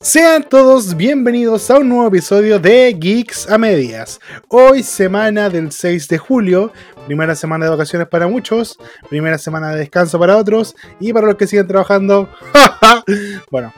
Sean 0.00 0.44
todos 0.44 0.96
bienvenidos 0.96 1.70
a 1.70 1.78
un 1.78 1.88
nuevo 1.88 2.06
episodio 2.06 2.60
de 2.60 2.96
Geeks 2.96 3.50
a 3.50 3.58
Medias. 3.58 4.20
Hoy 4.48 4.84
semana 4.84 5.50
del 5.50 5.72
6 5.72 6.06
de 6.06 6.18
julio, 6.18 6.72
primera 7.06 7.34
semana 7.34 7.64
de 7.64 7.72
vacaciones 7.72 8.06
para 8.06 8.28
muchos, 8.28 8.78
primera 9.08 9.38
semana 9.38 9.72
de 9.72 9.78
descanso 9.78 10.18
para 10.18 10.36
otros 10.36 10.76
y 11.00 11.12
para 11.12 11.26
los 11.26 11.36
que 11.36 11.48
siguen 11.48 11.66
trabajando, 11.66 12.28
bueno, 13.50 13.72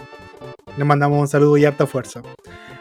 les 0.76 0.86
mandamos 0.86 1.20
un 1.20 1.28
saludo 1.28 1.56
y 1.56 1.64
harta 1.64 1.86
fuerza. 1.86 2.22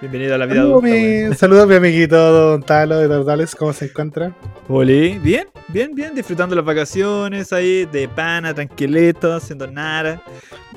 Bienvenido 0.01 0.35
a 0.35 0.37
la 0.37 0.45
vida 0.45 0.61
Saludos 0.61 0.83
mi, 0.83 1.35
saludo 1.35 1.63
a 1.63 1.65
mi 1.65 1.75
amiguito 1.75 2.15
Don 2.15 2.63
Talo 2.63 2.99
de 2.99 3.07
Totales, 3.09 3.53
¿cómo 3.53 3.73
se 3.73 3.85
encuentra? 3.85 4.33
Oli, 4.69 5.19
bien, 5.19 5.47
bien, 5.67 5.93
bien, 5.93 6.15
disfrutando 6.15 6.55
las 6.55 6.63
vacaciones 6.63 7.51
ahí 7.51 7.85
de 7.85 8.07
pana, 8.07 8.53
tranquilito, 8.53 9.33
haciendo 9.33 9.67
nada. 9.67 10.21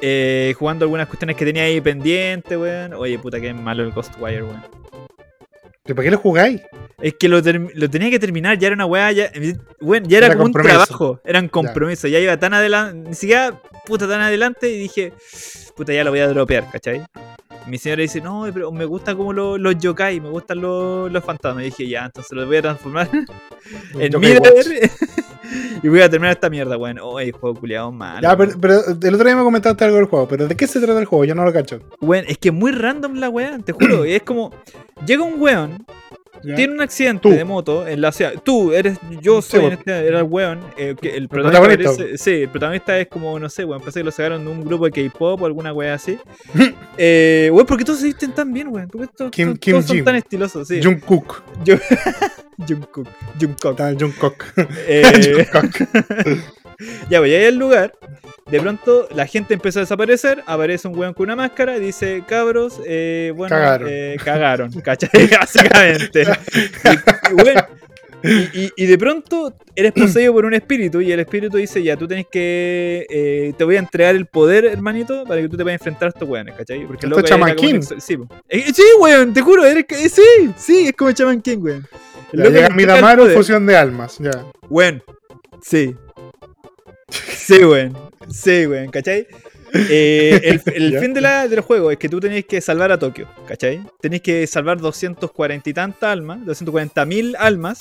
Eh, 0.00 0.54
jugando 0.58 0.84
algunas 0.84 1.06
cuestiones 1.06 1.36
que 1.36 1.44
tenía 1.44 1.64
ahí 1.64 1.80
pendientes, 1.80 2.58
weón. 2.58 2.94
Oye, 2.94 3.18
puta, 3.18 3.40
que 3.40 3.54
malo 3.54 3.84
el 3.84 3.92
Ghostwire, 3.92 4.42
weón. 4.42 4.62
¿Y 5.86 5.94
¿Para 5.94 6.04
qué 6.04 6.10
lo 6.10 6.18
jugáis? 6.18 6.60
Es 7.00 7.14
que 7.14 7.28
lo, 7.28 7.40
lo 7.40 7.90
tenía 7.90 8.10
que 8.10 8.18
terminar, 8.18 8.58
ya 8.58 8.68
era 8.68 8.74
una 8.74 8.86
weá, 8.86 9.12
ya, 9.12 9.30
weón, 9.80 10.04
ya 10.04 10.18
era, 10.18 10.26
Era 10.28 10.36
como 10.36 10.46
un 10.46 10.52
compromiso. 10.52 10.84
trabajo, 10.86 11.20
eran 11.24 11.48
compromisos, 11.48 12.10
ya 12.10 12.18
iba 12.18 12.36
tan 12.36 12.54
adelante, 12.54 13.08
ni 13.08 13.14
siquiera, 13.14 13.60
puta, 13.84 14.08
tan 14.08 14.20
adelante 14.20 14.68
y 14.68 14.78
dije, 14.78 15.12
puta, 15.76 15.92
ya 15.92 16.04
lo 16.04 16.10
voy 16.10 16.20
a 16.20 16.28
dropear, 16.28 16.70
¿cachai? 16.70 17.02
Mi 17.66 17.78
señora 17.78 18.02
dice, 18.02 18.20
no, 18.20 18.44
pero 18.52 18.72
me 18.72 18.84
gusta 18.84 19.14
como 19.14 19.32
lo- 19.32 19.56
los 19.56 19.78
yokai, 19.78 20.18
me 20.20 20.28
gustan 20.30 20.60
los, 20.60 21.10
los 21.12 21.22
fantasmas. 21.24 21.62
Y 21.62 21.66
dije, 21.66 21.88
ya, 21.88 22.06
entonces 22.06 22.32
los 22.32 22.46
voy 22.46 22.56
a 22.56 22.62
transformar 22.62 23.08
en 23.98 24.20
Mirror 24.20 24.42
y 25.82 25.88
voy 25.88 26.00
a 26.00 26.10
terminar 26.10 26.32
esta 26.32 26.50
mierda, 26.50 26.76
weón. 26.76 26.98
Oye, 27.00 27.30
juego 27.30 27.58
culiado 27.60 27.92
malo. 27.92 28.20
Ya, 28.22 28.36
pero, 28.36 28.52
pero 28.60 28.74
el 29.00 29.14
otro 29.14 29.26
día 29.26 29.36
me 29.36 29.44
comentaste 29.44 29.84
algo 29.84 29.96
del 29.98 30.06
juego, 30.06 30.26
pero 30.26 30.48
¿de 30.48 30.56
qué 30.56 30.66
se 30.66 30.80
trata 30.80 30.98
el 30.98 31.06
juego? 31.06 31.24
Yo 31.24 31.34
no 31.36 31.44
lo 31.44 31.52
cacho. 31.52 31.78
Weón, 32.00 32.24
es 32.26 32.36
que 32.38 32.48
es 32.48 32.54
muy 32.54 32.72
random 32.72 33.14
la 33.14 33.28
weá, 33.28 33.58
te 33.58 33.72
juro. 33.72 34.04
es 34.04 34.22
como, 34.24 34.50
llega 35.06 35.22
un 35.22 35.40
weón, 35.40 35.86
¿Ya? 36.42 36.54
tiene 36.56 36.72
un 36.74 36.80
accidente 36.80 37.22
Tú. 37.22 37.30
de 37.30 37.44
moto 37.44 37.86
en 37.86 38.00
la 38.00 38.10
ciudad. 38.10 38.32
Tú 38.42 38.72
eres, 38.72 38.98
yo 39.20 39.40
Sí, 39.42 39.50
soy, 39.52 39.64
en 39.66 39.72
este, 39.74 39.92
era 40.06 40.18
el 40.20 40.24
weón. 40.24 40.60
eh, 40.76 40.94
que 41.00 41.14
el, 41.16 41.28
protagonista, 41.28 41.60
protagonista. 41.62 42.04
parece- 42.04 42.18
sí, 42.18 42.30
el 42.42 42.48
protagonista 42.48 42.98
es 42.98 43.06
como, 43.08 43.38
no 43.38 43.48
sé, 43.48 43.64
weón. 43.64 43.80
Pensé 43.82 44.00
que 44.00 44.04
lo 44.04 44.10
sacaron 44.10 44.44
de 44.44 44.50
un 44.50 44.64
grupo 44.64 44.88
de 44.88 44.90
K-pop 45.08 45.40
o 45.42 45.46
alguna 45.46 45.72
weá 45.72 45.94
así. 45.94 46.18
eh, 46.98 47.48
weón, 47.52 47.66
¿por 47.66 47.76
qué 47.78 47.84
todos 47.84 48.00
se 48.00 48.06
visten 48.06 48.32
tan 48.32 48.52
bien, 48.52 48.68
weón? 48.68 48.88
¿Por 48.88 49.02
qué 49.02 49.08
todos, 49.16 49.30
Kim- 49.30 49.48
todos- 49.48 49.58
Kim 49.60 49.72
todos 49.74 49.86
son 49.86 50.04
tan 50.04 50.16
estilosos? 50.16 50.66
Sí. 50.68 50.80
Jungkook. 50.82 51.42
Jungkook. 52.68 53.08
Jungkook. 53.40 53.78
Jungkook. 53.98 54.44
Eh. 54.88 55.46
ya, 57.10 57.20
voy 57.20 57.32
a 57.34 57.40
ir 57.40 57.46
al 57.48 57.56
lugar. 57.56 57.92
De 58.50 58.60
pronto 58.60 59.08
la 59.14 59.26
gente 59.26 59.54
empezó 59.54 59.78
a 59.78 59.82
desaparecer. 59.82 60.42
Aparece 60.46 60.88
un 60.88 60.98
weón 60.98 61.14
con 61.14 61.24
una 61.24 61.36
máscara 61.36 61.76
y 61.76 61.80
dice: 61.80 62.22
Cabros, 62.26 62.80
eh, 62.86 63.32
bueno, 63.34 63.54
Cagaron. 63.56 63.88
eh, 63.90 64.16
cagaron, 64.22 64.70
¿cachai? 64.82 65.10
Básicamente. 65.40 66.22
y, 66.22 66.88
y, 66.90 67.34
weón, 67.34 67.64
y- 68.24 68.60
y- 68.64 68.72
y 68.76 68.86
de 68.86 68.98
pronto 68.98 69.54
eres 69.74 69.92
poseído 69.92 70.32
por 70.32 70.44
un 70.44 70.54
espíritu 70.54 71.00
y 71.00 71.10
el 71.12 71.20
espíritu 71.20 71.56
dice: 71.56 71.82
Ya, 71.82 71.96
tú 71.96 72.06
tenés 72.06 72.26
que. 72.30 73.06
eh, 73.08 73.52
te 73.56 73.64
voy 73.64 73.76
a 73.76 73.78
entregar 73.78 74.14
el 74.16 74.26
poder, 74.26 74.64
hermanito, 74.66 75.24
para 75.24 75.40
que 75.40 75.48
tú 75.48 75.56
te 75.56 75.62
puedas 75.62 75.80
enfrentar 75.80 76.06
a 76.06 76.10
estos 76.10 76.28
weones, 76.28 76.54
¿cachai? 76.56 76.84
Porque 76.86 77.06
el 77.06 77.12
un 77.52 77.56
King. 77.56 77.74
ex- 77.76 77.94
Sí. 78.04 78.18
Eh, 78.48 78.64
sí, 78.74 78.82
weón, 79.00 79.32
te 79.32 79.40
juro, 79.40 79.64
eres, 79.64 79.86
que- 79.86 80.08
sí, 80.08 80.22
sí, 80.56 80.86
es 80.88 80.92
como 80.92 81.10
King, 81.40 81.58
weón. 81.58 81.86
El 82.32 82.38
Ya 82.40 82.44
llega 82.50 82.66
el 82.66 82.74
poder. 83.24 83.36
fusión 83.36 83.66
de 83.66 83.76
almas. 83.76 84.18
Ya. 84.18 84.30
Weón. 84.68 85.02
Sí. 85.62 85.96
Sí, 87.36 87.64
weón. 87.64 87.96
Sí, 88.30 88.66
weón, 88.66 88.90
¿cachai? 88.90 89.26
Eh, 89.74 90.60
el 90.66 90.98
fin 91.00 91.14
de 91.14 91.20
la, 91.20 91.48
del 91.48 91.60
juego 91.60 91.90
es 91.90 91.98
que 91.98 92.08
tú 92.08 92.20
tenés 92.20 92.44
que 92.44 92.60
salvar 92.60 92.92
a 92.92 92.98
Tokio, 92.98 93.28
¿cachai? 93.46 93.82
Tenés 94.00 94.20
que 94.22 94.46
salvar 94.46 94.78
240 94.78 95.68
y 95.68 95.74
tantas 95.74 96.10
almas, 96.10 96.44
240 96.44 97.04
mil 97.06 97.36
almas, 97.38 97.80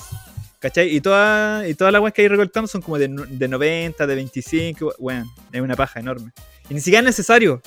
¿cachai? 0.59 0.95
Y 0.95 1.01
todas 1.01 1.67
y 1.67 1.75
todas 1.75 1.91
las 1.91 2.01
weas 2.01 2.13
que 2.13 2.21
hay 2.21 2.27
recolectando 2.27 2.67
son 2.67 2.81
como 2.81 2.97
de, 2.97 3.07
de 3.07 3.47
90, 3.47 4.07
de 4.07 4.15
25, 4.15 4.95
weón. 4.99 5.27
Es 5.51 5.61
una 5.61 5.75
paja 5.75 5.99
enorme. 5.99 6.31
Y 6.69 6.73
ni 6.73 6.79
siquiera 6.79 6.99
es 6.99 7.05
necesario. 7.05 7.61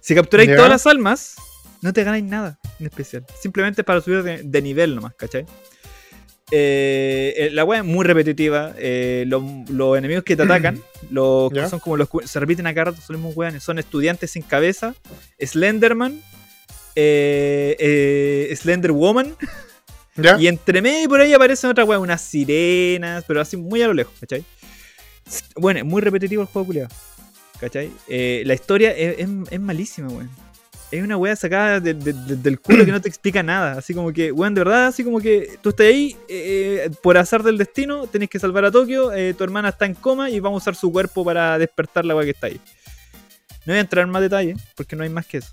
Si 0.00 0.14
capturáis 0.14 0.54
todas 0.54 0.70
las 0.70 0.86
almas, 0.86 1.36
no 1.82 1.92
te 1.92 2.04
ganáis 2.04 2.24
nada 2.24 2.58
en 2.78 2.86
especial. 2.86 3.24
Simplemente 3.40 3.84
para 3.84 4.00
subir 4.00 4.22
de, 4.22 4.42
de 4.42 4.62
nivel 4.62 4.94
nomás, 4.94 5.14
¿cachai? 5.14 5.46
Eh, 6.50 7.34
eh, 7.36 7.50
la 7.52 7.64
wea 7.64 7.80
es 7.80 7.84
muy 7.84 8.04
repetitiva. 8.06 8.74
eh, 8.78 9.24
los, 9.26 9.42
los 9.68 9.98
enemigos 9.98 10.24
que 10.24 10.34
te 10.36 10.42
atacan, 10.44 10.80
los 11.10 11.50
que 11.52 11.68
son 11.68 11.80
como 11.80 11.96
los 11.96 12.08
se 12.24 12.40
repiten 12.40 12.66
acá 12.66 12.84
rato, 12.84 13.00
son 13.00 13.14
los 13.14 13.20
mismos 13.20 13.36
weones. 13.36 13.62
Son 13.62 13.78
estudiantes 13.78 14.30
sin 14.30 14.42
cabeza, 14.42 14.94
Slenderman, 15.38 16.20
eh, 16.96 18.52
Slender 18.56 18.92
Woman, 18.92 19.34
¿Ya? 20.16 20.36
y 20.40 20.48
entre 20.48 20.82
medio 20.82 21.04
y 21.04 21.08
por 21.08 21.20
ahí 21.20 21.32
aparecen 21.32 21.70
otras 21.70 21.86
weas, 21.86 22.00
unas 22.00 22.20
sirenas, 22.20 23.24
pero 23.26 23.40
así 23.40 23.56
muy 23.56 23.82
a 23.82 23.86
lo 23.86 23.94
lejos, 23.94 24.14
¿cachai? 24.20 24.44
Bueno, 25.56 25.80
es 25.80 25.84
muy 25.86 26.00
repetitivo 26.02 26.42
el 26.42 26.48
juego, 26.48 26.66
culiado. 26.66 26.88
¿Cachai? 27.60 27.90
La 28.08 28.54
historia 28.54 28.92
es, 28.92 29.18
es- 29.18 29.28
es 29.50 29.60
malísima, 29.60 30.08
weón. 30.08 30.30
Es 30.90 31.02
una 31.02 31.16
wea 31.18 31.36
sacada 31.36 31.80
de- 31.80 31.92
de- 31.94 32.12
de- 32.14 32.36
del 32.36 32.60
culo 32.60 32.84
que 32.84 32.90
no 32.92 33.00
te 33.00 33.08
explica 33.08 33.42
nada. 33.42 33.72
Así 33.78 33.92
como 33.92 34.12
que, 34.12 34.32
weón, 34.32 34.54
de 34.54 34.60
verdad, 34.62 34.86
así 34.86 35.04
como 35.04 35.20
que 35.20 35.58
tú 35.60 35.68
estás 35.68 35.86
ahí, 35.86 36.16
eh, 36.28 36.88
por 37.02 37.18
azar 37.18 37.42
del 37.42 37.58
destino, 37.58 38.06
tenés 38.06 38.30
que 38.30 38.38
salvar 38.38 38.64
a 38.64 38.70
Tokio, 38.70 39.12
eh, 39.12 39.34
tu 39.34 39.44
hermana 39.44 39.68
está 39.68 39.84
en 39.84 39.94
coma 39.94 40.30
y 40.30 40.40
vamos 40.40 40.62
a 40.62 40.64
usar 40.64 40.74
su 40.76 40.90
cuerpo 40.90 41.24
para 41.24 41.58
despertar 41.58 42.04
la 42.06 42.16
wea 42.16 42.24
que 42.24 42.30
está 42.30 42.46
ahí. 42.46 42.60
No 43.66 43.72
voy 43.74 43.76
a 43.78 43.80
entrar 43.80 44.04
en 44.06 44.10
más 44.10 44.22
detalle, 44.22 44.56
porque 44.76 44.96
no 44.96 45.02
hay 45.02 45.10
más 45.10 45.26
que 45.26 45.38
eso. 45.38 45.52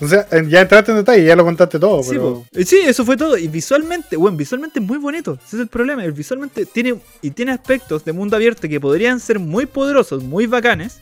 O 0.00 0.08
sea, 0.08 0.26
eh, 0.32 0.44
ya 0.48 0.60
entraste 0.62 0.90
en 0.90 0.98
detalle, 0.98 1.24
ya 1.24 1.36
lo 1.36 1.44
contaste 1.44 1.78
todo, 1.78 2.02
Sí, 2.02 2.10
pero. 2.10 2.44
Eh, 2.52 2.64
sí, 2.64 2.80
eso 2.84 3.04
fue 3.04 3.16
todo. 3.16 3.38
Y 3.38 3.46
visualmente, 3.46 4.16
bueno, 4.16 4.36
visualmente 4.36 4.80
es 4.80 4.84
muy 4.84 4.98
bonito. 4.98 5.38
Ese 5.46 5.56
es 5.56 5.62
el 5.62 5.68
problema. 5.68 6.04
El 6.04 6.10
visualmente 6.10 6.66
tiene 6.66 6.96
y 7.22 7.30
tiene 7.30 7.52
aspectos 7.52 8.04
de 8.04 8.12
mundo 8.12 8.34
abierto 8.34 8.68
que 8.68 8.80
podrían 8.80 9.20
ser 9.20 9.38
muy 9.38 9.66
poderosos, 9.66 10.24
muy 10.24 10.46
bacanes. 10.48 11.00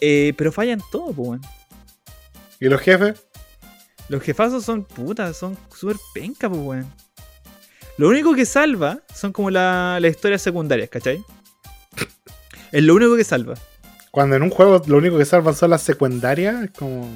Eh, 0.00 0.32
pero 0.36 0.52
fallan 0.52 0.80
todo, 0.90 1.06
pues, 1.12 1.28
weón. 1.28 1.40
¿Y 2.60 2.66
los 2.68 2.80
jefes? 2.80 3.24
Los 4.08 4.22
jefazos 4.22 4.64
son 4.64 4.84
putas, 4.84 5.36
son 5.36 5.56
súper 5.74 5.96
penca, 6.14 6.48
pues, 6.48 6.60
weón. 6.62 6.92
Lo 7.98 8.08
único 8.08 8.34
que 8.34 8.46
salva 8.46 9.00
son 9.14 9.32
como 9.32 9.50
la- 9.50 9.98
las 10.00 10.10
historias 10.12 10.40
secundarias, 10.42 10.88
¿cachai? 10.88 11.22
Es 12.70 12.82
lo 12.82 12.94
único 12.94 13.16
que 13.16 13.24
salva. 13.24 13.54
Cuando 14.10 14.36
en 14.36 14.42
un 14.42 14.50
juego 14.50 14.80
lo 14.86 14.98
único 14.98 15.18
que 15.18 15.24
salvan 15.24 15.54
son 15.54 15.70
las 15.70 15.82
secundarias, 15.82 16.62
es 16.64 16.70
como. 16.70 17.08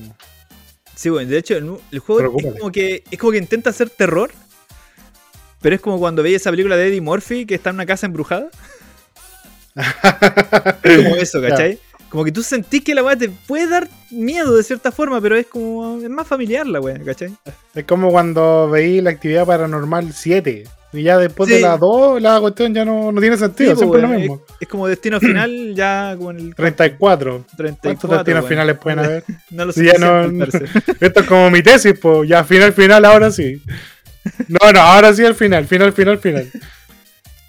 Sí, 0.95 1.09
bueno, 1.09 1.31
de 1.31 1.39
hecho, 1.39 1.57
el, 1.57 1.77
el 1.91 1.99
juego 2.01 2.39
es 2.39 2.53
como, 2.59 2.71
que, 2.73 3.03
es 3.11 3.19
como 3.19 3.33
que 3.33 3.39
intenta 3.39 3.71
hacer 3.71 3.91
terror. 3.91 4.31
Pero 5.61 5.75
es 5.77 5.81
como 5.81 5.99
cuando 5.99 6.23
veis 6.23 6.37
esa 6.37 6.51
película 6.51 6.77
de 6.77 6.89
Eddie 6.89 7.01
Murphy 7.01 7.47
que 7.47 7.55
está 7.55 7.71
en 7.71 7.77
una 7.77 7.87
casa 7.87 8.07
embrujada. 8.07 8.51
Es 10.83 10.97
como 11.03 11.17
eso. 11.17 11.41
¿cachai? 11.41 11.79
Como 12.13 12.25
que 12.25 12.31
tú 12.33 12.43
sentís 12.43 12.85
que 12.85 12.95
la 12.95 13.03
weá 13.03 13.17
te 13.17 13.31
puede 13.31 13.67
dar 13.67 13.89
miedo 14.11 14.55
de 14.55 14.63
cierta 14.63 14.93
forma, 14.93 15.19
pero 15.23 15.35
es 15.35 15.47
como. 15.47 15.99
Es 15.99 16.11
más 16.11 16.27
familiar 16.29 16.67
la 16.67 16.79
weá, 16.79 16.99
¿cachai? 17.03 17.33
Es 17.75 17.85
como 17.85 18.11
cuando 18.11 18.69
veí 18.69 19.01
la 19.01 19.09
actividad 19.11 19.47
paranormal 19.47 20.13
7. 20.13 20.65
Y 20.93 21.05
ya 21.05 21.17
después 21.17 21.49
Sí. 21.49 21.55
de 21.55 21.63
la 21.63 21.79
2, 21.79 22.21
la 22.21 22.39
cuestión 22.39 22.75
ya 22.75 22.85
no, 22.85 23.11
no 23.13 23.19
tiene 23.19 23.39
sentido, 23.39 23.71
Sí, 23.73 23.79
siempre 23.79 24.03
es 24.03 24.09
lo 24.11 24.15
mismo. 24.19 24.43
Es, 24.51 24.57
es 24.61 24.69
como 24.69 24.87
destino 24.87 25.19
final 25.21 25.73
ya 25.75 26.15
con 26.21 26.37
el 26.39 26.55
34. 26.55 27.47
34. 27.57 27.81
¿Cuántos 28.09 28.11
destinos 28.27 28.47
finales 28.47 28.77
pueden 28.77 28.99
haber? 28.99 29.25
No 29.51 29.65
lo 29.65 29.73
sé. 29.73 29.87
ya 29.87 29.95
no- 29.99 30.45
Esto 31.01 31.21
es 31.21 31.27
como 31.27 31.51
mi 31.51 31.63
tesis, 31.63 31.95
pues 31.99 32.29
ya 32.29 32.45
final, 32.45 32.75
final, 32.75 33.07
ahora 33.07 33.31
sí. 33.31 33.63
No, 34.49 34.71
no, 34.71 34.81
ahora 34.81 35.15
sí 35.15 35.25
el 35.25 35.35
final, 35.35 35.65
final, 35.67 35.95
final, 35.95 36.19
final. 36.19 36.51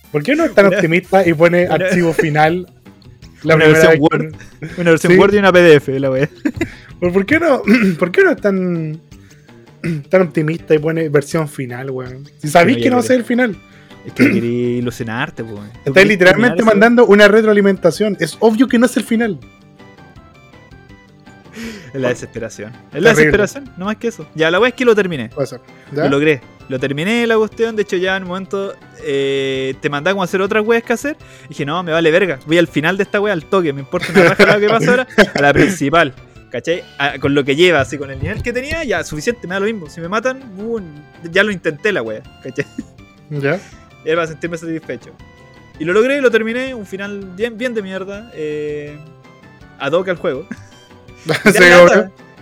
¿Por 0.10 0.24
qué 0.24 0.36
no 0.38 0.46
es 0.46 0.54
tan 0.56 0.68
optimista 0.68 1.28
y 1.28 1.34
pone 1.34 1.68
archivo 1.68 2.14
final 2.14 2.66
la 3.44 3.56
una 3.56 3.68
versión 3.68 3.94
Word. 4.00 4.32
que- 4.32 4.82
Una 4.82 4.90
versión 4.92 5.14
Sí. 5.14 5.20
Word 5.20 5.34
y 5.34 5.38
una 5.38 5.52
PDF, 5.52 5.88
la 6.00 6.10
weá. 6.12 6.30
¿Por, 7.00 7.26
qué 7.26 7.40
no, 7.40 7.62
¿Por 8.00 8.12
qué 8.12 8.24
no 8.24 8.32
es 8.32 8.42
tan, 8.42 9.00
tan 10.10 10.22
optimista 10.22 10.74
y 10.76 10.80
pone 10.80 11.10
versión 11.10 11.48
final, 11.48 11.92
weón? 11.92 12.28
Si 12.40 12.48
sabéis 12.48 12.78
que 12.78 12.90
no 12.90 12.96
va 12.98 13.02
a 13.02 13.06
ser 13.06 13.18
el 13.18 13.26
final. 13.26 13.56
Es 14.06 14.12
que 14.14 14.30
quería 14.32 14.78
ilusionarte, 14.80 15.44
weón. 15.44 15.70
Querés 15.86 16.08
literalmente 16.08 16.62
mandando 16.64 17.06
una 17.06 17.28
retroalimentación. 17.28 18.18
Es 18.20 18.36
obvio 18.42 18.68
que 18.68 18.78
no 18.78 18.86
es 18.86 18.98
el 18.98 19.04
final. 19.04 19.40
Es 21.94 22.02
la 22.02 22.10
desesperación. 22.10 22.74
Es 22.92 23.02
la 23.04 23.12
desesperación, 23.12 23.70
no 23.78 23.86
más 23.86 23.98
que 23.98 24.08
eso. 24.08 24.28
Ya, 24.34 24.50
la 24.50 24.60
weá 24.60 24.70
es 24.70 24.76
que 24.76 24.84
lo 24.84 24.96
terminé. 24.96 25.30
Lo 25.92 26.10
logré. 26.10 26.42
Lo 26.70 26.80
terminé 26.80 27.28
la 27.28 27.38
cuestión. 27.38 27.76
De 27.76 27.82
hecho, 27.84 27.98
ya 27.98 28.16
en 28.18 28.24
un 28.24 28.30
momento 28.30 28.74
eh, 29.04 29.76
te 29.82 29.90
mandaba 29.90 30.14
como 30.14 30.22
a 30.22 30.26
hacer 30.26 30.42
otras 30.42 30.64
weas 30.66 30.84
que 30.84 30.94
hacer. 30.94 31.18
Y 31.46 31.50
dije, 31.50 31.66
no, 31.66 31.84
me 31.84 31.92
vale 31.92 32.10
verga. 32.12 32.40
Voy 32.46 32.58
al 32.58 32.68
final 32.68 32.98
de 32.98 33.04
esta 33.04 33.20
wea, 33.20 33.34
al 33.34 33.46
toque. 33.46 33.74
Me 33.74 33.82
importa 33.82 34.08
una 34.12 34.34
raja 34.34 34.54
lo 34.56 34.60
que 34.60 34.68
pasa 34.70 34.90
ahora. 34.92 35.08
A 35.36 35.42
la 35.42 35.54
principal. 35.54 36.14
¿Cachai? 36.52 36.84
A- 37.00 37.18
con 37.20 37.34
lo 37.34 37.44
que 37.44 37.56
lleva, 37.56 37.82
así 37.82 37.98
con 37.98 38.12
el 38.12 38.20
nivel 38.22 38.44
que 38.44 38.54
tenía, 38.54 38.84
ya 38.84 39.04
suficiente, 39.04 39.48
me 39.48 39.56
da 39.56 39.60
lo 39.60 39.66
mismo. 39.66 39.90
Si 39.90 40.00
me 40.00 40.08
matan, 40.08 40.42
uh, 40.60 40.80
ya 41.32 41.44
lo 41.44 41.52
intenté 41.52 41.92
la 41.92 42.02
wea. 42.04 42.22
¿Cachai? 42.44 42.66
¿Ya? 43.30 43.60
Era 44.06 44.16
para 44.18 44.28
sentirme 44.28 44.58
satisfecho. 44.58 45.12
Y 45.80 45.86
lo 45.86 45.94
logré, 45.94 46.22
lo 46.22 46.30
terminé. 46.30 46.74
Un 46.76 46.86
final 46.86 47.32
bien, 47.36 47.58
bien 47.58 47.74
de 47.74 47.82
mierda. 47.82 48.30
Eh, 48.36 48.98
ad 49.80 49.92
hoc 49.94 50.08
al 50.10 50.18
juego. 50.18 50.48
Sí. 51.26 51.60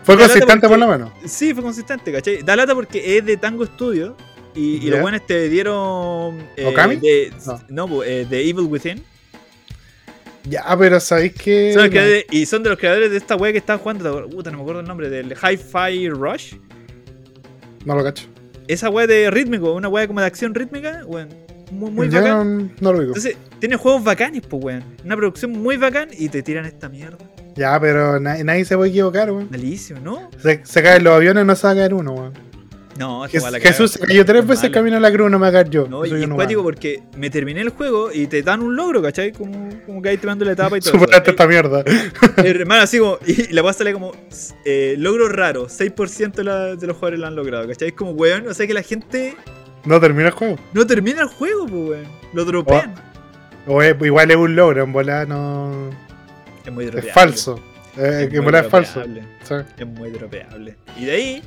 Fue 0.03 0.15
Da 0.15 0.21
consistente 0.23 0.67
por 0.67 0.77
porque- 0.79 0.79
lo 0.79 0.87
menos. 0.87 1.11
Sí, 1.25 1.53
fue 1.53 1.63
consistente, 1.63 2.11
¿cachai? 2.11 2.41
Da 2.43 2.55
lata 2.55 2.73
porque 2.73 3.17
es 3.17 3.25
de 3.25 3.37
Tango 3.37 3.65
Studio. 3.65 4.15
Y, 4.53 4.89
los 4.89 4.99
buenos 4.99 5.25
te 5.25 5.47
dieron. 5.47 6.39
eh, 6.57 6.65
¿Okami? 6.65 6.97
de, 6.97 7.31
No. 7.45 7.61
no, 7.69 7.87
pues, 7.87 8.09
eh, 8.09 8.27
de 8.29 8.41
Evil 8.49 8.65
Within. 8.65 9.01
Ya, 10.43 10.65
pero 10.77 10.99
sabéis 10.99 11.33
que. 11.33 11.73
Son 11.73 11.89
y 12.31 12.45
son 12.45 12.63
de 12.63 12.69
los 12.69 12.77
creadores 12.79 13.11
de 13.11 13.17
esta 13.17 13.35
wea 13.35 13.51
que 13.51 13.59
estaba 13.59 13.79
jugando. 13.79 14.27
Puta, 14.29 14.49
no 14.51 14.57
me 14.57 14.63
acuerdo 14.63 14.81
el 14.81 14.87
nombre. 14.87 15.09
Del 15.09 15.33
Hi-Fi 15.33 16.09
Rush. 16.09 16.55
No 17.85 17.95
lo 17.95 18.03
cacho. 18.03 18.25
Esa 18.67 18.89
wea 18.89 19.07
de 19.07 19.29
rítmico, 19.31 19.73
una 19.73 19.87
wea 19.87 20.07
como 20.07 20.19
de 20.19 20.25
acción 20.25 20.53
rítmica. 20.55 21.03
Weón, 21.05 21.29
muy, 21.71 21.91
muy 21.91 22.09
Ya 22.09 22.21
bacán. 22.21 22.57
no, 22.67 22.71
no 22.81 22.93
lo 22.93 22.99
digo. 22.99 23.11
Entonces, 23.11 23.37
tiene 23.59 23.75
juegos 23.77 24.03
bacanes, 24.03 24.41
pues, 24.49 24.63
weón. 24.63 24.83
Una 25.05 25.15
producción 25.15 25.51
muy 25.51 25.77
bacán 25.77 26.09
y 26.11 26.27
te 26.29 26.41
tiran 26.43 26.65
esta 26.65 26.89
mierda. 26.89 27.17
Ya, 27.55 27.79
pero 27.79 28.19
na- 28.19 28.43
nadie 28.43 28.65
se 28.65 28.75
puede 28.77 28.89
equivocar, 28.91 29.31
weón. 29.31 29.47
Malísimo, 29.51 29.99
¿no? 29.99 30.29
Se, 30.41 30.61
se 30.63 30.81
caen 30.83 31.03
los 31.03 31.13
aviones, 31.13 31.45
no 31.45 31.55
se 31.55 31.67
va 31.67 31.73
a 31.73 31.75
caer 31.75 31.93
uno, 31.93 32.13
weón. 32.13 32.51
No, 32.99 33.21
wea 33.21 33.49
la 33.51 33.59
Jesús 33.59 33.91
se 33.91 33.99
cayó 33.99 34.23
tres 34.25 34.41
Es 34.43 34.47
veces 34.47 34.69
camino 34.69 34.97
a 34.97 34.99
la 34.99 35.11
cruz, 35.11 35.31
no 35.31 35.39
me 35.39 35.43
va 35.43 35.47
a 35.47 35.51
caer 35.53 35.69
yo. 35.69 35.87
No, 35.87 36.05
y 36.05 36.11
es 36.23 36.27
cuático 36.27 36.61
porque 36.61 37.01
me 37.17 37.29
terminé 37.29 37.61
el 37.61 37.69
juego 37.69 38.11
y 38.11 38.27
te 38.27 38.43
dan 38.43 38.61
un 38.61 38.75
logro, 38.75 39.01
¿cachai? 39.01 39.31
Como, 39.31 39.69
como 39.85 40.01
que 40.01 40.09
ahí 40.09 40.17
te 40.17 40.27
mando 40.27 40.45
la 40.45 40.51
etapa 40.51 40.77
y 40.77 40.81
todo. 40.81 40.91
Superaste 40.93 41.31
esta 41.31 41.47
mierda. 41.47 41.83
Hermano, 42.37 42.83
así 42.83 42.99
como, 42.99 43.17
y 43.25 43.51
la 43.53 43.61
voy 43.63 43.71
a 43.71 43.73
salir 43.73 43.93
como 43.93 44.11
eh, 44.65 44.95
logro 44.99 45.29
raro, 45.29 45.67
6% 45.67 46.31
de, 46.33 46.43
la- 46.43 46.75
de 46.75 46.85
los 46.85 46.95
jugadores 46.97 47.19
lo 47.21 47.27
han 47.27 47.35
logrado, 47.35 47.67
¿cachai? 47.67 47.87
Es 47.87 47.93
como, 47.95 48.11
weón, 48.11 48.47
o 48.47 48.53
sea 48.53 48.67
que 48.67 48.73
la 48.73 48.83
gente 48.83 49.35
No 49.85 49.99
termina 49.99 50.27
el 50.27 50.33
juego. 50.33 50.57
no 50.73 50.85
termina 50.85 51.21
el 51.21 51.27
juego, 51.27 51.65
pues, 51.67 51.81
weón. 51.89 52.05
Lo 52.33 52.45
dropean. 52.45 52.93
O 53.67 53.81
es- 53.81 53.95
igual 54.01 54.29
es 54.31 54.37
un 54.37 54.55
logro, 54.55 54.83
en 54.83 54.91
bola 54.93 55.25
no. 55.25 55.89
Es 56.65 56.71
muy 56.71 56.85
Es 56.85 56.91
dropeable. 56.91 57.13
falso. 57.13 57.59
Eh, 57.97 58.27
Es 58.29 58.33
en 58.33 58.43
muy 58.43 58.55
es 58.55 58.67
falso. 58.67 59.03
Sí. 59.43 59.55
Es 59.77 59.87
muy 59.87 60.09
dropeable. 60.11 60.75
Y 60.97 61.05
de 61.05 61.11
ahí, 61.11 61.43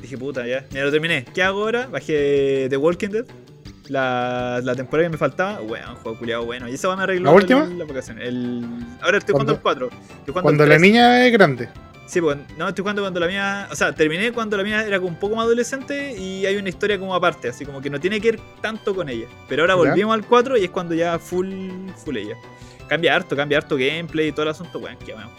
dije, 0.00 0.16
puta, 0.18 0.46
ya, 0.46 0.64
ya 0.70 0.84
lo 0.84 0.90
terminé. 0.90 1.24
¿Qué 1.34 1.42
hago 1.42 1.62
ahora? 1.62 1.86
Bajé 1.86 2.66
The 2.70 2.76
Walking 2.76 3.08
Dead. 3.08 3.24
La, 3.88 4.60
la 4.62 4.76
temporada 4.76 5.08
que 5.08 5.12
me 5.12 5.18
faltaba, 5.18 5.60
weón, 5.62 5.96
juego 5.96 6.16
culiado 6.16 6.44
bueno. 6.44 6.68
Y 6.68 6.74
eso 6.74 6.94
me 6.96 7.02
arregló 7.02 7.24
¿La 7.30 7.32
última? 7.32 7.64
la. 7.66 8.20
El, 8.20 8.64
ahora 9.02 9.18
estoy 9.18 9.32
jugando 9.32 9.54
el 9.54 9.58
4. 9.60 9.86
Estoy 9.86 10.06
jugando 10.26 10.42
Cuando 10.42 10.62
el 10.62 10.68
la 10.68 10.76
3. 10.76 10.80
niña 10.82 11.26
es 11.26 11.32
grande. 11.32 11.68
Sí, 12.10 12.20
pues 12.20 12.36
no, 12.58 12.68
estoy 12.68 12.82
jugando 12.82 13.02
cuando 13.02 13.20
la 13.20 13.28
mía. 13.28 13.68
O 13.70 13.76
sea, 13.76 13.94
terminé 13.94 14.32
cuando 14.32 14.56
la 14.56 14.64
mía 14.64 14.84
era 14.84 14.98
como 14.98 15.10
un 15.10 15.16
poco 15.16 15.36
más 15.36 15.44
adolescente 15.44 16.12
y 16.18 16.44
hay 16.44 16.56
una 16.56 16.68
historia 16.68 16.98
como 16.98 17.14
aparte, 17.14 17.48
así 17.50 17.64
como 17.64 17.80
que 17.80 17.88
no 17.88 18.00
tiene 18.00 18.20
que 18.20 18.32
ver 18.32 18.40
tanto 18.60 18.96
con 18.96 19.08
ella. 19.08 19.26
Pero 19.48 19.62
ahora 19.62 19.74
Ya. 19.74 19.76
volvimos 19.78 20.14
al 20.14 20.26
4 20.26 20.56
y 20.56 20.64
es 20.64 20.70
cuando 20.70 20.92
ya 20.96 21.20
full, 21.20 21.48
full 22.04 22.16
ella. 22.16 22.34
Cambia 22.88 23.14
harto, 23.14 23.36
cambia 23.36 23.58
harto 23.58 23.76
gameplay 23.76 24.26
y 24.26 24.32
todo 24.32 24.42
el 24.42 24.48
asunto, 24.48 24.82
qué 25.06 25.12
bueno. 25.14 25.30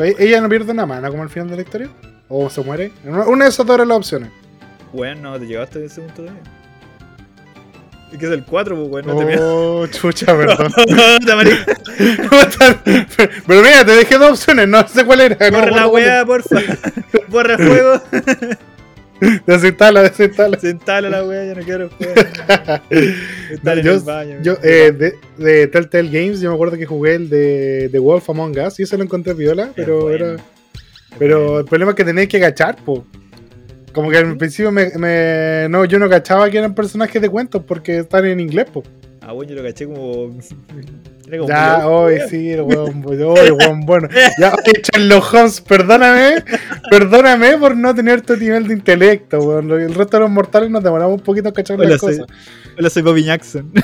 ¿Ella 0.00 0.40
no 0.40 0.48
pierde 0.48 0.72
una 0.72 0.86
mano 0.86 1.08
como 1.08 1.22
al 1.22 1.30
final 1.30 1.50
de 1.50 1.56
la 1.56 1.62
historia? 1.62 1.88
¿O 2.28 2.50
se 2.50 2.62
muere? 2.62 2.90
Una 3.04 3.44
de 3.44 3.50
esas 3.50 3.64
dos 3.64 3.74
eran 3.76 3.86
las 3.86 3.98
opciones. 3.98 4.30
Weón, 4.92 5.22
no, 5.22 5.38
te 5.38 5.46
llegaste 5.46 5.78
a 5.80 5.84
ese 5.84 6.00
punto 6.00 6.22
todavía. 6.22 6.42
Es 8.12 8.18
que 8.18 8.26
es 8.26 8.32
el 8.32 8.44
4, 8.44 8.76
pues, 8.76 9.04
weón, 9.04 9.06
no. 9.06 9.80
Oh, 9.82 9.86
chucha, 9.86 10.26
perdón. 10.36 10.72
Puta, 10.72 11.36
marica, 11.36 11.78
Pero 13.46 13.62
mira, 13.62 13.84
te 13.84 13.92
dejé 13.92 14.16
dos 14.16 14.30
opciones, 14.30 14.66
no 14.66 14.86
sé 14.88 15.04
cuál 15.04 15.20
era. 15.20 15.50
no 15.50 15.58
Borra 15.58 15.70
me 15.70 15.76
la 15.76 15.88
weá, 15.88 16.24
porfa. 16.24 16.60
Borra 17.28 17.54
el 17.54 17.68
juego. 17.68 18.02
Desinstala, 19.46 20.02
desinstala. 20.02 20.58
Se 20.60 20.70
instala 20.70 21.10
la 21.10 21.24
weá, 21.24 21.44
ya 21.44 21.54
no 21.56 21.62
quiero 21.62 21.90
jugar. 21.90 22.82
En 23.50 23.82
yo, 23.82 23.94
el 23.94 24.00
baño. 24.00 24.38
yo, 24.42 24.56
eh, 24.62 24.92
de, 24.92 25.14
de 25.36 25.66
Telltale 25.66 26.08
Games, 26.08 26.40
yo 26.40 26.50
me 26.50 26.54
acuerdo 26.54 26.76
que 26.76 26.86
jugué 26.86 27.16
el 27.16 27.28
de 27.28 27.98
Wolf 27.98 28.30
Among 28.30 28.56
Us 28.58 28.78
y 28.78 28.84
eso 28.84 28.96
lo 28.96 29.02
encontré 29.02 29.34
viola, 29.34 29.70
pero 29.74 30.02
bueno. 30.02 30.26
era. 30.26 30.36
Pero 31.18 31.60
el 31.60 31.64
problema 31.64 31.92
es 31.92 31.96
que 31.96 32.04
tenías 32.04 32.28
que 32.28 32.36
agachar, 32.36 32.76
po. 32.76 33.04
Como 33.98 34.12
que 34.12 34.16
al 34.18 34.36
principio 34.36 34.70
me, 34.70 34.90
me- 34.96 35.66
no, 35.68 35.84
yo 35.84 35.98
no 35.98 36.08
cachaba 36.08 36.48
que 36.48 36.56
eran 36.58 36.72
personajes 36.72 37.20
de 37.20 37.28
cuentos 37.28 37.64
porque 37.66 37.98
están 37.98 38.26
en 38.26 38.38
inglés, 38.38 38.66
po. 38.72 38.84
Ah, 39.20 39.32
bueno, 39.32 39.50
yo 39.50 39.56
lo 39.60 39.64
caché 39.68 39.86
como. 39.86 40.36
Era 41.26 41.36
como 41.38 41.48
Ya, 41.48 41.88
hoy 41.88 42.20
sí, 42.30 42.52
el 42.52 42.62
weón, 42.62 43.04
el 43.10 43.52
weón 43.54 43.80
bueno. 43.80 44.08
Ya, 44.38 44.54
oye, 44.54 44.80
Sherlock 44.94 45.34
Holmes, 45.34 45.60
perdóname, 45.62 46.44
perdóname 46.88 47.58
por 47.58 47.76
no 47.76 47.92
tener 47.92 48.20
tu 48.20 48.36
nivel 48.36 48.68
de 48.68 48.74
intelecto, 48.74 49.40
weón. 49.40 49.68
El 49.72 49.92
resto 49.92 50.16
de 50.18 50.20
los 50.20 50.30
mortales 50.30 50.70
nos 50.70 50.84
demoramos 50.84 51.16
un 51.16 51.24
poquito 51.24 51.48
en 51.48 51.54
cachar 51.54 51.76
Hola, 51.80 51.88
las 51.90 52.00
soy- 52.00 52.18
cosas. 52.18 52.36
Hola, 52.78 52.90
soy 52.90 53.02
Bobby 53.02 53.24
Jackson. 53.24 53.72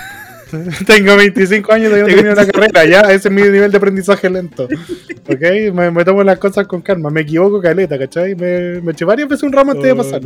Tengo 0.87 1.17
25 1.17 1.73
años 1.73 1.87
y 1.87 1.91
todavía 1.91 2.03
no 2.03 2.06
Tengo 2.23 2.35
termino 2.35 2.35
la 2.35 2.53
carrera, 2.73 2.85
ya, 2.85 3.01
ese 3.12 3.29
es 3.29 3.35
mi 3.35 3.43
nivel 3.43 3.71
de 3.71 3.77
aprendizaje 3.77 4.29
lento. 4.31 4.65
¿Ok? 4.65 5.73
Me, 5.73 5.91
me 5.91 6.05
tomo 6.05 6.23
las 6.23 6.39
cosas 6.39 6.67
con 6.67 6.83
calma, 6.83 7.11
me 7.11 7.23
equivoco 7.23 7.61
caleta, 7.61 7.99
¿cachai? 7.99 8.35
Me, 8.35 8.81
me 8.81 8.93
eché 8.93 9.05
varias 9.05 9.29
veces 9.29 9.43
un 9.43 9.53
ramo 9.53 9.73
antes 9.73 9.85
de 9.85 9.93
Oh, 9.93 9.97
pasar. 9.97 10.21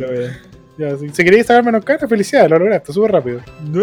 Ya, 0.77 0.97
si, 0.97 1.09
si 1.09 1.23
queréis 1.25 1.45
sacar 1.45 1.63
menos 1.65 1.83
cara, 1.83 2.07
felicidades, 2.07 2.49
lo 2.49 2.57
lograste, 2.59 2.93
súper 2.93 3.11
rápido. 3.11 3.41
No, 3.65 3.81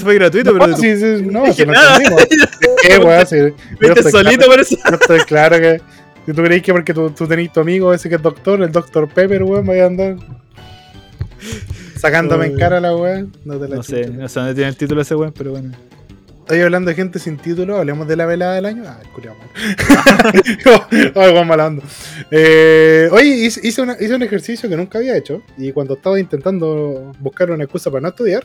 fue 0.00 0.14
gratuito, 0.14 0.52
No, 0.52 0.58
pero. 0.58 0.76
sí, 0.78 0.96
sí, 0.96 1.22
no, 1.26 1.52
si 1.52 1.64
lo 1.66 1.72
nada. 1.72 1.96
entendimos. 1.96 2.26
¿Qué, 2.82 2.98
weón? 2.98 3.26
Si- 3.26 3.36
Viste 3.78 4.10
solito 4.10 4.36
claro- 4.46 4.50
por 4.52 4.60
eso. 4.60 4.76
yo 4.88 4.94
estoy 4.98 5.18
claro 5.20 5.58
que 5.58 5.80
si 6.24 6.32
tú 6.32 6.42
creéis 6.42 6.62
que 6.62 6.72
porque 6.72 6.94
tú, 6.94 7.10
tú 7.10 7.26
tenés 7.26 7.52
tu 7.52 7.60
amigo 7.60 7.92
ese 7.92 8.08
que 8.08 8.14
es 8.14 8.22
doctor, 8.22 8.62
el 8.62 8.72
doctor 8.72 9.08
Pepper, 9.08 9.42
weón, 9.42 9.66
vaya 9.66 9.84
a 9.84 9.86
andar 9.88 10.16
sacándome 11.98 12.46
en 12.46 12.56
cara 12.56 12.80
la 12.80 12.94
weón. 12.96 13.32
No 13.44 13.58
te 13.58 13.68
la 13.68 13.76
No 13.76 13.82
sé, 13.82 14.04
chucho. 14.04 14.16
no 14.18 14.28
sé 14.28 14.40
dónde 14.40 14.54
tiene 14.54 14.70
el 14.70 14.76
título 14.76 15.00
ese 15.02 15.14
weón, 15.14 15.32
pero 15.36 15.50
bueno. 15.52 15.72
Estoy 16.40 16.60
hablando 16.62 16.88
de 16.88 16.94
gente 16.94 17.18
sin 17.18 17.36
título, 17.36 17.76
hablemos 17.76 18.08
de 18.08 18.16
la 18.16 18.24
velada 18.24 18.54
del 18.54 18.64
año. 18.64 18.82
Ah, 18.86 18.98
culiao, 19.14 19.34
man. 19.36 19.48
Ay, 21.14 21.30
weón, 21.32 21.46
mala 21.46 21.66
onda. 21.66 21.82
Eh, 22.30 23.08
oye, 23.12 23.26
hice, 23.28 23.60
hice 23.66 23.82
una- 23.82 23.96
hice 24.00 24.14
un 24.14 24.22
ejercicio 24.22 24.68
que 24.68 24.76
nunca 24.76 24.98
había 24.98 25.14
hecho. 25.16 25.42
Y 25.58 25.72
cuando 25.72 25.94
estaba 25.94 26.18
intentando 26.18 27.12
buscar 27.20 27.50
una 27.50 27.64
excusa 27.64 27.90
para 27.90 28.00
no 28.00 28.08
estudiar, 28.08 28.44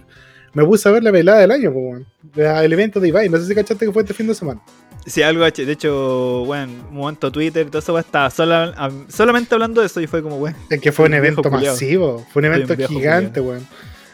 me 0.53 0.63
puse 0.65 0.87
a 0.87 0.91
ver 0.91 1.03
la 1.03 1.11
velada 1.11 1.39
del 1.39 1.51
año, 1.51 1.71
pues. 1.73 2.03
La- 2.35 2.63
El 2.63 2.73
evento 2.73 2.99
de 2.99 3.07
Ibai. 3.09 3.29
No 3.29 3.37
sé 3.37 3.47
si 3.47 3.55
cachaste 3.55 3.85
que 3.85 3.91
fue 3.91 4.03
este 4.03 4.13
fin 4.13 4.27
de 4.27 4.35
semana. 4.35 4.61
Sí, 5.05 5.21
algo, 5.21 5.43
de 5.43 5.71
hecho, 5.71 6.43
bueno, 6.45 6.71
un 6.89 6.95
momento 6.95 7.29
Twitter, 7.31 7.65
todo 7.67 7.79
eso 7.79 7.99
estaba 7.99 8.29
sola- 8.29 8.73
am- 8.77 9.05
solamente 9.09 9.53
hablando 9.53 9.81
de 9.81 9.87
eso 9.87 9.99
y 9.99 10.07
fue 10.07 10.21
como, 10.23 10.37
weón. 10.37 10.55
Es 10.69 10.79
que 10.79 10.91
fue 10.93 11.05
un 11.07 11.13
evento 11.13 11.41
masivo, 11.49 12.25
fue 12.31 12.39
un 12.41 12.45
evento 12.45 12.75
gigante, 12.87 13.41
weón. 13.41 13.67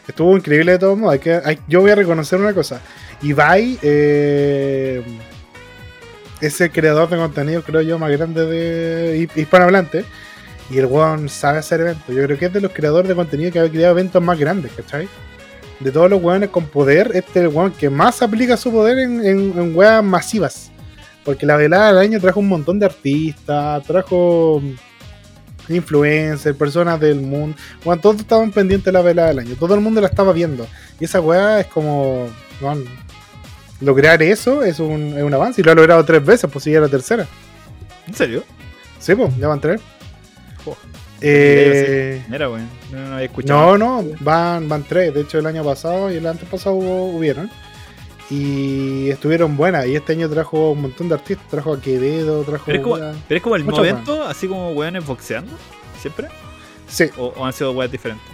Estuvo 0.08 0.36
increíble 0.36 0.72
de 0.72 0.78
todos 0.80 0.98
modos. 0.98 1.12
Hay 1.14 1.18
que, 1.20 1.32
hay- 1.44 1.58
yo 1.68 1.80
voy 1.80 1.92
a 1.92 1.94
reconocer 1.94 2.40
una 2.40 2.52
cosa. 2.52 2.80
Ibai 3.22 3.78
eh, 3.82 5.02
es 6.40 6.60
el 6.60 6.70
creador 6.72 7.08
de 7.08 7.16
contenido, 7.18 7.62
creo 7.62 7.82
yo, 7.82 7.98
más 7.98 8.10
grande 8.10 8.44
de 8.46 9.18
hi- 9.34 9.40
hispanohablante. 9.40 10.04
Y 10.70 10.78
el 10.78 10.86
weón 10.86 11.28
sabe 11.28 11.58
hacer 11.58 11.80
eventos. 11.80 12.14
Yo 12.14 12.24
creo 12.24 12.38
que 12.38 12.46
es 12.46 12.52
de 12.52 12.60
los 12.60 12.72
creadores 12.72 13.08
de 13.08 13.14
contenido 13.14 13.52
que 13.52 13.58
ha 13.60 13.68
creado 13.68 13.92
eventos 13.92 14.22
más 14.22 14.38
grandes, 14.38 14.72
¿cachai? 14.72 15.08
De 15.80 15.90
todos 15.90 16.10
los 16.10 16.22
weones 16.22 16.50
con 16.50 16.66
poder, 16.66 17.12
este 17.14 17.40
es 17.40 17.46
el 17.46 17.48
weón 17.48 17.72
que 17.72 17.88
más 17.88 18.20
aplica 18.22 18.56
su 18.56 18.70
poder 18.70 18.98
en, 18.98 19.24
en, 19.24 19.58
en 19.58 19.76
weas 19.76 20.04
masivas. 20.04 20.70
Porque 21.24 21.46
la 21.46 21.56
velada 21.56 21.88
del 21.88 21.98
año 21.98 22.20
trajo 22.20 22.40
un 22.40 22.48
montón 22.48 22.78
de 22.78 22.86
artistas, 22.86 23.82
trajo 23.84 24.62
influencers, 25.68 26.56
personas 26.56 27.00
del 27.00 27.20
mundo. 27.20 27.56
Bueno, 27.84 28.00
todos 28.00 28.16
estaban 28.16 28.50
pendientes 28.50 28.86
de 28.86 28.92
la 28.92 29.02
velada 29.02 29.28
del 29.28 29.40
año. 29.40 29.56
Todo 29.58 29.74
el 29.74 29.80
mundo 29.80 30.00
la 30.00 30.08
estaba 30.08 30.32
viendo. 30.32 30.66
Y 30.98 31.04
esa 31.04 31.20
weá 31.20 31.60
es 31.60 31.66
como. 31.66 32.28
weón, 32.60 32.84
lograr 33.80 34.22
eso 34.22 34.62
es 34.62 34.78
un, 34.80 35.16
es 35.16 35.22
un 35.22 35.32
avance. 35.32 35.60
Y 35.60 35.64
lo 35.64 35.72
ha 35.72 35.74
logrado 35.74 36.04
tres 36.04 36.24
veces, 36.24 36.50
pues 36.50 36.64
si 36.64 36.70
ya 36.70 36.78
era 36.78 36.86
la 36.86 36.90
tercera. 36.90 37.26
¿En 38.06 38.14
serio? 38.14 38.42
Sí, 38.98 39.14
pues, 39.14 39.36
ya 39.38 39.48
van 39.48 39.60
tres. 39.60 39.80
Eh, 41.22 42.22
Mira. 42.28 42.46
No, 42.48 42.58
no 43.08 43.14
había 43.14 43.26
escuchado. 43.26 43.76
no, 43.78 44.02
no, 44.02 44.08
van, 44.20 44.68
van 44.68 44.84
tres. 44.84 45.12
De 45.14 45.20
hecho, 45.22 45.38
el 45.38 45.46
año 45.46 45.64
pasado 45.64 46.10
y 46.12 46.16
el 46.16 46.26
antepasado 46.26 46.76
hubo- 46.76 47.16
hubieron. 47.16 47.50
Y 48.30 49.10
estuvieron 49.10 49.56
buenas. 49.56 49.86
Y 49.86 49.96
este 49.96 50.12
año 50.12 50.28
trajo 50.30 50.70
un 50.72 50.82
montón 50.82 51.08
de 51.08 51.14
artistas. 51.16 51.46
Trajo 51.48 51.72
a 51.74 51.80
Quevedo, 51.80 52.42
trajo. 52.44 52.64
Pero 52.66 52.78
es 52.78 52.82
como, 52.84 52.96
pero 52.96 53.36
es 53.36 53.42
como 53.42 53.56
el 53.56 53.64
Mucho 53.64 53.78
momento, 53.78 54.24
así 54.24 54.46
como 54.46 54.70
weones 54.72 55.04
boxeando, 55.04 55.52
siempre. 56.00 56.28
Sí, 56.86 57.06
¿O, 57.18 57.26
o 57.36 57.44
han 57.46 57.52
sido 57.52 57.72
weas 57.72 57.90
diferentes? 57.90 58.24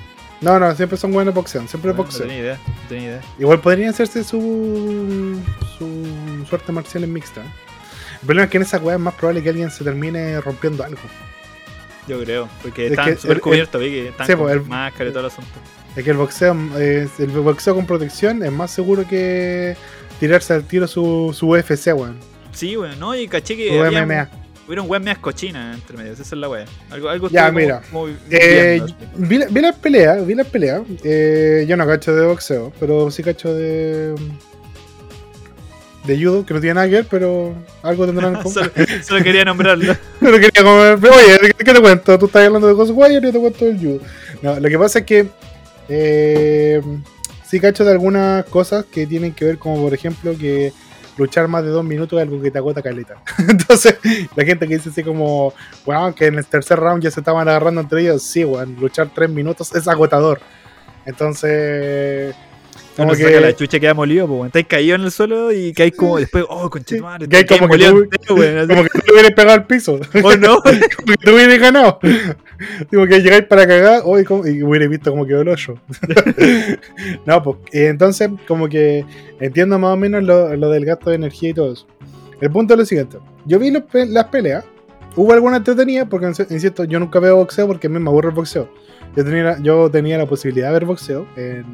no, 0.42 0.58
no, 0.58 0.74
siempre 0.74 0.98
son 0.98 1.12
buenas 1.12 1.34
boxeando. 1.34 1.68
Siempre 1.70 1.92
Bueno, 1.92 2.04
boxeo. 2.04 2.26
No 2.26 2.28
tenía 2.28 2.42
idea, 2.42 2.58
no 2.66 2.88
tenía 2.88 3.04
idea. 3.08 3.20
Igual 3.38 3.60
podrían 3.60 3.90
hacerse 3.90 4.22
su, 4.22 5.38
su 5.78 6.46
suerte 6.48 6.72
marcial 6.72 7.04
en 7.04 7.12
mixta. 7.12 7.40
El 7.42 8.26
problema 8.26 8.44
es 8.44 8.50
que 8.50 8.56
en 8.58 8.62
esa 8.64 8.78
weá 8.78 8.96
es 8.96 9.00
más 9.00 9.14
probable 9.14 9.42
que 9.42 9.48
alguien 9.50 9.70
se 9.70 9.82
termine 9.84 10.40
rompiendo 10.42 10.84
algo. 10.84 11.00
Yo 12.06 12.22
creo, 12.22 12.48
porque 12.62 12.86
Es 12.86 12.92
están 12.92 13.18
súper 13.18 13.40
cubiertos, 13.40 13.80
vi 13.80 13.90
que 13.90 14.08
están 14.08 14.26
Sí, 14.26 14.32
con 14.34 14.42
pues, 14.42 14.54
el- 14.56 14.62
máscara 14.64 15.10
y 15.10 15.12
todo 15.12 15.20
el 15.20 15.26
asunto. 15.26 15.50
Es 15.96 16.04
que 16.04 16.10
el 16.10 16.16
boxeo, 16.16 16.56
eh, 16.78 17.08
el 17.18 17.26
boxeo 17.28 17.74
con 17.74 17.86
protección 17.86 18.42
es 18.44 18.52
más 18.52 18.70
seguro 18.70 19.06
que 19.08 19.76
tirarse 20.20 20.52
al 20.54 20.64
tiro 20.64 20.86
su, 20.86 21.34
su 21.36 21.48
UFC, 21.48 21.92
weón. 21.94 22.16
Sí, 22.52 22.76
weón, 22.76 22.98
no, 23.00 23.14
y 23.14 23.26
caché 23.28 23.56
que 23.56 23.80
había- 23.80 24.02
MMA. 24.04 24.30
hubieron 24.66 24.90
weas 24.90 25.02
medias 25.02 25.18
cochinas 25.18 25.74
entre 25.76 25.96
medios, 25.96 26.20
esa 26.20 26.34
es 26.34 26.40
la 26.40 26.48
wea. 26.48 26.64
Algo, 26.90 27.08
algo 27.08 27.28
Ya, 27.30 27.46
estuve 27.48 27.68
como- 27.68 28.06
mira. 28.06 28.16
como 28.16 28.18
Eh, 28.30 28.82
vi 29.16 29.38
las 29.60 29.76
peleas, 29.76 30.26
vi 30.26 30.34
las 30.34 30.46
peleas. 30.46 30.82
Eh, 31.04 31.64
yo 31.68 31.76
no 31.76 31.86
cacho 31.86 32.14
de 32.14 32.26
boxeo, 32.26 32.72
pero 32.80 33.10
sí 33.10 33.22
cacho 33.22 33.54
de. 33.54 34.14
De 36.06 36.16
judo, 36.22 36.46
que 36.46 36.54
no 36.54 36.60
tiene 36.60 36.74
nada 36.74 36.86
que 36.88 36.94
ver, 36.94 37.06
pero 37.10 37.54
algo 37.82 38.06
tendrán 38.06 38.36
en 38.36 38.36
común. 38.42 38.52
solo, 38.52 38.70
solo 39.02 39.24
quería 39.24 39.44
nombrarlo. 39.44 39.96
No 40.20 40.32
quería 40.32 40.62
como, 40.62 40.80
oye, 40.80 41.52
¿qué 41.56 41.72
te 41.72 41.80
cuento? 41.80 42.18
Tú 42.18 42.26
estás 42.26 42.46
hablando 42.46 42.66
de 42.68 42.74
Ghostwire 42.74 43.12
y 43.12 43.14
yo 43.14 43.32
te 43.32 43.38
cuento 43.38 43.64
del 43.64 43.78
judo. 43.78 44.00
No, 44.42 44.58
lo 44.58 44.68
que 44.68 44.78
pasa 44.78 45.00
es 45.00 45.04
que 45.04 45.28
eh, 45.88 46.80
sí 47.46 47.60
cacho 47.60 47.84
de 47.84 47.92
algunas 47.92 48.44
cosas 48.46 48.84
que 48.84 49.06
tienen 49.06 49.32
que 49.32 49.44
ver, 49.44 49.58
como 49.58 49.82
por 49.82 49.94
ejemplo 49.94 50.36
que 50.38 50.72
luchar 51.16 51.48
más 51.48 51.64
de 51.64 51.70
dos 51.70 51.84
minutos 51.84 52.18
es 52.18 52.26
algo 52.26 52.42
que 52.42 52.50
te 52.50 52.58
agota 52.58 52.82
caleta. 52.82 53.16
Entonces, 53.48 53.96
la 54.34 54.44
gente 54.44 54.66
que 54.66 54.76
dice 54.76 54.90
así 54.90 55.02
como, 55.02 55.52
weón, 55.84 56.12
que 56.14 56.26
en 56.26 56.38
el 56.38 56.46
tercer 56.46 56.78
round 56.78 57.02
ya 57.02 57.10
se 57.10 57.20
estaban 57.20 57.48
agarrando 57.48 57.80
entre 57.80 58.02
ellos, 58.02 58.22
sí, 58.22 58.44
weón, 58.44 58.76
luchar 58.78 59.10
tres 59.14 59.30
minutos 59.30 59.74
es 59.74 59.88
agotador. 59.88 60.40
Entonces, 61.04 62.34
como 62.96 63.08
Como 63.08 63.18
que- 63.18 63.24
que 63.32 63.40
la 63.40 63.54
chucha 63.54 63.78
queda 63.78 63.92
molido, 63.94 64.26
pues. 64.26 64.46
Estáis 64.46 64.66
caído 64.66 64.96
en 64.96 65.02
el 65.02 65.10
suelo 65.10 65.52
y 65.52 65.72
caes 65.74 65.92
como 65.94 66.18
después, 66.18 66.44
oh, 66.48 66.70
conchetumare. 66.70 67.28
que 67.28 67.36
hay 67.36 67.44
como 67.44 67.68
que 67.68 67.78
tú- 67.78 68.08
como 68.26 68.40
que 68.82 68.88
tú 69.06 69.12
hubieras 69.12 69.32
pegado 69.32 69.52
al 69.52 69.66
piso. 69.66 70.00
Oh, 70.24 70.34
no. 70.36 70.56
como 70.62 71.06
que 71.06 71.16
tú 71.22 71.34
hubieras 71.34 71.58
ganado. 71.58 71.98
Digo 72.90 73.06
que 73.06 73.20
llegáis 73.20 73.44
para 73.44 73.66
cagar 73.66 74.00
hoy 74.04 74.24
y 74.46 74.62
hubierais 74.62 74.90
visto 74.90 75.10
como 75.10 75.26
quedó 75.26 75.42
el 75.42 75.48
hoyo. 75.48 75.74
no, 77.26 77.42
pues 77.42 77.56
eh, 77.72 77.88
entonces 77.88 78.30
como 78.48 78.68
que 78.68 79.04
entiendo 79.40 79.78
más 79.78 79.92
o 79.92 79.96
menos 79.96 80.22
lo, 80.22 80.56
lo 80.56 80.70
del 80.70 80.84
gasto 80.84 81.10
de 81.10 81.16
energía 81.16 81.50
y 81.50 81.54
todo 81.54 81.72
eso. 81.72 81.86
El 82.40 82.50
punto 82.50 82.74
es 82.74 82.78
lo 82.80 82.86
siguiente. 82.86 83.18
Yo 83.44 83.58
vi 83.58 83.70
los 83.70 83.82
las 83.92 84.24
peleas. 84.26 84.64
Hubo 85.16 85.32
alguna 85.32 85.56
entretenida 85.56 86.04
porque, 86.06 86.26
insisto, 86.50 86.84
yo 86.84 87.00
nunca 87.00 87.18
veo 87.20 87.36
boxeo 87.36 87.66
porque 87.66 87.86
a 87.86 87.90
mí 87.90 87.98
me 87.98 88.10
aburre 88.10 88.28
el 88.28 88.34
boxeo. 88.34 88.68
Yo 89.16 89.24
tenía, 89.24 89.56
yo 89.62 89.90
tenía 89.90 90.18
la 90.18 90.26
posibilidad 90.26 90.66
de 90.68 90.72
ver 90.74 90.84
boxeo 90.84 91.26
en 91.36 91.64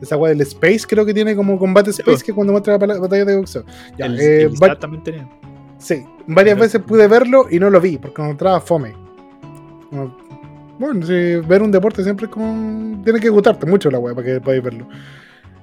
esa 0.00 0.16
weá 0.16 0.30
del 0.30 0.40
Space, 0.42 0.80
creo 0.88 1.04
que 1.06 1.12
tiene 1.14 1.34
como 1.36 1.58
combate 1.58 1.90
Space 1.90 2.24
que 2.24 2.32
cuando 2.32 2.52
muestra 2.52 2.78
la 2.78 2.98
batalla 2.98 3.24
de 3.24 3.36
boxeo. 3.36 3.64
Ya, 3.98 4.06
El, 4.06 4.20
eh, 4.20 4.42
el 4.42 4.48
va- 4.50 4.66
Isaac 4.68 4.78
también 4.80 5.02
tenía. 5.02 5.28
Sí, 5.78 6.04
varias 6.26 6.54
Pero- 6.56 6.64
veces 6.64 6.80
pude 6.82 7.06
verlo 7.08 7.46
y 7.50 7.58
no 7.58 7.70
lo 7.70 7.80
vi 7.80 7.98
porque 7.98 8.20
encontraba 8.22 8.60
fome. 8.60 8.94
Como- 9.90 10.16
Bueno, 10.78 11.04
sí, 11.04 11.36
ver 11.46 11.62
un 11.62 11.72
deporte 11.72 12.04
siempre 12.04 12.26
es 12.26 12.32
como. 12.32 13.02
Tiene 13.02 13.18
que 13.18 13.28
gustarte 13.28 13.66
mucho 13.66 13.90
la 13.90 13.98
weá 13.98 14.14
para 14.14 14.24
que 14.26 14.40
podáis 14.40 14.62
verlo. 14.62 14.86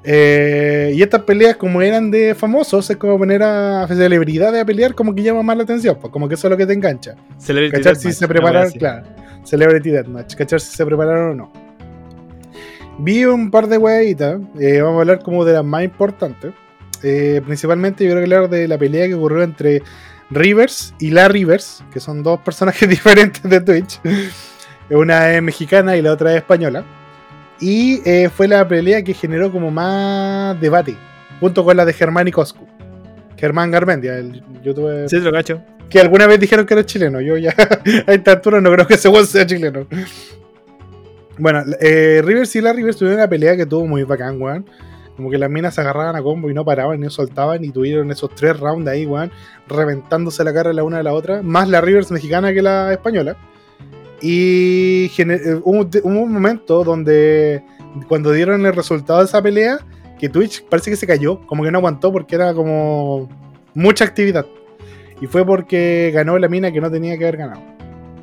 Eh, 0.03 0.91
y 0.93 1.01
estas 1.01 1.21
peleas, 1.23 1.55
como 1.55 1.81
eran 1.81 2.11
de 2.11 2.35
famosos, 2.35 2.89
es 2.89 2.97
como 2.97 3.17
poner 3.17 3.41
a 3.41 3.87
celebridades 3.87 4.61
a 4.61 4.65
pelear, 4.65 4.93
como 4.93 5.15
que 5.15 5.23
llama 5.23 5.41
más 5.41 5.57
la 5.57 5.63
atención, 5.63 5.97
pues 5.99 6.11
como 6.11 6.27
que 6.27 6.35
eso 6.35 6.47
es 6.47 6.51
lo 6.51 6.57
que 6.57 6.65
te 6.67 6.73
engancha. 6.73 7.15
Celebrity 7.37 7.77
Cachar 7.77 7.95
si 7.95 8.11
se 8.11 8.27
prepararon, 8.27 8.71
claro. 8.73 9.07
Celebrity 9.43 9.89
Deathmatch, 9.91 10.35
cachar 10.35 10.59
si 10.59 10.75
se 10.75 10.85
prepararon 10.85 11.31
o 11.31 11.35
no. 11.35 11.51
Vi 12.97 13.25
un 13.25 13.51
par 13.51 13.67
de 13.67 13.77
weitas, 13.77 14.39
eh, 14.59 14.81
vamos 14.81 14.97
a 14.97 15.01
hablar 15.01 15.19
como 15.21 15.43
de 15.43 15.53
las 15.53 15.65
más 15.65 15.83
importantes. 15.83 16.53
Eh, 17.03 17.41
principalmente 17.45 18.05
yo 18.05 18.15
que 18.15 18.21
hablar 18.23 18.49
de 18.49 18.67
la 18.67 18.77
pelea 18.77 19.07
que 19.07 19.13
ocurrió 19.15 19.43
entre 19.43 19.83
Rivers 20.31 20.93
y 20.99 21.11
La 21.11 21.27
Rivers, 21.27 21.83
que 21.91 21.99
son 21.99 22.23
dos 22.23 22.39
personajes 22.39 22.87
diferentes 22.89 23.43
de 23.43 23.61
Twitch. 23.61 23.99
Una 24.89 25.31
es 25.33 25.41
mexicana 25.41 25.97
y 25.97 26.01
la 26.01 26.13
otra 26.13 26.31
es 26.31 26.37
española. 26.37 26.83
Y 27.59 28.01
eh, 28.09 28.29
fue 28.33 28.47
la 28.47 28.67
pelea 28.67 29.03
que 29.03 29.13
generó 29.13 29.51
como 29.51 29.71
más 29.71 30.59
debate, 30.59 30.95
junto 31.39 31.63
con 31.63 31.75
la 31.77 31.85
de 31.85 31.93
Germán 31.93 32.27
y 32.27 32.31
Coscu. 32.31 32.65
Germán 33.37 33.71
Garmendia, 33.71 34.17
el 34.17 34.41
youtuber 34.63 35.09
Sí, 35.09 35.19
lo 35.19 35.31
cacho. 35.31 35.61
que 35.89 35.99
alguna 35.99 36.27
vez 36.27 36.39
dijeron 36.39 36.65
que 36.65 36.73
era 36.73 36.85
chileno. 36.85 37.19
Yo 37.19 37.37
ya 37.37 37.53
a 38.07 38.13
esta 38.13 38.31
altura 38.31 38.61
no 38.61 38.71
creo 38.71 38.87
que 38.87 38.93
ese 38.95 39.25
sea 39.25 39.45
chileno. 39.45 39.85
Bueno, 41.37 41.63
eh, 41.81 42.21
Rivers 42.23 42.55
y 42.55 42.61
la 42.61 42.71
Rivers 42.73 42.97
tuvieron 42.97 43.19
una 43.19 43.27
pelea 43.29 43.57
que 43.57 43.65
tuvo 43.65 43.85
muy 43.85 44.03
bacán, 44.03 44.41
weón. 44.41 44.65
Como 45.17 45.29
que 45.29 45.37
las 45.37 45.49
minas 45.49 45.75
se 45.75 45.81
agarraban 45.81 46.15
a 46.15 46.21
combo 46.21 46.49
y 46.49 46.53
no 46.53 46.65
paraban 46.65 46.99
ni 46.99 47.09
soltaban 47.09 47.63
y 47.63 47.69
tuvieron 47.71 48.11
esos 48.11 48.29
tres 48.35 48.59
rounds 48.59 48.87
ahí, 48.87 49.05
weón, 49.05 49.31
reventándose 49.67 50.43
la 50.43 50.53
cara 50.53 50.73
la 50.73 50.83
una 50.83 50.97
de 50.97 51.03
la 51.03 51.13
otra. 51.13 51.41
Más 51.41 51.69
la 51.69 51.79
Rivers 51.81 52.11
mexicana 52.11 52.53
que 52.53 52.61
la 52.61 52.91
española. 52.93 53.37
Y 54.21 55.11
eh, 55.17 55.59
hubo, 55.63 55.79
un- 55.81 55.89
un 56.03 56.33
momento 56.33 56.83
donde 56.83 57.63
cuando 58.07 58.31
dieron 58.31 58.65
el 58.65 58.73
resultado 58.73 59.19
de 59.19 59.25
esa 59.25 59.41
pelea, 59.41 59.79
que 60.19 60.29
Twitch 60.29 60.63
parece 60.65 60.89
que 60.89 60.95
se 60.97 61.07
cayó, 61.07 61.39
como 61.45 61.63
que 61.63 61.71
no 61.71 61.77
aguantó 61.79 62.11
porque 62.11 62.35
era 62.35 62.53
como 62.53 63.29
mucha 63.73 64.05
actividad. 64.05 64.45
Y 65.21 65.27
fue 65.27 65.45
porque 65.45 66.11
ganó 66.13 66.37
la 66.39 66.47
mina 66.49 66.71
que 66.71 66.81
no 66.81 66.89
tenía 66.91 67.17
que 67.17 67.25
haber 67.25 67.37
ganado. 67.37 67.61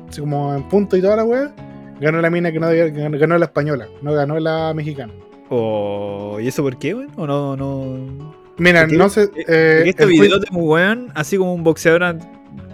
Así 0.09 0.19
como 0.21 0.53
en 0.53 0.63
punto 0.69 0.95
y 0.97 1.01
toda 1.01 1.15
la 1.15 1.23
wea, 1.23 1.55
ganó 1.99 2.21
la 2.21 2.29
mina 2.29 2.51
que 2.51 2.59
no 2.59 2.67
debía, 2.67 2.89
ganó, 3.17 3.37
la 3.37 3.45
española, 3.45 3.87
no 4.01 4.13
ganó 4.13 4.39
la 4.39 4.73
mexicana. 4.73 5.13
Oh, 5.49 6.37
¿Y 6.39 6.47
eso 6.47 6.63
por 6.63 6.77
qué, 6.77 6.93
weón? 6.95 7.11
¿O 7.17 7.27
no, 7.27 7.55
no...? 7.55 8.33
Mira, 8.57 8.85
no 8.85 9.09
sé. 9.09 9.27
Porque 9.27 9.45
eh, 9.47 9.83
este 9.87 10.05
video 10.05 10.37
de 10.39 10.47
weón, 10.51 11.11
así 11.15 11.37
como 11.37 11.53
un 11.55 11.63
boxeador, 11.63 12.17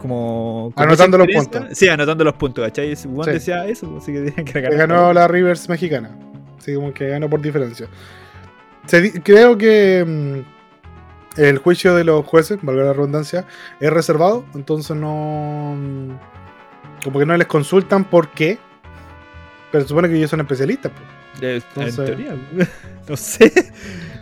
como. 0.02 0.74
Anotando 0.76 1.18
los 1.18 1.28
puntos. 1.28 1.64
Sí, 1.72 1.88
anotando 1.88 2.24
los 2.26 2.34
puntos, 2.34 2.66
¿cachai? 2.66 2.94
Weón 3.06 3.24
Sí. 3.26 3.32
decía 3.32 3.66
eso, 3.66 3.96
así 3.98 4.12
que 4.12 4.20
tenía 4.32 4.44
que 4.44 4.60
ganar. 4.62 4.78
ganó 4.78 5.14
la 5.14 5.28
Rivers 5.30 5.70
mexicana. 5.70 6.18
Así 6.58 6.76
como 6.76 6.94
que 6.94 7.08
ganó 7.08 7.30
por 7.30 7.42
diferencia. 7.42 7.88
Se 8.88 9.00
di- 9.00 9.12
creo 9.12 9.58
que 9.58 10.04
mm, 10.06 11.40
el 11.42 11.58
juicio 11.60 11.96
de 11.96 12.04
los 12.04 12.26
jueces, 12.26 12.60
valga 12.62 12.84
la 12.84 12.92
redundancia, 12.94 13.46
es 13.80 13.90
reservado. 13.92 14.44
Entonces 14.56 14.98
no. 14.98 15.76
mm, 15.78 16.10
Como 17.06 17.20
que 17.20 17.26
no 17.26 17.38
les 17.38 17.48
consultan 17.48 18.04
por 18.04 18.32
qué. 18.32 18.60
Pero 19.72 19.84
se 19.84 19.90
supone 19.90 20.10
que 20.10 20.16
ellos 20.18 20.30
son 20.30 20.42
especialistas. 20.42 20.92
pues. 20.92 21.44
Eh, 21.44 21.62
Entonces- 21.76 22.00
en 22.00 22.06
teoría, 22.06 22.36
no 23.08 23.16
sé. 23.18 23.52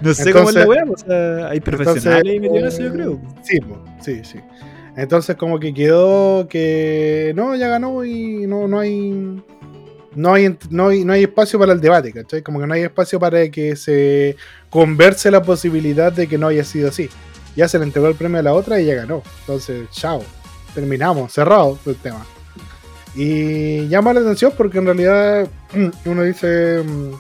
No 0.02 0.14
sé 0.14 0.32
cómo 0.32 0.50
es 0.50 0.56
la 0.56 0.62
Entonces- 0.64 0.68
weá, 0.68 0.84
o 0.94 0.98
sea, 0.98 1.48
hay 1.50 1.60
profesionales 1.60 2.36
y 2.36 2.40
metidos 2.40 2.60
en 2.62 2.68
eso, 2.68 2.82
yo 2.84 2.94
creo. 2.94 3.22
Sí, 3.44 3.60
po, 3.62 3.84
sí, 4.02 4.22
sí. 4.24 4.40
Entonces 4.96 5.36
como 5.36 5.60
que 5.60 5.74
quedó 5.74 6.48
que 6.48 7.32
no, 7.36 7.56
ya 7.56 7.68
ganó 7.68 8.04
y 8.04 8.48
no, 8.48 8.68
no 8.68 8.80
hay 8.80 9.42
no 10.16 10.34
hay, 10.34 10.58
no 10.72 10.88
hay 10.88 11.06
no 11.06 11.14
hay 11.14 11.24
espacio 11.24 11.60
para 11.60 11.72
el 11.74 11.80
debate, 11.82 12.12
¿cachai? 12.12 12.42
Como 12.42 12.60
que 12.60 12.66
no 12.66 12.74
hay 12.74 12.82
espacio 12.82 13.20
para 13.20 13.48
que 13.52 13.76
se 13.76 14.36
converse 14.72 15.30
la 15.30 15.44
posibilidad 15.44 16.12
de 16.12 16.28
que 16.28 16.38
no 16.40 16.48
haya 16.48 16.64
sido 16.64 16.90
así. 16.90 17.10
Ya 17.56 17.68
se 17.68 17.78
le 17.78 17.86
entregó 17.86 18.08
el 18.08 18.16
premio 18.16 18.40
a 18.40 18.44
la 18.44 18.54
otra 18.54 18.80
y 18.80 18.86
ya 18.86 18.96
ganó. 18.96 19.22
Entonces, 19.42 19.88
chao. 19.92 20.24
Terminamos, 20.74 21.32
cerrado 21.32 21.78
el 21.86 21.96
tema. 21.96 22.26
Y 23.18 23.88
llama 23.88 24.14
la 24.14 24.20
atención 24.22 24.54
porque 24.56 24.78
en 24.78 24.86
realidad 24.86 25.48
uno 26.06 26.24
dice... 26.24 26.84
mm, 26.86 27.12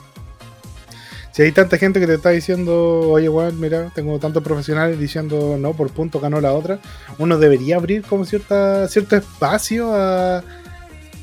Si 1.31 1.41
hay 1.43 1.51
tanta 1.51 1.77
gente 1.77 1.99
que 1.99 2.07
te 2.07 2.15
está 2.15 2.29
diciendo, 2.29 3.09
oye, 3.11 3.29
weón, 3.29 3.59
mira, 3.59 3.91
tengo 3.93 4.17
tantos 4.19 4.43
profesionales 4.43 4.97
diciendo, 4.99 5.55
no, 5.59 5.73
por 5.73 5.89
punto 5.91 6.19
ganó 6.19 6.39
la 6.41 6.53
otra, 6.53 6.79
uno 7.19 7.37
debería 7.37 7.75
abrir 7.77 8.01
como 8.03 8.25
cierta, 8.25 8.87
cierto 8.87 9.15
espacio 9.15 9.93
a, 9.93 10.43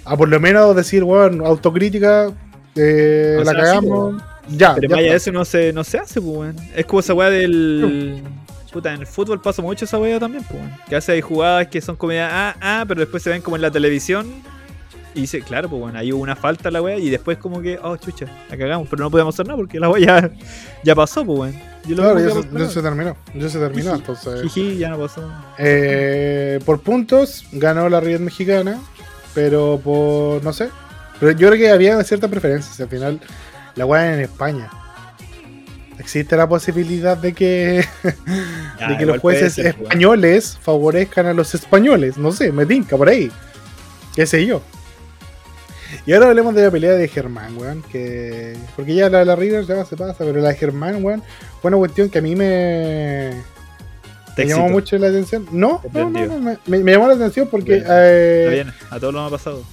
a 0.05 0.17
por 0.17 0.29
lo 0.29 0.39
menos 0.39 0.75
decir, 0.77 1.03
weón, 1.05 1.45
autocrítica, 1.45 2.33
eh, 2.77 3.43
la 3.45 3.53
sea, 3.53 3.61
cagamos, 3.61 4.23
ya. 4.49 4.75
Pero 4.75 4.89
ya 4.89 4.97
vaya, 4.97 5.07
está. 5.07 5.17
eso 5.17 5.33
no 5.33 5.45
se, 5.45 5.73
no 5.73 5.83
se 5.85 5.99
hace, 5.99 6.21
pues, 6.21 6.37
weón. 6.37 6.57
Es 6.77 6.87
como 6.87 7.01
esa 7.01 7.15
weá 7.15 7.31
del. 7.31 8.23
Puta, 8.73 8.93
en 8.93 9.01
el 9.01 9.07
fútbol 9.07 9.41
pasa 9.41 9.63
mucho 9.63 9.85
esa 9.85 9.99
weá 9.99 10.19
también, 10.21 10.45
pues, 10.45 10.61
weón. 10.61 10.73
Que 10.89 10.97
hace 10.97 11.13
hay 11.13 11.21
jugadas 11.21 11.69
que 11.69 11.81
son 11.81 11.97
como 11.97 12.13
ah, 12.17 12.55
ah, 12.61 12.85
pero 12.87 13.01
después 13.01 13.23
se 13.23 13.31
ven 13.31 13.43
como 13.43 13.57
en 13.57 13.63
la 13.63 13.71
televisión. 13.71 14.27
Y 15.15 15.23
dice, 15.23 15.41
claro, 15.43 15.69
pues, 15.69 15.81
bueno, 15.81 15.99
ahí 15.99 16.13
hubo 16.13 16.23
una 16.23 16.35
falta 16.35 16.71
la 16.71 16.83
weá. 16.83 16.99
Y 16.99 17.09
después, 17.09 17.39
como 17.39 17.63
que, 17.63 17.79
oh, 17.81 17.97
chucha, 17.97 18.27
la 18.51 18.57
cagamos. 18.57 18.89
Pero 18.89 19.05
no 19.05 19.11
podemos 19.11 19.35
hacer 19.35 19.47
nada 19.47 19.57
porque 19.57 19.79
la 19.79 19.89
weá 19.89 20.21
ya, 20.21 20.31
ya 20.83 20.95
pasó, 20.95 21.25
pues, 21.25 21.55
lo 21.89 22.03
Claro, 22.03 22.19
ya 22.19 22.29
se, 22.29 22.35
pasó, 22.35 22.59
ya 22.59 22.69
se 22.71 22.83
terminó, 22.83 23.17
ya 23.35 23.49
se 23.49 23.59
terminó, 23.59 23.91
Jiji. 23.91 24.01
entonces... 24.01 24.43
Jiji, 24.43 24.79
ya 24.79 24.89
no 24.89 24.99
pasó. 24.99 25.31
Eh, 25.59 26.59
por 26.65 26.81
puntos 26.81 27.45
ganó 27.53 27.89
la 27.89 28.01
Riot 28.01 28.21
mexicana, 28.21 28.81
pero 29.35 29.81
por 29.83 30.43
no 30.43 30.53
sé. 30.53 30.71
Pero 31.21 31.33
yo 31.33 31.49
creo 31.49 31.61
que 31.61 31.71
había 31.71 32.03
cierta 32.03 32.29
preferencia. 32.29 32.85
Al 32.85 32.91
final, 32.91 33.21
la 33.77 33.87
weá 33.87 34.15
en 34.15 34.21
España. 34.21 34.71
Existe 35.99 36.37
la 36.37 36.49
posibilidad 36.49 37.17
de 37.17 37.33
que, 37.33 37.85
Ya, 38.81 38.89
de 38.89 38.99
que 38.99 39.07
los 39.07 39.19
jueces 39.21 39.55
ser, 39.55 39.75
pues, 39.75 39.85
españoles 39.85 40.59
favorezcan 40.61 41.27
a 41.27 41.35
los 41.35 41.55
españoles. 41.55 42.17
No 42.17 42.33
sé, 42.33 42.51
me 42.51 42.67
tinca 42.67 42.97
por 42.97 43.09
ahí. 43.09 43.31
¿Qué 44.15 44.27
sé 44.27 44.45
yo? 44.45 44.63
Y 46.07 46.13
ahora 46.13 46.29
hablemos 46.29 46.55
de 46.55 46.65
la 46.65 46.71
pelea 46.71 46.93
de 46.93 47.09
Germán, 47.09 47.57
weón. 47.57 47.83
Que... 47.91 48.57
Porque 48.77 48.95
ya 48.95 49.09
la 49.09 49.21
de 49.21 49.25
la 49.25 49.37
River 49.37 49.65
ya 49.67 49.85
se 49.85 49.97
pasa, 49.97 50.15
pero 50.19 50.41
la 50.41 50.49
de 50.51 50.55
Germán, 50.57 51.05
weón, 51.05 51.23
fue 51.61 51.69
una 51.69 51.79
cuestión 51.79 52.11
que 52.11 52.19
a 52.19 52.23
mí 52.23 52.37
me, 52.37 53.33
llamó 54.37 54.69
mucho 54.69 54.99
la 54.99 55.09
atención. 55.09 55.47
No, 55.53 55.81
no, 55.93 56.11
no, 56.11 56.27
no, 56.27 56.57
me, 56.67 56.93
llamó 56.93 57.09
la 57.09 57.15
atención 57.15 57.49
porque 57.51 57.75
Bien. 57.75 57.87
eh, 57.89 58.41
Está 58.43 58.51
bien, 58.55 58.73
a 58.91 59.01
todos 59.01 59.15
nos 59.15 59.29
ha 59.29 59.31
pasado. 59.31 59.65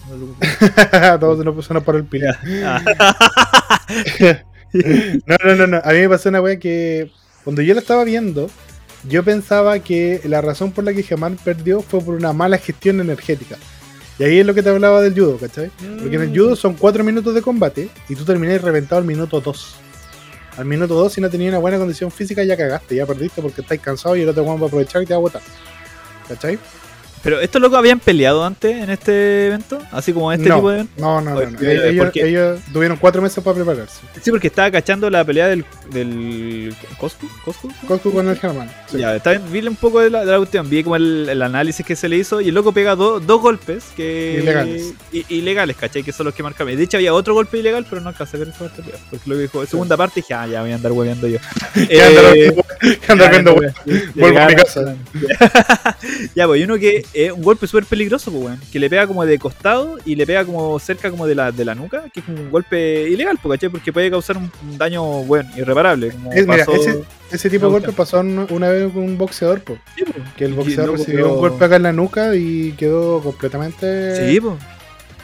a 0.92 1.20
todos 1.20 1.40
se 1.40 1.46
nos 1.46 1.56
puso 1.56 1.74
una 1.74 1.82
por 1.82 1.96
el 1.96 2.06
pila. 2.06 2.40
Ah, 2.64 2.82
No, 4.74 5.36
no, 5.44 5.56
no, 5.56 5.68
no. 5.68 5.82
A 5.84 5.92
mí 5.92 6.00
me 6.00 6.10
pasó 6.10 6.30
una 6.30 6.42
wea 6.42 6.58
que 6.58 7.12
cuando 7.44 7.62
yo 7.62 7.74
la 7.74 7.82
estaba 7.82 8.04
viendo, 8.04 8.50
yo 9.08 9.24
pensaba 9.24 9.80
que 9.80 10.22
la 10.26 10.42
razón 10.42 10.72
por 10.72 10.84
la 10.84 10.94
que 10.94 11.04
Germán 11.04 11.38
perdió 11.44 11.82
fue 11.82 12.02
por 12.02 12.16
una 12.16 12.34
mala 12.34 12.58
gestión 12.58 13.00
energética. 13.02 13.58
Y 14.22 14.24
ahí 14.24 14.38
es 14.38 14.46
lo 14.46 14.54
que 14.54 14.62
te 14.62 14.70
hablaba 14.70 15.02
del 15.02 15.16
judo, 15.16 15.40
¿cachai? 15.40 15.72
Porque 16.00 16.16
en 16.16 16.22
el 16.22 16.30
judo 16.30 16.56
son 16.56 16.76
4 16.76 17.04
minutos 17.04 17.34
de 17.34 17.42
combate 17.42 17.90
y 18.08 18.16
tú 18.16 18.24
terminás 18.24 18.62
reventado 18.62 19.00
al 19.00 19.08
minuto 19.08 19.42
2. 19.42 19.76
al 20.58 20.66
minuto 20.66 20.94
2, 20.94 21.12
si 21.12 21.22
no 21.22 21.28
tenías 21.28 21.50
una 21.50 21.58
buena 21.58 21.80
condición 21.80 22.12
física, 22.12 22.44
ya 22.44 22.56
cagaste, 22.56 22.94
ya 22.94 23.08
perdiste 23.08 23.42
porque 23.42 23.62
estáis 23.62 23.82
cansado 23.82 24.16
y 24.16 24.22
el 24.22 24.30
otro 24.30 24.44
weón 24.44 24.60
va 24.60 24.66
a 24.66 24.68
aprovechar 24.68 25.02
y 25.02 25.08
te 25.08 25.14
va 25.16 25.18
a 25.18 25.22
botar. 25.22 25.42
¿Cachai? 26.28 26.60
Pero 27.24 27.40
estos 27.40 27.62
locos 27.62 27.78
habían 27.78 28.00
peleado 28.00 28.44
antes 28.44 28.76
en 28.76 28.90
este 28.90 29.48
evento, 29.48 29.80
así 29.92 30.12
como 30.12 30.32
en 30.34 30.40
este 30.40 30.50
no, 30.50 30.56
tipo 30.56 30.70
de 30.70 30.76
evento. 30.78 30.94
No, 30.98 31.22
no, 31.22 31.36
no. 31.36 31.42
Ellos, 32.16 32.60
tuvieron 32.74 32.98
cuatro 32.98 33.22
meses 33.22 33.44
para 33.44 33.56
prepararse. 33.56 34.00
Sí, 34.22 34.32
porque 34.32 34.48
estaba 34.48 34.72
cachando 34.72 35.10
la 35.10 35.24
pelea 35.24 35.48
del. 35.48 35.64
del 35.92 36.74
¿Coscu? 36.98 37.28
¿Coscu? 37.46 37.72
Coscu 37.88 38.12
con 38.12 38.28
el 38.28 38.38
Germán. 38.40 38.72
sí. 38.90 38.98
Ya, 38.98 39.16
está 39.16 39.32
bien, 39.32 39.44
vi 39.52 39.68
un 39.68 39.76
poco 39.76 40.00
de 40.00 40.10
la, 40.10 40.22
de 40.26 40.32
la 40.32 40.38
cuestión, 40.38 40.70
vi 40.70 40.84
como 40.84 40.96
el, 40.96 41.28
el 41.30 41.42
análisis 41.42 41.86
que 41.86 41.96
se 41.96 42.10
le 42.10 42.18
hizo 42.18 42.42
y 42.42 42.50
el 42.50 42.56
loco 42.56 42.72
pega 42.72 42.96
do- 42.96 43.20
dos 43.20 43.40
golpes 43.42 43.86
que 43.96 44.40
Ilegales. 44.42 44.94
i- 45.12 45.26
ilegales, 45.30 45.76
¿cachai? 45.78 46.04
Que 46.04 46.12
son 46.12 46.26
los 46.26 46.34
que 46.36 46.42
marcan. 46.44 46.68
De 46.68 46.82
hecho, 46.84 46.98
había 46.98 47.14
otro 47.14 47.34
golpe 47.34 47.58
ilegal, 47.60 47.86
pero 47.90 48.02
no 48.02 48.10
alcancé 48.10 48.38
a 48.38 48.40
ver 48.40 48.50
esa 48.50 48.60
parte. 48.60 48.82
Porque 49.10 49.24
luego 49.28 49.42
dijo, 49.42 49.66
segunda 49.66 49.96
parte, 49.96 50.22
dije, 50.22 50.34
ah, 50.34 50.48
ya 50.48 50.62
voy 50.62 50.72
a 50.72 50.76
andar 50.76 50.92
hueveando 50.92 51.28
yo. 51.28 51.38
Que 51.74 52.02
andar- 52.02 52.36
Eh, 52.36 52.98
que 53.06 53.12
andar 53.12 53.30
viendo, 53.32 53.56
Vuelvo 54.16 54.40
a 54.40 54.48
mi 54.48 54.56
casa. 54.56 54.96
ya, 56.36 56.48
pues, 56.48 56.62
y 56.62 56.64
uno 56.64 56.78
que 56.78 57.06
es 57.14 57.32
un 57.32 57.42
golpe 57.42 57.68
súper 57.68 57.86
peligroso, 57.86 58.32
pues, 58.32 58.44
weón. 58.44 58.60
Que 58.72 58.80
le 58.80 58.90
pega 58.90 59.06
como 59.08 59.26
de 59.26 59.38
costado 59.38 59.98
y 60.06 60.16
le 60.16 60.26
pega 60.26 60.46
como 60.46 60.80
cerca 60.80 61.10
como 61.12 61.28
de 61.28 61.36
la, 61.36 61.52
de 61.52 61.66
la 61.66 61.76
nuca, 61.76 62.04
que 62.14 62.22
es 62.22 62.28
un 62.28 62.50
golpe 62.50 63.10
ilegal, 63.10 63.38
pues, 63.42 63.58
¿cachai? 63.58 63.70
Porque 63.70 63.92
puede 63.92 64.10
causar 64.10 64.38
un, 64.38 64.52
un 64.70 64.78
daño, 64.78 65.04
bueno, 65.24 65.50
irreparable. 65.58 66.12
Como 66.12 66.32
Es- 66.32 66.48
mira, 66.48 66.64
ese, 66.64 67.04
ese 67.32 67.50
tipo 67.50 67.66
de 67.66 67.72
Me 67.72 67.80
golpes 67.80 67.96
pasó 67.96 68.20
un- 68.22 68.48
una 68.50 68.70
vez 68.70 68.92
con 68.94 69.04
un 69.04 69.18
boxeador, 69.18 69.62
po, 69.62 69.78
Sí, 69.98 70.04
pues. 70.06 70.18
que 70.38 70.46
el 70.46 70.54
boxeador 70.54 70.88
loco 70.88 70.98
recibió 71.00 71.26
quedó- 71.26 71.34
un 71.34 71.40
golpe 71.40 71.66
acá 71.66 71.76
en 71.76 71.84
la 71.84 71.92
nuca 71.94 72.36
y 72.36 72.72
quedó 72.74 73.22
completamente... 73.22 74.30
Sí, 74.30 74.40
pues. 74.40 74.56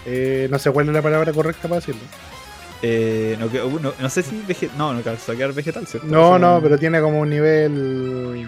eh, 0.06 0.48
no 0.52 0.60
sé 0.60 0.72
cuál 0.72 0.88
es 0.88 0.94
la 0.94 1.02
palabra 1.02 1.32
correcta 1.34 1.64
para 1.68 1.76
decirlo. 1.80 2.02
Eh, 2.84 3.36
no, 3.40 3.50
que- 3.52 3.58
no, 3.58 3.92
no 4.00 4.10
sé 4.10 4.22
si 4.22 4.36
vege- 4.48 4.70
no, 4.78 4.94
no 4.94 5.02
vegetal, 5.54 5.88
¿cierto? 5.88 6.08
No, 6.08 6.38
no, 6.38 6.60
pero 6.62 6.78
tiene 6.78 7.02
como 7.02 7.20
un 7.22 7.30
nivel... 7.30 8.48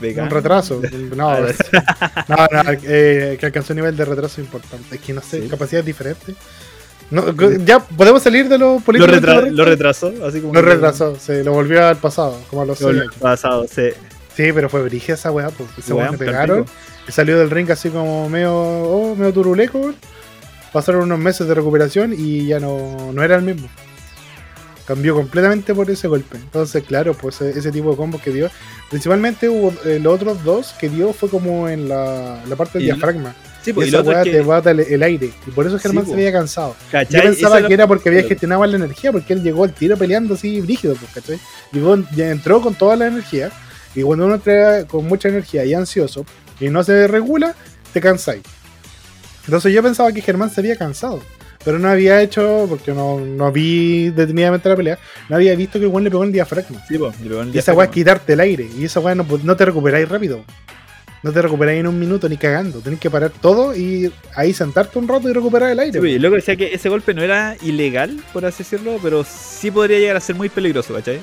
vegano. 0.00 0.28
Un 0.28 0.34
retraso. 0.34 0.80
No, 1.16 1.36
es- 1.46 1.58
no, 2.28 2.36
no, 2.36 2.70
eh, 2.84 3.36
que 3.38 3.46
alcanzó 3.46 3.72
un 3.72 3.76
nivel 3.78 3.96
de 3.96 4.04
retraso 4.04 4.40
importante. 4.40 4.96
Es 4.96 5.00
que 5.00 5.12
no 5.12 5.20
sé, 5.22 5.42
Sí. 5.42 5.48
capacidades 5.48 5.84
diferentes. 5.86 6.34
No, 7.10 7.24
ya 7.64 7.80
podemos 7.80 8.22
salir 8.22 8.48
de 8.48 8.56
lo 8.56 8.74
Lo, 8.74 8.80
político. 8.80 9.10
retra- 9.10 9.50
lo 9.50 9.64
retrasó, 9.64 10.12
así 10.24 10.40
como. 10.40 10.54
Lo 10.54 10.62
retrasó, 10.62 11.16
se 11.16 11.42
lo 11.42 11.52
volvió 11.52 11.84
al 11.86 11.96
pasado, 11.96 12.38
como 12.48 12.62
a 12.62 12.64
los 12.64 12.80
Lo 12.80 12.92
retrasado, 12.92 13.66
sí. 13.66 13.88
Sí, 14.36 14.52
pero 14.54 14.68
fue 14.68 14.82
brígida 14.84 15.14
esa 15.14 15.30
weá, 15.32 15.48
pues. 15.50 15.68
Palpico. 15.88 16.18
pegaron 16.18 16.66
y 17.08 17.12
salió 17.12 17.36
del 17.38 17.50
ring 17.50 17.68
así 17.70 17.88
como 17.90 18.28
medio, 18.28 18.54
oh, 18.54 19.16
medio 19.16 19.32
turuleco. 19.32 19.92
Pasaron 20.72 21.02
unos 21.02 21.18
meses 21.18 21.48
de 21.48 21.54
recuperación 21.54 22.14
y 22.16 22.46
ya 22.46 22.60
no, 22.60 23.10
no 23.12 23.22
era 23.24 23.34
el 23.34 23.42
mismo. 23.42 23.68
Cambió 24.90 25.14
completamente 25.14 25.72
por 25.72 25.88
ese 25.88 26.08
golpe. 26.08 26.36
Entonces, 26.36 26.82
claro, 26.82 27.14
pues 27.14 27.40
ese, 27.40 27.56
ese 27.56 27.70
tipo 27.70 27.92
de 27.92 27.96
combos 27.96 28.20
que 28.20 28.32
dio. 28.32 28.50
Principalmente 28.88 29.48
hubo 29.48 29.72
eh, 29.84 30.00
los 30.02 30.14
otros 30.14 30.42
dos 30.42 30.74
que 30.80 30.88
dio 30.88 31.12
fue 31.12 31.28
como 31.28 31.68
en 31.68 31.88
la, 31.88 32.42
la 32.48 32.56
parte 32.56 32.78
del 32.78 32.86
diafragma. 32.88 33.32
Sí, 33.62 33.72
pues, 33.72 33.86
y 33.86 33.90
esa 33.90 34.00
weá 34.00 34.18
es 34.22 34.24
que. 34.24 34.32
te 34.32 34.42
bata 34.42 34.72
el, 34.72 34.80
el 34.80 35.00
aire. 35.04 35.30
Y 35.46 35.50
por 35.52 35.64
eso 35.64 35.78
Germán 35.78 36.06
Sí, 36.06 36.10
se 36.10 36.16
po. 36.16 36.18
había 36.18 36.32
cansado. 36.32 36.74
¿cachai? 36.90 37.20
Yo 37.20 37.22
pensaba 37.22 37.58
Eso 37.60 37.68
que 37.68 37.74
era 37.74 37.86
porque 37.86 38.08
había 38.08 38.24
gestionado 38.24 38.66
la 38.66 38.76
energía, 38.76 39.12
porque 39.12 39.32
él 39.32 39.44
llegó 39.44 39.62
al 39.62 39.72
tiro 39.72 39.96
peleando 39.96 40.34
así 40.34 40.60
brígido, 40.60 40.96
pues, 40.96 41.12
¿cachai? 41.12 41.38
Llegó, 41.70 41.96
ya 42.16 42.30
entró 42.30 42.60
con 42.60 42.74
toda 42.74 42.96
la 42.96 43.06
energía, 43.06 43.52
y 43.94 44.02
cuando 44.02 44.26
uno 44.26 44.34
entra 44.34 44.86
con 44.86 45.06
mucha 45.06 45.28
energía 45.28 45.64
y 45.64 45.72
ansioso, 45.72 46.26
y 46.58 46.68
no 46.68 46.82
se 46.82 47.06
regula, 47.06 47.54
te 47.92 48.00
cansáis. 48.00 48.42
Entonces 49.44 49.72
yo 49.72 49.84
pensaba 49.84 50.10
que 50.12 50.20
Germán 50.20 50.50
se 50.50 50.60
había 50.60 50.74
cansado, 50.74 51.20
pero 51.64 51.78
no 51.78 51.88
había 51.88 52.22
hecho, 52.22 52.66
porque 52.68 52.92
no, 52.92 53.20
no 53.20 53.52
vi 53.52 54.10
detenidamente 54.10 54.68
la 54.68 54.76
pelea, 54.76 54.98
no 55.28 55.36
había 55.36 55.54
visto 55.56 55.78
que 55.78 55.84
el 55.84 55.90
weón 55.90 56.04
le 56.04 56.10
pegó 56.10 56.22
en 56.22 56.28
el 56.28 56.32
diafragma. 56.32 56.80
Sí, 56.86 56.94
le 56.94 57.00
pegó 57.28 57.42
en 57.42 57.48
el 57.48 57.54
Y 57.54 57.58
esa 57.58 57.72
weá 57.74 57.86
es 57.86 57.92
diafragma. 57.92 57.94
quitarte 57.94 58.32
el 58.32 58.40
aire, 58.40 58.68
y 58.78 58.84
esa 58.84 59.00
weá 59.00 59.14
no, 59.14 59.26
no 59.42 59.56
te 59.56 59.64
recuperáis 59.64 60.08
rápido. 60.08 60.44
No 61.22 61.32
te 61.32 61.42
recuperáis 61.42 61.80
en 61.80 61.86
un 61.86 61.98
minuto 61.98 62.30
ni 62.30 62.38
cagando. 62.38 62.80
Tenés 62.80 62.98
que 62.98 63.10
parar 63.10 63.30
todo 63.30 63.76
y 63.76 64.10
ahí 64.34 64.54
sentarte 64.54 64.98
un 64.98 65.06
rato 65.06 65.28
y 65.28 65.34
recuperar 65.34 65.70
el 65.70 65.78
aire. 65.78 66.00
Sí, 66.00 66.18
luego 66.18 66.36
decía 66.36 66.56
que 66.56 66.72
ese 66.72 66.88
golpe 66.88 67.12
no 67.12 67.22
era 67.22 67.56
ilegal, 67.60 68.18
por 68.32 68.46
así 68.46 68.62
decirlo, 68.62 68.98
pero 69.02 69.22
sí 69.22 69.70
podría 69.70 69.98
llegar 69.98 70.16
a 70.16 70.20
ser 70.20 70.36
muy 70.36 70.48
peligroso, 70.48 70.94
¿cachai? 70.94 71.20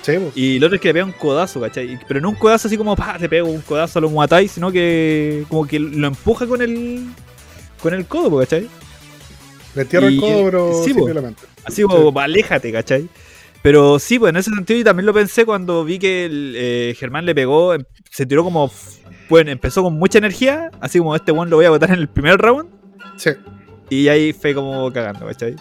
Sí, 0.00 0.12
pues. 0.16 0.34
Y 0.36 0.58
lo 0.58 0.68
otro 0.68 0.76
es 0.76 0.80
que 0.80 0.88
le 0.88 0.94
pega 0.94 1.04
un 1.04 1.12
codazo, 1.12 1.60
¿cachai? 1.60 1.98
Pero 2.08 2.20
no 2.22 2.30
un 2.30 2.36
codazo 2.36 2.68
así 2.68 2.78
como, 2.78 2.96
pa, 2.96 3.18
te 3.18 3.28
pego 3.28 3.48
un 3.50 3.60
codazo 3.60 3.98
a 3.98 4.02
los 4.02 4.10
muatai, 4.10 4.48
sino 4.48 4.72
que 4.72 5.44
como 5.50 5.66
que 5.66 5.80
lo 5.80 6.06
empuja 6.06 6.46
con 6.46 6.62
el 6.62 7.04
con 7.82 7.92
el 7.92 8.06
codo, 8.06 8.38
¿cachai? 8.38 8.68
Le 9.76 9.82
entierro 9.82 10.08
el 10.08 10.18
pero 10.20 10.72
sí, 10.82 10.90
sí, 10.92 10.94
po. 10.98 11.04
violamente. 11.04 11.42
Así 11.64 11.82
como, 11.82 12.18
aléjate, 12.18 12.72
¿cachai? 12.72 13.08
Pero 13.62 13.98
sí, 13.98 14.18
pues 14.18 14.30
en 14.30 14.36
ese 14.36 14.50
sentido, 14.50 14.80
y 14.80 14.84
también 14.84 15.06
lo 15.06 15.14
pensé 15.14 15.44
cuando 15.44 15.84
vi 15.84 15.98
que 15.98 16.24
el, 16.26 16.54
eh, 16.56 16.94
Germán 16.98 17.26
le 17.26 17.34
pegó, 17.34 17.74
em- 17.74 17.84
se 18.10 18.24
tiró 18.26 18.42
como, 18.44 18.70
bueno, 19.28 19.50
empezó 19.50 19.82
con 19.82 19.94
mucha 19.98 20.18
energía, 20.18 20.70
así 20.80 20.98
como 20.98 21.14
este 21.16 21.32
one 21.32 21.50
lo 21.50 21.56
voy 21.56 21.66
a 21.66 21.70
botar 21.70 21.90
en 21.90 21.96
el 21.98 22.08
primer 22.08 22.38
round, 22.38 22.68
Sí. 23.16 23.30
y 23.90 24.08
ahí 24.08 24.32
fue 24.32 24.54
como 24.54 24.92
cagando, 24.92 25.26
¿cachai? 25.26 25.56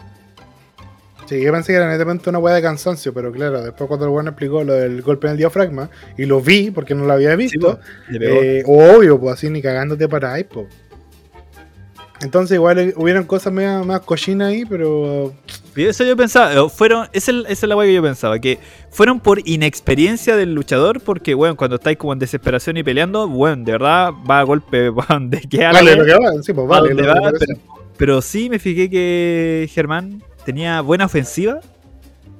Sí, 1.25 1.41
yo 1.41 1.51
pensé 1.51 1.71
que 1.73 1.77
era 1.77 1.89
netamente 1.89 2.29
una 2.29 2.37
hueá 2.37 2.53
de 2.53 2.61
cansancio, 2.61 3.11
pero 3.11 3.31
claro, 3.31 3.63
después 3.63 3.87
cuando 3.87 4.05
el 4.05 4.11
bueno 4.11 4.29
explicó 4.29 4.63
lo 4.63 4.73
del 4.73 5.01
golpe 5.01 5.25
en 5.25 5.31
el 5.31 5.37
diafragma, 5.39 5.89
y 6.17 6.25
lo 6.25 6.39
vi 6.39 6.69
porque 6.69 6.93
no 6.93 7.05
lo 7.05 7.13
había 7.13 7.31
Sí, 7.31 7.37
visto, 7.37 7.79
pues, 8.07 8.19
pegó. 8.19 8.35
eh, 8.43 8.63
obvio, 8.67 9.19
pues 9.19 9.33
así 9.33 9.49
ni 9.49 9.59
cagándote 9.63 10.07
para 10.07 10.33
ahí, 10.33 10.43
pues. 10.43 10.67
Entonces 12.21 12.55
igual 12.55 12.79
eh, 12.79 12.93
hubieron 12.95 13.25
cosas 13.25 13.51
más, 13.51 13.85
más 13.85 13.99
cochinas 14.01 14.49
ahí, 14.49 14.65
pero 14.65 15.33
eso 15.75 16.03
yo 16.05 16.15
pensaba, 16.15 16.53
eh, 16.53 16.69
fueron, 16.69 17.07
esa 17.11 17.31
es, 17.47 17.63
la 17.63 17.75
weá 17.75 17.87
que 17.87 17.93
yo 17.93 18.01
pensaba, 18.01 18.39
que 18.39 18.59
fueron 18.89 19.19
por 19.19 19.41
inexperiencia 19.47 20.37
del 20.37 20.53
luchador, 20.53 21.01
porque, 21.01 21.33
bueno, 21.33 21.57
cuando 21.57 21.75
estáis 21.75 21.97
como 21.97 22.13
en 22.13 22.19
desesperación 22.19 22.77
y 22.77 22.83
peleando, 22.83 23.27
bueno, 23.27 23.63
de 23.65 23.71
verdad 23.73 24.11
va 24.29 24.39
a 24.39 24.43
golpe, 24.43 24.91
de 25.21 25.41
que 25.41 25.57
vale 25.65 25.95
lo 25.95 26.05
que 26.05 26.13
va, 26.13 26.31
sí, 26.41 26.53
pues 26.53 26.65
Va 26.65 26.79
vale. 26.79 26.89
donde 26.89 27.03
lo 27.03 27.13
que 27.13 27.19
va, 27.19 27.25
parece. 27.25 27.45
pero, 27.47 27.59
pero 27.97 28.21
sí 28.21 28.49
me 28.49 28.59
fijé 28.59 28.89
que 28.89 29.69
Germán 29.73 30.23
tenía 30.45 30.79
buena 30.81 31.05
ofensiva, 31.05 31.59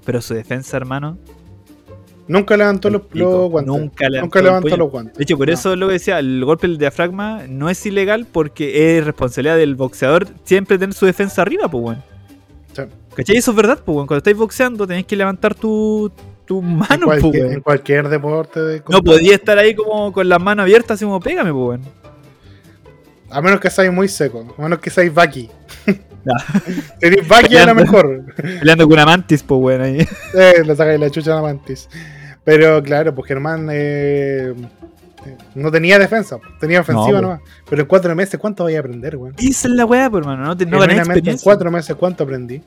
pero 0.06 0.22
su 0.22 0.34
defensa, 0.34 0.78
hermano, 0.78 1.18
Nunca 2.28 2.58
levantó 2.58 2.90
los, 2.90 3.04
guantes. 3.10 3.66
nunca 3.68 4.10
levantó 4.10 4.42
Nunca 4.62 4.78
los 4.78 4.92
guantes. 4.92 5.18
De 5.18 5.24
hecho, 5.24 5.38
por 5.38 5.48
No. 5.48 5.54
eso 5.54 5.74
es 5.74 5.80
lo 5.80 5.88
que 5.88 5.94
decía, 5.94 6.18
el 6.20 6.44
golpe 6.44 6.68
del 6.68 6.78
diafragma 6.80 7.44
no 7.48 7.70
es 7.70 7.86
ilegal 7.86 8.26
porque 8.32 8.98
es 8.98 9.06
responsabilidad 9.06 9.58
del 9.58 9.76
boxeador 9.76 10.28
siempre 10.44 10.78
tener 10.80 10.94
su 10.96 11.06
defensa 11.06 11.44
arriba, 11.44 11.68
pues, 11.70 11.84
weón. 11.84 12.04
Sí. 12.74 12.82
¿Cachai? 13.16 13.38
Eso 13.38 13.52
es 13.52 13.58
verdad, 13.58 13.80
pues, 13.86 13.96
weón. 13.96 14.08
Cuando 14.08 14.18
estáis 14.18 14.38
boxeando 14.38 14.88
tenéis 14.88 15.06
que 15.06 15.16
levantar 15.16 15.54
tu, 15.54 16.12
tu 16.46 16.60
En 16.62 16.78
mano, 16.78 17.06
pues, 17.06 17.22
cualquier, 17.22 17.44
weón. 17.44 17.54
en 17.54 17.62
cualquier 17.62 18.10
deporte 18.10 18.60
de 18.60 18.84
No 18.90 19.04
podía 19.04 19.36
estar 19.36 19.58
ahí 19.60 19.76
como 19.76 20.12
con 20.12 20.28
las 20.28 20.42
manos 20.42 20.64
abiertas, 20.64 20.96
así 20.96 21.06
como 21.06 21.20
pégame, 21.20 21.52
pues, 21.54 21.80
weón. 21.80 21.82
A 23.30 23.42
menos 23.42 23.60
que 23.60 23.70
seáis 23.70 23.92
muy 23.92 24.08
seco, 24.08 24.56
a 24.58 24.62
menos 24.64 24.80
que 24.80 24.90
seáis 24.90 25.14
Baki. 25.14 25.50
Eres 27.02 27.28
Baki 27.28 27.56
a 27.58 27.68
lo 27.68 27.76
mejor. 27.76 28.26
Peleando 28.36 28.86
con 28.86 28.94
una 28.94 29.06
mantis, 29.06 29.44
pues, 29.44 29.62
weón, 29.62 29.82
ahí. 29.82 30.08
Eh, 30.34 30.64
le 30.66 30.76
sacáis 30.76 31.00
la 31.00 31.10
chucha 31.12 31.34
a 31.34 31.36
la 31.36 31.42
mantis. 31.44 31.88
Pero 32.46 32.82
claro, 32.84 33.14
pues 33.14 33.28
Germán 33.28 33.68
eh, 33.72 34.54
no 35.56 35.72
tenía 35.72 35.98
defensa, 36.00 36.38
tenía 36.60 36.82
ofensiva 36.82 37.20
No, 37.20 37.30
nomás. 37.30 37.42
Pero 37.70 37.82
en 37.82 37.88
cuatro 37.88 38.16
meses, 38.16 38.40
¿cuánto 38.40 38.64
voy 38.64 38.76
a 38.76 38.80
aprender, 38.80 39.18
weón? 39.18 39.34
Esa 39.38 39.68
es 39.68 39.74
la 39.74 39.84
weá, 39.86 40.10
pues, 40.10 40.22
hermano. 40.22 40.46
No, 40.46 40.56
te, 40.56 40.66
no 40.66 40.80
gané 40.80 40.94
Genuinamente, 40.94 41.02
en 41.02 41.10
experiencia. 41.18 41.44
cuatro 41.44 41.72
meses, 41.72 41.96
¿cuánto 41.96 42.24
aprendí? 42.24 42.62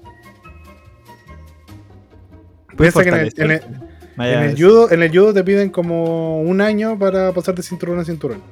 Piensa 2.76 3.02
que 3.02 3.08
en 3.08 3.14
el, 3.14 3.20
en 3.20 3.50
el- 3.50 3.60
fortalecerte. 3.60 3.88
Vaya, 4.16 4.44
en 4.44 4.50
el 4.50 4.56
judo, 4.56 4.90
en 4.90 5.02
el 5.02 5.10
judo 5.10 5.32
te 5.32 5.44
piden 5.44 5.70
como 5.70 6.40
un 6.42 6.60
año 6.60 6.98
para 6.98 7.32
pasar 7.32 7.54
de 7.54 7.62
cinturón 7.62 8.00
a 8.00 8.04
cinturón. 8.04 8.42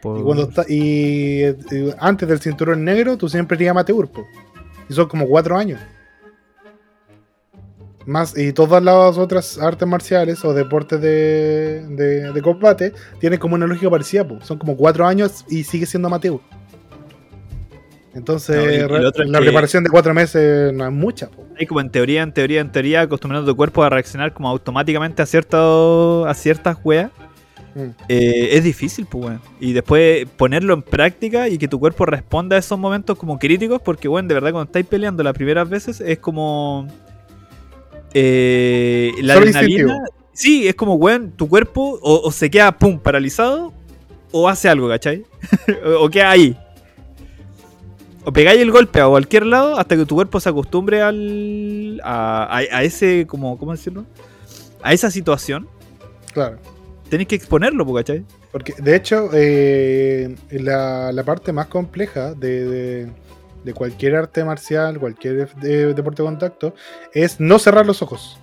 por- 0.00 0.20
Y 0.20 0.22
cuando 0.22 0.48
está, 0.48 0.64
y, 0.68 1.44
y 1.46 1.94
antes 1.98 2.28
del 2.28 2.38
cinturón 2.40 2.84
negro, 2.84 3.16
tú 3.16 3.28
siempre 3.28 3.56
eres 3.56 3.70
amateur, 3.70 4.06
po. 4.08 4.24
Y 4.88 4.92
son 4.94 5.08
como 5.08 5.26
cuatro 5.26 5.56
años. 5.56 5.80
Más, 8.06 8.36
y 8.36 8.52
todas 8.52 8.82
las 8.82 9.16
otras 9.16 9.58
artes 9.58 9.88
marciales 9.88 10.44
o 10.44 10.52
deportes 10.52 11.00
de, 11.00 11.86
de, 11.88 12.32
de 12.32 12.42
combate 12.42 12.92
tienen 13.18 13.38
como 13.38 13.54
una 13.54 13.66
lógica 13.66 13.88
parecida, 13.88 14.26
po. 14.26 14.40
Son 14.42 14.58
como 14.58 14.76
cuatro 14.76 15.06
años 15.06 15.44
y 15.48 15.64
sigue 15.64 15.86
siendo 15.86 16.08
amateur. 16.08 16.38
Entonces, 18.14 18.88
No, 18.88 19.24
la 19.24 19.40
preparación 19.40 19.82
de 19.82 19.90
cuatro 19.90 20.14
meses 20.14 20.72
no 20.72 20.86
es 20.86 20.92
mucha, 20.92 21.28
po. 21.28 21.44
Hay 21.58 21.66
como 21.66 21.80
en 21.80 21.90
teoría, 21.90 22.22
en 22.22 22.32
teoría, 22.32 22.60
en 22.60 22.70
teoría, 22.70 23.00
acostumbrando 23.02 23.50
tu 23.50 23.56
cuerpo 23.56 23.82
a 23.82 23.90
reaccionar 23.90 24.32
como 24.32 24.48
automáticamente 24.48 25.22
a, 25.22 25.26
cierto, 25.26 26.26
a 26.26 26.34
ciertas 26.34 26.76
weas. 26.84 27.10
Mm. 27.74 27.90
eh, 28.08 28.50
es 28.52 28.62
difícil, 28.62 29.06
pues, 29.06 29.24
weón. 29.24 29.40
Y 29.58 29.72
después 29.72 30.26
ponerlo 30.36 30.74
en 30.74 30.82
práctica 30.82 31.48
y 31.48 31.58
que 31.58 31.66
tu 31.66 31.80
cuerpo 31.80 32.06
responda 32.06 32.54
a 32.54 32.60
esos 32.60 32.78
momentos 32.78 33.18
como 33.18 33.38
críticos, 33.38 33.82
porque, 33.82 34.06
weón, 34.06 34.28
de 34.28 34.34
verdad, 34.34 34.52
cuando 34.52 34.66
estáis 34.66 34.86
peleando 34.86 35.22
las 35.24 35.34
primeras 35.34 35.68
veces 35.68 36.00
es 36.00 36.18
como. 36.18 36.86
Eh, 38.14 39.12
la 39.20 39.34
Solo 39.34 39.46
adrenalina. 39.46 39.98
Sí, 40.32 40.66
es 40.66 40.74
como, 40.74 40.94
weón, 40.94 41.32
tu 41.32 41.48
cuerpo 41.48 41.98
o, 42.02 42.20
o 42.24 42.32
se 42.32 42.50
queda, 42.50 42.76
pum, 42.76 42.98
paralizado 42.98 43.72
o 44.32 44.48
hace 44.48 44.68
algo, 44.68 44.88
¿cachai? 44.88 45.24
o, 45.86 46.04
o 46.04 46.08
queda 46.10 46.30
ahí. 46.30 46.56
o 48.24 48.32
pegáis 48.32 48.60
el 48.60 48.70
golpe 48.70 49.00
a 49.00 49.06
cualquier 49.06 49.46
lado 49.46 49.78
hasta 49.78 49.96
que 49.96 50.06
tu 50.06 50.14
cuerpo 50.16 50.40
se 50.40 50.48
acostumbre 50.48 51.02
al. 51.02 52.00
a, 52.02 52.44
a- 52.44 52.78
a 52.78 52.82
ese. 52.82 53.26
Como, 53.28 53.58
¿Cómo 53.58 53.72
decirlo? 53.72 54.04
A 54.82 54.92
esa 54.92 55.10
situación. 55.10 55.68
Claro. 56.32 56.58
Tenés 57.08 57.26
que 57.28 57.36
exponerlo, 57.36 57.84
po, 57.86 57.94
¿cachai? 57.94 58.24
Porque, 58.50 58.72
de 58.78 58.96
hecho, 58.96 59.30
eh, 59.32 60.34
la, 60.50 61.12
la 61.12 61.22
parte 61.24 61.52
más 61.52 61.66
compleja 61.66 62.34
de, 62.34 62.64
de- 62.64 63.06
de 63.64 63.72
cualquier 63.72 64.16
arte 64.16 64.44
marcial, 64.44 64.98
cualquier 64.98 65.48
eh, 65.62 65.92
deporte 65.94 66.22
de 66.22 66.28
contacto, 66.28 66.74
es 67.12 67.40
no 67.40 67.58
cerrar 67.58 67.86
los 67.86 68.02
ojos. 68.02 68.38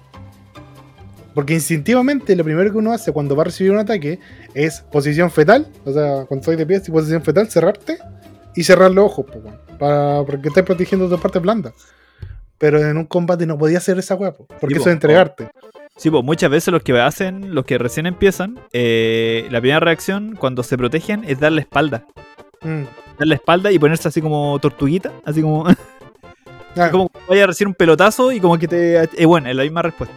Porque 1.34 1.54
instintivamente 1.54 2.36
lo 2.36 2.44
primero 2.44 2.72
que 2.72 2.78
uno 2.78 2.92
hace 2.92 3.14
cuando 3.14 3.36
va 3.36 3.44
a 3.44 3.46
recibir 3.46 3.72
un 3.72 3.80
ataque 3.80 4.20
es 4.54 4.82
posición 4.82 5.32
fetal, 5.32 5.68
o 5.86 5.94
sea, 5.94 6.26
cuando 6.26 6.42
estoy 6.42 6.56
de 6.58 6.66
pie, 6.66 6.82
si 6.82 6.92
posición 6.92 7.24
fetal, 7.24 7.50
cerrarte 7.50 8.00
y 8.56 8.64
cerrar 8.64 8.92
los 8.92 9.06
ojos, 9.06 9.26
weón, 9.34 9.58
para, 9.80 10.24
porque 10.24 10.50
estás 10.50 10.64
protegiendo 10.64 11.08
tu 11.08 11.18
parte 11.18 11.40
blanda. 11.40 11.74
Pero 12.58 12.80
en 12.80 12.98
un 12.98 13.06
combate 13.06 13.46
no 13.46 13.58
podía 13.58 13.78
hacer 13.78 13.98
esa 13.98 14.18
po, 14.18 14.46
porque 14.60 14.76
Sí, 14.76 14.82
eso 14.82 14.90
es 14.90 14.94
entregarte. 14.94 15.50
Sí, 15.96 16.10
pues 16.10 16.24
muchas 16.24 16.50
veces 16.50 16.72
los 16.72 16.84
que 16.84 17.00
hacen, 17.00 17.56
los 17.56 17.66
que 17.66 17.78
recién 17.78 18.06
empiezan, 18.06 18.60
eh, 18.74 19.48
la 19.50 19.62
primera 19.62 19.80
reacción 19.80 20.36
cuando 20.36 20.64
se 20.64 20.78
protegen 20.78 21.24
es 21.26 21.40
dar 21.40 21.52
la 21.52 21.62
espalda. 21.62 22.06
Mm. 22.62 22.84
Dar 23.18 23.28
la 23.28 23.36
espalda 23.36 23.72
y 23.72 23.80
ponerse 23.80 24.08
así 24.08 24.22
como 24.22 24.58
tortuguita, 24.60 25.12
así 25.26 25.42
como, 25.42 25.66
como 26.92 27.10
que 27.10 27.20
vaya 27.28 27.44
a 27.44 27.48
recibir 27.48 27.68
un 27.68 27.76
pelotazo 27.76 28.32
y 28.32 28.40
como 28.40 28.58
que 28.58 28.68
te. 28.68 29.04
Eh, 29.04 29.26
bueno, 29.26 29.50
es 29.50 29.56
la 29.56 29.64
misma 29.64 29.82
respuesta. 29.82 30.16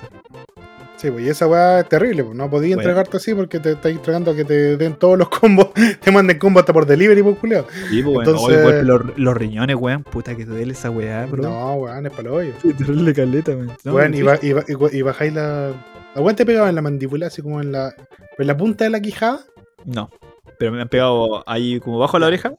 Sí, 0.96 1.10
pues 1.10 1.26
y 1.26 1.28
esa 1.28 1.46
weá 1.46 1.80
es 1.80 1.88
terrible, 1.88 2.24
pues 2.24 2.34
no 2.34 2.48
podía 2.48 2.76
Bueno. 2.76 2.88
entregarte 2.88 3.18
así 3.18 3.34
porque 3.34 3.60
te 3.60 3.72
estás 3.72 3.92
entregando 3.92 4.30
a 4.30 4.34
que 4.36 4.44
te 4.44 4.76
den 4.78 4.94
todos 4.94 5.18
los 5.18 5.28
combos, 5.28 5.68
te 6.00 6.10
manden 6.10 6.38
combos 6.38 6.62
hasta 6.62 6.72
por 6.72 6.86
delivery, 6.86 7.22
pues 7.22 7.36
culiao. 7.38 7.66
Sí, 7.90 8.02
pues 8.02 8.04
bueno, 8.14 8.20
Entonces- 8.30 8.48
Oye, 8.56 8.62
golpe 8.62 8.82
los, 8.84 9.18
los 9.18 9.36
riñones, 9.36 9.76
weón, 9.76 10.02
puta 10.04 10.34
que 10.34 10.46
duele 10.46 10.72
esa 10.72 10.88
weá, 10.90 11.26
bro. 11.26 11.42
No, 11.42 11.74
weón, 11.74 12.06
es 12.06 12.12
para 12.12 12.32
hoyo. 12.32 12.52
Terrible 12.78 13.12
caleta, 13.12 13.50
weón. 13.52 13.72
No, 13.84 13.92
Weón, 13.94 14.14
y, 14.14 14.22
ba- 14.22 14.38
y, 14.40 14.52
ba- 14.54 14.64
y 14.66 14.74
ba- 14.74 14.88
y 14.92 15.02
bajáis 15.02 15.34
la. 15.34 15.72
¿A 16.14 16.20
weón 16.20 16.36
te 16.36 16.46
pegaba 16.46 16.70
en 16.70 16.74
la 16.76 16.80
mandíbula, 16.82 17.26
así 17.26 17.42
como 17.42 17.60
en 17.60 17.72
la. 17.72 17.92
en 18.38 18.46
la 18.46 18.56
punta 18.56 18.84
de 18.84 18.90
la 18.90 19.00
quijada? 19.00 19.40
No, 19.84 20.08
pero 20.58 20.72
me 20.72 20.80
han 20.80 20.88
pegado 20.88 21.42
ahí 21.46 21.80
como 21.80 21.98
bajo 21.98 22.18
la 22.18 22.28
oreja. 22.28 22.54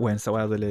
Weón. 0.00 0.18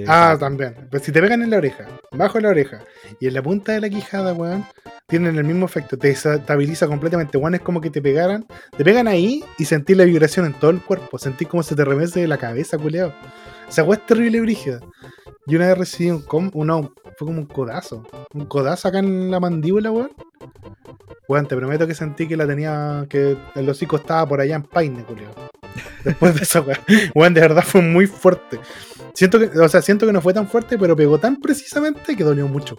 Ah, 0.08 0.36
también. 0.40 0.76
Pues 0.90 1.04
si 1.04 1.12
te 1.12 1.22
pegan 1.22 1.42
en 1.42 1.52
la 1.52 1.58
oreja, 1.58 1.86
bajo 2.12 2.40
la 2.40 2.50
oreja 2.50 2.82
y 3.20 3.28
en 3.28 3.36
la 3.36 3.44
punta 3.44 3.74
de 3.74 3.82
la 3.82 3.90
quijada, 3.90 4.34
weón, 4.34 4.66
tienen 5.08 5.38
el 5.38 5.44
mismo 5.44 5.66
efecto. 5.66 5.98
Te 5.98 6.10
estabiliza 6.10 6.88
completamente, 6.88 7.38
weón. 7.38 7.56
Es 7.56 7.62
como 7.62 7.80
que 7.80 7.90
te 7.90 8.02
pegaran. 8.02 8.46
Te 8.76 8.84
pegan 8.84 9.08
ahí 9.08 9.44
y 9.58 9.66
sentís 9.66 9.96
la 9.96 10.06
vibración 10.06 10.46
en 10.46 10.54
todo 10.54 10.72
el 10.72 10.82
cuerpo. 10.82 11.18
Sentís 11.18 11.48
como 11.48 11.64
se 11.64 11.76
te 11.76 11.86
remece 11.86 12.20
de 12.22 12.28
la 12.28 12.38
cabeza, 12.38 12.78
culeado. 12.78 13.14
Esa 13.68 13.84
weá 13.84 14.00
es 14.00 14.06
terrible, 14.06 14.42
brígida. 14.42 14.80
Y 15.46 15.56
una 15.56 15.68
vez 15.68 15.78
recibí 15.78 16.12
un 16.12 16.22
com 16.22 16.52
no, 16.54 16.94
fue 17.18 17.28
como 17.28 17.40
un 17.40 17.46
codazo. 17.46 18.08
Un 18.34 18.46
codazo 18.46 18.88
acá 18.88 19.00
en 19.00 19.30
la 19.30 19.40
mandíbula, 19.40 19.92
weón. 19.92 20.12
Weón, 21.28 21.48
te 21.48 21.56
prometo 21.56 21.86
que 21.86 21.94
sentí 21.94 22.28
que 22.28 22.36
la 22.36 22.48
tenía. 22.48 23.06
que 23.10 23.38
el 23.56 23.70
hocico 23.70 23.98
estaba 23.98 24.28
por 24.28 24.42
allá 24.42 24.56
en 24.56 24.64
Paine, 24.64 25.04
culiao. 25.04 25.32
Después 26.04 26.36
de 26.36 26.42
esa 26.42 26.62
weón. 26.62 26.80
Weón, 27.16 27.34
de 27.34 27.42
verdad 27.42 27.64
fue 27.64 27.82
muy 27.82 28.08
fuerte. 28.08 28.60
Siento 29.20 29.38
que, 29.38 29.60
o 29.60 29.68
sea, 29.68 29.82
siento 29.82 30.06
que 30.06 30.14
no 30.14 30.22
fue 30.22 30.34
tan 30.34 30.48
fuerte, 30.48 30.78
pero 30.78 30.96
pegó 30.96 31.18
tan 31.18 31.42
precisamente 31.42 32.16
que 32.16 32.24
dolió 32.24 32.48
mucho. 32.48 32.78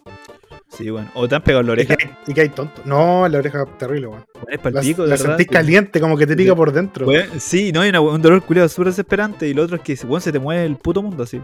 Sí, 0.68 0.88
bueno. 0.88 1.11
O 1.14 1.29
te 1.29 1.35
han 1.35 1.42
pegado 1.42 1.61
en 1.61 1.66
la 1.66 1.72
Y 1.72 1.74
oreja. 1.74 1.96
que, 1.96 2.11
y 2.29 2.33
que 2.33 2.40
hay 2.40 2.48
tonto. 2.48 2.81
No, 2.87 3.29
la 3.29 3.38
oreja 3.38 3.66
terrible, 3.79 4.07
weón. 4.07 4.24
Es 4.48 4.59
para 4.59 4.76
La, 4.76 4.81
el 4.81 4.87
pico, 4.87 5.03
de 5.03 5.09
la 5.09 5.16
verdad. 5.16 5.37
sentís 5.37 5.46
caliente, 5.48 6.00
como 6.00 6.16
que 6.16 6.26
te 6.26 6.35
pica 6.37 6.55
por 6.57 6.72
dentro. 6.72 7.07
Sí, 7.38 7.72
no 7.72 7.83
hay 7.83 7.90
una- 7.90 8.00
un 8.00 8.22
dolor 8.22 8.42
culiado 8.42 8.70
súper 8.70 8.87
desesperante. 8.87 9.46
Y 9.48 9.53
lo 9.53 9.64
otro 9.64 9.76
es 9.76 9.83
que 9.83 9.94
weón, 10.07 10.22
se 10.22 10.33
te 10.33 10.38
mueve 10.38 10.64
el 10.64 10.76
puto 10.76 11.03
mundo 11.03 11.24
así. 11.24 11.42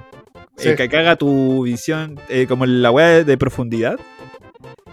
Sí. 0.57 0.71
Eh, 0.71 0.77
que 0.77 0.89
caga 0.89 1.17
tu 1.17 1.65
visión, 1.65 2.19
eh, 2.31 2.47
como 2.49 2.65
la 2.65 2.91
weá 2.91 3.23
de, 3.23 3.37
profundidad. 3.37 3.99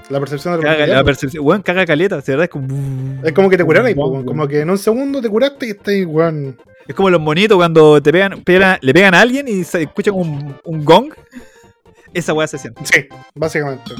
La 0.09 0.19
percepción 0.19 0.53
de 0.55 0.57
la 0.57 0.63
Caga, 0.63 0.75
profundidad, 0.75 0.97
la 0.97 1.03
percepción, 1.05 1.45
weón, 1.45 1.61
caga 1.61 1.85
caleta, 1.85 2.17
de 2.17 2.23
verdad 2.27 2.43
es 2.43 2.49
como. 2.49 2.67
Es 3.23 3.31
como 3.31 3.49
que 3.49 3.55
te 3.55 3.63
Weón, 3.63 3.85
weón. 3.95 4.25
como 4.25 4.47
que 4.49 4.59
en 4.59 4.69
un 4.69 4.77
segundo 4.77 5.21
te 5.21 5.29
curaste 5.29 5.67
y 5.67 5.69
estás, 5.69 5.95
weón. 6.05 6.57
Es 6.87 6.95
como 6.95 7.09
los 7.09 7.21
monitos 7.21 7.55
cuando 7.57 8.01
te 8.01 8.11
pegan, 8.11 8.43
pegan- 8.43 8.77
le 8.81 8.93
pegan 8.93 9.13
a 9.15 9.21
alguien 9.21 9.47
y 9.47 9.63
se 9.63 9.83
escuchan 9.83 10.13
un, 10.15 10.57
un 10.63 10.83
gong. 10.85 11.13
Esa 12.13 12.33
weá 12.33 12.45
se 12.47 12.57
siente. 12.57 12.81
Sí, 12.85 13.07
básicamente. 13.35 13.91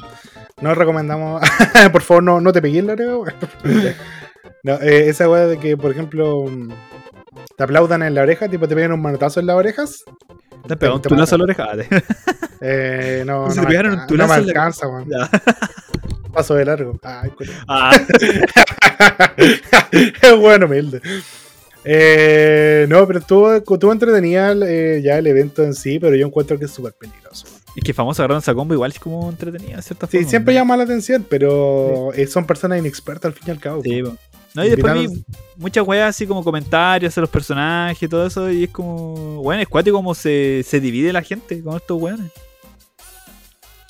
No 0.61 0.75
recomendamos. 0.75 1.41
por 1.91 2.01
favor, 2.01 2.23
no, 2.23 2.41
no 2.41 2.51
te 2.53 2.61
pegues 2.61 2.83
la 2.83 2.93
oreja. 2.93 3.35
No, 4.65 4.75
eh, 4.75 5.09
esa 5.09 5.27
weá 5.29 5.45
de 5.45 5.57
que, 5.59 5.75
por 5.75 5.91
ejemplo, 5.91 6.45
mm, 6.49 6.69
te 7.57 7.63
aplaudan 7.65 8.01
en 8.01 8.15
la 8.15 8.21
oreja, 8.21 8.47
tipo 8.47 8.65
te 8.65 8.75
pegan 8.75 8.93
un 8.93 9.01
manotazo 9.01 9.41
en 9.41 9.47
las 9.47 9.57
orejas. 9.57 10.05
¿Te 10.65 10.77
pegado 10.77 10.95
un 10.95 11.01
tulazo 11.01 11.35
a 11.35 11.37
la 11.39 11.43
oreja? 11.43 11.67
Eh, 12.65 13.23
no, 13.25 13.49
no, 13.49 13.63
pegaron 13.67 13.91
un 13.91 13.99
alca- 13.99 14.07
tulazo 14.07 14.29
no 14.29 14.37
me 14.37 14.41
en 14.43 14.49
alcanza, 14.49 14.87
weón. 14.87 15.09
Paso 16.33 16.55
de 16.55 16.63
largo. 16.63 16.97
Ay. 17.03 17.29
Ah, 17.67 17.91
es 20.21 20.37
bueno, 20.37 20.65
humilde. 20.67 21.01
Eh, 21.85 22.85
no, 22.89 23.05
pero 23.07 23.19
estuvo, 23.19 23.53
estuvo 23.55 23.91
entretenida 23.91 24.53
eh, 24.65 25.01
ya 25.03 25.17
el 25.17 25.27
evento 25.27 25.63
en 25.63 25.73
sí, 25.73 25.99
pero 25.99 26.15
yo 26.15 26.25
encuentro 26.25 26.57
que 26.57 26.65
es 26.65 26.71
súper 26.71 26.93
peligroso. 26.93 27.45
es 27.75 27.83
que 27.83 27.93
famoso 27.93 28.23
esa 28.37 28.53
combo 28.53 28.73
igual 28.73 28.91
es 28.91 28.99
como 28.99 29.29
entretenida, 29.29 29.77
de 29.77 29.81
cierta 29.81 30.07
Sí, 30.07 30.17
forma. 30.17 30.29
siempre 30.29 30.53
llama 30.53 30.77
la 30.77 30.83
atención, 30.83 31.25
pero 31.29 32.13
eh, 32.13 32.27
son 32.27 32.45
personas 32.45 32.79
inexpertas 32.79 33.25
al 33.25 33.33
fin 33.33 33.43
y 33.47 33.51
al 33.51 33.59
cabo. 33.59 33.81
Sí, 33.83 34.01
po. 34.01 34.15
No, 34.55 34.63
y 34.63 34.69
después 34.69 34.93
vi 34.93 35.23
muchas 35.57 35.85
weas 35.85 36.09
así 36.09 36.27
como 36.27 36.43
comentarios 36.43 37.15
de 37.15 37.21
los 37.21 37.29
personajes 37.29 38.03
y 38.03 38.07
todo 38.07 38.27
eso. 38.27 38.51
Y 38.51 38.65
es 38.65 38.69
como, 38.69 39.41
bueno, 39.41 39.63
es 39.63 39.67
cuático 39.67 39.97
como 39.97 40.13
se, 40.13 40.63
se 40.63 40.79
divide 40.79 41.11
la 41.11 41.23
gente 41.23 41.61
con 41.63 41.75
estos 41.75 41.99
weones. 41.99 42.31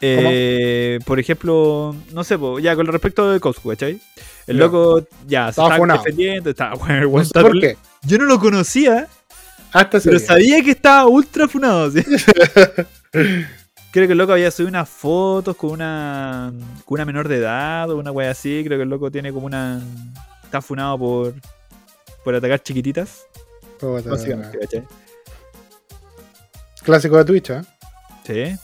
Eh, 0.05 0.99
por 1.05 1.17
ejemplo, 1.17 1.95
no 2.11 2.25
sé, 2.25 2.37
po, 2.37 2.59
ya 2.59 2.75
con 2.75 2.85
respecto 2.87 3.31
de 3.31 3.39
Coscu, 3.39 3.69
¿cachai? 3.69 4.01
El 4.47 4.57
loco 4.57 5.07
ya 5.25 5.49
se 5.53 5.61
está 5.63 5.77
defendiendo, 5.77 6.49
está, 6.49 6.73
bueno, 6.73 7.09
No 7.09 7.23
sé 7.23 7.31
¿Por 7.31 7.59
qué? 7.59 7.77
Yo 8.01 8.17
no 8.17 8.25
lo 8.25 8.37
conocía, 8.37 9.07
Hasta 9.71 9.99
ese 9.99 10.09
pero 10.09 10.19
día. 10.19 10.27
sabía 10.27 10.61
que 10.61 10.71
estaba 10.71 11.07
ultra 11.07 11.47
funado. 11.47 11.89
¿sí? 11.89 12.03
Creo 13.91 14.07
que 14.07 14.11
el 14.11 14.17
loco 14.17 14.33
había 14.33 14.51
subido 14.51 14.69
unas 14.69 14.89
fotos 14.89 15.55
con 15.55 15.69
una, 15.71 16.51
con 16.83 16.95
una 16.95 17.05
menor 17.05 17.29
de 17.29 17.37
edad 17.37 17.89
o 17.89 17.97
una 17.97 18.11
wea 18.11 18.31
así. 18.31 18.61
Creo 18.65 18.77
que 18.77 18.83
el 18.83 18.89
loco 18.89 19.09
tiene 19.09 19.31
como 19.31 19.45
una. 19.45 19.81
Está 20.43 20.61
funado 20.61 20.97
por, 20.97 21.33
por 22.25 22.35
atacar 22.35 22.61
chiquititas. 22.61 23.25
Básicamente, 23.79 24.59
¿cachai? 24.59 24.83
Clásico 26.83 27.17
de 27.17 27.25
Twitch, 27.25 27.51
¿eh? 27.51 27.61
Sí. 28.25 28.59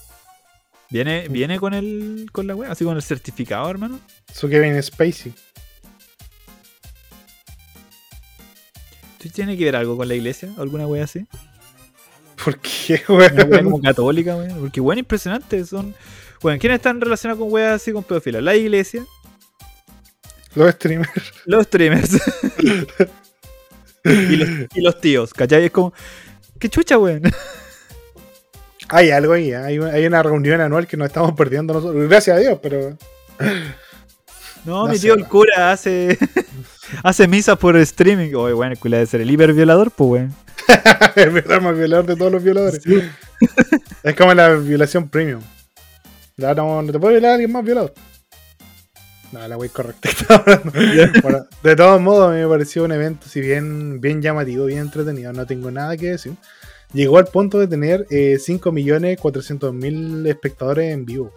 Viene, 0.91 1.27
viene 1.29 1.59
con 1.59 1.73
el 1.73 2.29
con 2.31 2.47
la 2.47 2.55
wea, 2.55 2.71
así 2.71 2.83
con 2.83 2.95
el 2.95 3.03
certificado, 3.03 3.69
hermano. 3.69 3.99
Su 4.33 4.49
Kevin 4.49 4.81
Spacey. 4.81 5.33
¿Tú 9.21 9.29
tiene 9.29 9.57
que 9.57 9.65
ver 9.65 9.75
algo 9.75 9.97
con 9.97 10.07
la 10.07 10.15
iglesia? 10.15 10.49
¿Alguna 10.57 10.87
wea 10.87 11.03
así? 11.03 11.25
¿Por 12.43 12.57
qué, 12.59 13.03
Una 13.09 13.27
wea 13.27 13.45
weón? 13.45 13.63
como 13.65 13.81
católica, 13.81 14.35
weón. 14.35 14.59
Porque 14.59 14.79
weón, 14.81 14.99
impresionante. 14.99 15.65
Son. 15.65 15.93
Bueno, 16.41 16.57
¿quiénes 16.59 16.77
están 16.77 17.01
relacionados 17.01 17.39
con 17.43 17.51
weas 17.51 17.81
así 17.81 17.91
con 17.91 18.03
pedofilia? 18.03 18.39
La 18.41 18.55
iglesia, 18.55 19.05
Los 20.55 20.71
streamers. 20.75 21.33
los 21.45 21.65
streamers 21.65 22.11
y, 24.05 24.35
los, 24.37 24.49
y 24.73 24.81
los 24.81 25.01
tíos, 25.01 25.33
¿cachai? 25.33 25.65
Es 25.65 25.71
como. 25.71 25.93
¿Qué 26.59 26.69
chucha, 26.69 26.97
weón? 26.97 27.21
Hay 28.89 29.11
algo 29.11 29.33
ahí, 29.33 29.53
hay, 29.53 29.79
una- 29.79 29.91
hay 29.91 30.05
una 30.05 30.23
reunión 30.23 30.61
anual 30.61 30.87
que 30.87 30.97
nos 30.97 31.07
estamos 31.07 31.33
perdiendo 31.33 31.73
nosotros. 31.73 32.07
Gracias 32.09 32.37
a 32.37 32.39
Dios, 32.39 32.59
pero. 32.61 32.97
No, 34.65 34.85
No 34.85 34.87
mi 34.87 34.99
tío 34.99 35.13
el 35.13 35.25
cura 35.25 35.71
hace. 35.71 36.17
hace 37.03 37.27
misas 37.27 37.57
por 37.57 37.77
streaming. 37.77 38.33
Oye, 38.35 38.53
bueno, 38.53 38.73
el 38.73 38.79
cura 38.79 38.97
debe 38.97 39.07
ser 39.07 39.21
el 39.21 39.29
hiper 39.31 39.53
violador, 39.53 39.91
pues, 39.91 40.09
weón. 40.09 40.35
es 41.15 41.33
verdad, 41.33 41.61
más 41.61 41.77
violador 41.77 42.05
de 42.05 42.15
todos 42.15 42.31
los 42.31 42.43
violadores. 42.43 42.81
Es 44.03 44.15
como 44.15 44.33
la 44.33 44.49
violación 44.55 45.07
premium. 45.09 45.41
Ya 46.37 46.53
no, 46.53 46.81
no 46.81 46.91
te 46.91 46.99
puede 46.99 47.15
violar 47.15 47.31
alguien 47.33 47.51
más 47.51 47.63
violado. 47.63 47.93
No, 49.31 49.47
la 49.47 49.57
wey 49.57 49.69
correcta. 49.69 50.09
bueno, 51.21 51.45
de 51.61 51.75
todos 51.75 52.01
modos, 52.01 52.29
a 52.31 52.33
mí 52.33 52.41
me 52.41 52.47
pareció 52.47 52.83
un 52.83 52.91
evento, 52.91 53.27
si 53.29 53.41
bien, 53.41 54.01
bien 54.01 54.21
llamativo, 54.23 54.65
bien 54.65 54.79
entretenido, 54.79 55.31
no 55.33 55.45
tengo 55.45 55.69
nada 55.69 55.95
que 55.97 56.07
decir. 56.11 56.33
Llegó 56.93 57.17
al 57.17 57.27
punto 57.27 57.59
de 57.59 57.67
tener 57.67 58.05
eh, 58.09 58.37
5.400.000 58.39 60.27
espectadores 60.27 60.93
en 60.93 61.05
vivo. 61.05 61.31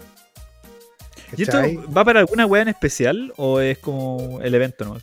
¿Y 1.36 1.42
esto 1.42 1.58
va 1.96 2.04
para 2.04 2.20
alguna 2.20 2.46
wea 2.46 2.62
en 2.62 2.68
especial 2.68 3.32
o 3.36 3.60
es 3.60 3.78
como 3.78 4.40
el 4.42 4.54
evento 4.54 4.84
nomás? 4.84 5.02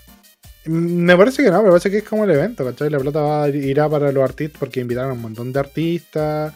Mm, 0.66 1.04
Me 1.04 1.18
parece 1.18 1.44
que 1.44 1.52
no, 1.52 1.62
me 1.64 1.70
parece 1.70 1.90
que 1.92 1.98
es 2.00 2.04
como 2.04 2.24
el 2.24 2.32
evento, 2.32 2.64
¿cachai? 2.66 2.90
La 2.90 3.00
plata 3.00 3.22
va, 3.22 3.50
irá 3.50 3.90
para 3.90 4.12
los 4.12 4.24
artistas 4.24 4.58
porque 4.60 4.80
invitaron 4.80 5.12
a 5.12 5.14
un 5.14 5.22
montón 5.22 5.52
de 5.54 5.60
artistas, 5.60 6.54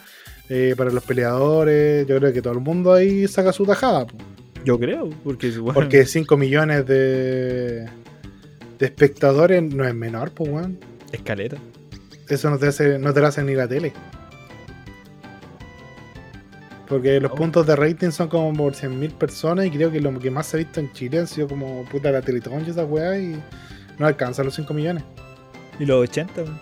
eh, 0.50 0.76
para 0.78 0.92
los 0.92 1.04
peleadores. 1.04 2.06
Yo 2.08 2.18
creo 2.20 2.34
que 2.34 2.42
todo 2.42 2.54
el 2.54 2.60
mundo 2.60 2.94
ahí 2.94 3.28
saca 3.28 3.54
su 3.54 3.66
tajada. 3.66 4.06
Yo 4.66 4.80
creo, 4.80 5.10
porque 5.24 5.50
bueno, 5.58 5.74
Porque 5.74 6.06
5 6.06 6.38
millones 6.38 6.86
de, 6.86 7.86
de 8.80 8.86
espectadores 8.86 9.62
no 9.64 9.86
es 9.88 9.94
menor, 9.96 10.32
pues, 10.32 10.50
weón. 10.50 10.80
escaleta. 11.12 11.58
Eso 12.34 12.50
no 12.50 12.58
te, 12.58 12.68
hace, 12.68 13.00
no 13.00 13.14
te 13.14 13.22
lo 13.22 13.28
hace 13.28 13.44
ni 13.44 13.56
la 13.56 13.68
tele. 13.68 13.94
Porque 16.88 17.20
los 17.20 17.32
Oh. 17.32 17.36
puntos 17.36 17.66
de 17.66 17.76
rating 17.76 18.12
son 18.12 18.28
como 18.28 18.54
por 18.54 18.74
100.000 18.74 19.14
personas 19.14 19.66
y 19.66 19.72
creo 19.72 19.92
que 19.92 20.00
lo 20.02 20.18
que 20.20 20.30
más 20.30 20.48
se 20.48 20.58
ha 20.58 20.60
visto 20.60 20.80
en 20.80 20.92
Chile 20.92 21.20
han 21.20 21.28
sido 21.28 21.48
como 21.48 21.86
puta 21.86 22.12
la 22.12 22.22
Teletón 22.22 22.64
y 22.68 22.70
esa 22.72 22.84
weá 22.86 23.18
y 23.18 23.42
no 23.98 24.06
alcanza 24.06 24.44
los 24.44 24.54
5 24.56 24.74
millones. 24.74 25.04
Y 25.80 25.86
los 25.86 26.04
80, 26.04 26.42
weón. 26.44 26.60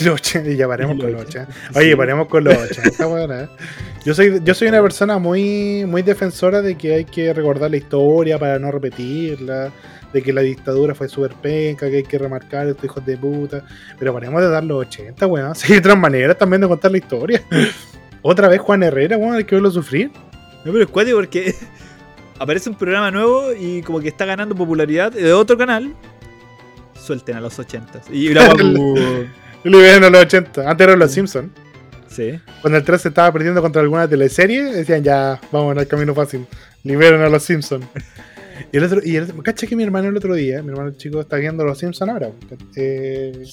Y 0.00 0.04
los 0.04 0.14
80, 0.20 0.50
y 0.50 0.56
ya 0.56 0.68
paremos 0.68 0.96
Y 0.96 1.00
con 1.00 1.12
los 1.12 1.20
los 1.22 1.28
80. 1.28 1.50
80, 1.52 1.78
Oye, 1.78 1.90
sí. 1.90 1.96
paremos 1.96 2.28
con 2.28 2.44
los 2.44 2.56
80, 2.56 3.06
weón. 3.08 3.32
eh. 3.32 3.48
Yo 4.04 4.14
soy, 4.14 4.40
yo 4.44 4.54
soy 4.54 4.68
una 4.68 4.82
persona 4.82 5.18
muy, 5.18 5.84
muy 5.86 6.02
defensora 6.02 6.62
de 6.62 6.76
que 6.76 6.94
hay 6.94 7.04
que 7.04 7.32
recordar 7.32 7.70
la 7.70 7.78
historia 7.78 8.38
para 8.38 8.58
no 8.60 8.70
repetirla, 8.70 9.72
de 10.16 10.22
que 10.22 10.32
la 10.32 10.40
dictadura 10.40 10.94
fue 10.94 11.10
súper 11.10 11.34
penca, 11.34 11.90
que 11.90 11.96
hay 11.96 12.02
que 12.02 12.16
remarcar 12.16 12.66
estos 12.66 12.86
hijos 12.86 13.04
de 13.04 13.18
puta. 13.18 13.62
Pero 13.98 14.14
paremos 14.14 14.40
de 14.40 14.48
dar 14.48 14.64
los 14.64 14.86
80, 14.86 15.26
weón. 15.26 15.54
Sí, 15.54 15.74
hay 15.74 15.78
otras 15.78 15.98
maneras 15.98 16.38
también 16.38 16.62
de 16.62 16.68
contar 16.68 16.90
la 16.90 16.96
historia. 16.98 17.42
Otra 18.22 18.48
vez 18.48 18.60
Juan 18.60 18.82
Herrera, 18.82 19.18
weón, 19.18 19.36
hay 19.36 19.44
que 19.44 19.54
verlo 19.54 19.70
sufrir. 19.70 20.10
No, 20.64 20.72
pero 20.72 20.84
es 20.84 20.90
cuático 20.90 21.18
porque 21.18 21.54
aparece 22.38 22.70
un 22.70 22.76
programa 22.76 23.10
nuevo 23.10 23.52
y 23.52 23.82
como 23.82 24.00
que 24.00 24.08
está 24.08 24.24
ganando 24.24 24.54
popularidad 24.54 25.12
de 25.12 25.32
otro 25.34 25.58
canal. 25.58 25.94
Suelten 26.98 27.36
a 27.36 27.40
los 27.40 27.58
80. 27.58 28.00
Y 28.10 28.30
la 28.30 28.46
a 28.46 28.54
los 28.54 30.22
80. 30.22 30.68
Antes 30.68 30.86
eran 30.86 30.98
los 30.98 31.12
Simpsons. 31.12 31.50
Sí. 32.08 32.40
Cuando 32.62 32.78
el 32.78 32.84
3 32.84 33.02
se 33.02 33.08
estaba 33.08 33.30
perdiendo 33.30 33.60
contra 33.60 33.82
alguna 33.82 34.08
teleserie, 34.08 34.64
decían 34.64 35.04
ya, 35.04 35.38
vamos 35.52 35.76
al 35.76 35.86
camino 35.86 36.14
fácil. 36.14 36.46
Liberen 36.84 37.20
a 37.20 37.28
los 37.28 37.42
Simpsons. 37.42 37.84
Y 38.72 38.76
el 38.76 38.84
otro, 38.84 39.00
y 39.04 39.16
el, 39.16 39.42
cacha 39.42 39.66
que 39.66 39.76
mi 39.76 39.82
hermano 39.82 40.08
el 40.08 40.16
otro 40.16 40.34
día, 40.34 40.62
mi 40.62 40.70
hermano 40.70 40.90
chico 40.92 41.20
está 41.20 41.36
viendo 41.36 41.64
los 41.64 41.78
Simpsons 41.78 42.10
ahora. 42.10 42.30
eh, 42.76 43.44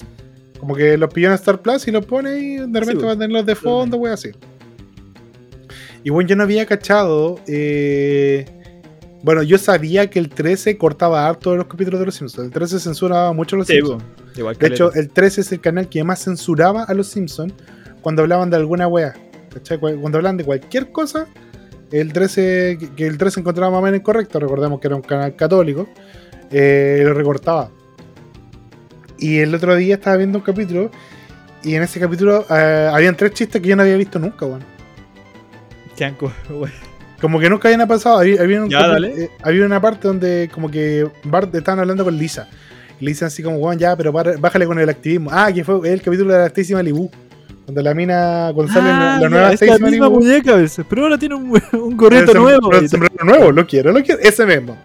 como 0.58 0.74
que 0.74 0.96
los 0.96 1.12
pilló 1.12 1.28
en 1.28 1.34
Star 1.34 1.60
Plus 1.60 1.86
y 1.88 1.90
los 1.90 2.06
pone 2.06 2.38
y 2.38 2.56
de 2.56 2.80
repente 2.80 3.00
Sí, 3.00 3.06
va 3.06 3.12
a 3.12 3.14
tenerlos 3.14 3.44
de 3.46 3.54
fondo, 3.54 3.96
wey, 3.98 4.12
así. 4.12 4.30
Y 6.02 6.10
bueno, 6.10 6.28
yo 6.28 6.36
no 6.36 6.42
había 6.42 6.66
cachado. 6.66 7.38
eh, 7.46 8.44
bueno, 9.22 9.42
yo 9.42 9.56
sabía 9.56 10.10
que 10.10 10.18
el 10.18 10.28
13 10.28 10.76
cortaba 10.76 11.26
harto 11.26 11.52
de 11.52 11.56
los 11.56 11.66
capítulos 11.66 11.98
de 12.00 12.06
los 12.06 12.14
Simpsons. 12.14 12.46
El 12.46 12.52
13 12.52 12.78
censuraba 12.78 13.32
mucho 13.32 13.56
los 13.56 13.66
Sí, 13.66 13.74
Simpsons. 13.76 14.04
Igual 14.36 14.56
De 14.58 14.66
hecho, 14.66 14.92
el 14.92 15.08
13 15.08 15.40
es 15.40 15.52
el 15.52 15.60
canal 15.60 15.88
que 15.88 16.04
más 16.04 16.22
censuraba 16.24 16.84
a 16.84 16.92
los 16.94 17.06
Simpsons 17.06 17.54
cuando 18.02 18.20
hablaban 18.22 18.50
de 18.50 18.56
alguna 18.56 18.86
wea. 18.86 19.14
¿cachai? 19.52 19.78
Cu- 19.78 19.98
Cuando 20.00 20.18
hablaban 20.18 20.36
de 20.36 20.44
cualquier 20.44 20.90
cosa, 20.92 21.26
el 22.00 22.12
13, 22.12 22.78
que- 22.96 23.06
el 23.06 23.18
13 23.18 23.40
encontraba 23.40 23.70
más 23.70 23.78
o 23.80 23.82
menos 23.82 24.00
incorrecto, 24.00 24.38
recordemos 24.40 24.80
que 24.80 24.86
era 24.88 24.96
un 24.96 25.02
canal 25.02 25.34
católico, 25.36 25.88
eh, 26.50 27.02
lo 27.04 27.14
recortaba. 27.14 27.70
Y 29.18 29.38
el 29.38 29.54
otro 29.54 29.74
día 29.76 29.94
estaba 29.94 30.16
viendo 30.16 30.38
un 30.38 30.44
capítulo 30.44 30.90
y 31.62 31.74
en 31.74 31.82
ese 31.82 31.98
capítulo 32.00 32.44
eh, 32.50 32.90
habían 32.92 33.16
tres 33.16 33.32
chistes 33.32 33.60
que 33.62 33.68
yo 33.68 33.76
no 33.76 33.82
había 33.82 33.96
visto 33.96 34.18
nunca, 34.18 34.44
weón. 34.46 34.62
Chanco, 35.96 36.32
weón. 36.50 36.72
Como 37.20 37.38
que 37.40 37.48
nunca 37.48 37.68
habían 37.68 37.86
pasado. 37.88 38.18
Había, 38.18 38.42
había 38.42 38.62
un 38.62 38.68
Ya, 38.68 38.80
capi- 38.80 38.90
dale. 38.92 39.24
eh, 39.24 39.30
había 39.42 39.64
una 39.64 39.80
parte 39.80 40.08
donde 40.08 40.50
como 40.52 40.70
que 40.70 41.06
Bart 41.24 41.54
estaban 41.54 41.78
hablando 41.80 42.04
con 42.04 42.16
Lisa. 42.18 42.48
Y 43.00 43.04
le 43.04 43.12
dicen 43.12 43.26
así 43.28 43.42
como, 43.42 43.56
weón, 43.56 43.78
ya, 43.78 43.96
pero 43.96 44.12
para- 44.12 44.36
bájale 44.36 44.66
con 44.66 44.78
el 44.78 44.88
activismo. 44.88 45.30
Ah, 45.32 45.50
que 45.52 45.64
fue 45.64 45.90
el 45.90 46.02
capítulo 46.02 46.32
de 46.32 46.38
la 46.40 46.46
Stacy 46.46 46.74
Malibu. 46.74 47.10
Cuando 47.64 47.82
la 47.82 47.94
mina, 47.94 48.50
cuando 48.54 48.72
sale 48.72 48.88
la, 48.88 49.28
nueva 49.28 49.48
Ah, 49.48 49.52
es 49.52 49.60
la 49.62 49.74
Stacy 49.74 49.90
misma 49.90 50.10
muñeca 50.10 50.52
a 50.52 50.56
veces, 50.56 50.84
pero 50.88 51.04
ahora 51.04 51.16
tiene 51.16 51.34
un, 51.34 51.60
un 51.72 51.96
gorrito 51.96 52.34
nuevo. 52.34 52.72
el 52.72 52.88
sombrero 52.88 53.24
nuevo, 53.24 53.52
lo 53.52 53.66
quiero, 53.66 53.90
lo 53.90 54.02
quiero. 54.02 54.20
Ese 54.20 54.44
mismo. 54.44 54.76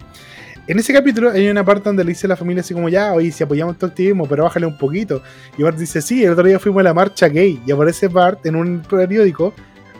En 0.69 0.77
ese 0.77 0.93
capítulo 0.93 1.31
hay 1.31 1.49
una 1.49 1.65
parte 1.65 1.85
donde 1.85 2.03
le 2.03 2.09
dice 2.09 2.27
a 2.27 2.29
la 2.29 2.35
familia 2.37 2.61
así 2.61 2.75
como, 2.75 2.89
ya, 2.89 3.11
oye, 3.13 3.31
si 3.31 3.43
apoyamos 3.43 3.77
tu 3.79 3.87
activismo, 3.87 4.27
pero 4.27 4.43
bájale 4.43 4.67
un 4.67 4.77
poquito. 4.77 5.23
Y 5.57 5.63
Bart 5.63 5.75
dice, 5.75 5.99
sí, 5.99 6.23
el 6.23 6.31
otro 6.31 6.45
día 6.45 6.59
fuimos 6.59 6.81
a 6.81 6.83
la 6.83 6.93
marcha 6.93 7.27
gay. 7.27 7.59
Y 7.65 7.71
aparece 7.71 8.07
Bart 8.07 8.45
en 8.45 8.55
un 8.55 8.83
periódico 8.87 9.51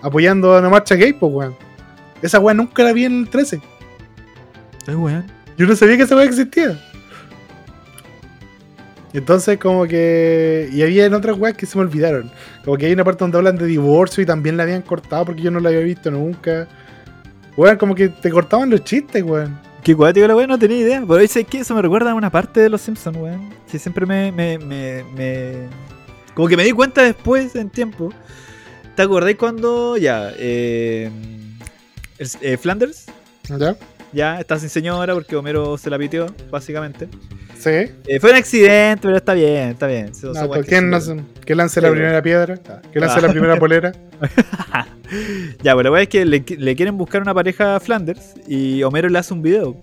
apoyando 0.03 0.55
a 0.55 0.61
la 0.61 0.69
marcha 0.69 0.93
gay, 0.93 1.11
pues, 1.13 1.33
weón. 1.33 1.55
Esa 2.21 2.39
weón 2.39 2.57
nunca 2.57 2.83
la 2.83 2.93
vi 2.93 3.05
en 3.05 3.21
el 3.21 3.29
13. 3.29 3.59
Ay, 4.85 4.93
weón. 4.93 5.25
Yo 5.57 5.65
no 5.65 5.75
sabía 5.75 5.97
que 5.97 6.03
esa 6.03 6.15
weá 6.15 6.25
existía. 6.25 6.79
Entonces, 9.13 9.57
como 9.57 9.85
que. 9.87 10.69
Y 10.71 10.81
había 10.83 11.05
en 11.05 11.13
otras 11.13 11.37
weas 11.37 11.55
que 11.57 11.65
se 11.65 11.77
me 11.77 11.83
olvidaron. 11.83 12.31
Como 12.63 12.77
que 12.77 12.85
hay 12.85 12.93
una 12.93 13.03
parte 13.03 13.23
donde 13.23 13.37
hablan 13.37 13.57
de 13.57 13.65
divorcio 13.65 14.21
y 14.21 14.25
también 14.25 14.55
la 14.57 14.63
habían 14.63 14.81
cortado 14.83 15.25
porque 15.25 15.41
yo 15.41 15.49
no 15.51 15.59
la 15.59 15.69
había 15.69 15.81
visto 15.81 16.11
nunca. 16.11 16.67
Weón, 17.57 17.77
como 17.77 17.95
que 17.95 18.09
te 18.09 18.29
cortaban 18.29 18.69
los 18.69 18.83
chistes, 18.83 19.23
weón. 19.23 19.59
Qué 19.83 19.95
cuático 19.95 20.27
la 20.27 20.35
weón, 20.35 20.49
no 20.49 20.59
tenía 20.59 20.77
idea. 20.77 20.99
Pero 21.01 21.17
dice 21.17 21.43
que 21.43 21.59
eso 21.59 21.73
me 21.73 21.81
recuerda 21.81 22.11
a 22.11 22.13
una 22.15 22.29
parte 22.29 22.59
de 22.59 22.69
los 22.69 22.81
Simpsons, 22.81 23.17
weón. 23.17 23.49
Que 23.71 23.79
siempre 23.79 24.05
me, 24.05 24.31
me, 24.31 24.59
me, 24.59 25.03
me- 25.15 25.67
Como 26.35 26.47
que 26.47 26.55
me 26.57 26.63
di 26.63 26.71
cuenta 26.71 27.01
después 27.01 27.55
en 27.55 27.69
tiempo. 27.69 28.13
¿Te 28.95 29.01
acordáis 29.01 29.37
cuando 29.37 29.97
ya. 29.97 30.31
Eh, 30.37 31.09
eh, 32.41 32.57
Flanders 32.57 33.05
¿Ya? 33.47 33.75
Ya 34.13 34.39
está 34.39 34.57
sin 34.59 34.69
señora 34.69 35.13
porque 35.13 35.35
Homero 35.35 35.77
se 35.77 35.89
la 35.89 35.97
pitió, 35.97 36.27
básicamente. 36.51 37.07
Sí. 37.57 37.69
Eh, 38.07 38.19
fue 38.21 38.29
un 38.31 38.37
accidente, 38.37 39.01
pero 39.03 39.17
está 39.17 39.33
bien, 39.33 39.69
está 39.69 39.87
bien. 39.87 40.13
Son 40.15 40.33
No, 40.33 40.49
que 40.51 40.61
¿Quién 40.61 40.89
no 40.89 41.01
se- 41.01 41.17
que 41.45 41.55
lance 41.55 41.81
la 41.81 41.91
primera 41.91 42.21
piedra? 42.21 42.55
Que 42.91 42.99
lance 42.99 43.19
Ah. 43.19 43.21
la 43.21 43.29
primera 43.31 43.57
polera. 43.57 43.91
Ya, 45.63 45.75
pero 45.75 45.83
la 45.83 45.91
weá 45.91 46.01
es 46.03 46.07
que 46.07 46.23
le, 46.23 46.43
le 46.47 46.75
quieren 46.75 46.95
buscar 46.97 47.21
una 47.21 47.33
pareja 47.33 47.75
a 47.75 47.79
Flanders 47.79 48.35
y 48.47 48.83
Homero 48.83 49.09
le 49.09 49.17
hace 49.17 49.33
un 49.33 49.41
video, 49.41 49.75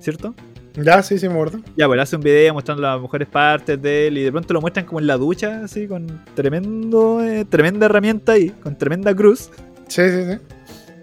¿cierto? 0.00 0.34
Ya, 0.74 1.02
sí, 1.02 1.18
sí, 1.18 1.28
me 1.28 1.34
acuerdo. 1.34 1.60
Ya, 1.76 1.86
pues 1.86 1.96
le 1.96 2.02
hace 2.02 2.16
un 2.16 2.22
video 2.22 2.54
mostrando 2.54 2.82
las 2.82 2.98
mejores 3.00 3.28
partes 3.28 3.80
de 3.82 4.06
él 4.06 4.16
y 4.16 4.22
de 4.22 4.32
pronto 4.32 4.54
lo 4.54 4.62
muestran 4.62 4.86
como 4.86 4.98
en 5.00 5.06
la 5.06 5.18
ducha, 5.18 5.60
así, 5.64 5.86
con 5.86 6.06
tremendo, 6.34 7.22
eh, 7.22 7.44
tremenda 7.44 7.84
herramienta 7.84 8.32
ahí, 8.32 8.48
con 8.62 8.76
tremenda 8.78 9.14
cruz. 9.14 9.50
Sí, 9.88 10.02
sí, 10.08 10.24
sí. 10.24 10.38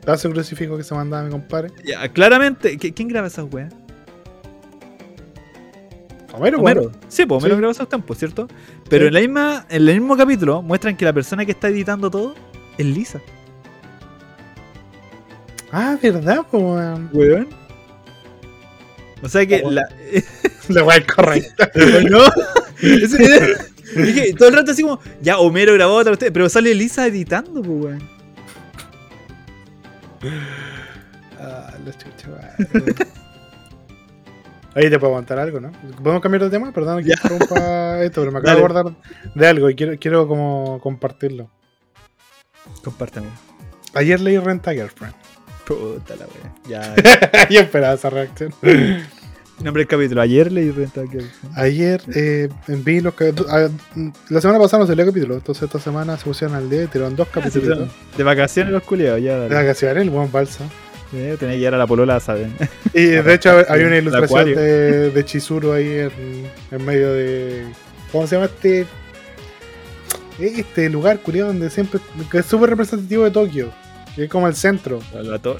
Da 0.05 0.17
su 0.17 0.29
crucifijo 0.31 0.77
que 0.77 0.83
se 0.83 0.95
mandaba 0.95 1.23
mi 1.23 1.29
compadre. 1.31 1.71
Ya, 1.85 2.07
claramente, 2.09 2.77
¿qui- 2.79 2.93
¿quién 2.93 3.07
graba 3.09 3.27
esas 3.27 3.45
weas? 3.51 3.73
Homero, 6.33 6.59
Homero. 6.59 6.81
weón. 6.83 6.93
Sí, 7.07 7.25
pues 7.25 7.37
Homero 7.41 7.55
Sí. 7.55 7.59
graba 7.59 7.71
esos 7.71 7.89
tiempos, 7.89 8.17
¿cierto? 8.17 8.47
Pero 8.89 9.03
Sí. 9.03 9.07
en, 9.07 9.13
la 9.13 9.19
misma, 9.19 9.65
en 9.69 9.87
el 9.89 9.99
mismo 9.99 10.15
capítulo 10.15 10.61
muestran 10.61 10.95
que 10.95 11.05
la 11.05 11.13
persona 11.13 11.45
que 11.45 11.51
está 11.51 11.67
editando 11.69 12.09
todo 12.09 12.35
es 12.77 12.85
Lisa. 12.85 13.19
Ah, 15.71 15.97
verdad, 16.01 16.45
po, 16.49 16.57
weón. 16.59 17.09
Weón. 17.13 17.47
O 19.21 19.27
sea 19.29 19.45
que 19.45 19.61
Oh. 19.65 19.71
la, 19.71 19.83
La 20.69 20.83
weá 20.83 20.97
es 20.97 21.05
correcta. 21.07 21.71
¿No? 22.09 22.19
Dije, 22.81 24.33
todo 24.37 24.49
el 24.49 24.55
rato 24.55 24.71
así 24.71 24.83
como, 24.83 24.99
ya 25.21 25.39
Homero 25.39 25.73
grabó 25.73 25.95
otra 25.95 26.13
usted, 26.13 26.31
pero 26.31 26.47
sale 26.47 26.73
Lisa 26.75 27.07
editando, 27.07 27.61
pues, 27.63 27.67
weón. 27.85 28.18
Ah. 31.39 31.71
Ahí 34.75 34.89
te 34.89 34.99
puedo 34.99 35.11
aguantar 35.13 35.39
algo, 35.39 35.59
¿no? 35.59 35.71
¿Podemos 36.03 36.21
cambiar 36.21 36.43
de 36.43 36.49
tema? 36.49 36.71
Perdón 36.71 37.01
que 37.03 37.09
Ya. 37.09 37.15
interrumpa 37.15 38.01
esto, 38.03 38.21
pero 38.21 38.31
me 38.31 38.39
acabo 38.39 38.47
Dale. 38.47 38.59
de 38.59 38.65
acordar 38.79 38.95
de 39.35 39.47
algo 39.47 39.69
y 39.69 39.75
quiero, 39.75 39.97
quiero 39.99 40.27
como 40.27 40.79
compartirlo. 40.81 41.49
Compártame. 42.83 43.27
Ayer 43.95 44.19
leí 44.19 44.37
Renta 44.37 44.71
Girlfriend. 44.73 45.15
Puta 45.65 46.15
la 46.15 46.25
wea. 46.25 46.53
Ya. 46.67 46.95
Yo 47.49 47.61
esperaba 47.61 47.93
esa 47.95 48.09
reacción. 48.09 48.53
Nombre 49.63 49.81
del 49.81 49.87
capítulo. 49.87 50.21
Ayer 50.21 50.51
leí 50.51 50.71
Renta. 50.71 51.01
Ayer 51.55 52.01
eh, 52.15 52.47
vi 52.67 53.01
los 53.01 53.13
que 53.13 53.33
ah, 53.49 53.67
La 54.29 54.39
semana 54.39 54.57
pasada 54.57 54.83
no 54.83 54.87
salió 54.87 55.05
capítulo, 55.05 55.35
entonces 55.35 55.63
esta 55.63 55.79
semana 55.79 56.17
se 56.17 56.23
pusieron 56.23 56.55
al 56.55 56.69
día 56.69 56.83
y 56.83 56.87
tiraron 56.87 57.15
dos 57.15 57.27
capítulos. 57.27 57.89
De 58.17 58.23
vacaciones 58.23 58.71
los 58.71 58.83
culiados, 58.83 59.21
ya. 59.21 59.37
De 59.37 59.53
vacaciones, 59.53 60.03
el 60.03 60.09
buen 60.09 60.31
balsa. 60.31 60.63
Eh, 61.11 61.35
Tenés 61.39 61.55
que 61.55 61.61
ir 61.61 61.73
a 61.73 61.77
la 61.77 61.87
polola, 61.87 62.19
¿saben? 62.19 62.53
Y 62.93 63.03
de 63.07 63.33
hecho 63.33 63.65
hay 63.67 63.83
una 63.83 63.97
ilustración 63.97 64.45
de, 64.45 65.09
de 65.11 65.25
Chizuru 65.25 65.73
ahí 65.73 65.87
en, 65.87 66.11
en 66.71 66.85
medio 66.85 67.11
de. 67.13 67.65
¿Cómo 68.11 68.27
se 68.27 68.35
llama 68.35 68.45
este? 68.45 68.85
Este 70.39 70.89
lugar 70.89 71.19
curioso 71.19 71.47
donde 71.47 71.69
siempre. 71.69 71.99
que 72.31 72.37
es 72.37 72.45
súper 72.45 72.69
representativo 72.69 73.25
de 73.25 73.31
Tokio. 73.31 73.71
Que 74.15 74.23
es 74.25 74.29
como 74.29 74.47
el 74.47 74.55
centro. 74.55 74.99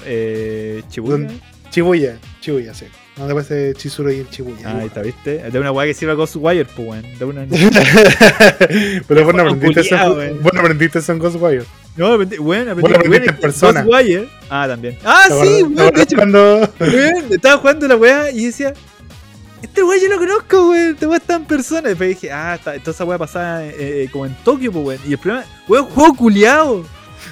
Eh, 0.06 0.82
Chibuya. 0.88 1.16
¿Dónde? 1.16 1.34
Shibuya. 1.70 2.18
Shibuya, 2.40 2.72
sí. 2.72 2.86
Donde 3.20 3.32
aparece 3.34 3.74
Chizuru 3.74 4.08
ahí 4.08 4.20
en 4.20 4.28
Shibuya. 4.30 4.66
Ah, 4.66 4.78
ahí 4.78 4.86
está, 4.86 5.02
¿viste? 5.02 5.50
De 5.50 5.60
una 5.60 5.70
weá 5.70 5.86
que 5.86 5.92
sirva 5.92 6.14
Ghostwire, 6.14 6.64
pues, 6.64 6.88
weón. 6.88 7.18
De 7.18 7.24
una. 7.26 7.46
Pero 9.06 9.24
vos 9.26 9.34
no 9.34 9.42
aprendiste 9.42 9.80
eso. 9.82 9.90
Culiao, 9.90 10.14
güey. 10.14 10.30
Vos 10.38 10.52
no 10.54 10.60
aprendiste 10.60 10.98
eso 11.00 11.12
en 11.12 11.18
Ghostwire. 11.18 11.64
No, 11.96 12.14
aprendí, 12.14 12.38
Bueno, 12.38 12.72
aprendiste 12.72 13.28
en 13.28 13.36
persona. 13.36 13.82
Ghostwire. 13.82 14.26
Ah, 14.48 14.66
también. 14.66 14.96
Ah, 15.04 15.26
¿Te 15.28 15.34
sí, 15.34 15.62
weón, 15.64 15.94
de 15.94 16.02
hecho. 16.02 16.16
Cuando. 16.16 16.72
Weón, 16.80 17.24
estaba 17.30 17.58
jugando 17.58 17.88
la 17.88 17.96
weá 17.96 18.30
y 18.30 18.46
decía, 18.46 18.72
este 19.62 19.82
weón 19.82 20.00
yo 20.00 20.08
lo 20.08 20.18
conozco, 20.18 20.70
weón, 20.70 20.90
este 20.92 21.06
weón 21.06 21.20
está 21.20 21.36
en 21.36 21.44
persona. 21.44 21.88
Después 21.90 22.08
dije, 22.08 22.32
ah, 22.32 22.54
está, 22.54 22.78
toda 22.78 22.92
esa 22.92 23.04
weá 23.04 23.18
pasaba 23.18 23.66
eh, 23.66 23.74
eh, 24.04 24.08
como 24.10 24.24
en 24.24 24.34
Tokio, 24.36 24.72
pues 24.72 24.86
weón. 24.86 25.00
Y 25.06 25.12
el 25.12 25.18
problema, 25.18 25.44
weón, 25.68 25.84
juego 25.84 26.14
culiado. 26.14 26.86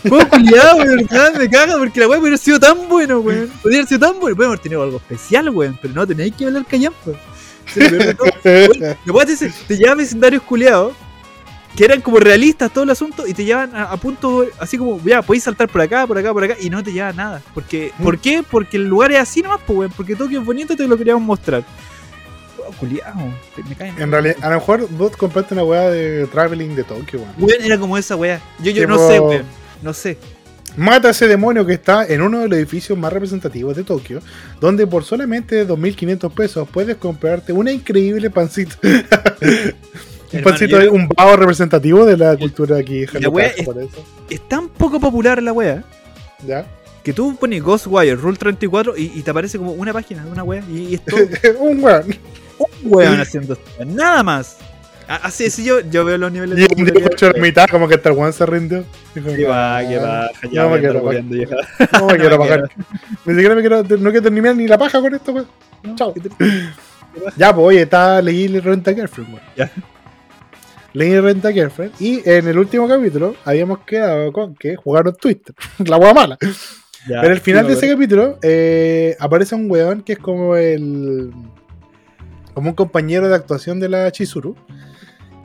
Juego 0.07 0.29
culiado, 0.29 0.79
verdad, 0.79 1.35
me 1.39 1.49
caga 1.51 1.79
porque 1.79 2.01
la 2.01 2.09
weá 2.09 2.19
haber 2.19 2.39
sido 2.39 2.59
tan 2.61 2.89
bueno, 2.89 3.21
weón. 3.21 3.49
Podría 3.63 3.81
haber 3.81 3.89
sido 3.89 4.01
tan 4.01 4.21
bueno, 4.21 4.37
podría 4.37 4.49
haber 4.49 4.59
tenido 4.61 4.83
algo 4.83 4.97
especial, 4.99 5.49
weón, 5.51 5.79
pero 5.81 5.95
no, 5.95 6.07
tenéis 6.07 6.35
que 6.35 6.45
hablar 6.47 6.65
callampa. 6.67 6.99
Weón, 7.77 7.99
Después 9.05 9.39
te, 9.39 9.51
te 9.67 9.77
lleva 9.77 9.93
a 9.93 9.97
vecindarios 9.97 10.43
culiados 10.43 10.93
que 11.77 11.85
eran 11.85 12.01
como 12.01 12.19
realistas 12.19 12.73
todo 12.73 12.83
el 12.85 12.91
asunto 12.91 13.25
y 13.27 13.35
te 13.35 13.45
llevan 13.45 13.77
a, 13.77 13.85
a 13.85 13.97
punto 13.99 14.45
así 14.59 14.77
como, 14.79 15.01
ya, 15.05 15.23
podéis 15.23 15.45
saltar 15.45 15.69
por 15.69 15.81
acá, 15.81 16.07
por 16.09 16.19
acá, 16.19 16.33
por 16.33 16.43
acá 16.43 16.57
y 16.61 16.71
no 16.71 16.83
te 16.83 16.93
lleva 16.93 17.13
nada. 17.13 17.41
Porque, 17.55 17.93
Mm. 17.99 18.03
¿Por 18.03 18.19
qué? 18.19 18.43
Porque 18.49 18.77
el 18.79 18.89
lugar 18.89 19.13
es 19.13 19.19
así 19.21 19.43
nomás, 19.43 19.61
pues, 19.67 19.79
weón. 19.79 19.93
Porque 19.97 20.17
Tokio 20.17 20.41
es 20.41 20.47
bonito 20.47 20.73
y 20.73 20.77
te 20.77 20.89
lo 20.89 20.97
queríamos 20.97 21.23
mostrar. 21.23 21.63
Oh, 22.67 22.73
culiao, 22.73 23.33
te- 23.55 23.63
me 23.65 23.75
caen. 23.77 23.95
En 24.01 24.11
realidad, 24.11 24.37
a 24.43 24.49
lo 24.51 24.55
mejor 24.57 24.89
vos 24.91 25.17
compraste 25.17 25.55
una 25.55 25.63
weá 25.63 25.89
de 25.91 26.27
traveling 26.27 26.75
de 26.75 26.83
Tokio, 26.85 27.21
weón. 27.21 27.33
Weón, 27.39 27.63
era 27.63 27.79
como 27.79 27.97
esa 27.97 28.17
weá. 28.17 28.41
Yo, 28.61 28.73
yo 28.73 28.87
no 28.89 28.97
sé, 29.09 29.21
weón. 29.21 29.45
No 29.83 29.93
sé. 29.93 30.19
Mata 30.77 31.09
a 31.09 31.11
ese 31.11 31.27
demonio 31.27 31.67
que 31.67 31.73
está 31.75 32.07
en 32.07 32.21
uno 32.23 32.41
de 32.41 32.49
los 32.49 32.59
edificios 32.59 32.97
más 32.97 33.13
representativos 33.13 33.75
de 33.75 33.83
Tokio, 33.85 34.21
donde 34.61 34.87
por 34.87 35.03
solamente 35.05 35.67
2.500 35.67 36.33
pesos 36.33 36.69
puedes 36.71 36.97
comprarte 36.97 37.53
una 37.53 37.73
increíble 37.73 38.31
pancito. 38.31 38.77
un 40.33 40.43
pancito, 40.43 40.81
yo- 40.81 40.93
un 40.93 41.09
pavo 41.09 41.37
representativo 41.37 42.05
de 42.05 42.17
la 42.17 42.37
cultura 42.37 42.77
aquí 42.79 43.07
la 43.19 43.29
wea 43.29 43.47
es- 44.29 44.49
tan 44.49 44.69
poco 44.69 45.01
popular 45.01 45.43
la 45.43 45.53
weá 45.53 45.83
¿Ya? 46.47 46.67
que 47.03 47.13
tú 47.13 47.35
pones 47.37 47.63
Ghostwire, 47.63 48.15
Rule 48.17 48.37
34 48.37 48.97
y, 48.97 49.13
y 49.15 49.23
te 49.23 49.31
aparece 49.31 49.57
como 49.59 49.73
una 49.73 49.93
página 49.95 50.25
de 50.25 50.31
una 50.31 50.43
weá. 50.45 50.63
Y, 50.71 50.79
y 50.91 50.95
es 50.95 51.05
todo 51.05 51.19
un 51.61 51.83
weón. 51.83 52.05
un 52.59 52.69
weón 52.85 53.21
haciendo 53.21 53.55
esto. 53.55 53.85
Nada 53.87 54.23
más. 54.23 54.59
Así 55.09 55.45
es, 55.47 55.57
yo, 55.57 55.81
yo 55.81 56.05
veo 56.05 56.19
los 56.19 56.31
niveles 56.31 56.59
Y 56.59 56.63
un 56.63 56.69
día 56.69 56.69
popularidad. 56.87 57.13
hecho 57.13 57.31
la 57.33 57.41
mitad, 57.43 57.67
como 57.71 57.89
que 57.89 57.95
hasta 57.95 58.11
el 58.11 58.17
weón 58.17 58.33
se 58.33 58.45
rindió. 58.45 58.85
Dijo, 59.15 59.29
Qué 59.35 59.45
va, 59.47 59.79
"Ah, 59.79 59.83
qué 59.89 59.97
va. 59.97 60.31
No 60.43 60.51
Ya 60.51 60.63
me 60.65 60.69
voy 60.69 60.79
a 60.79 60.81
quiero 60.83 61.03
pagar. 61.05 61.25
No 61.25 61.31
me 61.31 61.47
No 62.01 62.07
quiero 62.19 62.31
me 62.31 62.39
pagar. 62.39 62.71
Ni 63.25 63.33
siquiera 63.35 63.55
me 63.55 63.61
quiero, 63.63 63.77
no 63.83 64.11
quiero 64.11 64.23
terminar 64.23 64.55
ni 64.57 64.69
la 64.69 64.77
paja 64.77 65.01
con 65.01 65.15
esto, 65.15 65.33
weón. 65.33 65.49
No, 65.83 65.97
Chao. 65.97 66.15
Ya, 67.37 67.55
pues 67.55 67.67
oye, 67.67 67.83
está 67.83 68.21
leí 68.21 68.49
Renta 68.61 68.93
Girlfriend, 68.93 69.31
weón. 69.35 69.47
Ya. 69.57 69.71
Leí 70.93 71.19
Renta 71.21 71.53
Girlfriend 71.53 71.93
y 72.01 72.23
en 72.29 72.47
el 72.49 72.59
último 72.59 72.87
capítulo 72.89 73.35
habíamos 73.45 73.79
quedado 73.81 74.33
con 74.33 74.55
que 74.55 74.77
jugaron 74.77 75.15
Twitter. 75.17 75.55
la 75.87 75.97
wea 75.97 76.13
mala. 76.15 76.39
Ya, 77.09 77.21
Pero 77.23 77.33
al 77.33 77.41
final 77.41 77.65
sí, 77.65 77.69
de 77.71 77.75
me 77.75 77.79
ese 77.79 77.93
capítulo 77.95 78.39
eh, 78.43 79.17
aparece 79.21 79.55
un 79.55 79.71
weón 79.71 80.03
que 80.03 80.13
es 80.15 80.19
como 80.19 80.55
el. 80.57 81.33
como 82.53 82.71
un 82.71 82.75
compañero 82.77 83.29
de 83.29 83.35
actuación 83.37 83.81
de 83.81 83.89
la 83.89 84.11
Chizuru. 84.13 84.55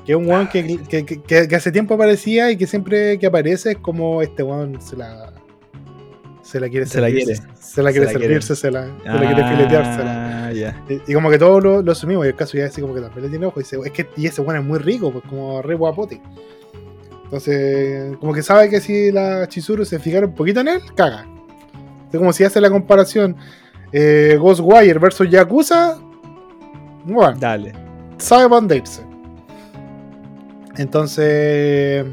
Que 0.05 0.11
es 0.11 0.17
un 0.17 0.27
weón 0.27 0.49
que, 0.49 0.65
que- 0.87 1.05
que- 1.05 1.21
que- 1.21 1.47
que 1.47 1.55
hace 1.55 1.71
tiempo 1.71 1.93
aparecía 1.95 2.51
y 2.51 2.57
que 2.57 2.67
siempre 2.67 3.17
que 3.19 3.25
aparece 3.27 3.71
es 3.71 3.77
como 3.77 4.21
este 4.21 4.43
weón 4.43 4.81
se 4.81 4.97
la. 4.97 5.31
Se 6.41 6.59
la 6.59 6.67
quiere 6.69 6.85
Se 6.85 6.99
la 6.99 7.07
servirse, 7.07 7.25
quiere. 7.41 7.53
Se 7.57 7.81
la 7.81 7.89
Se 7.89 7.93
quiere 7.93 8.07
quiere. 8.11 8.23
servirse, 8.25 8.55
se 8.57 8.69
la, 8.71 8.83
se 8.85 9.09
la 9.09 9.19
quiere 9.33 9.47
fileteársela. 9.49 10.47
Ah. 10.47 10.51
Y, 10.89 11.11
y 11.11 11.13
como 11.13 11.29
que 11.29 11.37
todos 11.39 11.63
lo, 11.63 11.81
lo 11.81 11.91
asumimos, 11.93 12.25
y 12.25 12.29
el 12.29 12.35
caso 12.35 12.57
ya 12.57 12.65
así 12.65 12.81
como 12.81 12.93
que 12.93 12.99
también 13.01 13.23
le 13.23 13.29
tiene 13.29 13.45
ojo. 13.45 13.59
Y 13.61 13.63
dice, 13.63 13.77
es 13.83 13.91
que 13.91 14.07
y 14.17 14.27
ese 14.27 14.41
weón 14.41 14.59
es 14.59 14.65
muy 14.65 14.77
rico, 14.79 15.11
pues 15.11 15.23
como 15.29 15.61
re 15.61 15.73
guapote. 15.75 16.21
Entonces, 17.23 18.15
como 18.17 18.33
que 18.33 18.43
sabe 18.43 18.69
que 18.69 18.81
si 18.81 19.11
la 19.11 19.47
Chizuru 19.47 19.85
se 19.85 19.97
fijara 19.99 20.27
un 20.27 20.35
poquito 20.35 20.59
en 20.59 20.67
él, 20.67 20.81
caga. 20.95 21.25
Es 22.11 22.19
como 22.19 22.31
si 22.33 22.43
hace 22.43 22.61
la 22.61 22.69
comparación 22.69 23.35
eh, 23.91 24.37
Ghostwire 24.39 24.99
versus 24.99 25.27
Yakuza. 25.29 25.97
Bueno, 27.05 27.33
Dale. 27.39 27.71
sabe 28.17 28.49
para. 28.49 29.03
Entonces, 30.77 32.05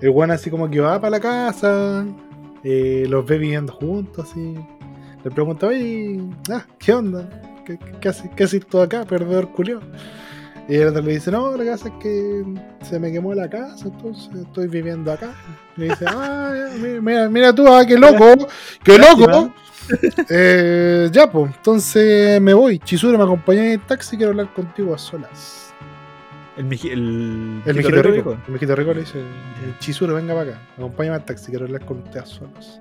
el 0.00 0.10
weón 0.10 0.30
así 0.30 0.50
como 0.50 0.68
que 0.70 0.80
va 0.80 1.00
para 1.00 1.10
la 1.10 1.20
casa, 1.20 2.06
eh, 2.62 3.06
los 3.08 3.26
ve 3.26 3.38
viviendo 3.38 3.72
juntos, 3.72 4.28
así. 4.30 4.54
Le 5.24 5.30
pregunta, 5.30 5.66
oye, 5.66 6.20
ah, 6.50 6.64
¿qué 6.78 6.92
onda? 6.92 7.28
¿Qué, 7.64 7.78
qué, 8.00 8.08
haces, 8.08 8.30
qué 8.34 8.44
haces 8.44 8.66
tú 8.66 8.80
acá, 8.80 9.04
perdedor 9.04 9.52
culio? 9.52 9.80
Y 10.68 10.76
el 10.76 10.88
otro 10.88 11.02
le 11.02 11.14
dice, 11.14 11.30
no, 11.30 11.56
la 11.56 11.64
casa 11.64 11.88
es 11.88 11.94
que 12.00 12.44
se 12.82 13.00
me 13.00 13.10
quemó 13.10 13.34
la 13.34 13.50
casa, 13.50 13.88
entonces 13.88 14.30
estoy 14.34 14.68
viviendo 14.68 15.10
acá. 15.10 15.34
Y 15.76 15.80
le 15.80 15.88
dice, 15.88 16.04
ah, 16.06 16.68
mira, 16.78 17.00
mira, 17.00 17.28
mira 17.28 17.54
tú, 17.54 17.66
ah, 17.66 17.84
qué 17.84 17.98
loco, 17.98 18.46
qué 18.84 18.98
loco. 18.98 19.52
Eh, 20.28 21.08
ya, 21.10 21.28
pues, 21.28 21.52
entonces 21.56 22.40
me 22.40 22.54
voy. 22.54 22.78
Chizuru 22.78 23.18
me 23.18 23.24
acompaña 23.24 23.64
en 23.64 23.72
el 23.72 23.80
taxi, 23.80 24.16
quiero 24.16 24.30
hablar 24.30 24.54
contigo 24.54 24.94
a 24.94 24.98
solas. 24.98 25.69
El, 26.60 26.66
miji- 26.68 26.90
el, 26.90 27.62
El 27.64 27.76
mijito 27.76 28.02
rico. 28.02 28.10
rico. 28.32 28.38
El 28.46 28.52
mijito 28.52 28.76
rico 28.76 28.92
le 28.92 29.00
dice, 29.00 29.18
"Eh, 29.20 29.74
Chizuru, 29.78 30.14
venga 30.14 30.34
para 30.34 30.50
acá, 30.50 30.60
acompáñame 30.76 31.16
al 31.16 31.24
taxi, 31.24 31.50
quiero 31.50 31.64
hablar 31.66 31.84
con 31.86 31.98
usted 31.98 32.20
a 32.20 32.26
solas. 32.26 32.78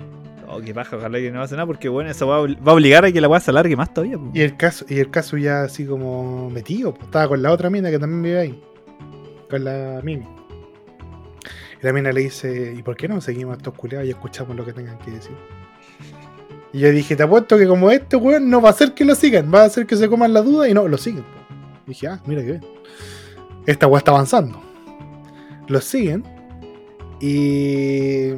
Oh, 0.48 0.60
qué 0.60 0.74
paja, 0.74 0.98
ojalá 0.98 1.20
que 1.20 1.30
no 1.32 1.40
pase 1.40 1.56
nada 1.56 1.66
porque 1.68 1.90
bueno, 1.90 2.10
eso 2.10 2.28
va 2.28 2.40
va 2.42 2.72
a 2.72 2.74
obligar 2.74 3.06
a 3.06 3.12
que 3.12 3.22
la 3.22 3.28
weá 3.30 3.40
se 3.40 3.52
alargue 3.52 3.76
más 3.76 3.94
todavía. 3.94 4.18
po. 4.18 4.32
Y 4.34 4.42
el 4.42 4.58
caso, 4.58 4.84
y 4.90 5.00
el 5.00 5.10
caso 5.12 5.38
ya 5.38 5.62
así 5.62 5.86
como 5.86 6.50
metido, 6.50 6.94
pues, 6.94 7.06
estaba 7.06 7.28
con 7.30 7.42
la 7.42 7.52
otra 7.52 7.70
mina 7.70 7.90
que 7.92 8.00
también 8.00 8.22
vive 8.24 8.40
ahí. 8.40 8.64
Con 9.50 9.64
la 9.64 10.02
Mimi. 10.04 10.26
Y 11.82 11.86
la 11.86 11.94
mina 11.94 12.12
le 12.12 12.22
dice, 12.22 12.74
¿y 12.78 12.82
por 12.84 12.98
qué 12.98 13.08
no 13.08 13.22
seguimos 13.22 13.54
a 13.54 13.58
estos 13.58 13.74
culiados 13.76 14.06
y 14.08 14.10
escuchamos 14.10 14.56
lo 14.58 14.66
que 14.66 14.74
tengan 14.74 14.98
que 15.00 15.12
decir? 15.12 15.36
Y 16.74 16.80
yo 16.80 16.92
dije, 16.92 17.16
te 17.16 17.24
apuesto 17.24 17.58
que 17.58 17.68
como 17.68 17.90
este 17.92 18.16
weón 18.16 18.50
no 18.50 18.60
va 18.62 18.70
a 18.70 18.72
hacer 18.72 18.94
que 18.94 19.06
lo 19.06 19.16
sigan, 19.16 19.52
va 19.54 19.62
a 19.62 19.66
hacer 19.66 19.86
que 19.88 19.96
se 19.96 20.10
coman 20.10 20.34
la 20.34 20.42
duda 20.42 20.68
y 20.68 20.74
no, 20.74 20.88
lo 20.88 20.98
siguen. 20.98 21.24
po. 21.24 21.56
Y 21.86 21.90
dije, 21.90 22.08
ah, 22.08 22.20
mira 22.26 22.42
que 22.42 22.48
bien. 22.52 22.66
Esta 23.70 23.86
weá 23.86 24.00
está 24.00 24.10
avanzando. 24.10 24.60
Lo 25.68 25.80
siguen. 25.80 26.24
Y. 27.22 28.30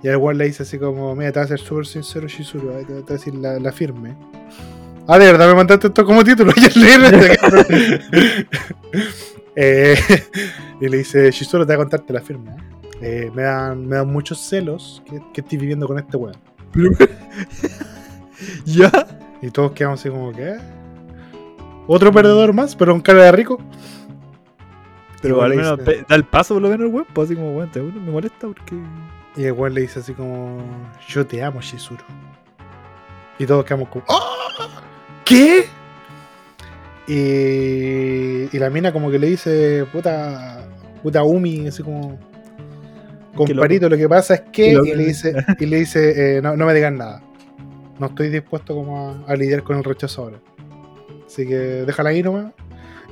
Y 0.00 0.06
el 0.06 0.16
weón 0.18 0.36
le 0.36 0.44
dice 0.44 0.64
así 0.64 0.78
como, 0.78 1.14
mira, 1.16 1.32
te 1.32 1.40
voy 1.40 1.44
a 1.46 1.48
ser 1.48 1.58
súper 1.58 1.86
sincero, 1.86 2.28
Shizuru, 2.28 2.68
te 2.86 2.92
voy 2.92 3.04
a 3.08 3.12
decir 3.12 3.34
la, 3.34 3.58
la 3.58 3.72
firme. 3.72 4.14
Ah, 5.06 5.18
de 5.18 5.24
verdad 5.24 5.48
me 5.48 5.54
mandaste 5.54 5.86
esto 5.88 6.04
como 6.04 6.22
título. 6.24 6.52
Eh, 9.60 9.96
y 10.80 10.88
le 10.88 10.98
dice, 10.98 11.32
Shizuru, 11.32 11.66
te 11.66 11.74
voy 11.74 11.80
a 11.82 11.84
contarte 11.84 12.12
la 12.12 12.20
firme. 12.20 12.52
¿eh? 12.52 12.56
Eh, 13.00 13.30
me, 13.34 13.42
dan, 13.42 13.88
me 13.88 13.96
dan 13.96 14.06
muchos 14.06 14.38
celos 14.38 15.02
que, 15.04 15.20
que 15.32 15.40
estoy 15.40 15.58
viviendo 15.58 15.88
con 15.88 15.98
este 15.98 16.16
weón. 16.16 16.36
¿Ya? 18.64 18.92
Y 19.42 19.50
todos 19.50 19.72
quedamos 19.72 19.98
así 19.98 20.10
como, 20.10 20.30
¿qué? 20.30 20.58
Otro 21.88 22.12
perdedor 22.12 22.52
más, 22.52 22.76
pero 22.76 22.92
con 22.92 23.00
cara 23.00 23.24
de 23.24 23.32
rico. 23.32 23.58
Pero 25.20 25.34
Igual 25.34 25.50
le 25.50 25.56
dice- 25.56 26.04
da 26.08 26.14
el 26.16 26.24
paso 26.24 26.54
por 26.54 26.62
lo 26.62 26.68
menos 26.68 26.86
el 26.86 26.94
weón, 26.94 27.06
pues 27.12 27.28
así 27.28 27.34
como, 27.36 27.52
weón, 27.56 27.70
te- 27.72 27.82
me 27.82 28.10
molesta 28.10 28.46
porque. 28.46 28.76
Y 29.36 29.44
el 29.44 29.52
weón 29.52 29.74
le 29.74 29.80
dice 29.82 29.98
así 30.00 30.12
como, 30.14 30.58
yo 31.08 31.26
te 31.26 31.42
amo, 31.42 31.60
Shizuru. 31.60 32.02
Y 33.38 33.46
todos 33.46 33.64
quedamos 33.64 33.88
como, 33.88 34.04
"¡Ah! 34.08 34.80
¿Qué? 35.24 35.64
Y, 37.06 38.54
y 38.54 38.58
la 38.58 38.70
mina 38.70 38.92
como 38.92 39.10
que 39.10 39.18
le 39.18 39.28
dice, 39.28 39.86
puta, 39.92 40.68
puta 41.02 41.22
Umi, 41.22 41.66
así 41.68 41.82
como, 41.82 42.18
comparito, 43.34 43.88
lo 43.88 43.96
que 43.96 44.08
pasa 44.08 44.34
es 44.34 44.40
que, 44.52 44.72
y 44.72 44.94
le 44.94 45.04
dice, 45.04 45.34
y 45.58 45.66
le 45.66 45.76
dice 45.78 46.36
eh, 46.38 46.42
no, 46.42 46.56
no 46.56 46.66
me 46.66 46.74
digan 46.74 46.96
nada. 46.98 47.22
No 47.98 48.06
estoy 48.06 48.28
dispuesto 48.28 48.74
como 48.74 49.24
a, 49.26 49.32
a 49.32 49.36
lidiar 49.36 49.62
con 49.62 49.76
el 49.78 49.84
rechazo 49.84 50.22
ahora. 50.24 50.38
Así 51.26 51.46
que 51.46 51.54
déjala 51.56 52.10
ahí 52.10 52.22
nomás. 52.22 52.52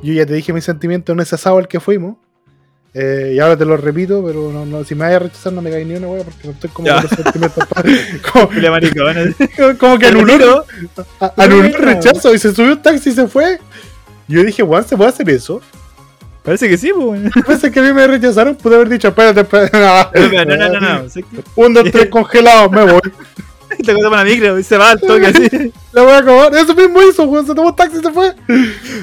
Yo 0.02 0.12
ya 0.12 0.26
te 0.26 0.34
dije 0.34 0.52
mis 0.52 0.64
sentimientos 0.64 1.12
en 1.14 1.20
ese 1.20 1.34
asado 1.34 1.58
al 1.58 1.68
que 1.68 1.80
fuimos. 1.80 2.16
Eh, 2.98 3.32
y 3.34 3.38
ahora 3.40 3.58
te 3.58 3.66
lo 3.66 3.76
repito, 3.76 4.24
pero 4.24 4.50
no, 4.50 4.64
no, 4.64 4.82
si 4.82 4.94
me 4.94 5.04
vayas 5.04 5.16
a 5.16 5.24
rechazar 5.24 5.52
no 5.52 5.60
me 5.60 5.70
cae 5.70 5.84
ni 5.84 5.96
una 5.96 6.06
hueá 6.06 6.24
porque 6.24 6.48
no 6.48 6.52
estoy 6.54 6.70
como 6.70 6.88
con 6.88 7.02
los 7.02 7.10
sentimientos 7.10 7.64
como, 8.32 9.78
como 9.78 9.98
que 9.98 10.06
anuló, 10.06 10.64
anuló 11.36 11.64
el 11.64 11.72
Bueno. 11.72 11.78
rechazo 11.78 12.32
y 12.34 12.38
se 12.38 12.54
subió 12.54 12.72
un 12.72 12.80
taxi 12.82 13.10
y 13.10 13.12
se 13.12 13.28
fue. 13.28 13.58
Yo 14.28 14.42
dije, 14.42 14.62
Juan, 14.62 14.86
¿se 14.86 14.96
puede 14.96 15.10
hacer 15.10 15.28
eso? 15.28 15.60
Parece 16.42 16.68
que 16.68 16.78
sí, 16.78 16.90
pues, 16.94 17.04
weón. 17.06 17.30
Parece 17.44 17.70
que 17.70 17.80
a 17.80 17.82
mí 17.82 17.92
me 17.92 18.06
rechazaron, 18.06 18.54
pude 18.54 18.76
haber 18.76 18.88
dicho, 18.88 19.08
espérate, 19.08 19.40
espérate. 19.40 19.76
No, 19.78 20.44
no, 20.56 20.56
no, 20.56 20.80
no. 20.80 21.06
Un, 21.56 21.74
dos, 21.74 21.90
tres 21.90 22.06
congelados, 22.08 22.70
me 22.70 22.82
voy. 22.84 23.00
Te 23.84 23.94
cosa 23.94 24.10
para 24.10 24.24
la 24.24 24.30
micro 24.30 24.58
y 24.58 24.62
se 24.62 24.76
va 24.76 24.90
al 24.92 25.00
toque 25.00 25.26
así. 25.26 25.72
La 25.92 26.02
voy 26.02 26.12
a 26.12 26.18
acabar. 26.18 26.54
Eso 26.54 26.74
mismo 26.74 27.00
hizo, 27.02 27.26
Juan. 27.26 27.46
Se 27.46 27.54
tomó 27.54 27.68
un 27.68 27.76
taxi 27.76 27.98
y 27.98 28.02
se 28.02 28.10
fue. 28.12 28.34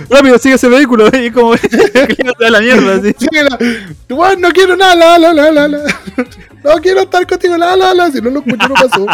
Rápido, 0.10 0.38
sigue 0.38 0.56
ese 0.56 0.68
vehículo. 0.70 1.08
Y 1.14 1.32
como 1.32 1.54
da 2.40 2.50
la 2.50 2.60
mierda 2.60 2.96
así. 2.96 3.16
Síguela. 3.18 3.58
Juan, 4.10 4.40
no 4.42 4.50
quiero 4.52 4.76
nada, 4.76 4.96
la, 4.96 5.18
la, 5.18 5.34
la, 5.34 5.52
la, 5.52 5.68
la. 5.68 5.80
No 6.64 6.72
quiero 6.82 7.02
estar 7.02 7.26
contigo, 7.28 7.58
la, 7.58 7.76
la, 7.76 7.94
la. 7.94 8.12
Si 8.12 8.22
no 8.22 8.30
lo 8.30 8.40
escucho, 8.40 8.68
no 8.68 8.74
pasó. 8.76 9.06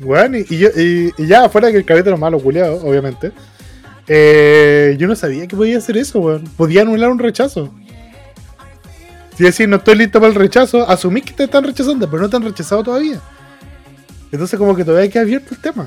Bueno, 0.00 0.36
y, 0.38 0.46
y 0.48 0.58
yo, 0.58 0.68
y, 0.76 1.12
y 1.16 1.26
ya, 1.26 1.48
fuera 1.48 1.70
que 1.70 1.78
el 1.78 1.84
capítulo 1.84 2.16
malo, 2.18 2.38
culiado, 2.38 2.76
obviamente. 2.84 3.32
eh, 4.08 4.96
yo 4.98 5.06
no 5.08 5.16
sabía 5.16 5.46
que 5.46 5.56
podía 5.56 5.78
hacer 5.78 5.96
eso, 5.96 6.18
weón. 6.20 6.44
Podía 6.56 6.82
anular 6.82 7.10
un 7.10 7.18
rechazo. 7.18 7.72
Si 9.36 9.44
decir, 9.44 9.68
no 9.68 9.76
estoy 9.76 9.96
listo 9.96 10.18
para 10.20 10.32
el 10.32 10.38
rechazo, 10.38 10.88
asumí 10.88 11.20
que 11.20 11.32
te 11.32 11.44
están 11.44 11.64
rechazando, 11.64 12.08
pero 12.10 12.22
no 12.22 12.30
te 12.30 12.36
han 12.36 12.42
rechazado 12.44 12.82
todavía. 12.82 13.20
Entonces, 14.32 14.58
como 14.58 14.74
que 14.74 14.84
todavía 14.84 15.10
queda 15.10 15.22
abierto 15.22 15.54
el 15.54 15.60
tema. 15.60 15.86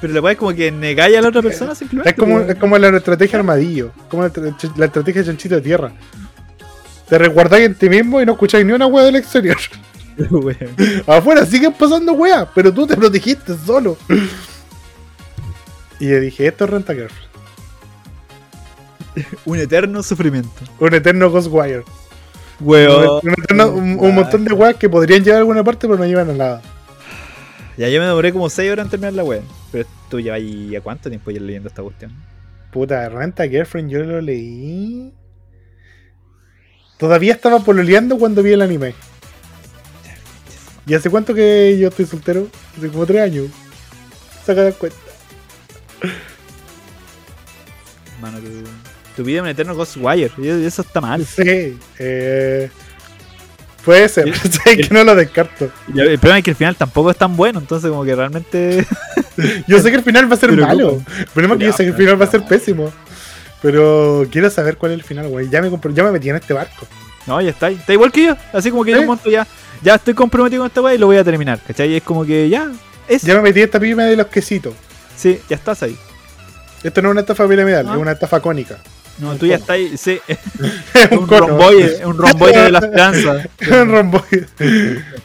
Pero 0.00 0.12
la 0.12 0.20
weá 0.20 0.32
es 0.32 0.38
como 0.38 0.54
que 0.54 0.70
negáis 0.70 1.16
a 1.16 1.22
la 1.22 1.28
otra 1.28 1.42
persona 1.42 1.74
simplemente. 1.74 2.10
Es 2.10 2.16
como, 2.16 2.36
weón. 2.36 2.50
es 2.50 2.56
como 2.56 2.78
la 2.78 2.88
estrategia 2.88 3.38
armadillo, 3.38 3.92
como 4.08 4.22
la, 4.22 4.32
la 4.76 4.86
estrategia 4.86 5.22
de 5.22 5.26
chanchito 5.26 5.54
de 5.54 5.62
tierra. 5.62 5.92
Te 7.08 7.18
resguardáis 7.18 7.66
en 7.66 7.74
ti 7.74 7.88
mismo 7.88 8.20
y 8.20 8.26
no 8.26 8.32
escucháis 8.32 8.66
ni 8.66 8.72
una 8.72 8.86
wea 8.86 9.04
del 9.04 9.16
exterior. 9.16 9.56
Afuera 11.06 11.46
siguen 11.46 11.72
pasando 11.72 12.12
weas, 12.12 12.48
pero 12.54 12.72
tú 12.72 12.86
te 12.86 12.96
protegiste 12.96 13.56
solo. 13.64 13.96
Y 15.98 16.08
yo 16.08 16.20
dije, 16.20 16.46
esto 16.46 16.64
es 16.64 16.70
Renta 16.70 16.94
Girlfriend. 16.94 17.26
Un 19.44 19.58
eterno 19.58 20.02
sufrimiento. 20.02 20.50
Un 20.78 20.94
eterno 20.94 21.30
Ghostwire. 21.30 21.84
Weón. 22.60 23.20
Un, 23.22 23.32
eterno- 23.32 23.70
un- 23.70 23.98
un 23.98 24.14
montón 24.14 24.44
de 24.44 24.52
weas 24.54 24.76
que 24.76 24.88
podrían 24.88 25.22
llevar 25.22 25.36
a 25.36 25.40
alguna 25.40 25.62
parte, 25.64 25.86
pero 25.86 25.98
no 25.98 26.04
llevan 26.06 26.30
a 26.30 26.34
nada. 26.34 26.62
Ya 27.76 27.88
yo 27.90 28.00
me 28.00 28.06
demoré 28.06 28.32
como 28.32 28.48
6 28.48 28.70
horas 28.72 28.86
en 28.86 28.90
terminar 28.90 29.12
la 29.12 29.24
web. 29.24 29.42
Pero 29.70 29.86
tú 30.08 30.18
ya 30.20 30.34
ahí 30.34 30.74
a 30.74 30.80
cuánto 30.80 31.08
tiempo 31.10 31.30
ya 31.30 31.40
leyendo 31.40 31.68
esta 31.68 31.82
cuestión. 31.82 32.12
Puta, 32.72 33.08
Renta 33.08 33.46
Girlfriend, 33.46 33.90
yo 33.90 33.98
lo 34.00 34.20
leí. 34.20 35.12
Todavía 36.98 37.34
estaba 37.34 37.60
pololeando 37.60 38.16
cuando 38.18 38.42
vi 38.42 38.52
el 38.52 38.62
anime. 38.62 38.94
¿Y 40.86 40.94
hace 40.94 41.10
cuánto 41.10 41.34
que 41.34 41.76
yo 41.78 41.88
estoy 41.88 42.06
soltero? 42.06 42.46
Hace 42.78 42.88
como 42.88 43.04
tres 43.04 43.20
años. 43.22 43.46
Saca 44.44 44.62
la 44.62 44.72
cuenta. 44.72 44.96
Tu 49.16 49.22
un 49.22 49.48
eterno 49.48 49.74
Ghostwire. 49.74 50.30
Y 50.38 50.48
eso 50.48 50.82
está 50.82 51.00
mal. 51.00 51.24
Sí, 51.24 51.78
eh, 51.98 52.70
puede 53.84 54.08
ser, 54.08 54.32
que 54.64 54.88
no 54.90 55.02
lo 55.04 55.14
descarto. 55.14 55.70
Y 55.92 56.00
el 56.00 56.18
problema 56.18 56.38
es 56.38 56.44
que 56.44 56.50
el 56.50 56.56
final 56.56 56.76
tampoco 56.76 57.10
es 57.10 57.16
tan 57.16 57.36
bueno. 57.36 57.58
Entonces, 57.58 57.90
como 57.90 58.04
que 58.04 58.14
realmente. 58.14 58.86
Yo 59.66 59.80
sé 59.80 59.90
que 59.90 59.96
el 59.96 60.02
final 60.02 60.30
va 60.30 60.34
a 60.34 60.38
ser 60.38 60.50
Pero 60.50 60.66
malo. 60.66 61.02
El 61.18 61.26
problema 61.26 61.54
es 61.54 61.60
que 61.60 61.66
yo 61.66 61.72
sé 61.72 61.82
que 61.84 61.90
el 61.90 61.96
final 61.96 62.20
va 62.20 62.24
a 62.24 62.30
ser 62.30 62.42
pésimo. 62.44 62.92
Pero 63.62 64.26
quiero 64.30 64.48
saber 64.50 64.76
cuál 64.76 64.92
es 64.92 64.98
el 64.98 65.04
final, 65.04 65.28
güey. 65.28 65.48
Ya 65.50 65.60
me, 65.60 65.70
compro- 65.70 65.92
ya 65.92 66.04
me 66.04 66.10
metí 66.12 66.28
en 66.30 66.36
este 66.36 66.54
barco. 66.54 66.86
No, 67.26 67.40
ya 67.40 67.50
está 67.50 67.66
ahí. 67.66 67.74
Está 67.74 67.92
igual 67.92 68.12
que 68.12 68.24
yo. 68.26 68.36
Así 68.52 68.70
como 68.70 68.84
que 68.84 68.92
yo 68.92 68.96
¿Sí? 68.98 69.00
un 69.00 69.06
momento 69.08 69.28
ya. 69.30 69.46
Ya 69.82 69.94
estoy 69.96 70.14
comprometido 70.14 70.60
con 70.62 70.68
esta 70.68 70.80
weá 70.80 70.94
y 70.94 70.98
lo 70.98 71.06
voy 71.06 71.16
a 71.18 71.24
terminar. 71.24 71.58
¿Cachai? 71.66 71.90
Y 71.92 71.96
es 71.96 72.02
como 72.02 72.24
que 72.24 72.48
ya. 72.48 72.70
Es. 73.08 73.22
Ya 73.22 73.34
me 73.34 73.42
metí 73.42 73.60
en 73.60 73.66
esta 73.66 73.78
pyme 73.80 74.04
de 74.04 74.16
los 74.16 74.26
quesitos. 74.28 74.74
Sí, 75.16 75.38
ya 75.48 75.56
estás 75.56 75.82
ahí. 75.82 75.96
Esto 76.82 77.02
no 77.02 77.08
es 77.08 77.12
una 77.12 77.20
estafa 77.22 77.48
piramidal, 77.48 77.86
Ah. 77.88 77.92
es 77.94 77.98
una 77.98 78.12
estafa 78.12 78.40
cónica. 78.40 78.78
No, 79.18 79.36
tú 79.36 79.46
ya 79.46 79.56
estás 79.56 79.70
ahí. 79.70 79.96
Sí, 79.96 80.20
es 80.28 81.10
un 81.12 81.28
romboide. 81.28 82.04
Un 82.04 82.18
romboide 82.18 82.64
de 82.64 82.70
la 82.70 82.78
esperanza. 82.78 83.48
Es 83.58 83.68
un 83.70 83.90
romboide. 83.90 84.46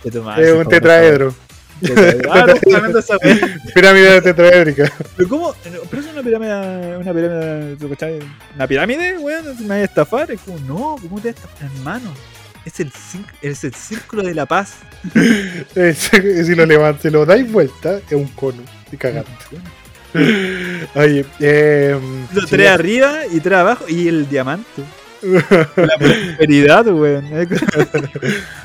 Es 0.03 0.51
un 0.53 0.65
tetraedro. 0.67 1.35
Ah, 2.29 2.45
no, 2.45 2.99
esa. 2.99 3.17
Pirámide 3.73 4.21
tetraédrica. 4.21 4.91
Pero 5.17 5.29
¿cómo? 5.29 5.55
Pero 5.63 6.01
es 6.01 6.07
una 6.07 6.21
pirámide, 6.21 6.97
una 6.97 7.13
pirámide. 7.13 7.77
¿Una 8.55 8.67
pirámide, 8.67 9.17
weón? 9.17 9.45
¿Me 9.61 9.67
vas 9.67 9.77
a 9.77 9.83
estafar? 9.83 10.31
Es 10.31 10.41
como, 10.41 10.59
no, 10.59 10.95
¿cómo 11.01 11.19
te 11.19 11.31
vas 11.31 11.37
a 11.37 11.47
estafar, 11.47 11.69
hermano? 11.75 12.13
Es 12.65 12.79
el, 12.79 12.91
es 13.41 13.63
el 13.63 13.73
círculo 13.73 14.23
de 14.23 14.35
la 14.35 14.45
paz. 14.45 14.75
Si 15.73 16.55
lo 16.55 16.65
levantas, 16.65 17.01
si 17.01 17.09
lo 17.09 17.25
dais 17.25 17.51
vuelta, 17.51 17.97
es 17.97 18.13
un 18.13 18.27
cono. 18.27 18.61
Y 18.91 18.97
cagaste. 18.97 19.31
Oye, 20.95 21.25
eh. 21.39 21.99
Tres 22.49 22.69
arriba 22.69 23.25
y 23.31 23.39
tres 23.39 23.57
abajo 23.57 23.85
y 23.87 24.07
el 24.07 24.29
diamante. 24.29 24.83
La 25.21 25.97
prosperidad, 25.99 26.87
weón. 26.87 27.25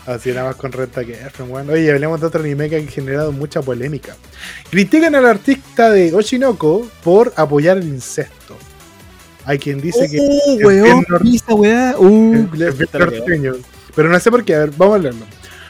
Así 0.06 0.30
nada 0.30 0.44
más 0.48 0.56
con 0.56 0.72
Renta 0.72 1.04
que 1.04 1.18
bueno. 1.46 1.72
Oye, 1.72 1.90
hablemos 1.90 2.20
de 2.20 2.26
otro 2.26 2.40
anime 2.40 2.70
que 2.70 2.76
ha 2.76 2.82
generado 2.86 3.30
mucha 3.30 3.60
polémica. 3.60 4.16
Critican 4.70 5.14
al 5.14 5.26
artista 5.26 5.90
de 5.90 6.14
Oshinoko 6.14 6.88
por 7.04 7.32
apoyar 7.36 7.76
el 7.76 7.84
incesto. 7.84 8.56
Hay 9.44 9.58
quien 9.58 9.80
dice 9.80 10.08
que 10.10 10.18
Uh, 10.18 10.66
weón, 10.66 11.04
esa 11.32 11.54
weá. 11.54 11.94
Uh. 11.98 12.48
Pero 13.94 14.08
no 14.08 14.20
sé 14.20 14.30
por 14.30 14.44
qué, 14.44 14.54
a 14.54 14.58
ver, 14.60 14.70
vamos 14.76 14.96
a 14.96 14.98
leerlo. 14.98 15.26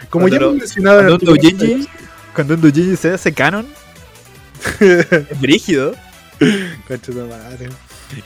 Como 0.08 0.28
ya 0.28 0.36
hemos 0.36 0.54
mencionado 0.54 1.00
en 1.00 1.18
doujinshi, 1.18 1.88
cuando 2.34 2.56
se 2.96 3.10
hace 3.10 3.32
canon, 3.32 3.66
es 4.80 5.40
brígido. 5.40 5.94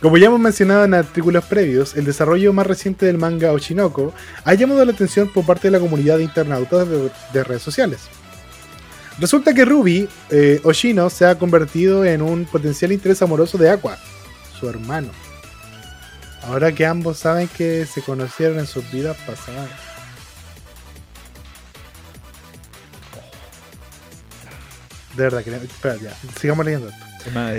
Como 0.01 0.19
ya 0.19 0.27
hemos 0.27 0.41
mencionado 0.41 0.85
en 0.85 0.95
artículos 0.95 1.45
previos, 1.45 1.97
el 1.97 2.05
desarrollo 2.05 2.53
más 2.53 2.67
reciente 2.67 3.07
del 3.07 3.19
manga 3.19 3.53
Oshinoko 3.53 4.13
ha 4.45 4.55
llamado 4.55 4.85
la 4.85 4.93
atención 4.93 5.29
por 5.29 5.47
parte 5.47 5.69
de 5.69 5.73
la 5.73 5.81
comunidad 5.81 6.19
de 6.19 6.25
internautas 6.25 6.89
de, 6.89 7.11
de 7.33 7.45
redes 7.45 7.63
sociales. 7.63 8.01
Resulta 9.21 9.53
que 9.53 9.67
Ruby 9.67 10.09
eh, 10.31 10.61
Oshino 10.65 11.11
se 11.11 11.27
ha 11.27 11.39
convertido 11.39 12.07
en 12.07 12.23
un 12.23 12.47
potencial 12.47 12.91
interés 12.91 13.21
amoroso 13.21 13.59
de 13.59 13.69
Aqua, 13.69 13.99
su 14.59 14.67
hermano. 14.67 15.11
Ahora 16.43 16.73
que 16.73 16.87
ambos 16.87 17.19
saben 17.19 17.47
que 17.49 17.85
se 17.85 18.01
conocieron 18.01 18.59
en 18.59 18.67
sus 18.67 18.91
vidas 18.91 19.19
pasadas. 19.27 19.69
De 25.17 25.25
verdad, 25.25 25.43
que 25.43 25.51
espera, 25.55 25.97
ya, 25.97 26.15
sigamos 26.41 26.65
leyendo 26.65 26.89
esto. 26.89 27.07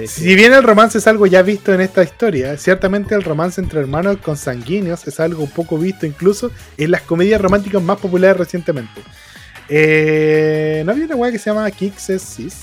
Si 0.07 0.35
bien 0.35 0.53
el 0.53 0.63
romance 0.63 0.97
es 0.97 1.05
algo 1.05 1.27
ya 1.27 1.43
visto 1.43 1.71
en 1.73 1.81
esta 1.81 2.01
historia, 2.03 2.57
ciertamente 2.57 3.13
el 3.13 3.21
romance 3.23 3.61
entre 3.61 3.79
hermanos 3.79 4.17
consanguíneos 4.17 5.05
es 5.07 5.19
algo 5.19 5.45
poco 5.45 5.77
visto 5.77 6.07
incluso 6.07 6.51
en 6.77 6.89
las 6.89 7.01
comedias 7.01 7.39
románticas 7.39 7.81
más 7.81 7.99
populares 7.99 8.37
recientemente. 8.37 9.01
Eh, 9.69 10.81
¿No 10.85 10.93
había 10.93 11.05
una 11.05 11.15
weá 11.15 11.31
que 11.31 11.37
se 11.39 11.49
llama 11.51 11.69
Kixes 11.69 12.21
Sis? 12.21 12.55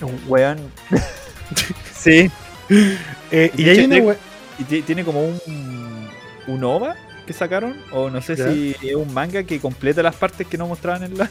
Un 0.00 0.18
weón. 0.26 0.58
sí. 1.94 2.30
Eh, 3.30 3.50
y 3.56 3.64
De 3.64 3.70
hay 3.70 3.84
una. 3.84 4.16
Y 4.58 4.82
tiene 4.82 5.04
como 5.04 5.24
un. 5.24 5.40
Un 6.48 6.64
OVA 6.64 6.96
que 7.26 7.32
sacaron. 7.32 7.76
O 7.92 8.10
no 8.10 8.20
sé 8.20 8.34
Ya. 8.34 8.50
si 8.52 8.74
es 8.82 8.94
un 8.96 9.12
manga 9.14 9.44
que 9.44 9.60
completa 9.60 10.02
las 10.02 10.16
partes 10.16 10.46
que 10.46 10.58
no 10.58 10.66
mostraban 10.66 11.04
en 11.04 11.18
la. 11.18 11.30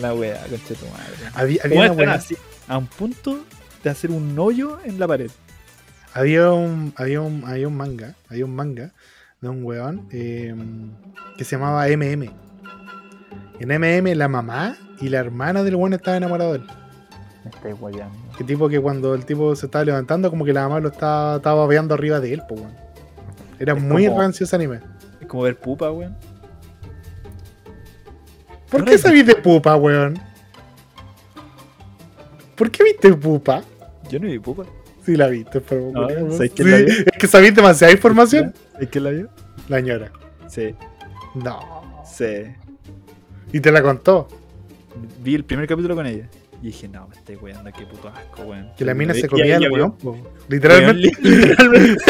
La 0.00 0.14
wea, 0.14 0.40
conche 0.48 0.74
tu 0.74 0.86
madre. 0.86 1.14
Había, 1.34 1.60
había, 1.64 1.88
¿Cómo 1.88 2.02
una 2.02 2.12
weá- 2.12 2.14
así? 2.16 2.36
A 2.68 2.78
un 2.78 2.86
punto 2.86 3.44
de 3.82 3.90
hacer 3.90 4.10
un 4.10 4.38
hoyo 4.38 4.78
en 4.84 4.98
la 4.98 5.06
pared. 5.06 5.30
había 6.14 6.50
un, 6.52 6.94
había 6.96 7.20
un, 7.20 7.44
había 7.46 7.68
un 7.68 7.76
manga, 7.76 8.14
había 8.30 8.44
un 8.46 8.54
manga 8.56 8.90
de 9.40 9.48
un 9.50 9.62
weón 9.64 10.08
eh, 10.10 10.54
que 11.36 11.44
se 11.44 11.56
llamaba 11.56 11.86
MM. 11.88 12.30
En 13.60 13.68
MM 13.68 14.14
la 14.16 14.28
mamá 14.28 14.76
y 15.00 15.08
la 15.10 15.18
hermana 15.18 15.62
del 15.62 15.76
weón 15.76 15.92
estaban 15.92 16.22
enamorados 16.22 16.54
de 16.54 16.58
él. 16.60 16.66
Me 17.44 17.50
estoy 17.50 17.72
guayando. 17.72 18.16
Que 18.38 18.44
tipo 18.44 18.68
que 18.70 18.80
cuando 18.80 19.14
el 19.14 19.26
tipo 19.26 19.54
se 19.54 19.66
estaba 19.66 19.84
levantando, 19.84 20.30
como 20.30 20.44
que 20.46 20.52
la 20.54 20.62
mamá 20.62 20.80
lo 20.80 20.88
estaba, 20.88 21.36
estaba 21.36 21.60
babeando 21.60 21.92
arriba 21.94 22.20
de 22.20 22.32
él, 22.34 22.42
pues 22.48 22.60
weón. 22.60 22.72
Era 23.58 23.74
Es 23.74 23.82
muy 23.82 24.06
como- 24.06 24.20
rancio 24.20 24.44
ese 24.44 24.56
anime. 24.56 24.80
Es 25.20 25.26
como 25.26 25.42
ver 25.42 25.58
pupa, 25.58 25.90
weón. 25.90 26.16
¿Por 28.74 28.80
¿No 28.84 28.90
qué 28.90 28.98
sabís 28.98 29.24
de 29.24 29.36
pupa, 29.36 29.76
weón? 29.76 30.18
¿Por 32.56 32.70
qué 32.70 32.82
viste 32.84 33.12
pupa? 33.14 33.62
Yo 34.10 34.18
no 34.18 34.26
vi 34.26 34.38
pupa. 34.38 34.64
Sí 35.04 35.16
la 35.16 35.28
viste, 35.28 35.60
pero... 35.60 35.90
No. 35.92 36.08
¿sabes 36.32 36.52
Sí, 36.56 36.64
la 36.64 36.76
vio? 36.78 36.86
Es 36.88 37.18
que 37.18 37.26
sabís 37.28 37.54
demasiada 37.54 37.92
información. 37.92 38.52
¿Es 38.80 38.88
que 38.88 38.98
la 39.00 39.10
vio? 39.10 39.28
La 39.68 39.80
ñora. 39.80 40.10
Sí, 40.48 40.74
No. 41.34 42.02
sí. 42.04 42.24
Y 43.52 43.60
te 43.60 43.70
la 43.70 43.80
contó. 43.82 44.26
Vi 45.22 45.34
el 45.34 45.44
primer 45.44 45.66
capítulo 45.68 45.94
con 45.94 46.06
ella. 46.06 46.28
Y 46.62 46.68
dije, 46.68 46.88
no, 46.88 47.06
me 47.06 47.14
estoy 47.16 47.36
weando, 47.36 47.70
qué 47.72 47.84
puto 47.86 48.08
asco, 48.08 48.42
weón. 48.42 48.70
Que 48.76 48.84
la 48.84 48.94
mina 48.94 49.14
Y- 49.14 49.20
se 49.20 49.26
y- 49.26 49.28
comía 49.28 49.58
y- 49.60 49.64
y- 49.64 49.68
weón, 49.68 49.94
Literalmente. 50.48 51.12
literalmente. 51.20 52.04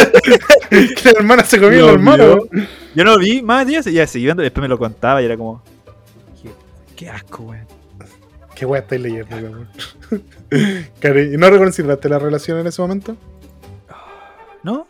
que 0.71 1.13
la 1.13 1.19
hermana 1.19 1.45
se 1.45 1.61
comía 1.61 1.81
al 1.83 1.89
hermano. 1.91 2.39
Yo 2.95 3.05
no 3.05 3.13
lo 3.13 3.19
vi 3.19 3.43
más 3.43 3.67
días, 3.67 3.85
ya 3.87 4.07
seguí 4.07 4.25
viendo, 4.27 4.43
después 4.43 4.63
me 4.63 4.69
lo 4.69 4.79
contaba 4.79 5.21
y 5.21 5.25
era 5.27 5.37
como. 5.37 5.63
Qué, 6.97 7.09
asco, 7.11 7.45
weón. 7.45 7.67
Qué 8.55 8.65
weá 8.67 8.81
estáis 8.81 9.01
leyendo, 9.03 9.37
weón. 9.37 9.69
¿Y 11.35 11.37
no 11.37 11.51
reconociste 11.51 12.09
la 12.09 12.19
relación 12.19 12.59
en 12.59 12.67
ese 12.69 12.81
momento? 12.83 13.17
¿No? 14.63 14.87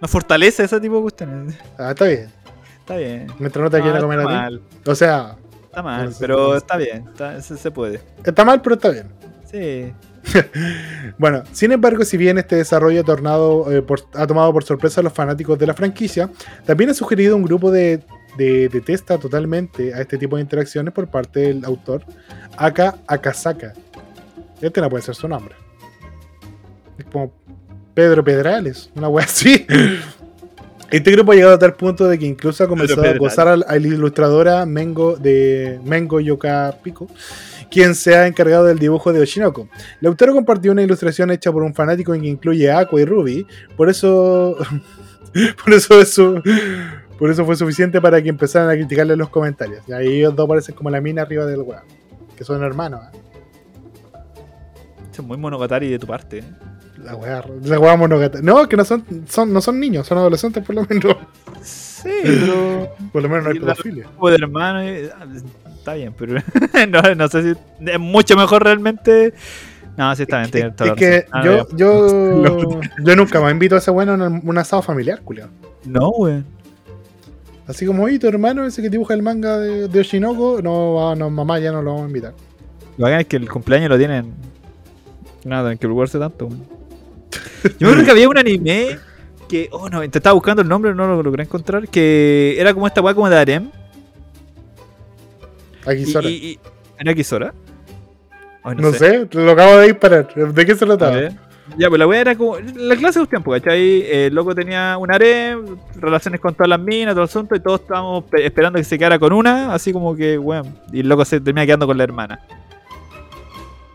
No 0.00 0.08
fortalece 0.08 0.64
ese 0.64 0.80
tipo 0.80 0.96
de 0.96 1.02
cuestiones. 1.02 1.54
Ah, 1.78 1.90
está 1.90 2.04
bien. 2.06 2.28
Está 2.80 2.96
bien. 2.96 3.26
Mientras 3.38 3.62
no 3.64 3.70
te 3.70 3.80
quiera 3.80 3.96
No, 3.98 4.02
comer 4.04 4.20
está 4.20 4.30
a 4.30 4.48
ti. 4.48 4.54
mal, 4.54 4.62
O 4.86 4.94
sea, 4.94 5.36
está 5.64 5.82
mal, 5.82 6.14
pero 6.20 6.56
está 6.56 6.76
bien, 6.76 7.04
está- 7.08 7.40
se, 7.42 7.56
se 7.56 7.70
puede. 7.70 8.00
está 8.24 8.44
mal, 8.44 8.60
pero 8.62 8.74
está 8.76 8.90
bien. 8.90 9.06
Sí. 9.50 9.92
Bueno, 11.18 11.44
sin 11.52 11.70
embargo, 11.72 12.04
si 12.04 12.16
bien 12.16 12.36
este 12.36 12.56
desarrollo 12.56 13.00
ha, 13.00 13.04
tornado, 13.04 13.72
eh, 13.72 13.80
por- 13.80 14.06
ha 14.14 14.26
tomado 14.26 14.52
por 14.52 14.64
sorpresa 14.64 15.00
a 15.00 15.04
los 15.04 15.12
fanáticos 15.12 15.58
de 15.58 15.66
la 15.66 15.72
franquicia, 15.74 16.28
también 16.66 16.90
ha 16.90 16.94
sugerido 16.94 17.36
un 17.36 17.42
grupo 17.44 17.70
de, 17.70 18.02
de, 18.36 18.68
de 18.68 18.80
testa 18.80 19.18
totalmente 19.18 19.94
a 19.94 20.00
este 20.00 20.18
tipo 20.18 20.36
de 20.36 20.42
interacciones 20.42 20.92
por 20.94 21.08
parte 21.08 21.40
del 21.40 21.64
autor 21.64 22.02
Aka 22.56 22.96
Akasaka. 23.06 23.72
Este 24.60 24.80
no 24.80 24.88
puede 24.90 25.02
ser 25.02 25.14
su 25.14 25.28
nombre. 25.28 25.54
Es 26.98 27.04
como 27.06 27.32
Pedro 27.94 28.24
Pedrales, 28.24 28.90
una 28.94 29.08
wea 29.08 29.24
así. 29.24 29.66
Este 30.88 31.10
grupo 31.10 31.32
ha 31.32 31.34
llegado 31.34 31.54
a 31.54 31.58
tal 31.58 31.74
punto 31.74 32.06
de 32.08 32.16
que 32.16 32.26
incluso 32.26 32.62
ha 32.62 32.68
comenzado 32.68 33.02
a 33.02 33.10
acosar 33.10 33.48
a 33.48 33.56
la 33.56 33.66
a 33.66 33.72
la 33.76 33.86
ilustradora 33.88 34.64
Mengo 34.66 35.16
de 35.16 35.80
Mengo 35.84 36.20
Yoka 36.20 36.76
Pico, 36.80 37.08
quien 37.72 37.96
se 37.96 38.14
ha 38.14 38.28
encargado 38.28 38.66
del 38.66 38.78
dibujo 38.78 39.12
de 39.12 39.18
Oshinoko. 39.18 39.68
La 40.00 40.10
autora 40.10 40.30
compartió 40.32 40.70
una 40.70 40.82
ilustración 40.82 41.32
hecha 41.32 41.50
por 41.50 41.64
un 41.64 41.74
fanático 41.74 42.14
en 42.14 42.22
que 42.22 42.28
incluye 42.28 42.70
a 42.70 42.78
Aqua 42.78 43.00
y 43.00 43.04
Ruby, 43.04 43.46
por 43.76 43.90
eso 43.90 44.56
por 45.64 45.74
eso 45.74 46.00
es 46.00 46.14
su- 46.14 46.40
por 47.18 47.30
eso 47.30 47.44
fue 47.44 47.56
suficiente 47.56 48.00
para 48.00 48.20
que 48.22 48.28
empezaran 48.28 48.68
a 48.70 48.74
criticarle 48.74 49.14
en 49.14 49.18
los 49.20 49.28
comentarios. 49.30 49.82
Y 49.88 49.92
ahí 49.92 50.18
ellos 50.18 50.34
dos 50.36 50.48
parecen 50.48 50.74
como 50.74 50.90
la 50.90 51.00
mina 51.00 51.22
arriba 51.22 51.46
del 51.46 51.60
weón, 51.62 51.82
que 52.36 52.44
son 52.44 52.62
hermanos. 52.62 53.00
¿eh? 53.12 53.18
Es 55.12 55.22
muy 55.22 55.36
monogatari 55.38 55.90
de 55.90 55.98
tu 55.98 56.06
parte. 56.06 56.38
¿eh? 56.38 56.44
La 57.02 57.14
weá, 57.14 57.42
la 57.64 57.78
weá 57.78 57.96
monogatari. 57.96 58.44
No, 58.44 58.68
que 58.68 58.76
no 58.76 58.84
son, 58.84 59.04
son, 59.28 59.52
no 59.52 59.60
son 59.60 59.78
niños, 59.80 60.06
son 60.06 60.18
adolescentes 60.18 60.64
por 60.64 60.74
lo 60.74 60.84
menos. 60.88 61.16
Sí, 61.62 62.10
pero. 62.22 62.90
Por 63.12 63.22
lo 63.22 63.28
menos 63.28 63.44
no 63.44 63.50
hay 63.50 63.60
pedofilia. 63.60 64.04
tipo 64.06 64.28
de 64.28 64.34
hermano. 64.36 64.80
eh, 64.82 65.10
ah, 65.18 65.24
Está 65.78 65.94
bien, 65.94 66.12
pero. 66.18 66.34
no, 66.90 67.14
no 67.14 67.28
sé 67.28 67.54
si. 67.54 67.60
Es 67.86 67.98
mucho 68.00 68.36
mejor 68.36 68.64
realmente. 68.64 69.32
No, 69.96 70.14
sí 70.16 70.22
está 70.24 70.42
bien. 70.44 70.74
Es 70.78 70.92
que. 70.92 71.24
Ah, 71.32 71.42
yo, 71.44 71.66
yo, 71.76 72.80
yo 73.04 73.16
nunca 73.16 73.40
me 73.40 73.50
invito 73.50 73.74
a 73.76 73.78
ese 73.78 73.90
bueno 73.90 74.14
en 74.14 74.20
un- 74.22 74.42
un 74.44 74.58
asado 74.58 74.82
familiar, 74.82 75.20
culiao. 75.22 75.48
No, 75.84 76.08
weón. 76.10 76.44
Así 77.66 77.84
como, 77.84 78.04
oye, 78.04 78.18
tu 78.18 78.28
hermano, 78.28 78.64
ese 78.64 78.80
que 78.80 78.88
dibuja 78.90 79.14
el 79.14 79.22
manga 79.22 79.58
de, 79.58 79.88
de 79.88 80.00
Oshinoko, 80.00 80.60
no, 80.62 81.14
no, 81.16 81.30
mamá, 81.30 81.58
ya 81.58 81.72
no 81.72 81.82
lo 81.82 81.90
vamos 81.92 82.04
a 82.04 82.08
invitar. 82.08 82.32
Lo 82.96 83.04
bacán 83.04 83.20
es 83.20 83.26
que 83.26 83.36
el 83.36 83.48
cumpleaños 83.48 83.88
lo 83.90 83.98
tienen. 83.98 84.32
Nada, 85.44 85.62
tienen 85.64 85.78
que 85.78 85.86
preocuparse 85.86 86.18
tanto. 86.18 86.48
Yo 87.78 87.90
creo 87.92 88.04
que 88.04 88.10
había 88.12 88.28
un 88.28 88.38
anime 88.38 88.98
que. 89.48 89.68
Oh, 89.72 89.88
no, 89.88 90.00
te 90.08 90.18
estaba 90.18 90.34
buscando 90.34 90.62
el 90.62 90.68
nombre, 90.68 90.94
no 90.94 91.06
lo 91.08 91.22
logré 91.22 91.42
encontrar. 91.42 91.88
Que 91.88 92.56
era 92.58 92.72
como 92.72 92.86
esta 92.86 93.00
weá 93.00 93.14
como 93.14 93.28
de 93.28 93.36
Arem. 93.36 93.70
Aquí 95.84 96.02
Y, 96.02 96.06
Sora. 96.06 96.28
y, 96.28 96.32
y- 96.34 96.58
¿Era 96.98 97.14
Kisora? 97.14 97.54
Ay, 98.62 98.76
no 98.78 98.92
sé. 98.92 99.28
lo 99.32 99.50
acabo 99.52 99.76
de 99.78 99.86
disparar. 99.88 100.32
¿De 100.34 100.66
qué 100.66 100.74
se 100.74 100.86
trataba? 100.86 101.16
Ya, 101.76 101.88
pues 101.88 101.98
la 101.98 102.06
weá 102.06 102.20
era 102.20 102.36
como. 102.36 102.56
La 102.58 102.96
clase 102.96 103.18
de 103.18 103.22
un 103.24 103.28
tiempo, 103.28 103.50
¿cachai? 103.52 104.02
El 104.10 104.34
loco 104.34 104.54
tenía 104.54 104.96
un 104.98 105.12
harem, 105.12 105.76
relaciones 105.96 106.40
con 106.40 106.54
todas 106.54 106.68
las 106.68 106.80
minas, 106.80 107.14
todo 107.14 107.24
el 107.24 107.28
asunto, 107.28 107.54
y 107.56 107.60
todos 107.60 107.80
estábamos 107.80 108.24
pe- 108.24 108.46
esperando 108.46 108.78
que 108.78 108.84
se 108.84 108.96
quedara 108.98 109.18
con 109.18 109.32
una, 109.32 109.74
así 109.74 109.92
como 109.92 110.14
que, 110.14 110.38
weón. 110.38 110.78
Y 110.92 111.00
el 111.00 111.08
loco 111.08 111.24
se 111.24 111.40
termina 111.40 111.66
quedando 111.66 111.86
con 111.86 111.98
la 111.98 112.04
hermana. 112.04 112.40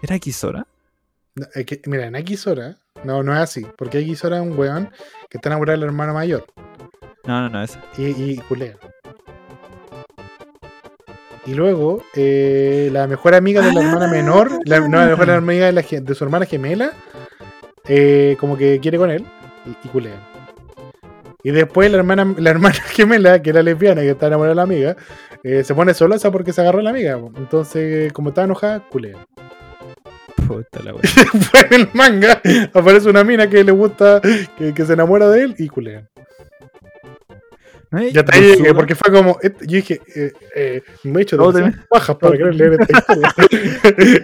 ¿Era 0.02 0.20
Kisora? 0.20 0.66
No, 1.36 1.46
es 1.56 1.66
que, 1.66 1.82
mira, 1.86 2.06
en 2.08 2.38
Sora, 2.38 2.76
no, 3.06 3.24
no 3.24 3.34
es 3.34 3.40
así. 3.40 3.66
Porque 3.78 4.16
Sora 4.16 4.38
es 4.38 4.44
un 4.44 4.58
weón 4.60 4.90
que 5.30 5.38
está 5.38 5.50
enamorado 5.50 5.80
del 5.80 5.88
hermano 5.88 6.14
mayor. 6.14 6.46
No, 7.26 7.42
no, 7.42 7.50
no, 7.50 7.64
esa. 7.64 7.82
y, 7.98 8.08
y 8.08 8.38
culea. 8.50 8.76
Y 11.46 11.54
luego, 11.56 12.04
eh, 12.16 12.90
la 12.92 13.08
mejor 13.08 13.34
amiga 13.34 13.62
de 13.66 13.74
la 13.74 13.82
hermana 13.82 14.08
menor, 14.08 14.52
la, 14.66 14.80
no, 14.82 14.98
la 15.00 15.08
mejor 15.08 15.32
amiga 15.32 15.66
de, 15.68 15.72
la 15.72 15.82
ge- 15.82 16.02
de 16.02 16.14
su 16.14 16.24
hermana 16.24 16.46
gemela, 16.46 16.92
eh, 17.88 18.36
como 18.40 18.58
que 18.58 18.80
quiere 18.80 18.98
con 18.98 19.12
él 19.12 19.26
y, 19.66 19.88
y 19.88 19.90
culea. 19.90 20.32
Y 21.44 21.52
después 21.52 21.92
la 21.92 21.98
hermana, 21.98 22.34
la 22.38 22.50
hermana 22.50 22.76
gemela, 22.94 23.42
que 23.42 23.50
era 23.50 23.64
lesbiana, 23.64 24.02
que 24.02 24.12
está 24.12 24.28
enamorada 24.28 24.52
de 24.52 24.56
la 24.56 24.64
amiga, 24.64 24.96
eh, 25.44 25.64
se 25.64 25.74
pone 25.74 25.94
solosa 25.94 26.32
porque 26.32 26.54
se 26.54 26.62
agarró 26.62 26.80
a 26.80 26.84
la 26.84 26.90
amiga. 26.92 27.20
Entonces, 27.38 28.14
como 28.14 28.30
está 28.30 28.44
enojada, 28.44 28.80
culea. 28.90 29.18
Puta 30.48 30.84
la. 30.84 30.94
Después 30.94 31.66
en 31.72 31.82
el 31.82 31.90
manga 31.94 32.42
aparece 32.74 33.10
una 33.10 33.24
mina 33.24 33.50
que 33.50 33.64
le 33.64 33.72
gusta, 33.72 34.22
que, 34.58 34.74
que 34.74 34.86
se 34.86 34.94
enamora 34.94 35.30
de 35.30 35.44
él 35.44 35.56
y 35.58 35.68
culea. 35.68 36.08
¿No 37.92 38.00
hay 38.00 38.12
Ya 38.14 38.24
te 38.24 38.42
Yosuga? 38.42 38.70
eh, 38.70 38.74
porque 38.74 38.96
fue 38.96 39.12
como. 39.12 39.38
et- 39.42 39.60
Yo 39.62 39.76
dije, 39.76 40.02
eh, 40.16 40.32
eh, 40.56 40.82
me 41.04 41.20
he 41.20 41.24
hecho 41.24 41.36
demasiadas 41.38 41.86
pajas 41.90 42.16
para 42.16 42.38
querer 42.38 42.56
leer 42.56 42.74
esta 42.80 42.98
historia. 43.00 43.34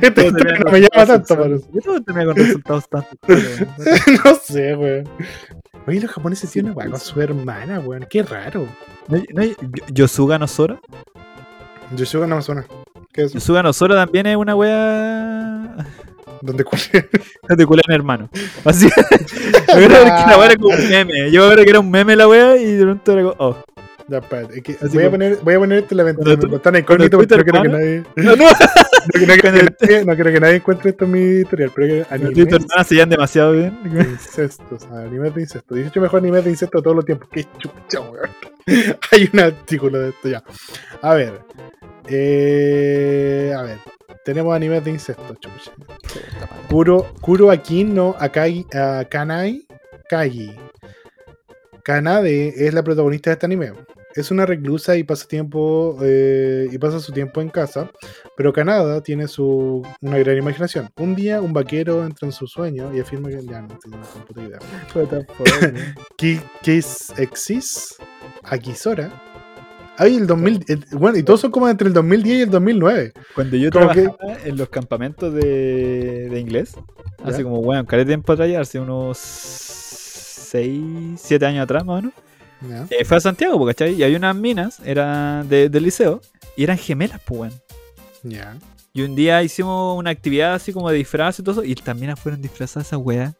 esta 0.01 0.07
historia 0.07 0.31
tenía 0.33 0.59
no 0.59 0.71
me 0.71 0.79
llama 0.81 1.05
tanto, 1.05 1.37
parece. 1.37 1.67
Yo 1.73 2.01
termina 2.03 2.25
con 2.27 2.35
resultados 2.37 2.85
weón. 2.91 3.05
No 4.25 4.35
sé, 4.35 4.75
weón. 4.75 5.03
Oye, 5.85 6.01
los 6.01 6.11
japoneses 6.11 6.49
tienen 6.51 6.73
una 6.75 6.89
con 6.89 6.99
su 6.99 7.21
hermana, 7.21 7.79
weón. 7.79 8.05
Qué 8.09 8.23
raro. 8.23 8.67
¿No 9.09 9.17
no 9.33 9.43
Yosuga 9.93 10.37
no 10.39 10.47
Sora? 10.47 10.79
Yoshuga 11.95 12.27
no 12.27 12.35
me 12.37 12.41
suena. 12.41 12.65
¿Qué 13.13 13.23
es? 13.23 13.33
Yosuga 13.33 13.63
no 13.63 13.71
Sora 13.73 13.95
también 13.95 14.25
es 14.27 14.35
una 14.37 14.55
wea. 14.55 15.75
¿Dónde 16.41 16.63
cuál? 16.63 16.81
de 17.57 17.65
culiar 17.65 17.91
hermano. 17.91 18.29
Así. 18.65 18.89
Yo 18.89 19.75
que 19.75 19.89
la 19.89 20.37
wea 20.37 20.45
era 20.45 20.55
como 20.55 20.75
un 20.75 20.89
meme. 20.89 21.31
Yo 21.31 21.49
creo 21.51 21.63
que 21.63 21.69
era 21.69 21.79
un 21.79 21.91
meme 21.91 22.15
la 22.15 22.27
wea 22.27 22.57
y 22.57 22.73
de 22.73 22.83
pronto 22.83 23.11
era 23.11 23.21
como. 23.23 23.35
Oh. 23.39 23.57
Ya, 24.09 24.19
espérate, 24.19 24.57
es 24.57 24.63
que 24.63 24.71
Así 24.81 24.95
voy, 24.95 25.03
a 25.03 25.11
poner, 25.11 25.37
voy 25.43 25.53
a 25.55 25.59
poner 25.59 25.79
esto 25.79 25.93
en 25.93 25.97
la 25.97 26.03
ventana, 26.03 26.37
tú- 26.37 26.77
incógnita 26.77 27.17
porque 27.17 27.35
no 27.37 27.43
quiero 27.43 27.61
que 27.63 27.69
nadie. 27.69 28.03
No, 28.15 28.35
no. 28.35 28.45
No 29.13 29.25
quiero 29.25 29.41
que 29.41 29.51
nadie, 29.51 30.05
no 30.05 30.15
quiero 30.15 30.31
que 30.33 30.39
nadie 30.41 30.55
encuentre 30.55 30.89
esto 30.89 31.05
en 31.05 31.11
mi 31.11 31.43
tutorial, 31.43 31.71
pero 31.73 31.87
que 31.87 32.13
animes 32.13 32.33
tu 32.49 32.55
hermana 32.55 32.83
se 32.83 32.95
llevan 32.95 33.09
demasiado 33.09 33.53
bien. 33.53 33.79
incestos, 33.85 34.83
animes 34.91 35.33
de 35.33 35.41
incestos. 35.41 35.77
18 35.77 36.01
mejor 36.01 36.19
animes 36.19 36.43
de 36.43 36.49
incestos 36.49 36.81
de 36.81 36.83
todos 36.83 36.95
los 36.97 37.05
tiempos. 37.05 37.29
Qué 37.31 37.45
chucha, 37.57 38.01
weón. 38.01 38.29
Hay 39.11 39.29
un 39.31 39.39
artículo 39.39 39.97
de 39.99 40.09
esto 40.09 40.27
ya. 40.29 40.43
A 41.01 41.13
ver. 41.13 41.39
Eh, 42.09 43.53
a 43.57 43.61
ver. 43.63 43.77
Tenemos 44.25 44.53
animes 44.53 44.83
de 44.83 44.91
incestos, 44.91 45.39
chucha. 45.39 45.71
Kuro, 46.69 47.05
Kuro 47.21 47.49
Akin 47.49 47.93
no 47.95 48.13
Akagi, 48.19 48.65
Kanai 49.09 49.65
Kagi. 50.09 50.53
Kanade 51.83 52.53
es 52.67 52.73
la 52.73 52.83
protagonista 52.83 53.29
de 53.29 53.35
este 53.35 53.45
anime. 53.45 53.71
Es 54.15 54.31
una 54.31 54.45
reclusa 54.45 54.97
y 54.97 55.03
pasa 55.03 55.27
tiempo 55.27 55.97
eh, 56.01 56.67
y 56.71 56.77
pasa 56.79 56.99
su 56.99 57.13
tiempo 57.13 57.39
en 57.39 57.49
casa, 57.49 57.89
pero 58.35 58.51
Kanada 58.51 59.01
tiene 59.01 59.27
su 59.27 59.83
una 60.01 60.17
gran 60.17 60.37
imaginación. 60.37 60.89
Un 60.97 61.15
día 61.15 61.39
un 61.39 61.53
vaquero 61.53 62.03
entra 62.03 62.25
en 62.27 62.31
su 62.33 62.47
sueño 62.47 62.93
y 62.93 62.99
afirma 62.99 63.29
que 63.29 63.45
ya 63.45 63.61
no 63.61 63.77
ni 63.85 63.97
puta 64.25 64.41
idea. 64.41 64.59
Ki- 66.17 66.41
Kiss 66.63 67.13
Exis 67.17 67.95
Akisora. 68.43 69.11
Ay, 69.97 70.15
el 70.17 70.27
2000, 70.27 70.63
el- 70.67 70.85
bueno, 70.91 71.17
y 71.17 71.23
todos 71.23 71.41
son 71.41 71.51
como 71.51 71.67
entre 71.67 71.87
el 71.87 71.93
2010 71.93 72.37
y 72.37 72.41
el 72.43 72.49
2009. 72.51 73.13
Cuando 73.33 73.57
yo 73.57 73.71
Como 73.71 73.89
que- 73.89 74.03
trabajaba 74.03 74.37
en 74.45 74.57
los 74.57 74.69
campamentos 74.69 75.33
de, 75.33 76.29
de 76.29 76.39
inglés, 76.39 76.73
hace 77.23 77.39
Ya. 77.39 77.43
como, 77.43 77.61
bueno, 77.61 77.83
de 77.83 78.05
tiempo 78.05 78.33
atrás, 78.33 78.49
hace 78.57 78.79
unos 78.79 79.17
6, 79.17 81.19
7 81.21 81.45
años 81.45 81.63
atrás 81.63 81.83
más 81.85 81.99
o 81.99 82.01
menos, 82.01 82.13
¿ya? 82.69 82.87
eh, 82.95 83.05
fue 83.05 83.17
a 83.17 83.21
Santiago, 83.21 83.65
¿cachai? 83.65 83.95
Y 83.95 84.03
había 84.03 84.17
unas 84.17 84.35
minas, 84.35 84.79
eran 84.85 85.47
de- 85.49 85.69
del 85.69 85.83
liceo, 85.83 86.21
y 86.55 86.63
eran 86.63 86.77
gemelas, 86.77 87.19
pues, 87.25 87.39
weón. 87.41 87.53
Ya. 88.23 88.57
Y 88.93 89.01
un 89.03 89.15
día 89.15 89.43
hicimos 89.43 89.97
una 89.97 90.09
actividad 90.09 90.55
así 90.55 90.73
como 90.73 90.89
de 90.89 90.97
disfraz 90.97 91.39
y 91.39 91.43
todo 91.43 91.61
eso, 91.61 91.63
y 91.63 91.75
también 91.75 92.15
fueron 92.17 92.41
disfrazadas 92.41 92.87
esa 92.87 92.97
weá. 92.97 93.33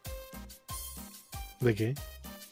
¿De 1.60 1.74
qué? 1.74 1.94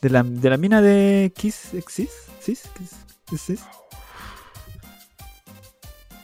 De 0.02 0.10
la, 0.10 0.22
de 0.22 0.50
la 0.50 0.56
mina 0.56 0.82
de 0.82 1.32
Kiss 1.36 1.74
Exis. 1.74 2.10
¿Sis? 2.40 2.62
Kiss- 2.78 2.96
Exis. 3.32 3.60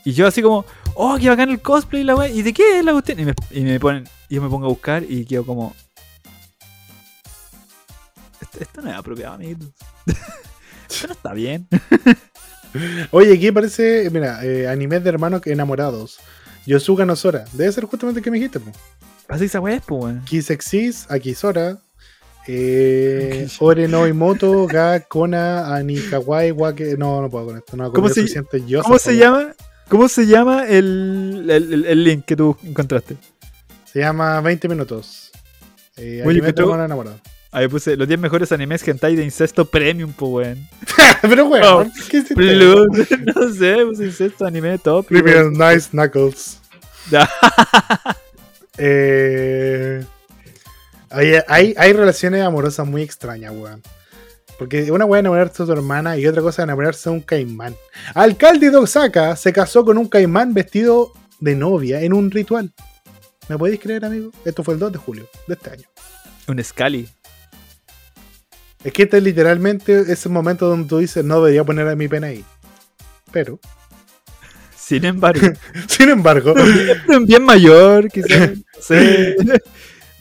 Y 0.05 0.13
yo 0.13 0.27
así 0.27 0.43
como, 0.43 0.65
oh, 0.95 1.17
qué 1.21 1.29
bacán 1.29 1.51
el 1.51 1.61
cosplay 1.61 2.03
y 2.03 2.05
la 2.05 2.17
weá. 2.17 2.29
¿Y 2.29 2.43
de 2.43 2.53
qué 2.53 2.79
es 2.79 2.85
la 2.85 2.93
cuestión? 2.93 3.21
Y 3.21 3.25
me, 3.25 3.35
y 3.51 3.61
me 3.61 3.79
ponen, 3.81 4.09
y 4.29 4.35
yo 4.37 4.43
me 4.43 4.49
pongo 4.49 4.67
a 4.67 4.71
buscar 4.71 5.05
y 5.09 5.25
quedo 5.25 5.45
como. 5.47 5.75
Esto, 8.41 8.59
esto 8.61 8.83
no 8.83 8.91
es 8.91 8.97
apropiado, 8.97 9.35
amiguitos. 9.35 9.69
esto 10.91 11.07
no 11.07 11.13
está 11.13 11.33
bien. 11.33 11.69
Oye, 13.11 13.35
aquí 13.35 13.49
aparece, 13.49 14.09
mira, 14.11 14.45
eh, 14.45 14.67
animes 14.69 15.05
de 15.05 15.11
hermanos 15.11 15.43
enamorados. 15.47 16.19
Yosuga 16.67 17.05
no 17.05 17.17
Sora. 17.17 17.45
Debe 17.53 17.71
ser 17.73 17.85
justamente 17.85 18.21
el 18.21 18.25
que 18.25 18.31
me 18.31 18.39
dijiste, 18.39 18.61
po. 18.61 18.71
Así 19.29 19.45
esa 19.45 19.61
weá 19.61 19.77
es, 19.77 19.83
pues 19.87 20.03
weón. 20.03 20.25
Kiss 20.25 20.51
Exis, 20.51 21.07
Akisora. 21.11 21.79
Eh, 22.49 23.47
Ore 23.61 23.87
no 23.87 24.07
Imoto, 24.09 24.67
Ga, 24.67 24.99
Kona, 25.01 25.75
Anikawai, 25.77 26.51
Wake. 26.51 26.97
No, 26.99 27.23
no 27.23 27.31
puedo 27.31 27.47
con 27.47 27.59
esto. 27.59 27.77
No, 27.77 27.93
¿Cómo 27.93 28.09
se- 28.09 28.27
¿Cómo 28.83 28.99
se 28.99 29.17
llama? 29.17 29.55
¿Cómo 29.89 30.09
se 30.09 30.27
llama 30.27 30.67
el, 30.67 31.47
el, 31.49 31.85
el- 31.87 32.05
link 32.05 32.25
que 32.25 32.37
tú 32.37 32.57
encontraste? 32.65 33.17
Se 33.85 33.99
llama 34.01 34.41
20 34.41 34.69
minutos. 34.69 35.31
Eh, 35.97 36.23
anime. 36.47 36.53
Ahí 37.51 37.69
puse 37.69 37.97
los 37.97 38.09
10 38.09 38.19
mejores 38.19 38.51
animes 38.53 38.87
hentai 38.89 39.15
de 39.15 39.25
incesto 39.25 39.67
premium, 39.67 40.13
pues 40.15 40.31
weón. 40.33 40.69
Pero, 41.23 41.47
weón, 41.47 41.65
Oh, 41.89 41.93
¿qué 42.09 42.17
hiciste? 42.19 42.35
Blood, 42.35 42.87
no 43.37 43.53
sé, 43.55 43.77
pues 43.85 44.01
incesto 44.01 44.47
anime 44.47 44.79
top. 44.79 45.07
weón. 45.11 45.53
Nice 45.53 45.91
Knuckles. 45.91 46.59
Eh, 48.79 50.03
hay, 51.11 51.33
hay, 51.47 51.75
hay 51.77 51.93
relaciones 51.93 52.43
amorosas 52.43 52.87
muy 52.87 53.03
extrañas, 53.03 53.53
weón. 53.55 53.83
Porque 54.63 54.93
una 54.93 55.05
weá 55.05 55.19
enamorarse 55.19 55.65
de 55.65 55.67
su 55.67 55.73
hermana 55.73 56.17
y 56.17 56.25
otra 56.25 56.41
cosa 56.41 56.63
es 56.63 56.67
enamorarse 56.67 57.11
de 57.11 57.17
un 57.17 57.21
caimán. 57.21 57.75
Alcalde 58.15 58.71
de 58.71 58.77
Osaka 58.77 59.35
se 59.35 59.53
casó 59.53 59.85
con 59.85 59.99
un 59.99 60.09
caimán 60.09 60.55
vestido 60.55 61.13
de 61.41 61.57
novia 61.57 62.01
en 62.01 62.13
un 62.13 62.31
ritual. 62.31 62.73
¿Me 63.49 63.59
podéis 63.59 63.81
creer, 63.81 64.05
amigo? 64.05 64.31
Esto 64.45 64.63
fue 64.63 64.75
el 64.75 64.81
2 64.81 64.93
de 64.93 64.99
julio 64.99 65.29
de 65.49 65.55
este 65.55 65.71
año. 65.71 65.89
Un 66.47 66.63
Scali. 66.63 67.09
Es 68.85 68.93
que 68.93 69.03
este 69.03 69.17
es 69.17 69.25
literalmente 69.25 70.13
ese 70.13 70.29
momento 70.29 70.69
donde 70.69 70.89
tú 70.89 70.99
dices, 70.99 71.25
no 71.25 71.41
debería 71.41 71.65
poner 71.65 71.89
a 71.89 71.97
mi 71.97 72.07
pena 72.07 72.29
ahí. 72.29 72.45
Pero, 73.33 73.59
Sin 74.77 75.05
embargo, 75.05 75.49
sin 75.89 76.09
embargo, 76.09 76.55
un 77.09 77.27
bien 77.27 77.43
mayor, 77.45 78.09
quizás. 78.09 78.51
Sé. 78.81 79.35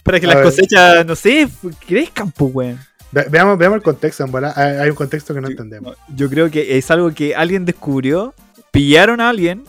Para 0.02 0.20
que 0.20 0.26
A 0.26 0.30
las 0.30 0.38
ver. 0.38 0.46
cosechas, 0.46 1.06
no 1.06 1.16
sé, 1.16 1.48
crezcan, 1.88 2.32
pues 2.32 2.52
weón. 2.56 2.80
Ve- 3.12 3.28
veamos, 3.30 3.58
veamos 3.58 3.78
el 3.78 3.84
contexto, 3.84 4.24
en 4.24 4.32
verdad. 4.32 4.54
Hay 4.56 4.78
hay 4.78 4.90
un 4.90 4.96
contexto 4.96 5.34
que 5.34 5.42
no 5.42 5.48
entendemos. 5.50 5.98
Yo 6.16 6.30
creo 6.30 6.50
que 6.50 6.78
es 6.78 6.90
algo 6.92 7.14
que 7.14 7.36
alguien 7.36 7.66
descubrió, 7.66 8.34
pillaron 8.72 9.22
a 9.22 9.30
alguien 9.30 9.64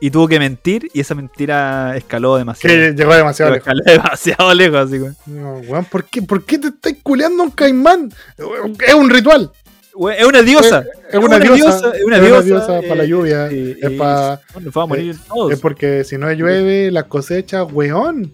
y 0.00 0.10
tuvo 0.10 0.28
que 0.28 0.38
mentir 0.38 0.88
y 0.94 1.00
esa 1.00 1.14
mentira 1.14 1.96
escaló 1.96 2.36
demasiado. 2.36 2.74
Que 2.74 2.92
llegó 2.94 3.14
demasiado 3.14 3.52
lejos. 3.52 3.66
escaló 3.68 3.82
demasiado 3.84 4.54
lejos, 4.54 4.78
así, 4.88 4.98
weón. 4.98 5.16
No, 5.26 5.54
weón, 5.58 5.84
¿por 5.84 6.04
qué, 6.04 6.22
¿por 6.22 6.44
qué 6.44 6.58
te 6.58 6.68
estás 6.68 6.94
culeando 7.02 7.42
a 7.42 7.46
un 7.46 7.52
caimán? 7.52 8.10
Es 8.86 8.94
un 8.94 9.10
ritual. 9.10 9.50
Es 10.16 10.24
una 10.24 10.40
diosa. 10.42 10.84
Es 11.10 11.18
una 11.18 11.38
diosa. 11.38 11.92
Es 11.94 12.04
una 12.04 12.16
Es 12.16 12.22
una 12.22 12.40
diosa. 12.40 12.80
para 12.80 12.94
la 12.94 13.04
lluvia, 13.04 13.48
sí, 13.50 13.76
es 13.82 13.90
y- 13.90 13.96
pa- 13.96 14.40
bueno, 14.54 14.70
vamos 14.72 14.84
a 14.84 14.86
morir 14.86 15.16
todos. 15.28 15.52
Es 15.52 15.60
porque 15.60 16.04
si 16.04 16.16
no 16.16 16.32
llueve, 16.32 16.90
las 16.90 17.04
cosechas, 17.04 17.66
weón. 17.70 18.32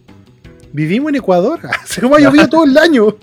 Vivimos 0.73 1.09
en 1.09 1.17
Ecuador. 1.17 1.59
Así 1.83 2.01
como 2.01 2.15
ha 2.17 2.21
llovido 2.21 2.49
todo 2.49 2.65
el 2.65 2.77
año. 2.79 3.17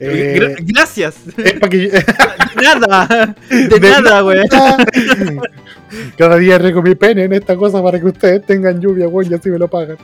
Eh, 0.00 0.38
Gra- 0.38 0.56
Gracias. 0.66 1.16
es 1.36 1.52
para 1.54 1.68
que. 1.68 1.78
De 1.88 2.04
nada. 2.80 3.34
De, 3.50 3.68
De 3.68 3.80
nada, 3.90 4.24
weón. 4.24 4.46
Cada 6.18 6.36
día 6.36 6.58
rego 6.58 6.82
mi 6.82 6.94
pene 6.94 7.24
en 7.24 7.32
esta 7.32 7.56
cosa 7.56 7.82
para 7.82 7.98
que 7.98 8.06
ustedes 8.06 8.44
tengan 8.44 8.80
lluvia, 8.80 9.08
weón, 9.08 9.30
y 9.30 9.34
así 9.34 9.48
me 9.50 9.58
lo 9.58 9.68
pagan. 9.68 9.96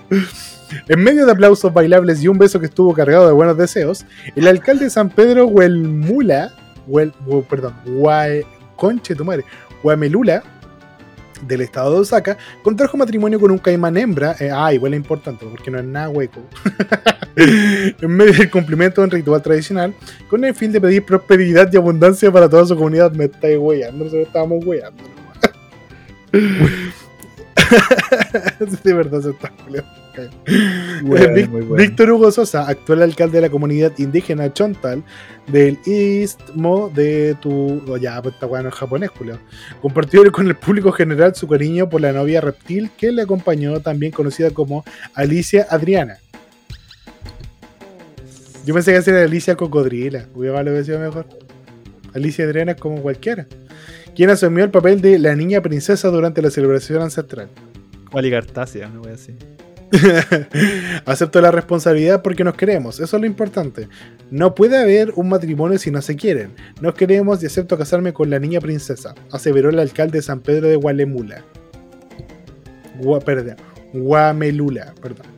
En 0.88 1.00
medio 1.02 1.26
de 1.26 1.32
aplausos 1.32 1.72
bailables 1.72 2.22
y 2.22 2.28
un 2.28 2.38
beso 2.38 2.58
que 2.58 2.66
estuvo 2.66 2.94
cargado 2.94 3.26
de 3.26 3.32
buenos 3.32 3.56
deseos, 3.58 4.04
el 4.34 4.48
alcalde 4.48 4.84
de 4.84 4.90
San 4.90 5.10
Pedro, 5.10 5.46
Huelmula, 5.46 6.52
Huel, 6.86 7.12
Hue- 7.26 7.44
perdón, 7.46 7.74
Huae, 7.86 8.46
conche 8.76 9.14
tu 9.14 9.24
madre, 9.24 9.44
Huamelula, 9.82 10.42
del 11.46 11.60
estado 11.60 11.92
de 11.94 12.00
Osaka, 12.00 12.36
contrajo 12.62 12.96
matrimonio 12.96 13.40
con 13.40 13.50
un 13.50 13.58
caimán 13.58 13.96
hembra. 13.96 14.36
eh, 14.40 14.50
ah, 14.52 14.72
igual 14.72 14.94
es 14.94 14.98
importante, 14.98 15.46
porque 15.46 15.70
no 15.70 15.78
es 15.78 15.84
nada 15.84 16.08
hueco. 16.08 16.40
en 17.36 18.10
medio 18.10 18.32
del 18.32 18.50
cumplimiento 18.50 19.00
de 19.00 19.06
un 19.06 19.10
ritual 19.10 19.42
tradicional, 19.42 19.94
con 20.28 20.44
el 20.44 20.54
fin 20.54 20.72
de 20.72 20.80
pedir 20.80 21.04
prosperidad 21.04 21.72
y 21.72 21.76
abundancia 21.76 22.30
para 22.30 22.48
toda 22.48 22.66
su 22.66 22.76
comunidad. 22.76 23.12
Me 23.12 23.24
estáis 23.24 23.58
weyando, 23.58 24.04
nosotros 24.04 24.26
estábamos 24.26 24.64
weyando. 24.64 25.02
de 28.84 28.92
verdad 28.94 29.20
se 29.22 29.30
está 29.30 29.50
culiando. 29.64 29.90
Weón, 31.02 31.34
Vic- 31.34 31.48
muy 31.50 31.62
bueno. 31.62 31.82
Víctor 31.82 32.10
Hugo 32.10 32.30
Sosa, 32.30 32.68
actual 32.68 33.02
alcalde 33.02 33.38
de 33.38 33.42
la 33.42 33.50
comunidad 33.50 33.92
indígena 33.98 34.52
Chontal 34.52 35.02
del 35.48 35.78
Istmo 35.86 36.88
de 36.94 37.36
tu. 37.40 37.82
oh, 37.88 37.96
ya, 37.96 38.22
pues 38.22 38.34
está 38.34 38.46
bueno 38.46 38.68
en 38.68 38.74
japonés, 38.74 39.10
Julio. 39.10 39.38
Compartió 39.82 40.30
con 40.30 40.46
el 40.46 40.54
público 40.54 40.92
general 40.92 41.34
su 41.34 41.48
cariño 41.48 41.88
por 41.88 42.00
la 42.00 42.12
novia 42.12 42.40
reptil 42.40 42.90
que 42.96 43.10
le 43.10 43.22
acompañó, 43.22 43.80
también 43.80 44.12
conocida 44.12 44.50
como 44.50 44.84
Alicia 45.14 45.66
Adriana. 45.68 46.18
Yo 48.64 48.72
pensé 48.72 48.92
que 48.98 49.10
era 49.10 49.24
Alicia 49.24 49.56
Cocodrila, 49.56 50.26
hubiera 50.34 50.62
lo 50.62 50.84
sido 50.84 50.98
mejor. 50.98 51.26
Alicia 52.14 52.44
Adriana 52.44 52.72
es 52.72 52.80
como 52.80 53.02
cualquiera. 53.02 53.46
Quien 54.14 54.30
asumió 54.30 54.64
el 54.64 54.70
papel 54.70 55.00
de 55.00 55.18
la 55.18 55.34
niña 55.34 55.60
princesa 55.60 56.08
durante 56.08 56.40
la 56.40 56.50
celebración 56.50 57.02
ancestral. 57.02 57.48
Como 58.06 58.18
Alicartasia, 58.18 58.88
una 58.88 59.00
wea 59.00 59.14
así. 59.14 59.34
Acepto 61.04 61.40
la 61.40 61.50
responsabilidad 61.50 62.22
porque 62.22 62.44
nos 62.44 62.54
queremos, 62.54 63.00
eso 63.00 63.16
es 63.16 63.20
lo 63.20 63.26
importante. 63.26 63.88
No 64.30 64.54
puede 64.54 64.78
haber 64.78 65.12
un 65.16 65.28
matrimonio 65.28 65.78
si 65.78 65.90
no 65.90 66.00
se 66.02 66.16
quieren. 66.16 66.52
Nos 66.80 66.94
queremos 66.94 67.42
y 67.42 67.46
acepto 67.46 67.76
casarme 67.76 68.12
con 68.12 68.30
la 68.30 68.38
niña 68.38 68.60
princesa, 68.60 69.14
aseveró 69.30 69.68
el 69.68 69.78
alcalde 69.78 70.18
de 70.18 70.22
San 70.22 70.40
Pedro 70.40 70.68
de 70.68 70.76
Gualemula. 70.76 71.44
Gua, 73.00 73.20
perdón, 73.20 73.56
Guamelula, 73.92 74.94
perdón. 75.00 75.33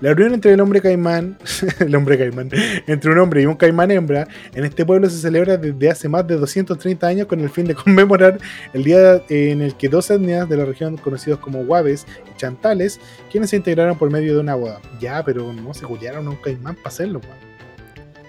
La 0.00 0.12
unión 0.12 0.32
entre 0.32 0.52
el 0.52 0.60
hombre 0.60 0.80
caimán, 0.80 1.36
el 1.80 1.94
hombre 1.96 2.16
caimán, 2.16 2.50
entre 2.86 3.10
un 3.10 3.18
hombre 3.18 3.42
y 3.42 3.46
un 3.46 3.56
caimán 3.56 3.90
hembra, 3.90 4.28
en 4.54 4.64
este 4.64 4.86
pueblo 4.86 5.10
se 5.10 5.18
celebra 5.18 5.56
desde 5.56 5.90
hace 5.90 6.08
más 6.08 6.24
de 6.26 6.36
230 6.36 7.04
años 7.04 7.26
con 7.26 7.40
el 7.40 7.50
fin 7.50 7.66
de 7.66 7.74
conmemorar 7.74 8.38
el 8.72 8.84
día 8.84 9.22
en 9.28 9.60
el 9.60 9.74
que 9.74 9.88
dos 9.88 10.08
etnias 10.10 10.48
de 10.48 10.56
la 10.56 10.64
región, 10.64 10.96
conocidos 10.98 11.40
como 11.40 11.64
guaves 11.64 12.06
y 12.32 12.36
chantales, 12.36 13.00
quienes 13.30 13.50
se 13.50 13.56
integraron 13.56 13.98
por 13.98 14.10
medio 14.10 14.34
de 14.34 14.40
una 14.40 14.54
boda. 14.54 14.80
Ya, 15.00 15.24
pero 15.24 15.52
no 15.52 15.74
se 15.74 15.84
culiaron 15.84 16.26
a 16.28 16.30
un 16.30 16.36
caimán 16.36 16.76
para 16.76 16.88
hacerlo, 16.88 17.20
weón. 17.20 17.48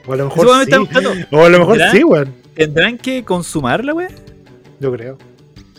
O 0.07 0.13
a 0.13 0.15
lo 0.15 0.25
mejor 0.25 0.47
sí. 0.65 0.71
O 1.31 1.45
a 1.45 1.49
lo 1.49 1.59
mejor 1.59 1.77
sí, 1.91 2.03
weón. 2.03 2.33
¿Tendrán 2.55 2.97
que 2.97 3.23
consumarla, 3.23 3.93
weón? 3.93 4.11
Yo 4.79 4.91
creo. 4.91 5.17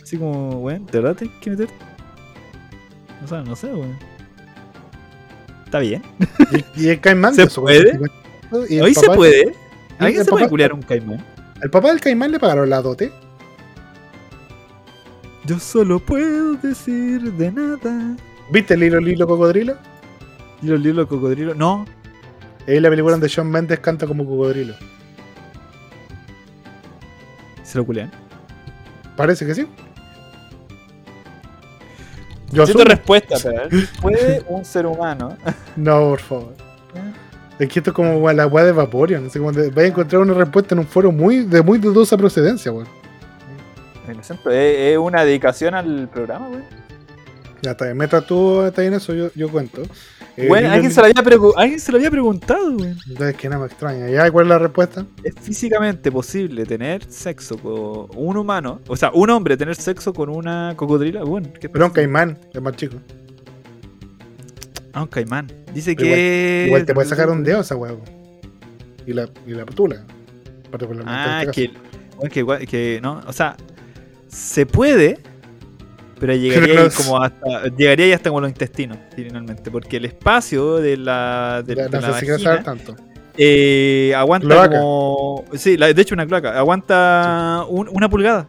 Así 0.00 0.16
como, 0.16 0.60
weón, 0.60 0.86
¿de 0.86 1.00
verdad 1.00 1.16
tienes 1.16 1.36
que 1.40 1.50
meter? 1.50 1.68
O 3.24 3.28
sea, 3.28 3.42
no 3.42 3.56
sé, 3.56 3.66
weón. 3.66 4.09
Está 5.70 5.78
bien. 5.78 6.02
Y, 6.74 6.86
y 6.86 6.88
el 6.88 7.00
caimán 7.00 7.32
¿Se 7.32 7.46
puede? 7.46 7.96
Y 8.68 8.80
Hoy 8.80 8.92
se 8.92 9.06
puede. 9.06 9.54
¿Alguien 10.00 10.24
se 10.24 10.28
puede 10.28 10.48
culiar 10.48 10.72
un 10.72 10.82
caimán? 10.82 11.24
¿Al 11.62 11.70
papá 11.70 11.90
del 11.90 12.00
caimán 12.00 12.32
le 12.32 12.40
pagaron 12.40 12.68
la 12.68 12.82
dote? 12.82 13.12
Yo 15.46 15.60
solo 15.60 16.00
puedo 16.00 16.54
decir 16.54 17.22
de 17.34 17.52
nada. 17.52 18.16
¿Viste 18.50 18.74
el 18.74 18.80
Lilo 18.80 18.98
Lilo 18.98 19.28
Cocodrilo? 19.28 19.76
¿Y 20.60 20.66
los 20.66 20.80
libros 20.80 21.06
cocodrilo? 21.06 21.54
No. 21.54 21.86
Es 22.66 22.82
la 22.82 22.90
película 22.90 23.12
donde 23.12 23.28
Sean 23.28 23.48
Mendes 23.48 23.78
canta 23.78 24.08
como 24.08 24.26
cocodrilo. 24.26 24.74
Se 27.62 27.78
lo 27.78 27.86
culean. 27.86 28.10
Parece 29.16 29.46
que 29.46 29.54
sí. 29.54 29.68
Yo 32.50 32.62
Necesito 32.62 32.80
asumo. 32.80 32.84
respuesta, 32.94 33.36
pero 33.42 33.68
¿puede 34.00 34.44
un 34.48 34.64
ser 34.64 34.86
humano? 34.86 35.36
No, 35.76 36.00
por 36.10 36.20
favor. 36.20 36.54
Es 37.58 37.68
que 37.68 37.78
esto 37.80 37.90
es 37.90 37.94
como 37.94 38.32
la 38.32 38.46
weá 38.46 38.64
de 38.64 38.72
Vaporeon. 38.72 39.24
No 39.24 39.30
sé 39.30 39.38
cómo 39.38 39.52
te- 39.52 39.68
Vas 39.70 39.84
a 39.84 39.86
encontrar 39.88 40.22
una 40.22 40.32
respuesta 40.34 40.74
en 40.74 40.78
un 40.80 40.86
foro 40.86 41.12
muy 41.12 41.44
de 41.44 41.62
muy 41.62 41.78
dudosa 41.78 42.16
procedencia, 42.16 42.72
weón. 42.72 42.88
Es 44.50 44.96
una 44.98 45.24
dedicación 45.24 45.74
al 45.74 46.08
programa, 46.08 46.48
weón. 46.48 46.64
Ya 47.62 47.72
está, 47.72 47.92
mientras 47.94 48.24
tú 48.26 48.62
estás 48.62 48.84
en 48.86 48.94
eso, 48.94 49.12
yo, 49.14 49.28
yo 49.34 49.50
cuento. 49.50 49.82
Eh, 50.36 50.46
Bueno, 50.48 50.68
Lilo- 50.68 50.74
alguien 50.74 50.92
se, 50.92 51.00
lo 51.00 51.06
había 51.06 51.22
pregu- 51.22 51.52
alguien 51.56 51.80
se 51.80 51.92
lo 51.92 51.98
había 51.98 52.10
preguntado, 52.10 52.70
weón. 52.76 52.96
Es 53.18 53.36
que 53.36 53.48
nada 53.48 53.60
me 53.62 53.66
extraña. 53.66 54.08
¿Ya 54.08 54.30
cuál 54.30 54.46
es 54.46 54.48
la 54.50 54.58
respuesta? 54.58 55.04
¿Es 55.24 55.34
físicamente 55.40 56.10
posible 56.12 56.64
tener 56.64 57.04
sexo 57.10 57.58
con 57.58 58.08
un 58.16 58.36
humano? 58.36 58.80
O 58.88 58.96
sea, 58.96 59.10
un 59.12 59.28
hombre 59.30 59.56
tener 59.56 59.74
sexo 59.76 60.12
con 60.12 60.28
una 60.30 60.72
cocodrila. 60.76 61.24
Bueno, 61.24 61.48
¿qué 61.60 61.68
Pero 61.68 61.86
un 61.86 61.92
caimán, 61.92 62.38
es 62.54 62.62
más 62.62 62.76
chico. 62.76 62.96
Ah, 64.92 65.02
un 65.02 65.08
caimán. 65.08 65.46
Dice 65.74 65.94
Pero 65.94 66.08
que. 66.08 66.64
Igual 66.68 66.84
te 66.84 66.94
puede 66.94 67.08
sacar 67.08 67.28
un 67.30 67.44
dedo 67.44 67.60
esa 67.60 67.76
weá. 67.76 67.94
Y 69.06 69.12
la, 69.12 69.28
y 69.46 69.50
la 69.52 69.64
putula. 69.64 70.04
Particularmente 70.70 71.12
Ah, 71.12 71.42
en 71.42 71.48
este 71.50 71.62
que, 71.68 71.72
caso. 71.72 71.84
bueno, 72.16 72.30
que, 72.32 72.40
igual- 72.40 72.66
que 72.66 72.98
no, 73.02 73.20
o 73.26 73.32
sea, 73.32 73.56
se 74.28 74.66
puede, 74.66 75.18
pero 76.20 76.34
llegaría 76.34 76.74
Pero 76.74 76.88
como 76.96 77.20
hasta, 77.22 77.64
llegaría 77.76 78.06
ahí 78.06 78.12
hasta 78.12 78.30
con 78.30 78.42
los 78.42 78.50
intestinos, 78.50 78.98
finalmente, 79.16 79.70
porque 79.70 79.96
el 79.96 80.04
espacio 80.04 80.76
de 80.76 80.96
la, 80.98 81.62
de, 81.66 81.74
de 81.74 82.00
la 82.00 82.10
vagina 82.10 82.62
tanto. 82.62 82.94
eh, 83.38 84.12
aguanta 84.16 84.46
Cloaca. 84.46 84.78
como, 84.80 85.44
sí, 85.54 85.76
la- 85.76 85.92
de 85.92 86.02
hecho 86.02 86.14
una 86.14 86.26
cloaca, 86.26 86.58
aguanta 86.58 87.64
un- 87.68 87.88
una 87.90 88.08
pulgada 88.08 88.46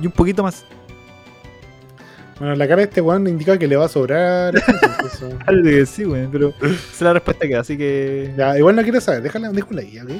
y 0.00 0.06
un 0.06 0.12
poquito 0.12 0.42
más. 0.42 0.64
Bueno, 2.38 2.54
la 2.54 2.68
cara 2.68 2.76
de 2.78 2.84
este 2.84 3.00
weón 3.00 3.26
indica 3.26 3.58
que 3.58 3.66
le 3.66 3.76
va 3.76 3.86
a 3.86 3.88
sobrar. 3.88 4.54
entonces, 4.82 5.24
Algo 5.46 5.62
que 5.64 5.84
sí, 5.86 6.04
güey, 6.04 6.28
pero 6.28 6.50
esa 6.62 6.68
es 6.68 7.00
la 7.02 7.12
respuesta 7.14 7.46
que 7.48 7.54
da, 7.54 7.60
así 7.60 7.76
que 7.76 8.32
ya, 8.36 8.56
igual 8.56 8.76
no 8.76 8.82
quiero 8.82 9.00
saber, 9.00 9.22
déjala, 9.22 9.50
déjala 9.50 9.80
ahí, 9.82 9.98
¿ok? 9.98 10.10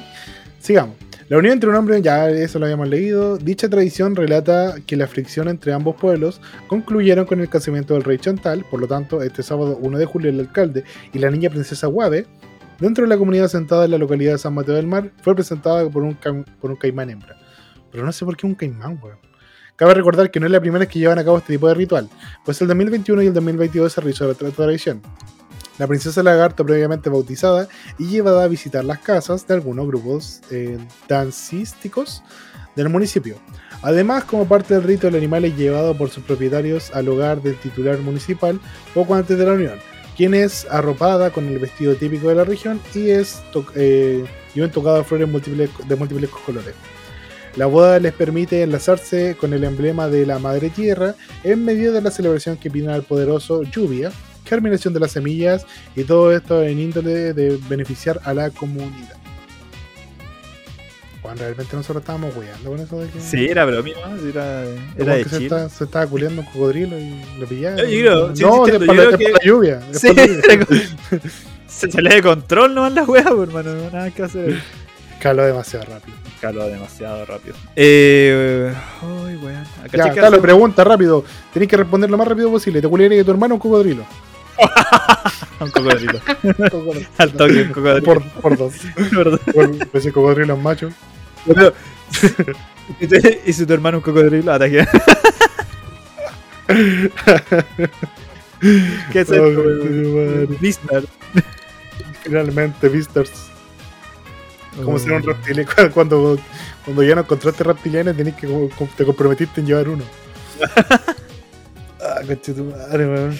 Sigamos. 0.59 0.95
La 1.29 1.37
unión 1.37 1.53
entre 1.53 1.69
un 1.69 1.75
hombre, 1.75 2.01
ya 2.01 2.27
eso 2.27 2.57
lo 2.57 2.65
habíamos 2.65 2.89
leído. 2.89 3.37
Dicha 3.37 3.69
tradición 3.69 4.15
relata 4.15 4.77
que 4.87 4.97
la 4.97 5.05
fricción 5.05 5.47
entre 5.47 5.71
ambos 5.73 5.95
pueblos 5.95 6.41
concluyeron 6.65 7.25
con 7.25 7.39
el 7.39 7.47
casamiento 7.47 7.93
del 7.93 8.03
rey 8.03 8.17
Chantal. 8.17 8.65
Por 8.65 8.81
lo 8.81 8.87
tanto, 8.87 9.21
este 9.21 9.43
sábado 9.43 9.77
1 9.79 9.99
de 9.99 10.05
julio, 10.05 10.31
el 10.31 10.39
alcalde 10.39 10.85
y 11.13 11.19
la 11.19 11.29
niña 11.29 11.51
princesa 11.51 11.85
Guave, 11.85 12.25
dentro 12.79 13.03
de 13.03 13.09
la 13.09 13.17
comunidad 13.19 13.45
asentada 13.45 13.85
en 13.85 13.91
la 13.91 13.99
localidad 13.99 14.31
de 14.31 14.37
San 14.39 14.55
Mateo 14.55 14.73
del 14.73 14.87
Mar, 14.87 15.11
fue 15.21 15.35
presentada 15.35 15.87
por 15.87 16.01
un, 16.01 16.17
caimán 16.79 17.11
hembra. 17.11 17.37
Pero 17.91 18.03
no 18.03 18.11
sé 18.11 18.25
por 18.25 18.35
qué 18.35 18.47
un 18.47 18.55
caimán, 18.55 18.99
weón. 18.99 19.19
Cabe 19.75 19.93
recordar 19.93 20.31
que 20.31 20.39
no 20.39 20.47
es 20.47 20.51
la 20.51 20.59
primera 20.59 20.79
vez 20.79 20.89
que 20.89 20.97
llevan 20.97 21.19
a 21.19 21.23
cabo 21.23 21.37
este 21.37 21.53
tipo 21.53 21.67
de 21.67 21.75
ritual, 21.75 22.09
pues 22.43 22.59
el 22.59 22.67
2021 22.67 23.21
y 23.21 23.27
el 23.27 23.33
2022 23.35 23.93
se 23.93 24.01
realizó 24.01 24.27
otra 24.27 24.49
tradición. 24.49 25.03
La 25.79 25.87
princesa 25.87 26.21
lagarto 26.21 26.65
previamente 26.65 27.09
bautizada 27.09 27.67
y 27.97 28.07
llevada 28.07 28.43
a 28.43 28.47
visitar 28.47 28.83
las 28.83 28.99
casas 28.99 29.47
de 29.47 29.53
algunos 29.55 29.87
grupos 29.87 30.41
eh, 30.51 30.77
dancísticos 31.07 32.21
del 32.75 32.89
municipio. 32.89 33.37
Además, 33.81 34.25
como 34.25 34.45
parte 34.45 34.73
del 34.73 34.83
rito, 34.83 35.07
el 35.07 35.15
animal 35.15 35.45
es 35.45 35.55
llevado 35.57 35.97
por 35.97 36.09
sus 36.09 36.23
propietarios 36.23 36.91
al 36.93 37.07
hogar 37.07 37.41
del 37.41 37.55
titular 37.55 37.97
municipal 37.99 38.59
poco 38.93 39.15
antes 39.15 39.37
de 39.37 39.45
la 39.45 39.53
unión, 39.53 39.79
quien 40.17 40.33
es 40.33 40.67
arropada 40.69 41.31
con 41.31 41.47
el 41.47 41.59
vestido 41.59 41.95
típico 41.95 42.27
de 42.27 42.35
la 42.35 42.43
región 42.43 42.81
y 42.93 43.11
es 43.11 43.41
eh, 43.75 44.25
y 44.53 44.61
un 44.61 44.69
tocado 44.69 44.97
de 44.97 45.03
flores 45.05 45.29
de 45.87 45.95
múltiples 45.95 46.29
colores. 46.29 46.75
La 47.55 47.65
boda 47.65 47.99
les 47.99 48.13
permite 48.13 48.63
enlazarse 48.63 49.35
con 49.39 49.53
el 49.53 49.63
emblema 49.63 50.07
de 50.07 50.25
la 50.25 50.39
Madre 50.39 50.69
Tierra 50.69 51.15
en 51.43 51.65
medio 51.65 51.91
de 51.93 52.01
la 52.01 52.11
celebración 52.11 52.57
que 52.57 52.69
piden 52.69 52.89
al 52.89 53.03
poderoso 53.03 53.63
lluvia, 53.63 54.11
germinación 54.49 54.93
de 54.93 54.99
las 54.99 55.11
semillas 55.11 55.65
y 55.95 56.03
todo 56.03 56.31
esto 56.35 56.63
en 56.63 56.79
índole 56.79 57.33
de 57.33 57.57
beneficiar 57.69 58.19
a 58.25 58.33
la 58.33 58.49
comunidad. 58.49 59.15
Juan, 61.21 61.37
realmente 61.37 61.75
nosotros 61.75 62.01
estábamos 62.01 62.33
weando 62.35 62.69
con 62.71 62.79
eso 62.79 62.99
de 63.01 63.09
que. 63.09 63.19
Sí, 63.19 63.45
era. 63.47 63.65
Sí, 63.83 64.29
Era, 64.29 64.63
era 64.97 65.15
de 65.15 65.23
que 65.23 65.29
se, 65.29 65.35
Chile. 65.37 65.45
está- 65.47 65.69
se 65.69 65.83
estaba 65.83 66.07
culiando 66.07 66.41
un 66.41 66.47
cocodrilo 66.47 66.97
y 66.97 67.21
lo 67.37 67.45
pillaron. 67.45 67.77
Yo 67.79 67.85
creo, 67.85 68.35
sí, 68.35 68.43
no, 68.43 68.65
sí, 68.65 68.71
es 68.71 68.79
para, 68.87 69.03
la- 69.05 69.17
que- 69.17 69.33
lluvia. 69.43 69.81
es 69.91 69.99
Sí, 69.99 70.07
para 70.13 70.27
la 70.27 70.55
lluvia. 70.55 70.81
se 71.67 71.91
salía 71.91 72.15
de 72.15 72.21
control 72.23 72.73
nomás 72.73 72.93
la 72.93 73.03
wea, 73.03 73.23
pues, 73.23 73.49
hermano. 73.49 73.73
No, 73.75 73.89
nada 73.91 74.09
que 74.11 74.23
hacer. 74.23 74.61
Caló 75.21 75.43
demasiado 75.43 75.85
rápido. 75.85 76.17
Caló 76.39 76.63
demasiado 76.69 77.25
rápido. 77.25 77.53
Eh. 77.75 78.73
Ay, 79.01 79.35
weón. 79.35 79.63
Acá 79.83 79.97
Ya, 79.97 80.13
Carlos, 80.13 80.39
pregunta 80.39 80.85
rápido. 80.85 81.25
Tenés 81.53 81.67
que 81.67 81.75
responder 81.75 82.09
lo 82.09 82.17
más 82.17 82.29
rápido 82.29 82.49
posible. 82.49 82.81
¿Te 82.81 82.87
culiaría 82.87 83.17
que 83.17 83.25
tu 83.25 83.31
hermano 83.31 83.55
un 83.55 83.59
cocodrilo? 83.59 84.05
Un 85.59 85.71
cocodrilo. 85.71 86.19
Al 87.17 87.33
toque, 87.33 87.61
un 87.63 87.67
cocodrilo. 87.73 88.03
por, 88.03 88.23
por 88.41 88.57
dos. 88.57 88.73
Por 89.53 89.71
ese 89.93 90.11
cocodrilo 90.11 90.53
es 90.55 90.61
macho. 90.61 90.89
Pero- 91.45 91.73
y 93.45 93.53
si 93.53 93.65
tu 93.65 93.73
hermano 93.73 93.97
un 93.97 94.03
cocodrilo, 94.03 94.51
ataque. 94.53 94.85
¿Qué 99.11 99.19
es 99.21 99.29
esto? 99.29 99.41
madre. 99.43 100.45
Vistar. 100.59 101.03
Finalmente, 102.23 102.89
Visters. 102.89 103.31
Como 104.83 104.95
Oh. 104.95 104.99
si 104.99 105.07
era 105.07 105.17
un 105.17 105.23
reptiliano. 105.23 105.69
Cuando, 105.93 106.37
cuando, 106.85 107.03
ya 107.03 107.15
no 107.15 107.21
encontraste 107.21 107.63
reptilianos, 107.63 108.15
tenés 108.15 108.35
que 108.35 108.47
te 108.97 109.05
comprometiste 109.05 109.61
en 109.61 109.67
llevar 109.67 109.89
uno. 109.89 110.03
ah, 112.01 112.21
coche 112.27 112.53
tu 112.53 112.65
madre, 112.65 113.07
weón. 113.07 113.39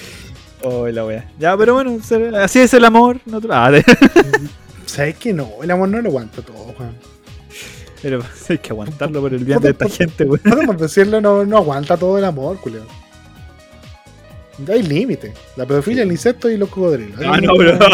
Oh, 0.62 0.88
la 0.88 1.06
wea. 1.06 1.30
Ya, 1.40 1.56
pero 1.58 1.74
bueno, 1.76 1.98
así 2.38 2.60
es 2.60 2.74
el 2.74 2.84
amor. 2.86 3.20
No 3.26 3.40
te- 3.40 3.48
ah, 3.52 3.72
de- 3.72 3.84
¿Sabes 4.86 5.16
que 5.18 5.32
no? 5.34 5.50
El 5.62 5.72
amor 5.72 5.88
no 5.90 6.02
lo 6.02 6.10
aguanta 6.10 6.42
todo, 6.42 6.74
weón. 6.78 6.96
pero 8.02 8.22
hay 8.50 8.58
que 8.58 8.70
aguantarlo 8.72 9.22
por 9.22 9.34
el 9.34 9.44
bien 9.46 9.60
de 9.60 9.70
esta 9.70 9.88
gente, 9.88 10.24
weón. 10.26 10.42
Podemos 10.44 10.78
decirlo, 10.80 11.22
no, 11.22 11.46
no 11.46 11.58
aguanta 11.58 11.96
todo 11.98 12.18
el 12.18 12.26
amor, 12.26 12.58
culero. 12.60 12.86
Hay 14.68 14.84
límite. 14.84 15.34
La 15.56 15.66
pedofilia, 15.66 16.04
el 16.04 16.12
insecto 16.12 16.50
y 16.50 16.58
los 16.58 16.68
cocodrilos. 16.70 17.18
Ah, 17.26 17.40
no, 17.42 17.54
límite. 17.54 17.78
pero. 17.78 17.90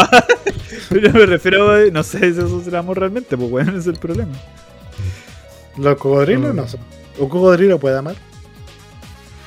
pero 0.90 1.12
me 1.20 1.26
refiero, 1.26 1.78
eh, 1.78 1.90
no 1.92 2.02
sé 2.02 2.18
si 2.18 2.40
eso 2.40 2.60
es 2.60 2.66
el 2.66 2.74
amor 2.74 2.98
realmente, 2.98 3.36
pues 3.36 3.50
weón, 3.52 3.76
es 3.78 3.86
el 3.86 3.96
problema. 3.96 4.32
Los 5.76 5.96
cocodrilos 5.98 6.52
Mm. 6.52 6.56
no 6.56 6.66
son. 6.66 6.80
¿Un 7.18 7.28
cocodrilo 7.28 7.78
puede 7.78 7.96
amar? 7.98 8.16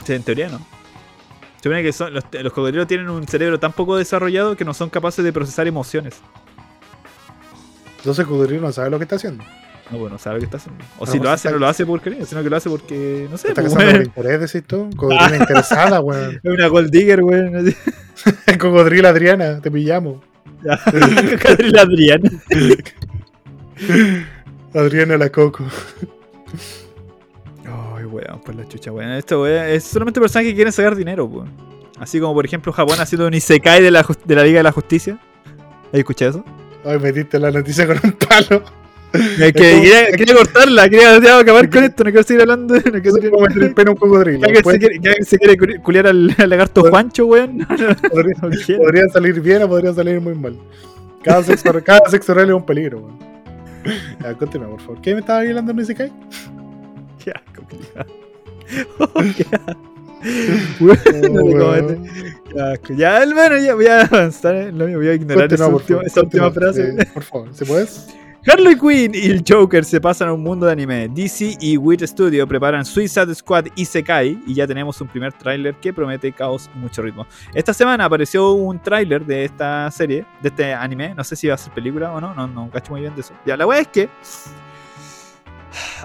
Sí, 0.05 0.13
en 0.13 0.23
teoría 0.23 0.47
no. 0.49 0.65
Se 1.59 1.63
supone 1.63 1.83
que 1.83 1.91
son, 1.91 2.13
los, 2.13 2.23
los 2.31 2.53
cocodrilos 2.53 2.87
tienen 2.87 3.09
un 3.09 3.27
cerebro 3.27 3.59
tan 3.59 3.73
poco 3.73 3.97
desarrollado 3.97 4.55
que 4.55 4.63
no 4.65 4.73
son 4.73 4.89
capaces 4.89 5.23
de 5.25 5.33
procesar 5.33 5.67
emociones. 5.67 6.15
Entonces 7.97 8.23
el 8.23 8.27
cocodrilo 8.29 8.61
no 8.61 8.71
sabe 8.71 8.89
lo 8.89 8.97
que 8.97 9.03
está 9.03 9.17
haciendo. 9.17 9.43
No, 9.91 9.97
bueno, 9.97 10.17
sabe 10.17 10.35
lo 10.35 10.39
que 10.39 10.45
está 10.45 10.57
haciendo. 10.57 10.83
O 10.99 11.05
si 11.05 11.13
pues 11.13 11.23
lo 11.23 11.29
hace, 11.31 11.47
está- 11.47 11.51
no 11.51 11.59
lo 11.59 11.67
hace 11.67 11.85
por 11.85 11.99
querer, 12.01 12.25
sino 12.25 12.41
que 12.43 12.49
lo 12.49 12.55
hace 12.55 12.69
porque, 12.69 13.27
no 13.29 13.37
sé, 13.37 13.49
Está 13.49 13.61
pues, 13.61 13.73
casando 13.73 13.91
por 13.97 14.05
interés, 14.05 14.39
decís 14.53 14.67
tú. 14.67 14.89
Cocodrilo 14.95 15.35
interesada, 15.41 15.99
weón. 15.99 16.39
Es 16.41 16.51
una 16.53 16.67
gold 16.67 16.91
digger, 16.91 17.23
weón. 17.23 17.75
Cocodrilo 18.59 19.07
Adriana, 19.09 19.59
te 19.59 19.69
pillamos. 19.71 20.21
Cocodrilo 21.41 21.81
Adriana. 21.81 22.29
Adriana 24.73 25.17
la 25.17 25.29
Coco. 25.29 25.65
Ay, 27.99 28.05
weón, 28.05 28.39
por 28.45 28.55
la 28.55 28.67
chucha, 28.67 28.91
weón. 28.91 29.11
Esto, 29.11 29.41
weón, 29.41 29.65
es 29.65 29.83
solamente 29.83 30.19
personas 30.21 30.45
que 30.47 30.55
quieren 30.55 30.71
sacar 30.73 30.95
dinero, 30.95 31.25
weón. 31.25 31.49
Así 31.99 32.19
como, 32.19 32.33
por 32.33 32.45
ejemplo, 32.45 32.71
Japón 32.71 32.95
haciendo 32.99 33.27
un 33.27 33.33
Isekai 33.33 33.81
de 33.83 33.91
la, 33.91 34.05
de 34.25 34.35
la 34.35 34.43
Liga 34.43 34.59
de 34.59 34.63
la 34.63 34.71
Justicia. 34.71 35.19
¿Has 35.91 35.99
escuchado 35.99 36.31
eso? 36.31 36.45
Ay, 36.85 36.97
metiste 36.99 37.37
la 37.39 37.51
noticia 37.51 37.85
con 37.87 37.97
un 38.03 38.11
palo. 38.13 38.63
Es 39.11 39.37
que 39.37 39.53
quería, 39.53 40.05
quería 40.15 40.35
cortarla, 40.35 40.87
quería 40.87 41.15
acabar 41.39 41.67
con 41.69 41.83
esto, 41.83 42.03
no 42.03 42.11
quiero 42.11 42.23
seguir 42.23 42.41
hablando. 42.41 42.75
No 42.75 42.81
quiero 42.81 43.11
seguir... 43.11 43.31
como 43.31 43.47
meter 43.47 43.63
el 43.77 43.87
a 43.87 43.91
un 43.91 43.97
cocodrilo. 43.97 44.39
Ya 44.41 44.47
que, 44.49 44.55
se 44.57 44.63
Puede- 44.63 44.79
quiere, 44.79 44.99
ya 45.01 45.13
que 45.15 45.23
se 45.25 45.37
quiere 45.39 45.57
cu- 45.57 45.81
culiar 45.83 46.07
al, 46.07 46.33
al 46.37 46.49
lagarto 46.49 46.81
Pues- 46.81 46.91
Juancho, 46.91 47.25
weón. 47.25 47.57
No, 47.57 47.65
no, 47.75 47.95
podría, 47.95 48.35
no 48.41 48.49
quiero. 48.65 48.81
podría 48.83 49.09
salir 49.09 49.41
bien 49.41 49.63
o 49.63 49.67
podría 49.67 49.93
salir 49.93 50.21
muy 50.21 50.35
mal. 50.35 50.57
Cada 51.23 51.43
sexo, 51.43 51.73
cada 51.83 52.07
sexo 52.09 52.31
oral 52.31 52.49
es 52.49 52.55
un 52.55 52.65
peligro, 52.65 52.99
weón. 52.99 53.19
Ya, 54.21 54.33
continúa, 54.35 54.69
por 54.69 54.79
favor. 54.81 55.01
¿Qué 55.01 55.13
me 55.15 55.21
estaba 55.21 55.39
hablando 55.39 55.71
en 55.71 55.79
ese 55.79 55.95
kai? 55.95 56.11
Qué 57.23 57.31
asco. 57.31 57.63
Oh, 58.99 59.21
qué 59.35 59.45
asco. 59.51 59.89
Weón, 60.79 60.97
no 61.33 61.43
te 61.43 61.57
cometes. 61.57 62.33
Qué 62.51 62.61
asco. 62.61 62.93
Ya, 62.93 63.25
bueno, 63.25 63.57
ya 63.57 63.75
voy 63.75 63.87
a 63.87 64.01
avanzar 64.01 64.55
en 64.55 64.77
lo 64.77 64.85
mío, 64.85 64.97
voy 64.97 65.07
a 65.07 65.13
ignorar 65.13 65.51
esa 65.51 65.67
última, 65.67 66.01
esa 66.03 66.21
última 66.21 66.51
frase. 66.51 66.95
eh, 66.97 67.05
por 67.13 67.23
favor, 67.23 67.53
¿se 67.53 67.65
puedes? 67.65 68.07
Harley 68.47 68.75
Quinn 68.79 69.13
y 69.13 69.29
el 69.29 69.43
Joker 69.47 69.83
se 69.83 69.99
pasan 69.99 70.29
a 70.29 70.33
un 70.33 70.41
mundo 70.41 70.65
de 70.65 70.71
anime. 70.71 71.09
DC 71.09 71.57
y 71.59 71.77
Wit 71.77 72.01
Studio 72.03 72.47
preparan 72.47 72.85
Suicide 72.85 73.35
Squad 73.35 73.65
Isekai 73.75 74.39
y 74.47 74.53
ya 74.53 74.65
tenemos 74.65 74.99
un 75.01 75.07
primer 75.07 75.33
tráiler 75.33 75.75
que 75.75 75.91
promete 75.91 76.31
caos 76.31 76.69
y 76.73 76.79
mucho 76.79 77.01
ritmo. 77.01 77.27
Esta 77.53 77.73
semana 77.73 78.05
apareció 78.05 78.53
un 78.53 78.81
tráiler 78.81 79.25
de 79.25 79.43
esta 79.43 79.91
serie, 79.91 80.25
de 80.41 80.49
este 80.49 80.73
anime. 80.73 81.13
No 81.15 81.23
sé 81.23 81.35
si 81.35 81.47
va 81.47 81.55
a 81.55 81.57
ser 81.57 81.73
película 81.73 82.13
o 82.13 82.21
no, 82.21 82.33
no, 82.33 82.47
no 82.47 82.69
cacho 82.71 82.91
muy 82.91 83.01
bien 83.01 83.13
de 83.13 83.21
eso. 83.21 83.33
Ya, 83.45 83.57
la 83.57 83.67
weá 83.67 83.81
es 83.81 83.87
que 83.89 84.09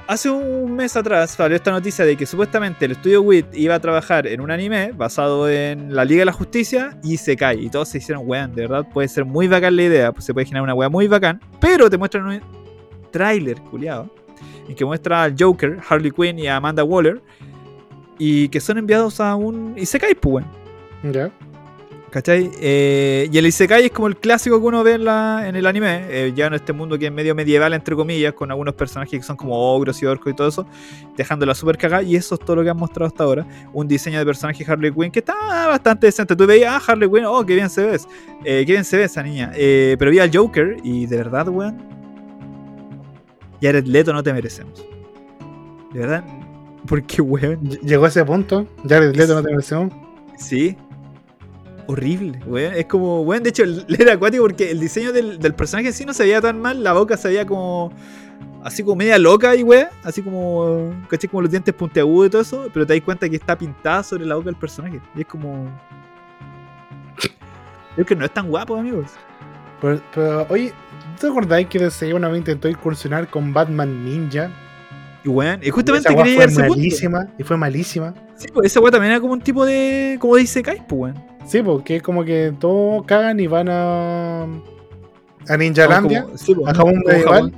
hace 0.07 0.31
un 0.31 0.75
mes 0.75 0.97
atrás 0.97 1.31
salió 1.33 1.57
esta 1.57 1.71
noticia 1.71 2.05
de 2.05 2.17
que 2.17 2.27
supuestamente 2.27 2.85
el 2.85 2.93
estudio 2.93 3.23
WIT 3.23 3.47
iba 3.55 3.75
a 3.75 3.81
trabajar 3.81 4.27
en 4.27 4.41
un 4.41 4.51
anime 4.51 4.93
basado 4.93 5.49
en 5.49 5.95
la 5.95 6.05
Liga 6.05 6.21
de 6.21 6.27
la 6.27 6.33
Justicia 6.33 6.99
y 7.03 7.17
se 7.17 7.37
cae. 7.37 7.61
Y 7.61 7.71
todos 7.71 7.89
se 7.89 7.99
hicieron 7.99 8.25
weón, 8.27 8.55
de 8.55 8.63
verdad 8.63 8.87
puede 8.93 9.09
ser 9.09 9.25
muy 9.25 9.49
bacán 9.49 9.77
la 9.77 9.83
idea, 9.83 10.13
pues 10.13 10.25
se 10.25 10.35
puede 10.35 10.47
generar 10.47 10.65
una 10.65 10.75
wea 10.75 10.89
muy 10.89 11.09
bacán, 11.09 11.41
pero 11.61 11.89
te 11.89 11.99
muestran 11.99 12.27
un 12.27 12.41
tráiler, 13.11 13.61
culiado, 13.63 14.11
en 14.69 14.75
que 14.75 14.85
muestra 14.85 15.23
al 15.23 15.35
Joker, 15.39 15.79
Harley 15.89 16.11
Quinn 16.11 16.39
y 16.39 16.47
a 16.47 16.57
Amanda 16.57 16.85
Waller, 16.85 17.23
y 18.19 18.49
que 18.49 18.61
son 18.61 18.79
enviados 18.79 19.21
a 19.21 19.35
un 19.37 19.75
Isekai, 19.77 20.15
pues 20.15 20.45
weón. 21.03 21.13
Ya. 21.13 21.31
¿Cachai? 22.15 22.49
Eh, 22.61 23.29
y 23.33 23.39
el 23.39 23.45
Isekai 23.45 23.87
es 23.87 23.91
como 23.91 24.07
el 24.07 24.17
clásico 24.17 24.61
que 24.61 24.67
uno 24.67 24.85
ve 24.85 24.93
en, 24.93 25.05
la, 25.05 25.49
en 25.49 25.57
el 25.57 25.67
anime, 25.67 26.05
eh, 26.09 26.33
ya 26.33 26.47
en 26.47 26.55
este 26.55 26.73
mundo 26.73 26.97
que 26.97 27.07
es 27.07 27.12
medio 27.12 27.35
medieval, 27.35 27.75
entre 27.75 27.97
comillas, 27.97 28.35
con 28.35 28.53
algunos 28.53 28.75
personajes 28.75 29.19
que 29.19 29.23
son 29.25 29.37
como 29.37 29.57
ogros 29.75 30.01
y 30.01 30.07
orcos 30.07 30.33
y 30.33 30.37
todo 30.37 30.47
eso, 30.47 30.65
dejándola 31.17 31.57
súper 31.57 31.77
cagada, 31.77 32.05
y 32.05 32.15
eso 32.15 32.37
es 32.37 32.41
todo 32.41 32.55
lo 32.55 32.62
que 32.62 32.71
han 32.71 32.77
mostrado 32.77 33.09
hasta 33.09 33.25
ahora. 33.25 33.45
Un 33.73 33.89
diseño 33.89 34.21
de 34.21 34.25
personaje 34.25 34.65
Harley 34.65 34.93
Quinn 34.93 35.11
que 35.11 35.19
está 35.19 35.35
bastante 35.67 36.07
decente. 36.07 36.37
Tú 36.37 36.47
veías, 36.47 36.73
ah, 36.73 36.93
Harley 36.93 37.11
Quinn, 37.11 37.25
oh, 37.25 37.45
qué 37.45 37.57
bien 37.57 37.69
se 37.69 37.85
ve, 37.85 37.97
eh, 38.45 38.62
qué 38.65 38.73
bien 38.73 38.85
se 38.85 38.97
ve 38.97 39.03
esa 39.03 39.21
niña. 39.21 39.51
Eh, 39.57 39.97
pero 39.99 40.12
vi 40.12 40.21
al 40.21 40.31
Joker, 40.33 40.77
y 40.85 41.07
de 41.07 41.17
verdad, 41.17 41.49
weón, 41.49 41.83
Jared 43.61 43.87
Leto 43.87 44.12
no 44.12 44.23
te 44.23 44.33
merecemos. 44.33 44.87
De 45.93 45.99
verdad, 45.99 46.23
porque, 46.87 47.21
weón, 47.21 47.61
Ll- 47.65 47.81
Llegó 47.81 48.05
a 48.05 48.09
ese 48.09 48.25
punto. 48.25 48.69
Jared 48.89 49.17
Leto 49.17 49.35
no 49.35 49.43
te 49.43 49.51
mereció. 49.51 49.91
Sí. 50.39 50.77
Horrible, 51.87 52.39
weón. 52.47 52.74
Es 52.74 52.87
como, 52.87 53.22
weón, 53.22 53.43
de 53.43 53.51
hecho, 53.51 53.64
el- 53.64 53.85
era 53.99 54.14
acuático 54.14 54.45
porque 54.45 54.70
el 54.70 54.80
diseño 54.80 55.12
del, 55.12 55.39
del 55.39 55.55
personaje 55.55 55.89
en 55.89 55.95
sí 55.95 56.05
no 56.05 56.14
se 56.14 56.22
veía 56.24 56.41
tan 56.41 56.61
mal. 56.61 56.82
La 56.82 56.93
boca 56.93 57.16
se 57.16 57.28
veía 57.28 57.47
como. 57.47 57.93
Así 58.62 58.82
como 58.82 58.97
media 58.97 59.18
loca 59.18 59.55
y 59.55 59.62
weón. 59.62 59.89
Así 60.03 60.22
como. 60.22 60.95
¿Cachai? 61.09 61.28
Como 61.28 61.43
los 61.43 61.51
dientes 61.51 61.74
puntiagudos 61.74 62.28
y 62.28 62.30
todo 62.30 62.43
eso. 62.43 62.66
Pero 62.72 62.87
te 62.87 62.95
das 62.95 63.03
cuenta 63.05 63.28
que 63.28 63.37
está 63.37 63.57
pintada 63.59 64.03
sobre 64.03 64.24
la 64.26 64.35
boca 64.37 64.47
del 64.47 64.57
personaje. 64.57 65.01
Y 65.14 65.20
es 65.20 65.26
como. 65.26 65.68
Es 67.97 68.05
que 68.07 68.16
no 68.16 68.24
es 68.24 68.32
tan 68.35 68.49
guapo, 68.49 68.76
amigos. 68.76 69.07
Pero, 69.80 70.01
pero, 70.14 70.47
oye, 70.49 70.72
¿te 71.20 71.26
acordáis 71.28 71.68
que 71.68 71.78
DC 71.78 72.12
una 72.12 72.28
vez 72.28 72.39
intentó 72.39 72.68
incursionar 72.68 73.28
con 73.28 73.53
Batman 73.53 74.05
Ninja? 74.05 74.51
Y 75.22 75.28
weón, 75.28 75.61
y 75.62 75.70
justamente 75.70 76.09
Esa 76.09 76.16
weá 76.16 76.24
quería 76.24 76.49
fue 76.49 76.64
punto. 76.64 76.68
malísima. 76.76 77.26
Y 77.39 77.43
fue 77.45 77.57
malísima. 77.57 78.14
Sí, 78.37 78.49
pues 78.53 78.66
esa 78.72 78.80
weón 78.80 78.93
también 78.93 79.12
era 79.12 79.20
como 79.20 79.32
un 79.35 79.41
tipo 79.41 79.64
de. 79.64 80.16
Como 80.20 80.37
dice 80.37 80.62
Kai, 80.62 80.82
pues 80.89 81.14
weón. 81.14 81.34
Sí, 81.47 81.62
porque 81.62 82.01
como 82.01 82.24
que 82.24 82.53
todos 82.59 83.05
cagan 83.07 83.38
y 83.40 83.47
van 83.47 83.68
a. 83.68 84.45
a 85.49 85.57
Ninjalandia. 85.57 86.22
Como- 86.24 86.38
sí, 86.38 86.55
pues, 86.55 86.74
a 86.74 86.78
como 86.78 86.92
medieval. 87.05 87.53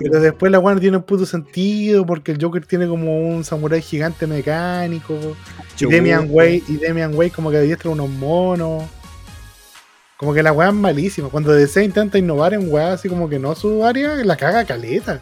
Pero 0.00 0.20
después 0.20 0.52
la 0.52 0.60
no 0.60 0.80
tiene 0.80 0.96
un 0.98 1.02
puto 1.02 1.24
sentido 1.26 2.04
porque 2.04 2.32
el 2.32 2.42
Joker 2.42 2.64
tiene 2.66 2.86
como 2.86 3.28
un 3.28 3.44
samurái 3.44 3.82
gigante 3.82 4.26
mecánico. 4.26 5.14
Y 5.78 5.86
Demian 5.86 6.28
Way, 6.30 6.64
y 6.68 6.76
Demian 6.76 7.14
Way 7.14 7.30
como 7.30 7.50
que 7.50 7.58
adiestra 7.58 7.90
unos 7.90 8.08
monos. 8.08 8.84
Como 10.16 10.32
que 10.32 10.42
la 10.42 10.52
weá 10.52 10.68
es 10.68 10.74
malísima. 10.74 11.28
Cuando 11.28 11.52
DC 11.52 11.82
intenta 11.82 12.18
innovar 12.18 12.54
en 12.54 12.72
weá 12.72 12.92
así 12.92 13.08
como 13.08 13.28
que 13.28 13.38
no 13.38 13.54
su 13.54 13.84
área, 13.84 14.14
la 14.16 14.36
caga 14.36 14.64
caleta. 14.64 15.20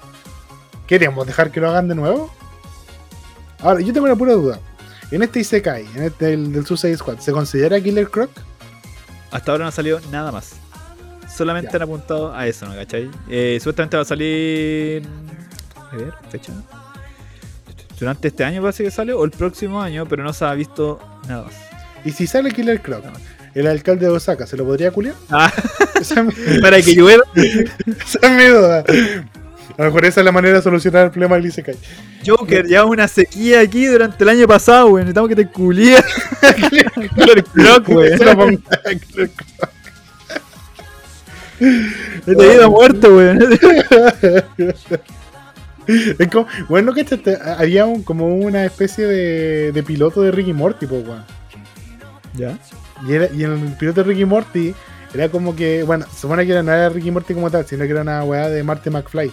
¿Queríamos 0.87 1.27
dejar 1.27 1.51
que 1.51 1.61
lo 1.61 1.71
hagan 1.71 1.89
de 1.89 1.95
nuevo? 1.95 2.31
Ahora, 3.61 3.81
yo 3.81 3.93
tengo 3.93 4.07
una 4.07 4.17
pura 4.17 4.35
duda. 4.35 4.61
En 5.13 5.23
este 5.23 5.41
Isekai, 5.41 5.87
en 5.95 6.05
este 6.05 6.33
el, 6.33 6.53
del 6.53 6.65
Suicide 6.67 6.97
Squad, 6.97 7.19
¿se 7.19 7.33
considera 7.33 7.81
Killer 7.81 8.09
Croc? 8.09 8.31
Hasta 9.31 9.53
ahora 9.53 9.65
no 9.65 9.69
ha 9.69 9.73
salido 9.73 10.01
nada 10.11 10.33
más. 10.33 10.55
Solamente 11.35 11.71
Ya. 11.71 11.77
han 11.77 11.83
apuntado 11.83 12.35
a 12.35 12.47
eso, 12.47 12.67
¿no? 12.67 12.75
¿Cachai? 12.75 13.11
Eh, 13.29 13.59
supuestamente 13.61 13.97
va 13.97 14.03
a 14.03 14.07
salir. 14.07 15.03
A 15.91 15.97
ver, 15.97 16.13
fecha. 16.31 16.53
Durante 17.99 18.29
este 18.29 18.43
año 18.45 18.61
parece 18.63 18.85
que 18.85 18.91
sale, 18.91 19.13
o 19.13 19.25
el 19.25 19.31
próximo 19.31 19.81
año, 19.81 20.07
pero 20.09 20.25
no 20.25 20.33
se 20.33 20.45
ha 20.45 20.53
visto 20.55 20.99
nada 21.29 21.45
más. 21.45 21.55
Y 22.05 22.11
si 22.11 22.27
sale 22.27 22.51
Killer 22.51 22.83
Croc, 22.83 23.05
el 23.55 23.67
alcalde 23.67 24.07
de 24.07 24.13
Osaka, 24.13 24.47
¿se 24.47 24.57
lo 24.57 24.65
podría 24.65 24.91
culiar? 24.91 25.15
Ah, 25.31 25.53
para 26.63 26.83
que 26.83 26.95
llueva. 26.95 27.23
esa 27.35 28.19
es 28.23 28.31
mi 28.33 28.45
duda. 28.45 28.85
A 29.79 29.83
lo 29.83 29.85
mejor 29.87 30.05
esa 30.05 30.21
es 30.21 30.25
la 30.25 30.33
manera 30.33 30.57
de 30.57 30.63
solucionar 30.63 31.07
el 31.07 31.11
problema 31.11 31.37
del 31.37 31.47
Isekai. 31.47 31.77
Joker, 32.27 32.67
lleva 32.67 32.85
una 32.85 33.09
sequía 33.09 33.61
aquí 33.61 33.87
durante 33.87 34.23
el 34.23 34.29
año 34.31 34.47
pasado, 34.47 34.87
weón. 34.89 35.01
Necesitamos 35.07 35.29
que 35.31 35.37
te 35.37 35.47
culías. 35.49 36.05
Killer 37.17 37.45
Croc, 37.45 37.89
weón. 37.89 38.13
Eso 38.13 38.25
lo 38.25 38.37
pongo- 38.37 38.59
Te 41.59 42.33
he 42.33 42.55
ido 42.55 42.71
muerto, 42.71 43.17
weón. 43.17 43.39
Es 45.87 46.29
como, 46.31 46.47
bueno, 46.69 46.93
que 46.95 47.05
había 47.59 47.87
un, 47.87 48.03
como 48.05 48.37
una 48.37 48.65
especie 48.65 49.05
de, 49.07 49.73
de 49.73 49.83
piloto 49.83 50.23
de 50.23 50.31
Ricky 50.31 50.53
Morty, 50.53 50.87
pues, 50.87 51.07
weón. 51.07 51.25
Ya. 52.35 52.57
Y, 53.09 53.13
era- 53.15 53.29
y 53.35 53.43
en 53.45 53.53
el 53.53 53.73
piloto 53.77 54.03
de 54.05 54.09
Ricky 54.11 54.25
Morty 54.25 54.75
era 55.15 55.29
como 55.29 55.57
que, 55.57 55.83
bueno, 55.83 56.07
se 56.13 56.21
supone 56.21 56.47
que 56.47 56.53
era- 56.53 56.63
no 56.63 56.73
era 56.73 56.89
Ricky 56.89 57.11
Morty 57.11 57.35
como 57.35 57.51
tal, 57.51 57.67
sino 57.67 57.85
que 57.85 57.91
era 57.91 58.03
una 58.03 58.23
weá 58.25 58.49
de 58.49 58.63
Marty 58.63 58.91
McFly. 58.91 59.33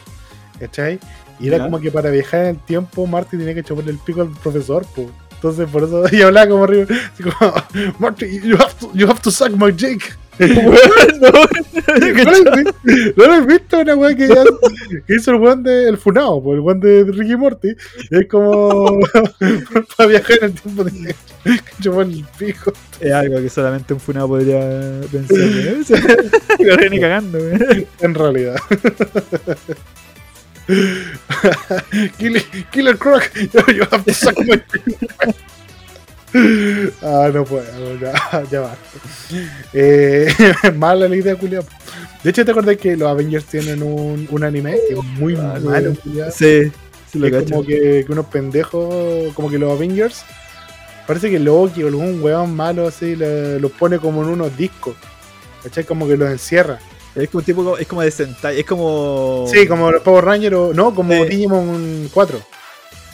¿Cachai? 0.59 0.99
Y 1.39 1.47
era 1.47 1.57
Ya. 1.57 1.63
como 1.63 1.79
que 1.79 1.89
para 1.91 2.09
viajar 2.09 2.41
en 2.41 2.47
el 2.47 2.57
tiempo, 2.57 3.07
Marty 3.07 3.37
tenía 3.37 3.53
que 3.53 3.63
chuparle 3.63 3.91
el 3.91 3.97
pico 3.99 4.21
al 4.21 4.29
profesor, 4.29 4.85
pues. 4.95 5.07
Entonces, 5.35 5.69
por 5.69 5.83
eso, 5.83 6.03
y 6.11 6.21
hablaba 6.21 6.49
como 6.49 6.63
arriba, 6.65 6.85
así 7.13 7.23
como, 7.23 7.53
Marty, 7.97 8.41
you 8.41 8.55
have 8.55 8.73
to, 8.79 8.91
you 8.93 9.07
have 9.09 9.21
to 9.21 9.31
suck 9.31 9.51
my 9.51 9.71
dick. 9.71 10.17
No. 10.39 10.47
¿No 10.47 11.31
lo 11.31 11.41
has 11.41 12.55
visto? 12.55 12.73
¿No 13.17 13.25
lo 13.25 13.33
has 13.33 13.45
visto? 13.45 13.79
Una 13.79 13.95
weá 13.95 14.15
que, 14.15 14.27
que 15.07 15.15
hizo 15.15 15.31
el 15.31 15.37
weón 15.37 15.63
de 15.63 15.89
el 15.89 15.97
Funao, 15.97 16.41
pues, 16.41 16.55
el 16.55 16.61
weón 16.61 16.79
de 16.79 17.03
Ricky 17.09 17.35
Morty. 17.35 17.75
Es 18.09 18.27
como 18.29 18.99
para 19.97 20.09
viajar 20.09 20.37
en 20.39 20.43
el 20.45 20.53
tiempo, 20.53 20.85
que 20.85 21.13
chuparle 21.81 22.13
el 22.19 22.25
pico. 22.37 22.71
Es 23.01 23.11
algo 23.11 23.41
que 23.41 23.49
solamente 23.49 23.93
un 23.93 23.99
funado 23.99 24.29
podría 24.29 24.59
pensar. 25.11 25.37
Corre 26.57 26.89
ni 26.89 26.99
cagando, 27.01 27.37
weón. 27.37 27.85
En 27.99 28.13
realidad. 28.13 28.55
Killer, 32.19 32.43
Killer 32.71 32.97
Croc, 32.97 33.31
you 33.35 33.83
have 33.91 34.03
to 34.05 34.13
suck 34.13 34.37
my. 34.39 34.61
Ah, 37.01 37.31
no 37.33 37.43
puedo, 37.43 37.99
ya, 37.99 38.13
ya 38.51 38.61
va. 38.61 38.77
Eh, 39.73 40.27
mala 40.75 41.07
la 41.07 41.15
idea, 41.15 41.35
culiao. 41.35 41.63
De 42.23 42.29
hecho, 42.29 42.45
¿te 42.45 42.51
acordás 42.51 42.77
que 42.77 42.95
los 42.95 43.09
Avengers 43.09 43.45
tienen 43.45 43.81
un, 43.81 44.27
un 44.29 44.43
anime 44.43 44.77
que 44.87 44.93
es 44.93 45.03
muy 45.03 45.35
Ah, 45.35 45.57
malo, 45.63 45.95
culiao? 45.95 46.29
Sí, 46.31 46.71
sí 47.11 47.17
lo 47.17 47.27
Es 47.27 47.49
como 47.49 47.63
que, 47.65 48.03
que 48.05 48.11
unos 48.11 48.27
pendejos, 48.27 49.33
como 49.33 49.49
que 49.49 49.57
los 49.57 49.71
Avengers, 49.71 50.23
parece 51.07 51.31
que 51.31 51.39
Loki 51.39 51.81
o 51.81 51.87
algún 51.87 52.21
weón 52.21 52.55
malo 52.55 52.87
así 52.87 53.15
los 53.15 53.71
pone 53.71 53.97
como 53.97 54.21
en 54.21 54.29
unos 54.29 54.55
discos. 54.55 54.95
¿Cachai? 55.63 55.83
Como 55.83 56.07
que 56.07 56.15
los 56.15 56.29
encierra. 56.29 56.79
Es 57.21 57.29
como 57.29 57.39
un 57.39 57.45
tipo, 57.45 57.77
es 57.77 57.87
como 57.87 58.01
de 58.01 58.11
Sentai, 58.11 58.59
es 58.59 58.65
como... 58.65 59.45
Sí, 59.51 59.67
como 59.67 59.91
los 59.91 60.01
Power 60.01 60.25
Rangers 60.25 60.55
o 60.55 60.73
no, 60.73 60.93
como 60.93 61.13
Sí. 61.13 61.29
Digimon 61.29 62.09
4. 62.13 62.39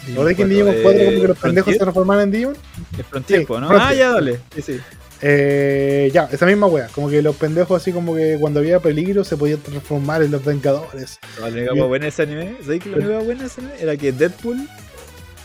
Digimon 0.06 0.24
¿O 0.24 0.28
de 0.28 0.36
que 0.36 0.42
en 0.44 0.50
4, 0.50 0.50
Digimon 0.50 0.84
4 0.84 1.06
como 1.06 1.22
que 1.22 1.28
los 1.28 1.38
eh, 1.38 1.40
pendejos 1.42 1.74
se 1.74 1.80
transforman 1.80 2.20
en 2.22 2.32
Digimon? 2.32 2.58
Es 2.98 3.06
Frontier, 3.08 3.40
Sí, 3.40 3.46
¿no? 3.50 3.68
Frontier. 3.68 3.82
Ah, 3.82 3.94
ya, 3.94 4.12
dale. 4.12 4.40
Sí, 4.56 4.62
sí. 4.62 4.80
Eh, 5.22 6.12
ya, 6.14 6.30
esa 6.32 6.46
misma 6.46 6.68
wea. 6.68 6.88
Como 6.94 7.10
que 7.10 7.22
los 7.22 7.36
pendejos 7.36 7.82
así 7.82 7.92
como 7.92 8.16
que 8.16 8.38
cuando 8.40 8.60
había 8.60 8.80
peligro 8.80 9.24
se 9.24 9.38
podían 9.38 9.60
transformar 9.60 10.22
en 10.22 10.32
los 10.32 10.44
Vengadores. 10.44 11.20
Cosa 11.40 11.84
buena 11.86 12.04
de 12.06 12.10
ese 12.10 12.24
anime, 12.24 12.58
¿sabes 12.64 12.84
que 12.84 12.90
la 12.90 12.98
única 12.98 13.14
cosa 13.14 13.26
buena 13.26 13.42
de 13.42 13.48
ese 13.48 13.62
anime? 13.62 13.76
Era 13.80 13.98
que 13.98 14.12
Deadpool 14.12 14.68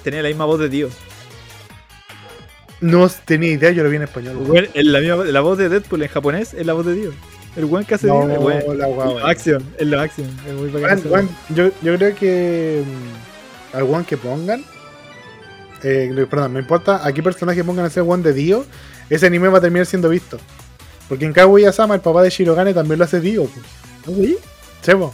tenía 0.02 0.22
la 0.22 0.28
misma 0.28 0.44
voz 0.44 0.60
de 0.60 0.68
Dios. 0.68 0.92
No 2.80 3.08
tenía 3.24 3.52
idea, 3.52 3.70
yo 3.70 3.82
lo 3.82 3.90
vi 3.90 3.96
en 3.96 4.02
español. 4.02 4.38
en 4.74 4.92
la, 4.92 5.00
misma, 5.00 5.24
la 5.24 5.40
voz 5.40 5.58
de 5.58 5.68
Deadpool 5.68 6.02
en 6.02 6.08
japonés 6.08 6.54
es 6.54 6.66
la 6.66 6.72
voz 6.72 6.86
de 6.86 6.94
Dios. 6.94 7.14
El 7.56 7.64
weón 7.64 7.84
que 7.84 7.94
hace 7.94 8.06
No, 8.06 8.26
Dios, 8.26 8.64
el 8.64 8.78
la 8.78 8.88
la 8.88 9.28
acción, 9.28 9.64
es 9.76 9.86
la 9.86 10.02
acción. 10.02 10.28
Es 10.46 10.54
muy 10.54 10.70
bacán. 10.70 11.02
Weón, 11.04 11.28
yo, 11.50 11.70
yo 11.82 11.96
creo 11.96 12.14
que 12.14 12.84
mm, 12.86 13.76
al 13.76 13.82
one 13.82 14.04
que 14.04 14.16
pongan, 14.16 14.64
eh, 15.82 16.26
perdón, 16.30 16.52
no 16.54 16.58
importa 16.60 17.06
a 17.06 17.12
qué 17.12 17.22
personaje 17.22 17.64
pongan 17.64 17.86
a 17.86 17.90
ser 17.90 18.04
one 18.06 18.22
de 18.22 18.32
Dio, 18.32 18.64
ese 19.08 19.26
anime 19.26 19.48
va 19.48 19.58
a 19.58 19.60
terminar 19.60 19.86
siendo 19.86 20.08
visto. 20.08 20.38
Porque 21.08 21.24
en 21.24 21.32
Kaguya-sama, 21.32 21.96
el 21.96 22.00
papá 22.00 22.22
de 22.22 22.30
Shirogane 22.30 22.72
también 22.72 22.98
lo 22.98 23.04
hace 23.04 23.20
Dio. 23.20 23.48
¿No, 24.06 24.12
güey? 24.12 24.38
Chemo. 24.82 25.12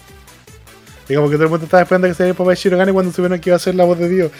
Digamos 1.08 1.30
que 1.30 1.36
todo 1.36 1.44
el 1.44 1.50
mundo 1.50 1.64
estaba 1.64 1.82
esperando 1.82 2.08
que 2.08 2.14
saliera 2.14 2.32
el 2.32 2.36
papá 2.36 2.50
de 2.50 2.56
Shirogane 2.56 2.92
cuando 2.92 3.12
supieron 3.12 3.38
que 3.38 3.50
iba 3.50 3.56
a 3.56 3.60
ser 3.60 3.74
la 3.76 3.84
voz 3.84 3.98
de 3.98 4.08
Dio. 4.08 4.30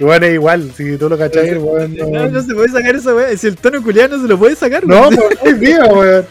Y 0.00 0.04
bueno, 0.04 0.26
es 0.26 0.34
igual, 0.34 0.72
si 0.76 0.96
tú 0.98 1.08
lo 1.08 1.16
cachai, 1.16 1.50
el 1.50 1.58
weón 1.58 1.94
No, 1.96 2.06
no. 2.10 2.28
no 2.28 2.42
se 2.42 2.52
puede 2.54 2.68
sacar 2.68 2.96
esa 2.96 3.14
weá. 3.14 3.36
Si 3.36 3.46
el 3.46 3.56
tono 3.56 3.82
culiano 3.82 4.16
no 4.16 4.22
se 4.22 4.28
lo 4.28 4.38
puede 4.38 4.56
sacar, 4.56 4.84
No, 4.86 5.02
weón. 5.02 5.16
pues 5.40 5.62
es 5.62 5.78
weón. 5.88 6.26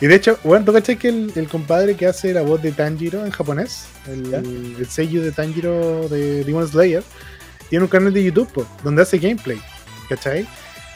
Y 0.00 0.06
de 0.06 0.14
hecho, 0.14 0.38
weón, 0.44 0.64
¿tú 0.64 0.72
cachai 0.72 0.96
que 0.96 1.08
el, 1.08 1.32
el 1.34 1.48
compadre 1.48 1.94
que 1.96 2.06
hace 2.06 2.32
la 2.34 2.42
voz 2.42 2.62
de 2.62 2.72
Tanjiro 2.72 3.24
en 3.24 3.30
japonés, 3.32 3.86
el, 4.06 4.30
¿Ya? 4.30 4.38
el 4.38 4.86
sello 4.88 5.22
de 5.22 5.32
Tanjiro 5.32 6.08
de 6.08 6.44
Demon 6.44 6.68
Slayer, 6.68 7.02
tiene 7.70 7.84
un 7.84 7.88
canal 7.90 8.12
de 8.12 8.22
YouTube 8.22 8.48
po, 8.52 8.66
donde 8.84 9.02
hace 9.02 9.18
gameplay, 9.18 9.58
¿cachai? 10.08 10.46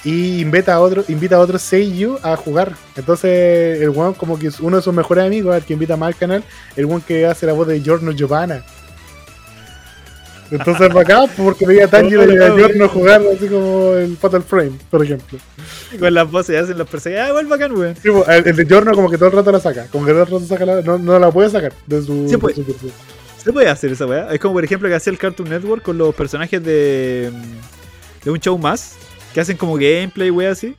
Y 0.05 0.41
invita 0.41 0.75
a 0.75 0.81
otro, 0.81 1.05
invita 1.09 1.37
a 1.37 1.41
otro 1.41 1.59
Seiyu 1.59 2.19
a 2.23 2.37
jugar. 2.37 2.73
Entonces, 2.97 3.81
el 3.81 3.91
weón, 3.91 4.15
como 4.15 4.39
que 4.39 4.47
es 4.47 4.61
uno 4.61 4.77
de 4.77 4.83
sus 4.83 4.95
mejores 4.95 5.25
amigos, 5.25 5.55
al 5.55 5.65
que 5.65 5.73
invita 5.73 5.97
más 5.97 6.09
al 6.09 6.17
canal, 6.17 6.45
el 6.77 6.87
weón 6.87 7.01
que 7.01 7.27
hace 7.27 7.47
la 7.47 7.53
voz 7.53 7.67
de 7.67 7.81
Giorno 7.81 8.13
Giovanna. 8.13 8.63
Entonces, 10.51 10.89
bacán, 10.95 11.29
porque 11.37 11.67
veía 11.67 11.85
a 11.85 11.89
Tanjiro 11.89 12.25
y 12.33 12.37
a 12.43 12.55
Giorno 12.55 12.89
jugar 12.89 13.23
así 13.35 13.49
como 13.49 13.93
el 13.95 14.17
Fatal 14.17 14.43
Frame, 14.43 14.73
por 14.91 15.03
ejemplo. 15.05 15.39
Con 15.99 16.15
las 16.15 16.31
voces 16.31 16.55
y 16.55 16.57
hacen 16.59 16.79
los 16.79 16.89
personajes. 16.89 17.25
Ah, 17.25 17.29
igual 17.31 17.47
bacán, 17.47 17.73
weón. 17.77 17.97
Sí, 17.97 18.09
pues, 18.11 18.29
el, 18.29 18.47
el 18.47 18.57
de 18.57 18.65
Giorno 18.65 18.93
como 18.93 19.11
que 19.11 19.19
todo 19.19 19.29
el 19.29 19.35
rato 19.35 19.53
la 19.53 19.61
saca, 19.61 19.87
como 19.91 20.07
que 20.07 20.13
todo 20.13 20.23
el 20.23 20.29
rato 20.29 20.47
saca 20.47 20.65
la, 20.65 20.81
no, 20.81 20.97
no 20.99 21.19
la 21.19 21.31
puede 21.31 21.51
sacar 21.51 21.73
de 21.87 22.03
su, 22.03 22.25
Sí, 22.27 22.33
de 22.33 22.39
pues. 22.39 22.55
su 22.55 22.65
curso. 22.65 22.87
Se 23.43 23.53
puede 23.53 23.69
hacer 23.69 23.93
esa 23.93 24.07
weá. 24.07 24.33
Es 24.33 24.41
como, 24.41 24.55
por 24.55 24.65
ejemplo, 24.65 24.89
que 24.89 24.95
hacía 24.95 25.11
el 25.13 25.19
Cartoon 25.19 25.49
Network 25.49 25.83
con 25.83 25.99
los 25.99 26.15
personajes 26.15 26.63
de. 26.63 27.31
de 28.25 28.31
un 28.31 28.39
show 28.41 28.57
más. 28.59 28.95
Que 29.35 29.41
hacen 29.41 29.57
como 29.57 29.75
gameplay, 29.75 30.31
weá, 30.31 30.51
así. 30.53 30.75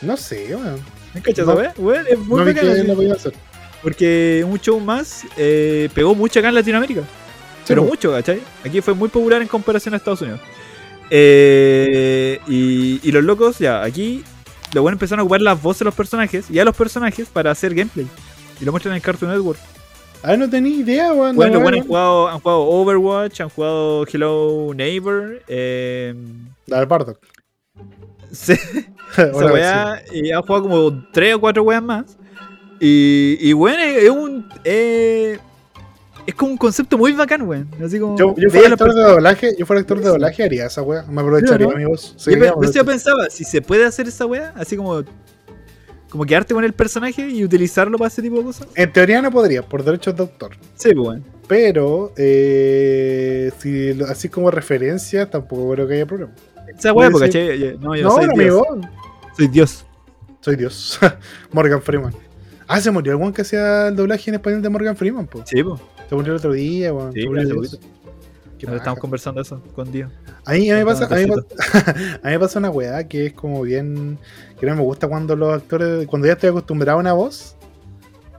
No 0.00 0.16
sé, 0.16 0.54
weón. 0.54 0.80
¿Me 1.14 1.20
cachas 1.22 1.46
No. 1.46 1.60
es 1.60 1.76
muy 1.76 2.38
No 2.40 2.44
bacán. 2.44 3.12
hacer. 3.12 3.32
Porque 3.82 4.44
un 4.46 4.58
show 4.58 4.78
más 4.80 5.24
eh, 5.36 5.88
pegó 5.94 6.14
mucho 6.14 6.38
acá 6.38 6.48
en 6.48 6.54
Latinoamérica. 6.54 7.02
pero 7.66 7.82
mucho, 7.84 8.10
¿cachai? 8.12 8.40
Aquí 8.64 8.80
fue 8.80 8.94
muy 8.94 9.08
popular 9.08 9.40
en 9.42 9.48
comparación 9.48 9.94
a 9.94 9.96
Estados 9.96 10.22
Unidos. 10.22 10.40
Eh, 11.10 12.40
y, 12.46 13.00
y 13.02 13.12
los 13.12 13.24
locos, 13.24 13.58
ya, 13.58 13.82
aquí 13.82 14.22
los 14.72 14.82
buenos 14.82 14.96
empezaron 14.96 15.20
a 15.20 15.22
ocupar 15.24 15.40
las 15.40 15.60
voces 15.60 15.80
de 15.80 15.84
los 15.86 15.94
personajes 15.94 16.50
y 16.50 16.58
a 16.58 16.64
los 16.64 16.76
personajes 16.76 17.28
para 17.28 17.50
hacer 17.50 17.74
gameplay. 17.74 18.06
Y 18.60 18.64
lo 18.64 18.70
muestran 18.72 18.94
en 18.94 19.00
Cartoon 19.00 19.30
Network. 19.32 19.58
Ah, 20.22 20.36
no 20.36 20.48
tenía 20.50 20.74
idea, 20.76 21.12
weón. 21.12 21.34
Bueno, 21.36 21.54
no, 21.54 21.60
weón. 21.60 21.74
han 21.74 21.86
jugado, 21.86 22.28
han 22.28 22.40
jugado 22.40 22.60
Overwatch, 22.62 23.40
han 23.40 23.48
jugado 23.48 24.04
Hello 24.06 24.72
Neighbor. 24.74 25.42
Eh, 25.48 26.14
del 26.66 26.86
Bardock. 26.86 27.18
se- 28.30 28.52
esa 29.12 29.30
Bueno, 29.32 29.52
weá, 29.54 30.02
y 30.12 30.30
han 30.30 30.42
jugado 30.42 30.62
como 30.64 31.04
tres 31.12 31.34
o 31.34 31.40
cuatro 31.40 31.62
weas 31.62 31.82
más. 31.82 32.16
Y, 32.80 33.36
y 33.40 33.52
bueno, 33.52 33.82
es 33.82 34.10
un. 34.10 34.46
eh, 34.64 35.38
es 36.26 36.34
como 36.34 36.52
un 36.52 36.58
concepto 36.58 36.96
muy 36.98 37.12
bacán, 37.12 37.42
weón. 37.42 37.68
Así 37.84 37.98
como. 37.98 38.16
Yo, 38.18 38.34
yo 38.36 38.50
fuera 38.50 38.68
actor 38.68 38.94
de 38.94 39.02
doblaje, 39.02 39.54
yo 39.58 39.66
fuera 39.66 39.80
actor 39.80 40.00
de 40.00 40.08
doblaje 40.08 40.42
haría 40.44 40.66
esa 40.66 40.82
weá. 40.82 41.02
Me 41.04 41.20
aprovecharía 41.22 41.66
Sí, 41.68 41.74
¿no? 41.82 41.88
voz. 41.88 42.14
Sí, 42.18 42.30
Yo, 42.38 42.62
yo 42.72 42.84
pensaba, 42.84 43.28
si 43.30 43.44
se 43.44 43.62
puede 43.62 43.84
hacer 43.86 44.06
esa 44.08 44.26
weá, 44.26 44.52
así 44.56 44.76
como. 44.76 45.02
Como 46.10 46.24
quedarte 46.26 46.52
con 46.54 46.64
el 46.64 46.72
personaje 46.72 47.28
y 47.28 47.44
utilizarlo 47.44 47.96
para 47.96 48.08
ese 48.08 48.20
tipo 48.20 48.36
de 48.38 48.42
cosas. 48.44 48.66
En 48.74 48.92
teoría 48.92 49.22
no 49.22 49.30
podría, 49.30 49.62
por 49.62 49.82
derechos 49.84 50.14
de 50.16 50.22
autor. 50.22 50.52
Sí, 50.74 50.90
pues 50.94 50.98
weón. 51.08 51.24
Pero, 51.48 52.12
eh, 52.16 53.50
si, 53.58 53.94
lo- 53.94 54.06
así 54.06 54.28
como 54.28 54.50
referencia, 54.50 55.28
tampoco 55.30 55.72
creo 55.72 55.86
que 55.88 55.94
haya 55.94 56.06
problema. 56.06 56.32
Esa 56.76 56.92
Puede 56.92 57.10
porque 57.10 57.30
ser. 57.32 57.50
¿cachai? 57.60 57.78
No, 57.78 57.96
yo 57.96 58.02
no, 58.04 58.08
No, 58.08 58.16
soy 58.16 58.28
Dios. 58.38 58.62
Soy 59.36 59.48
Dios. 59.48 59.86
soy 60.40 60.56
Dios. 60.56 60.98
Morgan 61.52 61.82
Freeman. 61.82 62.12
Ah, 62.68 62.80
se 62.80 62.90
murió 62.90 63.20
el 63.20 63.32
que 63.32 63.42
hacía 63.42 63.88
el 63.88 63.96
doblaje 63.96 64.30
en 64.30 64.34
español 64.36 64.62
de 64.62 64.68
Morgan 64.68 64.96
Freeman, 64.96 65.26
po. 65.26 65.42
Sí, 65.44 65.62
pues. 65.62 65.80
Se 66.08 66.14
murió 66.14 66.32
el 66.32 66.38
otro 66.38 66.52
día, 66.52 66.92
weón. 66.92 67.12
Sí, 67.12 67.26
Ahora 68.66 68.78
estamos 68.78 68.98
conversando 69.00 69.40
eso 69.40 69.62
con 69.74 69.90
Dios. 69.92 70.10
A 70.44 70.52
mí, 70.52 70.70
a 70.70 70.74
mí 70.74 70.80
me 70.80 70.86
pasa, 70.86 71.04
a 71.06 71.08
mí, 71.08 71.26
me 71.26 71.34
Estamos 71.34 71.44
pasa- 71.56 71.90
a 72.22 72.26
mí 72.26 72.32
me 72.32 72.38
pasa 72.38 72.58
una 72.58 72.70
weá 72.70 73.06
que 73.08 73.26
es 73.26 73.32
como 73.32 73.62
bien. 73.62 74.18
que 74.58 74.66
no 74.66 74.76
me 74.76 74.82
gusta 74.82 75.08
cuando 75.08 75.34
los 75.36 75.54
actores. 75.54 76.06
cuando 76.06 76.26
ya 76.26 76.34
estoy 76.34 76.50
acostumbrado 76.50 76.98
a 76.98 77.00
una 77.00 77.12
voz. 77.12 77.56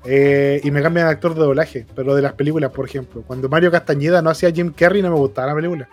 eh, 0.06 0.60
y 0.64 0.72
me 0.72 0.82
cambian 0.82 1.06
de 1.08 1.12
actor 1.14 1.34
de 1.36 1.42
doblaje, 1.42 1.86
pero 1.96 2.16
de 2.16 2.22
las 2.24 2.34
películas, 2.34 2.72
por 2.72 2.86
ejemplo. 2.88 3.24
Cuando 3.28 3.48
Mario 3.50 3.70
Castañeda 3.72 4.22
no 4.22 4.30
hacía 4.32 4.50
Jim 4.52 4.74
Carrey, 4.76 5.02
no 5.02 5.10
me 5.12 5.16
gustaba 5.18 5.48
la 5.50 5.56
película. 5.56 5.88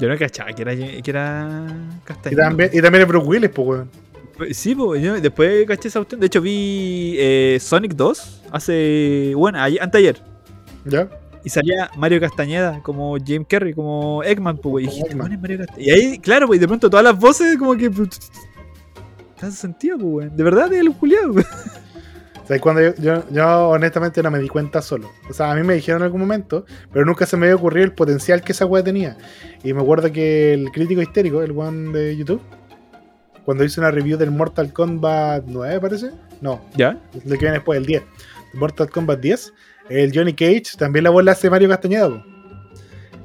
Yo 0.00 0.08
no 0.08 0.16
cachaba 0.18 0.50
que 0.52 0.62
era, 0.62 0.74
que 0.74 1.02
era 1.10 1.66
Y 2.00 2.04
Castañeda. 2.06 2.44
también, 2.44 2.70
y 2.72 2.80
también 2.80 3.02
es 3.02 3.08
Bruce 3.08 3.26
Willis, 3.26 3.50
pues, 3.50 3.68
weón. 3.68 3.90
Sí, 4.52 4.74
pues, 4.74 5.02
yo 5.02 5.20
después 5.20 5.66
caché 5.66 5.88
esa 5.88 6.00
cuestión. 6.00 6.20
De 6.20 6.26
hecho, 6.26 6.40
vi 6.40 7.14
eh, 7.18 7.58
Sonic 7.60 7.92
2 7.94 8.42
hace. 8.50 9.32
Bueno, 9.36 9.60
ayer, 9.60 9.80
anteayer. 9.82 10.16
¿Ya? 10.86 11.08
Y 11.44 11.50
salía 11.50 11.90
Mario 11.96 12.20
Castañeda 12.20 12.80
como 12.82 13.16
Jim 13.16 13.44
Carrey, 13.44 13.74
como 13.74 14.22
Eggman, 14.22 14.58
pues. 14.58 14.84
Y 14.84 14.86
Como 14.86 14.96
dije, 14.96 15.06
Eggman. 15.08 15.18
"¿Cuál 15.26 15.32
es 15.32 15.40
Mario 15.40 15.58
Castañeda? 15.58 15.82
Y 15.84 15.90
ahí, 15.90 16.18
claro, 16.18 16.46
pues, 16.46 16.58
y 16.58 16.60
de 16.60 16.68
pronto 16.68 16.88
todas 16.90 17.04
las 17.04 17.18
voces, 17.18 17.56
como 17.56 17.76
que. 17.76 17.90
pues, 17.90 18.08
Hace 19.38 19.52
sentido, 19.52 19.98
pues. 19.98 20.36
De 20.36 20.42
verdad, 20.44 20.72
es 20.72 20.80
el 20.80 20.90
Julián, 20.90 21.32
sea, 22.46 22.60
cuando 22.60 22.80
yo, 22.80 22.94
yo, 22.96 23.24
yo 23.30 23.68
honestamente 23.68 24.22
no 24.22 24.30
me 24.30 24.38
di 24.38 24.48
cuenta 24.48 24.82
solo. 24.82 25.10
O 25.28 25.32
sea, 25.32 25.50
a 25.50 25.54
mí 25.54 25.62
me 25.62 25.74
dijeron 25.74 26.02
en 26.02 26.06
algún 26.06 26.20
momento, 26.20 26.64
pero 26.92 27.04
nunca 27.04 27.26
se 27.26 27.36
me 27.36 27.46
había 27.46 27.56
ocurrido 27.56 27.84
el 27.84 27.92
potencial 27.92 28.42
que 28.42 28.52
esa 28.52 28.66
weá 28.66 28.82
tenía. 28.82 29.16
Y 29.62 29.72
me 29.72 29.80
acuerdo 29.82 30.10
que 30.12 30.54
el 30.54 30.70
crítico 30.70 31.02
histérico, 31.02 31.42
el 31.42 31.52
one 31.56 31.96
de 31.96 32.16
YouTube, 32.16 32.40
cuando 33.44 33.64
hizo 33.64 33.80
una 33.80 33.90
review 33.90 34.18
del 34.18 34.30
Mortal 34.30 34.72
Kombat 34.72 35.44
9, 35.46 35.80
parece. 35.80 36.10
No, 36.40 36.60
¿Ya? 36.76 36.98
el 37.14 37.22
que 37.22 37.38
viene 37.38 37.52
después, 37.54 37.76
el 37.78 37.86
10. 37.86 38.02
Mortal 38.54 38.90
Kombat 38.90 39.20
10. 39.20 39.52
El 39.88 40.12
Johnny 40.14 40.32
Cage 40.34 40.76
también 40.78 41.04
la 41.04 41.10
voz 41.10 41.24
la 41.24 41.32
hace 41.32 41.50
Mario 41.50 41.68
Castañeda. 41.68 42.08
po. 42.08 42.22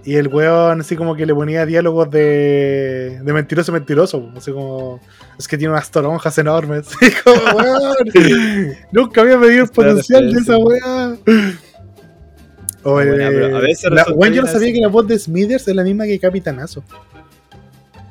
Y 0.03 0.15
el 0.15 0.29
weón 0.29 0.79
así 0.79 0.95
como 0.95 1.15
que 1.17 1.25
le 1.25 1.33
ponía 1.35 1.65
diálogos 1.65 2.09
de, 2.09 3.19
de 3.21 3.33
mentiroso 3.33 3.71
mentiroso. 3.73 4.21
po. 4.21 4.37
Así 4.37 4.51
como, 4.51 5.01
es 5.37 5.47
que 5.47 5.57
tiene 5.57 5.73
unas 5.73 5.91
toronjas 5.91 6.37
enormes. 6.37 6.87
Así 7.01 7.11
como, 7.23 7.37
weón. 7.57 8.75
Nunca 8.91 9.21
había 9.21 9.37
medido 9.37 9.63
el 9.65 9.69
potencial 9.69 10.33
de 10.33 10.39
esa 10.39 10.57
weá. 10.57 11.17
O 12.83 12.91
Buena, 12.93 13.27
el- 13.27 13.33
pero 13.33 13.57
a 13.57 13.59
veces 13.59 13.91
la- 13.91 14.05
weón, 14.13 14.33
yo 14.33 14.41
no 14.43 14.47
sabía 14.47 14.71
que 14.73 14.79
la 14.79 14.87
voz 14.87 15.07
de 15.07 15.19
Smithers 15.19 15.67
es 15.67 15.75
la 15.75 15.83
misma 15.83 16.05
que 16.05 16.17
Capitanazo. 16.19 16.83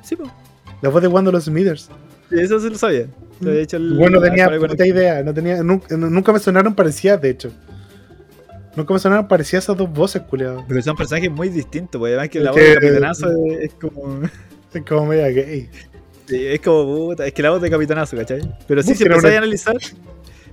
Sí, 0.03 0.17
pues. 0.17 0.31
La 0.83 0.91
voz 0.91 1.01
de 1.01 1.09
Wando 1.09 1.33
los 1.33 1.45
Smithers. 1.45 1.89
Eso 2.31 2.61
sí 2.61 2.69
lo 2.69 2.77
sabía. 2.77 3.07
Te 3.41 3.49
había 3.49 3.63
hecho 3.63 3.79
el- 3.79 3.95
Bueno, 3.95 4.21
tenía 4.21 4.45
con 4.47 4.55
el- 4.55 4.61
puta 4.61 4.87
idea. 4.87 5.23
No 5.23 5.33
tenía, 5.33 5.63
nunca, 5.63 5.97
nunca 5.97 6.33
me 6.33 6.39
sonaron 6.41 6.75
parecidas, 6.75 7.21
de 7.23 7.31
hecho. 7.31 7.51
Nunca 8.77 8.93
me 8.95 9.01
sonaron 9.01 9.27
parecidas 9.27 9.65
esas 9.65 9.77
dos 9.77 9.91
voces, 9.91 10.23
culiado. 10.23 10.65
Porque 10.67 10.83
son 10.83 10.95
personajes 10.97 11.31
muy 11.31 11.49
distintos, 11.49 11.99
pues 11.99 12.11
además 12.13 12.29
que 12.29 12.41
la 12.41 12.51
voz 12.53 12.61
de 12.61 12.67
que- 12.67 12.75
Capitanazo 12.75 13.29
es, 13.47 13.59
es 13.61 13.75
como. 13.75 14.21
Es 14.75 14.83
como 14.85 15.07
media 15.07 15.29
gay. 15.29 15.71
sí, 16.27 16.47
Es 16.47 16.61
como 16.61 16.85
puta, 17.09 17.27
es 17.27 17.33
que 17.33 17.41
la 17.43 17.49
voz 17.51 17.63
de 17.63 17.71
Capitanazo, 17.71 18.15
¿cachai? 18.17 18.41
Pero 18.69 18.83
sí, 18.83 18.95
si 18.95 19.05
empezáis 19.05 19.25
una- 19.25 19.35
a 19.35 19.39
analizar, 19.39 19.77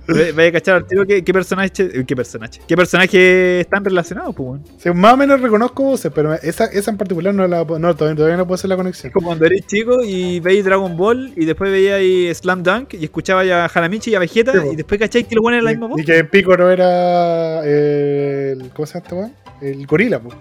vaya 0.06 0.48
a 0.48 0.52
cachar 0.52 0.76
al 0.76 0.86
tiro 0.86 1.06
qué, 1.06 1.24
qué 1.24 1.32
personaje. 1.32 1.70
¿Qué 1.70 2.16
personaje? 2.16 2.60
¿Qué 2.66 2.76
personaje 2.76 3.60
están 3.60 3.84
relacionados, 3.84 4.34
pues, 4.34 4.48
weón? 4.48 4.64
Sí, 4.78 4.90
más 4.90 5.14
o 5.14 5.16
menos 5.16 5.40
reconozco 5.40 5.82
voces, 5.82 6.12
pero 6.14 6.34
esa, 6.34 6.66
esa 6.66 6.90
en 6.90 6.96
particular 6.96 7.34
no 7.34 7.46
la 7.46 7.64
no, 7.64 7.94
todavía, 7.94 8.16
todavía 8.16 8.36
no 8.36 8.46
puedo 8.46 8.54
hacer 8.56 8.68
la 8.68 8.76
conexión. 8.76 9.12
Como 9.12 9.28
cuando 9.28 9.46
eres 9.46 9.66
chico 9.66 10.02
y 10.04 10.40
veis 10.40 10.64
Dragon 10.64 10.96
Ball 10.96 11.32
y 11.36 11.44
después 11.44 11.70
veíais 11.70 12.38
Slam 12.38 12.62
Dunk 12.62 12.94
y 12.94 13.04
escuchabais 13.04 13.50
a 13.50 13.66
Hanamichi 13.66 14.10
y 14.10 14.14
a 14.14 14.18
Vegeta 14.18 14.52
Sí, 14.52 14.58
y 14.72 14.76
después 14.76 15.00
cacháis 15.00 15.26
que 15.26 15.34
lo 15.34 15.42
ponen 15.42 15.60
en 15.60 15.64
la 15.64 15.70
misma 15.70 15.86
voz. 15.88 16.00
Y, 16.00 16.04
que 16.04 16.24
Piccolo 16.24 16.70
era 16.70 17.62
eh, 17.64 18.52
el. 18.52 18.70
¿Cómo 18.70 18.86
se 18.86 18.94
llama 18.94 19.04
este 19.04 19.14
weón? 19.14 19.32
El 19.60 19.86
gorila, 19.86 20.20
pues. 20.20 20.36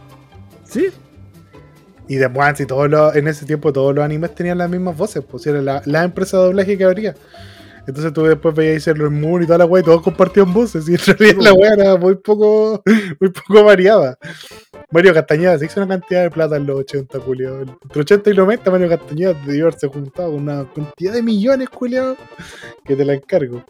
Sí, 0.65 0.87
Y 2.07 2.15
después, 2.15 2.57
si 2.57 2.65
todos 2.65 2.89
los, 2.89 3.15
en 3.15 3.27
ese 3.27 3.45
tiempo 3.45 3.71
todos 3.71 3.93
los 3.93 4.03
animes 4.03 4.33
tenían 4.33 4.57
las 4.57 4.69
mismas 4.69 4.97
voces, 4.97 5.23
pues 5.23 5.45
era 5.47 5.61
la, 5.61 5.81
la 5.85 6.03
empresa 6.03 6.37
de 6.37 6.43
doblaje 6.45 6.77
que 6.77 6.83
habría. 6.83 7.15
Entonces 7.85 8.13
tú 8.13 8.23
después 8.23 8.55
veías 8.55 8.83
Sailor 8.83 9.09
Moon 9.09 9.43
y 9.43 9.45
toda 9.45 9.57
la 9.57 9.65
weá 9.65 9.81
y 9.81 9.85
todos 9.85 10.01
compartían 10.01 10.53
voces. 10.53 10.87
Y 10.87 10.93
en 10.93 10.99
realidad 10.99 11.41
la 11.41 11.53
weá 11.53 11.73
era 11.73 11.95
muy 11.97 12.15
poco, 12.15 12.81
muy 13.19 13.29
poco 13.29 13.63
variada. 13.63 14.17
Mario 14.91 15.13
Castañeda 15.13 15.57
se 15.57 15.65
hizo 15.65 15.81
una 15.81 15.99
cantidad 15.99 16.23
de 16.23 16.31
plata 16.31 16.55
en 16.55 16.65
los 16.65 16.79
80, 16.79 17.19
culiado. 17.19 17.61
Entre 17.61 18.01
80 18.01 18.29
y 18.29 18.33
90 18.33 18.71
Mario 18.71 18.89
Castañeda 18.89 19.33
debió 19.45 19.63
haberse 19.63 19.87
juntado 19.87 20.31
con 20.31 20.43
una 20.43 20.71
cantidad 20.73 21.13
de 21.13 21.23
millones, 21.23 21.69
culiado, 21.69 22.15
que 22.85 22.95
te 22.95 23.03
la 23.03 23.13
encargo. 23.13 23.63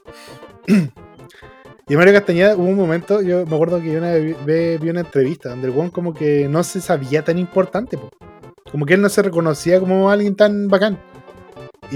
Y 1.86 1.98
Mario 1.98 2.14
Castañeda 2.14 2.56
hubo 2.56 2.64
un 2.64 2.78
momento, 2.78 3.22
yo 3.22 3.46
me 3.46 3.56
acuerdo 3.56 3.82
que 3.82 3.92
yo 3.92 3.98
una 3.98 4.12
vez 4.14 4.80
vi 4.80 4.90
una 4.90 5.02
entrevista 5.02 5.50
donde 5.50 5.68
el 5.68 5.92
como 5.92 6.14
que 6.14 6.48
no 6.48 6.64
se 6.64 6.80
sabía 6.80 7.26
tan 7.26 7.38
importante, 7.38 7.98
po. 7.98 8.10
como 8.72 8.86
que 8.86 8.94
él 8.94 9.02
no 9.02 9.10
se 9.10 9.22
reconocía 9.22 9.82
como 9.82 10.10
alguien 10.10 10.38
tan 10.38 10.70
bacán. 10.70 10.98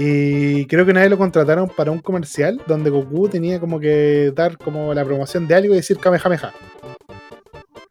Y 0.00 0.64
creo 0.66 0.84
que 0.84 0.92
una 0.92 1.00
vez 1.00 1.10
lo 1.10 1.18
contrataron 1.18 1.68
para 1.76 1.90
un 1.90 1.98
comercial 1.98 2.62
donde 2.68 2.88
Goku 2.88 3.28
tenía 3.28 3.58
como 3.58 3.80
que 3.80 4.32
dar 4.32 4.56
como 4.56 4.94
la 4.94 5.04
promoción 5.04 5.48
de 5.48 5.56
algo 5.56 5.72
y 5.74 5.78
decir 5.78 5.98
Kamehameha. 5.98 6.52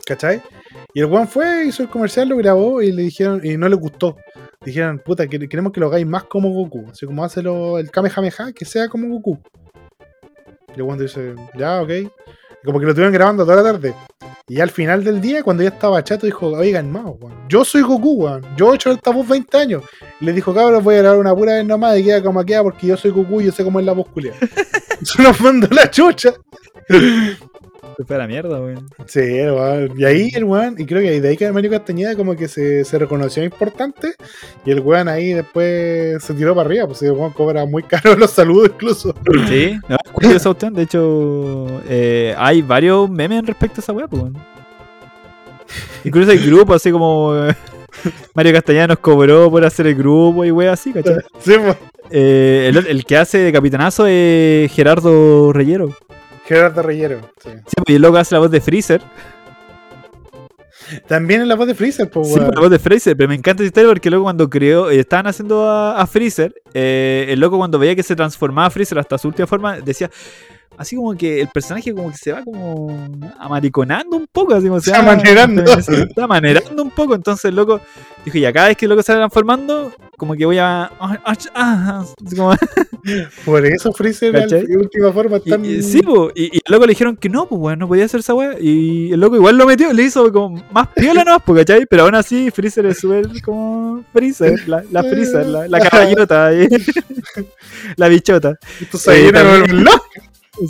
¿Cachai? 0.05 0.41
Y 0.93 1.01
el 1.01 1.07
weón 1.07 1.27
fue, 1.27 1.65
hizo 1.65 1.83
el 1.83 1.89
comercial, 1.89 2.29
lo 2.29 2.37
grabó 2.37 2.81
y 2.81 2.93
le 2.93 3.01
dijeron, 3.03 3.41
y 3.43 3.57
no 3.57 3.67
le 3.67 3.75
gustó. 3.75 4.15
Dijeron, 4.63 5.01
puta, 5.03 5.27
que- 5.27 5.49
queremos 5.49 5.73
que 5.73 5.81
lo 5.81 5.87
hagáis 5.87 6.07
más 6.07 6.23
como 6.23 6.49
Goku. 6.49 6.85
Así 6.89 7.05
como 7.05 7.25
hácelo 7.25 7.77
el 7.77 7.91
Kamehameha, 7.91 8.53
que 8.55 8.63
sea 8.63 8.87
como 8.87 9.09
Goku. 9.09 9.37
Y 10.69 10.75
el 10.75 10.83
weón 10.83 10.97
dice, 10.97 11.35
ya, 11.57 11.81
ok. 11.81 11.91
Como 12.63 12.79
que 12.79 12.85
lo 12.85 12.91
estuvieron 12.91 13.13
grabando 13.13 13.43
toda 13.45 13.57
la 13.57 13.71
tarde. 13.71 13.93
Y 14.49 14.61
al 14.61 14.69
final 14.69 15.03
del 15.03 15.19
día, 15.19 15.43
cuando 15.43 15.63
ya 15.63 15.69
estaba 15.69 16.03
chato, 16.03 16.25
dijo, 16.25 16.47
oigan, 16.47 16.91
más, 16.91 17.03
weón. 17.05 17.33
Yo 17.49 17.65
soy 17.65 17.81
Goku, 17.81 18.13
weón. 18.23 18.45
Yo 18.55 18.71
he 18.71 18.75
hecho 18.75 18.91
esta 18.91 19.11
voz 19.11 19.27
20 19.27 19.57
años. 19.57 19.83
Y 20.21 20.25
le 20.25 20.33
dijo, 20.33 20.53
cabrón, 20.53 20.83
voy 20.83 20.95
a 20.95 20.99
grabar 20.99 21.19
una 21.19 21.35
pura 21.35 21.55
vez 21.55 21.65
nomás 21.65 21.97
y 21.97 22.05
queda 22.05 22.23
como 22.23 22.43
queda 22.45 22.63
porque 22.63 22.87
yo 22.87 22.97
soy 22.97 23.11
Goku 23.11 23.41
y 23.41 23.45
yo 23.45 23.51
sé 23.51 23.63
cómo 23.63 23.79
es 23.79 23.85
la 23.85 23.93
voz 23.93 24.07
culia. 24.07 24.33
Se 25.03 25.21
nos 25.21 25.39
mandó 25.41 25.67
la 25.67 25.91
chucha. 25.91 26.33
Se 27.97 28.03
fue 28.05 28.15
a 28.15 28.19
la 28.19 28.27
mierda, 28.27 28.59
weón. 28.59 28.87
Sí, 29.05 29.19
weón. 29.19 29.91
Y 29.97 30.05
ahí 30.05 30.29
el 30.33 30.43
weón, 30.43 30.75
y 30.77 30.85
creo 30.85 31.01
que 31.01 31.19
de 31.19 31.29
ahí 31.29 31.37
que 31.37 31.51
Mario 31.51 31.71
Castañeda 31.71 32.15
como 32.15 32.35
que 32.35 32.47
se, 32.47 32.85
se 32.85 32.99
reconoció 32.99 33.43
importante. 33.43 34.13
Y 34.65 34.71
el 34.71 34.81
weón 34.81 35.07
ahí 35.07 35.33
después 35.33 36.23
se 36.23 36.33
tiró 36.33 36.55
para 36.55 36.67
arriba, 36.67 36.87
pues 36.87 37.01
el 37.01 37.11
weón 37.11 37.33
cobra 37.33 37.65
muy 37.65 37.83
caro 37.83 38.15
los 38.15 38.31
saludos 38.31 38.71
incluso. 38.73 39.13
Sí, 39.47 39.77
no, 39.89 39.95
es 39.95 40.11
curioso 40.11 40.35
esa 40.35 40.49
cuestión. 40.49 40.73
De 40.73 40.83
hecho, 40.83 41.81
eh, 41.87 42.35
hay 42.37 42.61
varios 42.61 43.09
memes 43.09 43.45
respecto 43.45 43.81
a 43.81 43.81
esa 43.81 43.93
weá, 43.93 44.07
pues. 44.07 44.21
weón. 44.21 44.37
Incluso 46.03 46.31
hay 46.31 46.37
grupos 46.37 46.77
así 46.77 46.91
como. 46.91 47.33
Mario 48.35 48.53
Castañeda 48.53 48.87
nos 48.87 48.99
cobró 48.99 49.49
por 49.49 49.65
hacer 49.65 49.87
el 49.87 49.95
grupo 49.95 50.45
y 50.45 50.51
weá 50.51 50.73
así, 50.73 50.91
¿cachai? 50.93 51.15
Sí, 51.39 51.53
pues. 51.57 51.77
Eh, 52.09 52.67
el, 52.69 52.87
el 52.87 53.05
que 53.05 53.17
hace 53.17 53.39
de 53.39 53.51
capitanazo 53.51 54.05
es 54.07 54.71
Gerardo 54.71 55.51
Reyero. 55.51 55.93
Gerardo 56.47 56.81
Reyero. 56.81 57.21
sí. 57.43 57.49
Sí, 57.49 57.73
pues, 57.75 57.89
y 57.89 57.95
el 57.95 58.01
loco 58.01 58.17
hace 58.17 58.35
la 58.35 58.39
voz 58.39 58.51
de 58.51 58.61
Freezer. 58.61 59.01
También 61.07 61.41
en 61.41 61.49
la 61.49 61.55
voz 61.55 61.67
de 61.67 61.75
Freezer, 61.75 62.09
pues 62.09 62.31
Sí, 62.31 62.39
la 62.39 62.61
voz 62.61 62.69
de 62.69 62.79
Freezer, 62.79 63.17
pero 63.17 63.27
me 63.27 63.35
encanta 63.35 63.61
esa 63.61 63.67
historia 63.67 63.89
porque 63.89 64.09
loco 64.09 64.23
cuando 64.23 64.49
creó, 64.49 64.89
eh, 64.89 64.99
estaban 64.99 65.27
haciendo 65.27 65.67
a, 65.69 65.99
a 65.99 66.07
Freezer, 66.07 66.53
eh, 66.73 67.25
el 67.29 67.39
loco 67.41 67.57
cuando 67.57 67.77
veía 67.77 67.95
que 67.95 68.03
se 68.03 68.15
transformaba 68.15 68.69
Freezer 68.69 68.97
hasta 68.97 69.17
su 69.17 69.27
última 69.27 69.47
forma, 69.47 69.81
decía, 69.81 70.09
así 70.77 70.95
como 70.95 71.15
que 71.15 71.41
el 71.41 71.47
personaje 71.49 71.93
como 71.93 72.11
que 72.11 72.17
se 72.17 72.31
va 72.31 72.43
como 72.43 72.87
amariconando 73.39 74.15
un 74.17 74.27
poco, 74.31 74.53
así 74.55 74.67
como 74.67 74.79
se 74.79 74.91
va- 74.91 74.99
Amanerando. 74.99 75.65
se 75.81 76.03
está 76.03 76.23
amanerando 76.25 76.83
un 76.83 76.91
poco, 76.91 77.15
entonces 77.15 77.45
el 77.45 77.55
loco 77.55 77.81
dijo, 78.25 78.37
ya 78.37 78.51
cada 78.53 78.67
vez 78.67 78.77
que 78.77 78.85
el 78.85 78.89
loco 78.89 79.01
se 79.03 79.13
va 79.13 79.19
transformando, 79.19 79.91
como 80.17 80.33
que 80.35 80.45
voy 80.45 80.57
a... 80.57 80.83
ah, 80.99 81.19
ah, 81.25 81.35
ah", 81.55 82.05
como- 82.35 82.55
Por 83.45 83.65
eso 83.65 83.93
Freezer 83.93 84.35
en 84.35 84.77
última 84.79 85.13
forma 85.13 85.37
y, 85.43 85.49
tan... 85.49 85.63
y- 85.63 85.81
sí, 85.81 86.01
po, 86.01 86.29
y, 86.35 86.45
y 86.57 86.61
el 86.65 86.71
loco 86.71 86.85
le 86.85 86.91
dijeron 86.91 87.15
que 87.15 87.29
no, 87.29 87.47
pues 87.47 87.59
bueno, 87.59 87.77
no 87.81 87.87
podía 87.87 88.05
hacer 88.05 88.19
esa 88.19 88.33
weá. 88.33 88.55
Y 88.59 89.13
el 89.13 89.19
loco 89.19 89.35
igual 89.37 89.57
lo 89.57 89.65
metió, 89.65 89.93
le 89.93 90.03
hizo 90.03 90.29
como 90.33 90.61
más 90.71 90.89
piola 90.89 91.23
no, 91.23 91.39
pues, 91.39 91.65
¿cachai? 91.65 91.85
Pero 91.89 92.03
aún 92.03 92.15
así, 92.15 92.51
Freezer 92.51 92.85
es 92.87 92.99
súper 92.99 93.41
como 93.43 94.03
Freezer, 94.11 94.67
la, 94.67 94.83
la 94.91 95.03
Freezer, 95.03 95.45
la, 95.45 95.67
la 95.69 95.79
caballota, 95.79 96.51
la 97.95 98.07
bichota. 98.09 98.57
Esto 98.81 98.97
se 98.97 99.27
eh, 99.27 99.31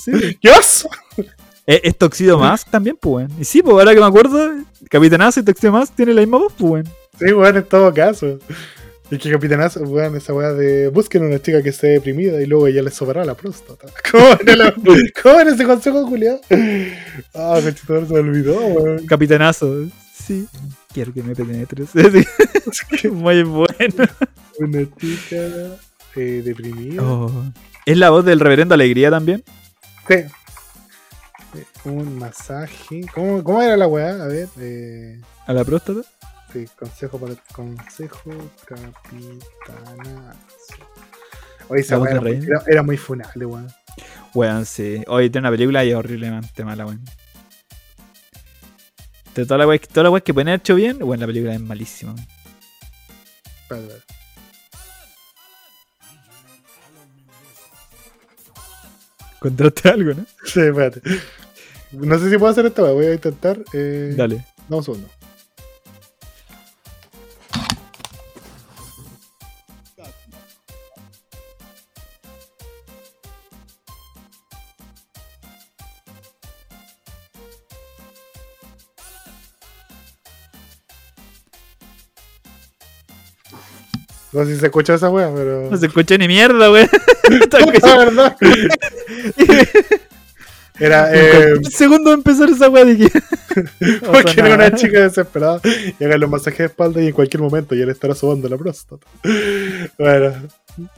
Sí. 0.04 0.38
¡Qué 0.42 0.50
oso! 0.52 0.90
Es, 1.66 1.82
es 1.84 1.98
Toxido 1.98 2.38
Mask 2.40 2.70
también, 2.70 2.98
pues, 3.00 3.28
weón. 3.28 3.42
Y 3.42 3.46
sí, 3.46 3.62
pues 3.62 3.74
ahora 3.74 3.94
que 3.94 4.00
me 4.00 4.06
acuerdo, 4.06 4.40
Capitanazo 4.90 5.40
y 5.40 5.44
Toxido 5.44 5.74
Mask 5.74 5.94
tienen 5.96 6.16
la 6.16 6.22
misma 6.22 6.38
voz, 6.38 6.54
pues, 6.58 6.72
weón. 6.72 6.88
Sí, 7.20 7.34
weón, 7.34 7.58
en 7.58 7.64
todo 7.64 7.94
caso. 7.94 8.40
Y 9.10 9.18
que 9.18 9.32
capitanazo, 9.32 9.82
weón, 9.84 10.16
esa 10.18 10.34
weá 10.34 10.52
de 10.54 10.90
busquen 10.90 11.24
una 11.24 11.42
chica 11.42 11.64
que 11.64 11.70
esté 11.70 11.88
deprimida 11.88 12.42
y 12.42 12.46
luego 12.46 12.68
ella 12.68 12.84
le 12.84 12.92
sobrará 12.92 13.24
la 13.26 13.36
próstata. 13.36 13.88
¿Cómo 14.12 14.26
era, 14.42 14.56
la- 14.56 14.76
¿Cómo 15.24 15.40
era 15.40 15.52
ese 15.52 15.64
consejo, 15.66 16.06
Julián? 16.06 16.40
Ah, 17.34 17.58
cochito, 17.64 18.06
se 18.06 18.14
me 18.14 18.20
olvidó, 18.20 18.60
weón. 18.60 19.06
Capitanazo, 19.06 19.86
sí. 20.14 20.46
Quiero 20.94 21.14
que 21.14 21.24
me 21.24 21.36
penetres. 21.36 21.90
Sí. 23.00 23.08
Muy 23.08 23.44
bueno. 23.44 24.06
Una 24.60 24.80
chica 25.00 25.38
eh, 26.18 26.42
deprimida. 26.44 27.02
Oh. 27.02 27.32
¿Es 27.86 27.98
la 27.98 28.10
voz 28.10 28.26
del 28.26 28.42
reverendo 28.42 28.74
Alegría 28.74 29.10
también? 29.10 29.42
Sí. 30.08 30.14
Eh, 30.14 31.66
Un 31.86 32.18
masaje. 32.20 33.02
¿Cómo, 33.14 33.44
¿Cómo 33.44 33.62
era 33.62 33.76
la 33.78 33.88
weá? 33.88 34.10
A 34.24 34.28
ver, 34.28 34.48
eh, 34.60 35.22
¿A 35.46 35.54
la 35.54 35.64
próstata? 35.64 36.02
sí, 36.54 36.66
consejo 36.78 37.18
para 37.20 37.34
el 37.34 37.40
consejo 37.54 38.32
capitanazo. 38.66 40.38
Oye, 41.70 41.82
esa 41.82 41.96
La 41.98 42.02
weá 42.02 42.12
era, 42.12 42.22
muy- 42.22 42.32
Rey. 42.32 42.44
era, 42.46 42.64
era 42.68 42.84
muy 42.84 42.98
funable, 42.98 43.46
weón. 43.46 43.68
Weón, 44.34 44.66
sí. 44.66 45.04
Hoy 45.08 45.30
tiene 45.30 45.48
una 45.48 45.56
película 45.58 45.84
y 45.84 45.90
es 45.92 45.96
horriblemente 45.96 46.64
mala, 46.64 46.86
weón. 46.86 47.04
De 49.36 49.46
todas 49.46 49.60
las 49.60 49.68
weas 49.68 49.82
todas 49.82 50.04
las 50.06 50.12
weas 50.14 50.24
que 50.24 50.34
pueden 50.34 50.48
haber 50.50 50.60
hecho 50.62 50.76
bien, 50.76 50.98
weón, 51.04 51.20
la 51.20 51.28
película 51.28 51.54
es 51.54 51.60
malísima. 51.62 52.16
weón. 53.70 53.92
Contaste 59.48 59.90
algo, 59.94 60.14
¿no? 60.14 60.26
Sí, 60.46 60.62
espérate. 60.62 61.02
No 61.92 62.20
sé 62.20 62.30
si 62.30 62.38
puedo 62.38 62.52
hacer 62.52 62.66
esta 62.66 62.82
voy 62.92 63.06
a 63.06 63.14
intentar. 63.14 63.60
Eh, 63.74 64.14
Dale. 64.16 64.46
Dame 64.68 64.78
un 64.78 64.84
segundo. 64.84 65.08
No 84.38 84.46
sé 84.46 84.54
si 84.54 84.60
se 84.60 84.66
escucha 84.68 84.94
esa 84.94 85.10
wea, 85.10 85.32
pero. 85.34 85.68
No 85.72 85.78
se 85.78 85.88
escucha 85.88 86.18
ni 86.18 86.28
mierda, 86.28 86.72
weón. 86.72 86.88
La 87.82 87.98
verdad. 87.98 88.38
Era, 90.80 91.10
eh, 91.12 91.56
Un 91.56 91.66
segundo 91.66 92.12
de 92.12 92.18
empezar 92.18 92.50
esa 92.52 92.70
weá 92.70 92.86
que. 92.86 93.10
porque 94.06 94.40
era 94.40 94.54
una 94.54 94.72
chica 94.76 95.02
desesperada 95.02 95.60
y 96.00 96.04
hagan 96.04 96.20
los 96.20 96.30
masajes 96.30 96.60
de 96.60 96.66
espalda 96.66 97.02
y 97.02 97.08
en 97.08 97.14
cualquier 97.14 97.42
momento 97.42 97.74
ya 97.74 97.84
le 97.84 97.94
estará 97.94 98.14
sobando 98.14 98.48
la 98.48 98.58
próstata. 98.58 99.04
Bueno, 99.98 100.34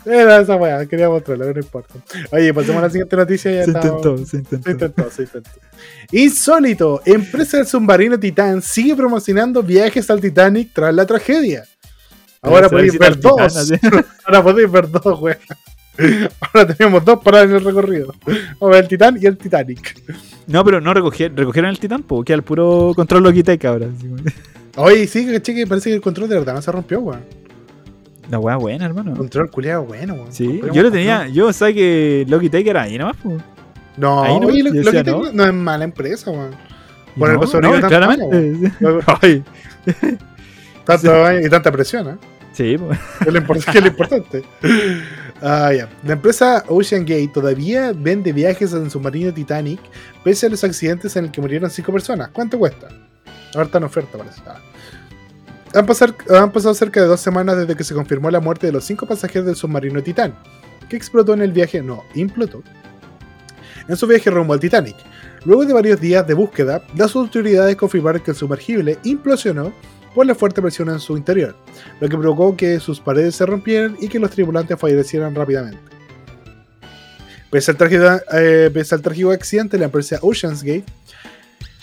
era 0.05 0.41
esa 0.41 0.57
weá, 0.57 0.85
quería 0.85 1.07
mostrarla, 1.07 1.45
no 1.53 1.59
importa. 1.61 1.93
Oye, 2.31 2.53
pasemos 2.53 2.79
a 2.79 2.87
la 2.87 2.89
siguiente 2.89 3.15
noticia. 3.15 3.51
Ya 3.53 3.63
Se 3.63 3.71
estamos- 3.71 3.95
intentó, 3.95 4.25
se 4.25 4.37
intentó. 4.37 4.63
Se 4.65 4.71
intentó, 4.71 5.11
se 5.11 5.21
intentó. 5.21 5.49
Insólito, 6.11 7.01
empresa 7.05 7.55
del 7.55 7.65
submarino 7.65 8.19
Titán 8.19 8.61
sigue 8.61 8.97
promocionando 8.97 9.63
viajes 9.63 10.09
al 10.09 10.19
Titanic 10.19 10.71
tras 10.73 10.93
la 10.93 11.05
tragedia. 11.05 11.63
Ahora 12.41 12.69
podéis 12.69 12.97
ver 12.97 13.13
al 13.13 13.19
dos. 13.19 13.71
Ahora 14.25 14.43
podéis 14.43 14.71
ver 14.71 14.89
dos, 14.89 15.19
weón. 15.19 15.37
Ahora 16.39 16.73
tenemos 16.73 17.03
dos 17.03 17.19
paradas 17.21 17.49
en 17.49 17.55
el 17.57 17.65
recorrido. 17.65 18.13
Vamos 18.59 18.77
el 18.77 18.87
Titán 18.87 19.17
y 19.21 19.25
el 19.25 19.37
Titanic. 19.37 20.01
No, 20.47 20.63
pero 20.63 20.79
no 20.81 20.93
recogieron, 20.93 21.37
recogieron 21.37 21.69
el 21.69 21.79
titán, 21.79 22.03
queda 22.25 22.35
el 22.35 22.43
puro 22.43 22.93
control 22.95 23.23
Logitech 23.23 23.63
ahora. 23.65 23.87
Oye, 24.77 25.05
sí, 25.07 25.25
que 25.27 25.41
cheque, 25.41 25.67
parece 25.67 25.89
que 25.89 25.95
el 25.95 26.01
control 26.01 26.29
de 26.29 26.39
verdad 26.39 26.53
no 26.53 26.61
se 26.61 26.71
rompió, 26.71 26.99
weón. 27.01 27.21
La 28.31 28.39
weá 28.39 28.55
buena, 28.55 28.85
hermano. 28.85 29.15
Control 29.15 29.49
culiado 29.51 29.83
bueno, 29.83 30.13
weón. 30.13 30.31
Sí, 30.31 30.61
yo 30.73 30.81
lo 30.81 30.91
tenía, 30.91 31.27
yo 31.27 31.51
sabía 31.51 31.75
que 31.75 32.25
Logitech 32.27 32.65
era 32.65 32.83
ahí 32.83 32.97
nomás, 32.97 33.17
pues. 33.21 33.41
No, 33.97 34.23
Ahí 34.23 34.39
no, 34.39 34.47
oye, 34.47 34.63
lo, 34.63 34.69
yo 34.69 34.81
lo 34.83 34.91
que 34.91 34.97
decía, 34.97 35.03
tengo 35.03 35.25
no. 35.25 35.33
no 35.33 35.45
es 35.45 35.53
mala 35.53 35.83
empresa, 35.83 36.31
weón. 36.31 36.51
Por 37.17 37.33
no, 37.33 37.45
sobrevivió 37.45 37.81
no, 37.81 37.87
claramente. 37.87 38.25
weón. 38.79 39.45
Tanto 40.97 41.39
y 41.39 41.49
tanta 41.49 41.71
presión, 41.71 42.09
¿eh? 42.09 42.17
Sí, 42.53 42.77
pues. 42.77 42.99
es 43.27 43.33
lo, 43.33 43.45
que 43.45 43.59
es 43.77 43.81
lo 43.81 43.87
importante. 43.87 44.43
Ah, 45.41 45.71
ya. 45.73 45.87
La 46.03 46.13
empresa 46.13 46.63
Ocean 46.67 47.01
Gate 47.03 47.29
todavía 47.33 47.93
vende 47.95 48.33
viajes 48.33 48.73
en 48.73 48.89
submarino 48.89 49.33
Titanic 49.33 49.79
pese 50.23 50.47
a 50.47 50.49
los 50.49 50.63
accidentes 50.63 51.15
en 51.15 51.25
el 51.25 51.31
que 51.31 51.41
murieron 51.41 51.69
cinco 51.69 51.93
personas. 51.93 52.29
¿Cuánto 52.33 52.57
cuesta? 52.59 52.89
Ahora 53.53 53.65
está 53.65 53.77
en 53.77 53.83
oferta, 53.85 54.17
parece. 54.17 54.41
Ah. 54.45 54.59
Han, 55.75 55.85
pasar- 55.85 56.15
han 56.35 56.51
pasado 56.51 56.73
cerca 56.73 57.01
de 57.01 57.07
dos 57.07 57.21
semanas 57.21 57.57
desde 57.57 57.75
que 57.75 57.83
se 57.83 57.93
confirmó 57.93 58.29
la 58.31 58.39
muerte 58.39 58.67
de 58.67 58.73
los 58.73 58.83
cinco 58.83 59.05
pasajeros 59.05 59.45
del 59.45 59.55
submarino 59.55 60.01
Titán, 60.01 60.35
que 60.89 60.95
explotó 60.97 61.33
en 61.33 61.41
el 61.41 61.51
viaje, 61.51 61.81
no, 61.81 62.03
implotó, 62.15 62.63
en 63.87 63.95
su 63.95 64.07
viaje 64.07 64.29
rumbo 64.31 64.53
al 64.53 64.59
Titanic. 64.59 64.95
Luego 65.45 65.65
de 65.65 65.73
varios 65.73 66.01
días 66.01 66.27
de 66.27 66.33
búsqueda, 66.33 66.83
las 66.95 67.15
autoridades 67.15 67.75
confirmaron 67.75 68.21
que 68.21 68.31
el 68.31 68.37
sumergible 68.37 68.97
implosionó 69.03 69.71
por 70.13 70.25
la 70.25 70.35
fuerte 70.35 70.61
presión 70.61 70.89
en 70.89 70.99
su 70.99 71.17
interior 71.17 71.55
lo 71.99 72.09
que 72.09 72.17
provocó 72.17 72.55
que 72.55 72.79
sus 72.79 72.99
paredes 72.99 73.35
se 73.35 73.45
rompieran 73.45 73.97
y 73.99 74.07
que 74.07 74.19
los 74.19 74.31
tripulantes 74.31 74.79
fallecieran 74.79 75.35
rápidamente. 75.35 75.79
Pese 77.49 77.71
al, 77.71 77.77
trágico, 77.77 78.03
eh, 78.33 78.69
pese 78.71 78.95
accidente, 78.95 79.77
la 79.77 79.85
empresa 79.85 80.19
Ocean's 80.21 80.61
Gate 80.61 80.85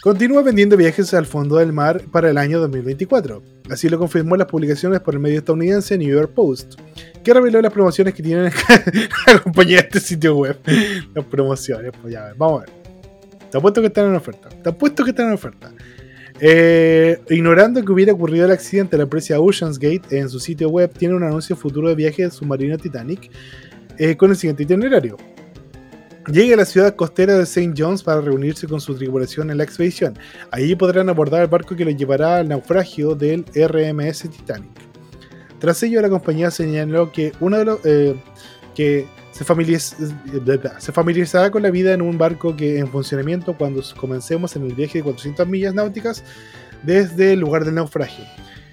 continúa 0.01 0.43
vendiendo 0.43 0.77
viajes 0.77 1.13
al 1.15 1.27
fondo 1.27 1.57
del 1.57 1.73
mar 1.73 2.01
para 2.13 2.31
el 2.31 2.39
año 2.39 2.61
2024. 2.61 3.43
Así 3.71 3.89
lo 3.89 3.99
confirmó 3.99 4.37
las 4.37 4.47
publicaciones 4.47 5.01
por 5.01 5.15
el 5.15 5.21
medio 5.21 5.39
estadounidense 5.39 5.99
New 5.99 6.09
York 6.09 6.33
Post, 6.33 6.81
que 7.25 7.35
reveló 7.35 7.61
las 7.61 7.73
promociones 7.73 8.15
que 8.15 8.23
tiene 8.23 8.53
la 9.27 9.41
compañía 9.43 9.79
de 9.79 9.83
este 9.83 9.99
sitio 9.99 10.37
web. 10.37 10.57
Las 11.13 11.25
promociones, 11.25 11.91
pues 12.01 12.15
ya, 12.15 12.33
vamos 12.37 12.63
a 12.63 12.67
ver. 12.67 12.87
Te 13.51 13.59
apuesto 13.59 13.81
que 13.81 13.89
están 13.89 14.07
en 14.07 14.15
oferta. 14.15 14.49
Te 14.49 14.69
apuesto 14.69 15.03
que 15.03 15.11
están 15.11 15.27
en 15.27 15.33
oferta. 15.33 15.73
Eh, 16.41 17.19
ignorando 17.31 17.83
que 17.83 17.93
hubiera 17.93 18.13
ocurrido 18.13 18.45
el 18.45 18.53
accidente, 18.53 18.97
la 18.97 19.05
empresa 19.05 19.41
Ocean's 19.41 19.79
Gate 19.79 20.03
en 20.11 20.29
su 20.29 20.39
sitio 20.39 20.69
web 20.69 20.93
tiene 20.93 21.15
un 21.15 21.23
anuncio 21.23 21.57
futuro 21.57 21.89
de 21.89 21.95
viaje 21.95 22.23
del 22.23 22.31
submarino 22.31 22.77
Titanic 22.77 23.31
eh, 23.99 24.17
con 24.17 24.31
el 24.31 24.37
siguiente 24.37 24.65
itinerario. 24.65 25.17
Llegue 26.31 26.55
a 26.55 26.57
la 26.57 26.65
ciudad 26.65 26.95
costera 26.97 27.37
de 27.37 27.45
St. 27.45 27.73
John's 27.77 28.03
para 28.03 28.21
reunirse 28.21 28.67
con 28.67 28.81
su 28.81 28.95
tripulación 28.97 29.51
en 29.51 29.59
la 29.59 29.65
expedición. 29.65 30.19
Allí 30.51 30.75
podrán 30.75 31.09
abordar 31.09 31.43
el 31.43 31.49
barco 31.49 31.77
que 31.77 31.85
los 31.85 31.97
llevará 31.97 32.39
al 32.39 32.49
naufragio 32.49 33.15
del 33.15 33.45
RMS 33.55 34.29
Titanic. 34.29 34.73
Tras 35.61 35.83
ello, 35.85 36.03
la 36.03 36.11
compañía 36.11 36.51
señaló 36.51 37.13
que 37.13 37.33
uno 37.41 37.59
de 37.59 37.65
los 37.65 37.79
eh, 37.85 38.21
que 38.75 39.07
se, 39.37 39.45
familiariz- 39.45 39.95
se 40.79 40.93
familiarizará 40.93 41.51
con 41.51 41.63
la 41.63 41.71
vida 41.71 41.93
en 41.93 42.01
un 42.01 42.17
barco 42.17 42.57
que 42.57 42.79
en 42.79 42.89
funcionamiento 42.89 43.57
cuando 43.57 43.83
comencemos 43.99 44.57
en 44.57 44.65
el 44.65 44.75
viaje 44.75 44.99
de 44.99 45.05
400 45.05 45.47
millas 45.47 45.75
náuticas 45.75 46.25
desde 46.83 47.35
el 47.35 47.41
lugar 47.41 47.65
del 47.65 47.75
naufragio. 47.75 48.25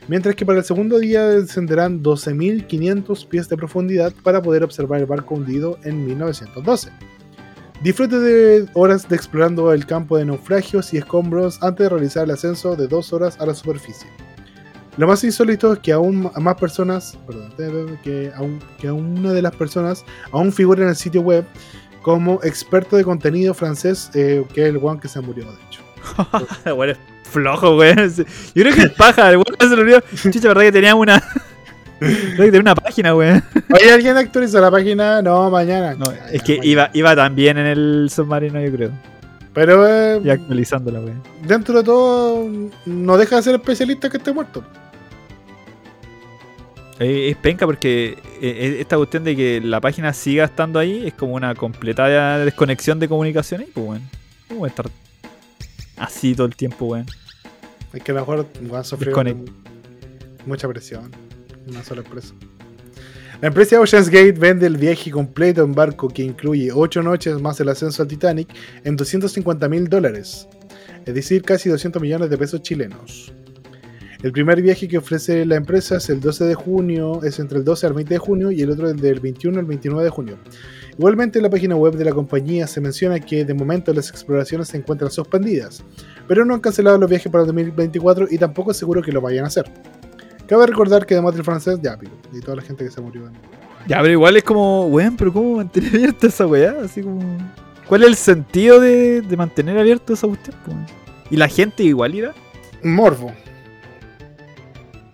Mientras 0.08 0.36
que 0.36 0.46
para 0.46 0.60
el 0.60 0.66
segundo 0.66 1.00
día 1.00 1.28
descenderán 1.28 2.02
12.500 2.02 3.28
pies 3.28 3.50
de 3.50 3.58
profundidad 3.58 4.14
para 4.24 4.42
poder 4.42 4.64
observar 4.64 5.00
el 5.00 5.06
barco 5.06 5.36
hundido 5.36 5.78
en 5.84 6.06
1912. 6.06 6.92
Disfrute 7.82 8.20
de 8.20 8.66
horas 8.74 9.10
de 9.10 9.16
explorando 9.18 9.74
el 9.74 9.86
campo 9.86 10.18
de 10.18 10.26
naufragios 10.26 10.94
y 10.94 10.98
escombros 10.98 11.62
antes 11.62 11.86
de 11.86 11.90
realizar 11.90 12.24
el 12.24 12.32
ascenso 12.32 12.78
de 12.78 12.88
dos 12.88 13.12
horas 13.12 13.38
a 13.42 13.46
la 13.46 13.54
superficie. 13.54 14.08
Lo 14.98 15.08
más 15.08 15.24
insólito 15.24 15.74
es 15.74 15.80
que 15.80 15.92
aún 15.92 16.30
más 16.40 16.56
personas, 16.56 17.18
perdón, 17.26 18.00
que 18.04 18.32
aún, 18.36 18.60
que 18.80 18.88
aún 18.88 19.20
una 19.20 19.34
de 19.34 19.42
las 19.42 19.56
personas 19.56 20.06
aún 20.32 20.52
figura 20.52 20.84
en 20.84 20.90
el 20.90 20.96
sitio 20.96 21.22
web 21.22 21.46
como 22.04 22.40
experto 22.44 22.96
de 22.98 23.04
contenido 23.04 23.54
francés, 23.54 24.12
eh, 24.14 24.44
que 24.54 24.64
es 24.64 24.68
el 24.70 24.78
one 24.82 25.00
que 25.00 25.08
se 25.08 25.20
murió, 25.22 25.46
de 25.46 25.58
hecho. 25.68 25.82
Weón 26.76 26.90
es 26.92 26.98
flojo, 27.24 27.78
weón. 27.78 28.14
Yo 28.14 28.24
creo 28.54 28.76
que 28.76 28.82
es 28.84 28.92
paja, 28.92 29.32
el 29.32 29.38
weón 29.38 29.56
se 29.60 29.76
lo 29.76 29.82
olvidó. 29.82 30.02
Chucha, 30.32 30.48
verdad 30.50 30.62
que 30.64 30.72
tenía 30.72 30.96
una. 30.96 31.24
Que 32.00 32.36
tenía 32.46 32.60
una 32.60 32.76
página, 32.76 33.16
weón. 33.16 33.42
Oye, 33.74 33.94
¿alguien 33.94 34.18
actualiza 34.18 34.60
la 34.60 34.70
página? 34.70 35.22
No, 35.22 35.50
mañana. 35.50 35.96
No, 35.96 36.12
es 36.34 36.44
que 36.44 36.54
mañana. 36.58 36.68
iba, 36.70 36.90
iba 36.92 37.16
también 37.16 37.58
en 37.58 37.66
el 37.66 38.10
submarino, 38.12 38.60
yo 38.60 38.72
creo. 38.74 38.92
Pero 39.54 39.88
eh, 39.88 40.20
Y 40.22 40.30
actualizándola, 40.30 41.00
weón. 41.00 41.22
dentro 41.48 41.78
de 41.78 41.84
todo, 41.86 42.50
no 42.86 43.18
deja 43.18 43.38
de 43.38 43.44
ser 43.44 43.56
especialista 43.56 44.10
que 44.10 44.18
esté 44.18 44.34
muerto. 44.34 44.62
Eh, 47.00 47.30
Es 47.32 47.38
penca 47.38 47.66
porque 47.66 48.18
eh, 48.42 48.78
esta 48.80 48.98
cuestión 48.98 49.24
de 49.24 49.36
que 49.36 49.62
la 49.62 49.82
página 49.82 50.14
siga 50.14 50.46
estando 50.46 50.80
ahí 50.80 51.08
es 51.08 51.14
como 51.14 51.34
una 51.36 51.56
completa 51.56 52.38
desconexión 52.40 53.00
de 53.00 53.08
comunicaciones. 53.08 53.68
Pues, 53.74 53.86
weón. 53.88 54.02
¿Cómo 54.48 54.60
voy 54.62 54.68
a 54.68 54.70
estar 54.70 54.86
así 55.98 56.36
todo 56.36 56.48
el 56.48 56.56
tiempo, 56.56 56.86
weón? 56.86 57.06
Es 57.94 58.04
que 58.04 58.12
a 58.12 58.16
lo 58.16 58.22
mejor 58.22 58.48
van 58.62 58.82
a 58.82 58.84
sufrir 58.84 59.14
Desconect- 59.14 59.52
mucha 60.46 60.68
presión. 60.68 61.12
Una 61.68 61.84
sola 61.84 62.02
empresa. 62.02 62.34
La 63.42 63.48
empresa 63.50 63.80
Ocean's 63.80 64.10
Gate 64.10 64.34
vende 64.34 64.68
el 64.68 64.78
viaje 64.78 65.12
completo 65.12 65.64
en 65.64 65.74
barco 65.74 66.08
que 66.08 66.24
incluye 66.24 66.72
8 66.72 67.04
noches 67.04 67.42
más 67.42 67.60
el 67.60 67.70
ascenso 67.70 68.02
al 68.02 68.08
Titanic 68.08 68.48
en 68.86 68.96
250 68.96 69.68
mil 69.68 69.90
dólares, 69.90 70.48
es 71.06 71.14
decir, 71.14 71.42
casi 71.42 71.68
200 71.70 72.02
millones 72.02 72.30
de 72.30 72.38
pesos 72.38 72.62
chilenos. 72.62 73.34
El 74.24 74.32
primer 74.32 74.62
viaje 74.62 74.88
que 74.88 74.98
ofrece 74.98 75.46
la 75.46 75.56
empresa 75.58 75.98
es 75.98 76.10
el 76.10 76.22
12 76.22 76.46
de 76.46 76.56
junio, 76.56 77.22
es 77.24 77.40
entre 77.40 77.58
el 77.58 77.66
12 77.66 77.88
al 77.88 77.94
20 77.94 78.14
de 78.14 78.18
junio 78.18 78.52
y 78.52 78.62
el 78.62 78.72
otro 78.72 78.90
el 78.90 78.96
del 78.98 79.20
21 79.20 79.60
al 79.60 79.66
29 79.66 80.04
de 80.06 80.10
junio. 80.10 80.38
Igualmente 80.98 81.40
en 81.40 81.44
la 81.44 81.50
página 81.50 81.76
web 81.76 81.96
de 81.96 82.06
la 82.06 82.12
compañía 82.14 82.66
se 82.68 82.80
menciona 82.80 83.20
que 83.20 83.44
de 83.44 83.54
momento 83.54 83.94
las 83.94 84.10
exploraciones 84.10 84.70
se 84.70 84.78
encuentran 84.78 85.12
suspendidas, 85.12 85.84
pero 86.28 86.46
no 86.46 86.54
han 86.54 86.62
cancelado 86.62 86.98
los 86.98 87.10
viajes 87.10 87.30
para 87.32 87.42
el 87.42 87.48
2024 87.48 88.28
y 88.32 88.38
tampoco 88.38 88.72
es 88.72 88.78
seguro 88.78 89.02
que 89.02 89.12
lo 89.12 89.20
vayan 89.20 89.44
a 89.44 89.48
hacer. 89.48 89.66
Cabe 90.48 90.68
recordar 90.68 91.06
que 91.06 91.16
además 91.16 91.36
del 91.36 91.44
francés, 91.44 91.80
ya, 91.82 91.98
pico, 91.98 92.14
y 92.32 92.40
toda 92.40 92.56
la 92.58 92.62
gente 92.62 92.86
que 92.86 92.92
se 92.92 93.02
murió. 93.02 93.28
en- 93.28 93.34
Ya, 93.90 94.00
pero 94.00 94.12
igual 94.14 94.38
es 94.38 94.44
como, 94.44 94.88
weón, 94.88 95.18
pero 95.18 95.34
¿cómo 95.34 95.58
mantener 95.58 95.96
abierta 95.96 96.28
esa 96.28 96.48
weá? 96.48 96.78
Así 96.84 97.02
como. 97.02 97.20
¿Cuál 97.90 98.04
es 98.04 98.08
el 98.10 98.16
sentido 98.16 98.80
de, 98.80 99.22
de 99.22 99.36
mantener 99.38 99.78
abierto 99.78 100.14
esa 100.14 100.28
cuestión? 100.28 100.56
¿Y 101.30 101.36
la 101.36 101.50
gente 101.50 101.84
igual 101.84 102.16
irá? 102.16 102.34
Morbo. 102.84 103.34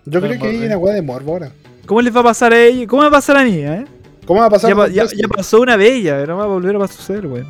Yo 0.04 0.20
creo 0.20 0.38
que 0.38 0.48
hay 0.48 0.64
una 0.64 0.76
weá 0.78 0.94
de 0.94 1.02
morbo 1.02 1.32
ahora. 1.32 1.52
¿Cómo 1.86 2.00
les 2.02 2.14
va 2.14 2.20
a 2.20 2.24
pasar 2.24 2.52
a 2.52 2.62
ellos? 2.62 2.86
¿Cómo 2.88 3.02
va 3.02 3.08
a 3.08 3.12
pasar 3.12 3.36
a 3.36 3.44
mí, 3.44 3.54
eh? 3.56 3.84
¿Cómo 4.26 4.40
va 4.40 4.46
a 4.46 4.50
pasar? 4.50 4.70
Ya, 4.70 4.86
ya- 4.88 5.06
ya 5.16 5.28
pasó 5.28 5.60
una 5.60 5.76
ya, 6.02 6.24
no 6.26 6.36
va 6.36 6.44
a 6.44 6.46
volver 6.46 6.76
a 6.76 6.86
suceder, 6.88 7.26
weón. 7.26 7.46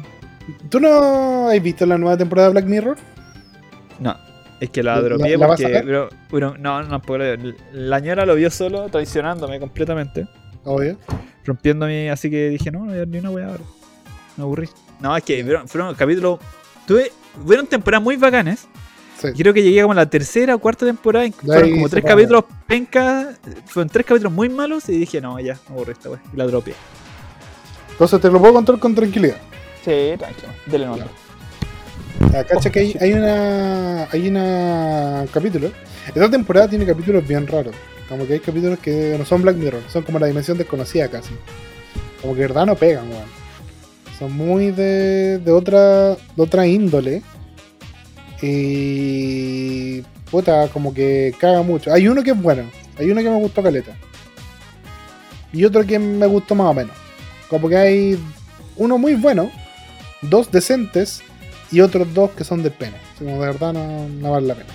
¿Tú 0.68 0.80
no 0.80 1.48
has 1.48 1.62
visto 1.62 1.84
la 1.86 1.98
nueva 1.98 2.16
temporada 2.16 2.48
de 2.48 2.52
Black 2.54 2.64
Mirror? 2.66 2.96
No, 3.98 4.16
es 4.60 4.70
que 4.70 4.82
la 4.82 4.96
¿La- 4.96 5.02
dropeé 5.02 5.36
la 5.36 5.46
vas 5.46 5.60
a 5.60 5.62
porque. 5.62 5.82
Pero, 5.84 6.08
pero 6.30 6.56
no, 6.58 6.82
no 6.82 7.02
puedo 7.02 7.20
creer. 7.20 7.54
La 7.72 8.00
ñora 8.00 8.24
lo 8.26 8.34
vio 8.34 8.50
solo, 8.50 8.88
traicionándome 8.88 9.60
completamente. 9.60 10.26
Obvio. 10.64 10.96
Rompiéndome, 11.44 12.10
así 12.10 12.30
que 12.30 12.48
dije, 12.48 12.70
no, 12.70 12.80
no 12.80 12.84
voy 12.86 12.94
a 12.94 12.98
ver 12.98 13.08
ni 13.08 13.18
una 13.18 13.30
weá 13.30 13.46
ahora. 13.48 13.64
Me 14.36 14.44
aburrí. 14.44 14.68
No, 15.00 15.16
es 15.16 15.22
que 15.24 15.42
fueron, 15.44 15.68
fueron 15.68 15.94
capítulos. 15.94 16.38
Tuve. 16.86 17.12
Fueron 17.46 17.66
temporadas 17.66 18.02
muy 18.02 18.16
bacanes. 18.16 18.66
Sí. 19.20 19.28
Creo 19.32 19.52
que 19.52 19.62
llegué 19.62 19.82
como 19.82 19.92
a 19.92 19.96
la 19.96 20.08
tercera 20.08 20.54
o 20.54 20.58
cuarta 20.58 20.86
temporada. 20.86 21.28
Fueron 21.32 21.70
como 21.72 21.88
tres 21.88 22.04
capítulos 22.04 22.44
pencas. 22.66 23.38
Fueron 23.66 23.88
tres 23.90 24.06
capítulos 24.06 24.32
muy 24.32 24.48
malos. 24.48 24.88
Y 24.88 24.98
dije, 24.98 25.20
no, 25.20 25.38
ya, 25.38 25.58
me 25.68 25.74
aburrí 25.74 25.92
esta 25.92 26.10
weá. 26.10 26.22
Y 26.32 26.36
la 26.36 26.46
dropeé. 26.46 26.74
Entonces 27.90 28.20
te 28.20 28.30
lo 28.30 28.40
puedo 28.40 28.54
contar 28.54 28.78
con 28.78 28.94
tranquilidad. 28.94 29.36
Sí, 29.84 30.14
tranquilo. 30.18 30.48
Dele 30.66 30.86
nota. 30.86 31.06
Acá 32.38 32.70
que 32.70 32.78
hay, 32.78 32.96
hay 33.00 33.12
una. 33.12 34.04
Hay 34.10 34.28
una 34.28 35.26
capítulo. 35.32 35.70
Esta 36.06 36.30
temporada 36.30 36.68
tiene 36.68 36.86
capítulos 36.86 37.26
bien 37.26 37.46
raros. 37.46 37.74
Como 38.08 38.26
que 38.26 38.34
hay 38.34 38.40
capítulos 38.40 38.78
que 38.80 39.14
no 39.18 39.24
son 39.24 39.42
Black 39.42 39.56
Mirror, 39.56 39.82
son 39.88 40.02
como 40.02 40.18
la 40.18 40.26
dimensión 40.26 40.58
desconocida 40.58 41.08
casi. 41.08 41.30
Como 42.20 42.34
que 42.34 42.40
de 42.40 42.48
verdad 42.48 42.66
no 42.66 42.74
pegan, 42.74 43.08
weón. 43.08 43.28
Son 44.18 44.32
muy 44.32 44.72
de, 44.72 45.38
de 45.38 45.52
otra 45.52 46.16
de 46.16 46.42
otra 46.42 46.66
índole. 46.66 47.22
Y. 48.42 50.02
Puta, 50.30 50.68
como 50.68 50.94
que 50.94 51.34
caga 51.38 51.62
mucho. 51.62 51.92
Hay 51.92 52.06
uno 52.06 52.22
que 52.22 52.30
es 52.30 52.40
bueno, 52.40 52.62
hay 52.98 53.10
uno 53.10 53.20
que 53.20 53.30
me 53.30 53.36
gustó 53.36 53.62
caleta. 53.62 53.96
Y 55.52 55.64
otro 55.64 55.84
que 55.84 55.98
me 55.98 56.26
gustó 56.26 56.54
más 56.54 56.68
o 56.68 56.74
menos. 56.74 56.94
Como 57.48 57.68
que 57.68 57.76
hay 57.76 58.18
uno 58.76 58.96
muy 58.96 59.14
bueno, 59.14 59.50
dos 60.22 60.50
decentes 60.52 61.22
y 61.72 61.80
otros 61.80 62.12
dos 62.14 62.30
que 62.30 62.44
son 62.44 62.62
de 62.62 62.70
pena. 62.70 62.96
Como 63.18 63.32
de 63.32 63.38
verdad 63.40 63.72
no, 63.72 64.08
no 64.08 64.30
vale 64.30 64.46
la 64.46 64.54
pena. 64.54 64.68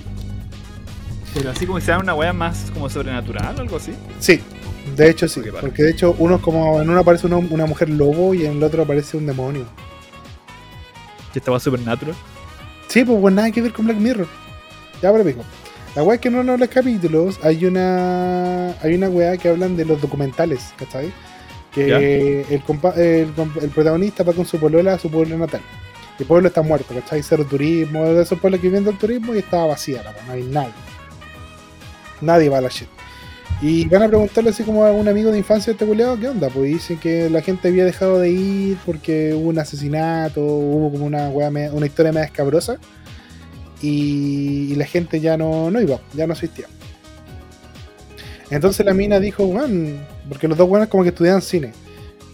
Pero 1.34 1.52
así 1.52 1.66
como 1.66 1.80
que 1.80 1.86
sea 1.86 2.00
una 2.00 2.14
wea 2.14 2.34
más 2.34 2.70
como 2.74 2.90
sobrenatural 2.90 3.56
o 3.58 3.62
algo 3.62 3.78
así. 3.78 3.94
Sí, 4.20 4.42
de 4.98 5.10
hecho 5.10 5.28
sí. 5.30 5.42
Porque 5.62 5.84
de 5.84 5.92
hecho 5.92 6.14
uno 6.20 6.36
es 6.36 6.42
como. 6.42 6.82
En 6.82 6.90
uno 6.90 7.00
aparece 7.00 7.28
uno- 7.28 7.40
una 7.50 7.66
mujer 7.66 7.90
lobo 7.90 8.34
y 8.34 8.46
en 8.46 8.58
el 8.58 8.64
otro 8.64 8.84
aparece 8.84 9.16
un 9.16 9.26
demonio. 9.26 9.66
Que 11.32 11.40
estaba 11.40 11.60
supernatural. 11.62 12.16
Sí, 12.96 13.04
pues, 13.04 13.20
pues 13.20 13.34
nada 13.36 13.52
que 13.52 13.62
ver 13.62 13.74
con 13.74 13.84
Black 13.84 13.98
Mirror. 13.98 14.26
Ya, 15.02 15.12
pero 15.12 15.26
pico. 15.26 15.44
La 15.98 16.04
weá 16.04 16.16
es 16.16 16.22
que 16.22 16.30
en 16.30 16.36
uno 16.36 16.54
de 16.54 16.58
los 16.60 16.70
capítulos 16.70 17.38
hay 17.44 17.66
una. 17.66 18.70
Hay 18.82 18.94
una 18.94 19.10
weá 19.10 19.36
que 19.36 19.50
hablan 19.50 19.76
de 19.76 19.84
los 19.84 20.02
documentales, 20.02 20.74
¿cachai? 20.78 21.12
Que 21.74 22.46
el, 22.50 22.64
compa- 22.64 22.96
el, 22.96 23.34
protagonista 23.72 24.24
va 24.24 24.32
con 24.32 24.46
su 24.46 24.58
polola 24.62 24.94
a 24.94 24.98
su 24.98 25.12
pueblo 25.12 25.38
natal. 25.38 25.60
El 26.18 26.26
pueblo 26.26 26.48
está 26.48 26.62
muerto, 26.62 26.94
¿cachai? 26.94 27.22
Cero 27.22 27.46
turismo, 27.50 28.06
de 28.06 28.22
esos 28.22 28.40
pueblos 28.40 28.62
que 28.62 28.68
viven 28.70 28.86
del 28.86 28.98
turismo 28.98 29.36
y 29.36 29.40
estaba 29.40 29.66
vacía 29.66 30.02
la 30.02 30.14
no 30.14 30.32
hay 30.32 30.44
nadie. 30.44 30.72
Nadie 32.22 32.48
va 32.48 32.60
a 32.60 32.62
la 32.62 32.70
shit. 32.70 32.88
Y 33.61 33.88
van 33.88 34.03
a 34.03 34.07
preguntarle 34.07 34.49
así 34.52 34.64
como 34.64 34.86
a 34.86 34.91
un 34.91 35.07
amigo 35.07 35.32
de 35.32 35.38
infancia 35.38 35.68
de 35.68 35.72
este 35.73 35.86
culiado, 35.86 36.19
¿qué 36.19 36.27
onda? 36.27 36.49
Pues 36.49 36.72
dicen 36.72 36.98
que 36.99 37.30
la 37.30 37.41
gente 37.41 37.69
había 37.69 37.86
dejado 37.86 38.19
de 38.19 38.30
ir 38.30 38.77
porque 38.86 39.34
hubo 39.34 39.49
un 39.49 39.57
asesinato, 39.60 40.41
hubo 40.44 40.91
como 40.91 41.06
una 41.06 41.30
media- 41.49 41.72
una 41.73 41.86
historia 41.86 42.11
media 42.11 42.26
escabrosa 42.26 42.77
y, 43.82 44.72
y 44.72 44.76
la 44.76 44.86
gente 44.86 45.19
ya 45.19 45.38
no, 45.38 45.72
no 45.72 45.82
iba, 45.82 45.99
ya 46.14 46.27
no 46.27 46.34
asistía. 46.34 46.65
Entonces 48.52 48.86
la 48.86 48.94
mina 48.94 49.19
dijo, 49.19 49.45
weón, 49.45 49.99
porque 50.30 50.48
los 50.48 50.57
dos 50.57 50.69
weones 50.69 50.90
como 50.90 51.03
que 51.03 51.10
estudiaban 51.10 51.41
cine. 51.41 51.72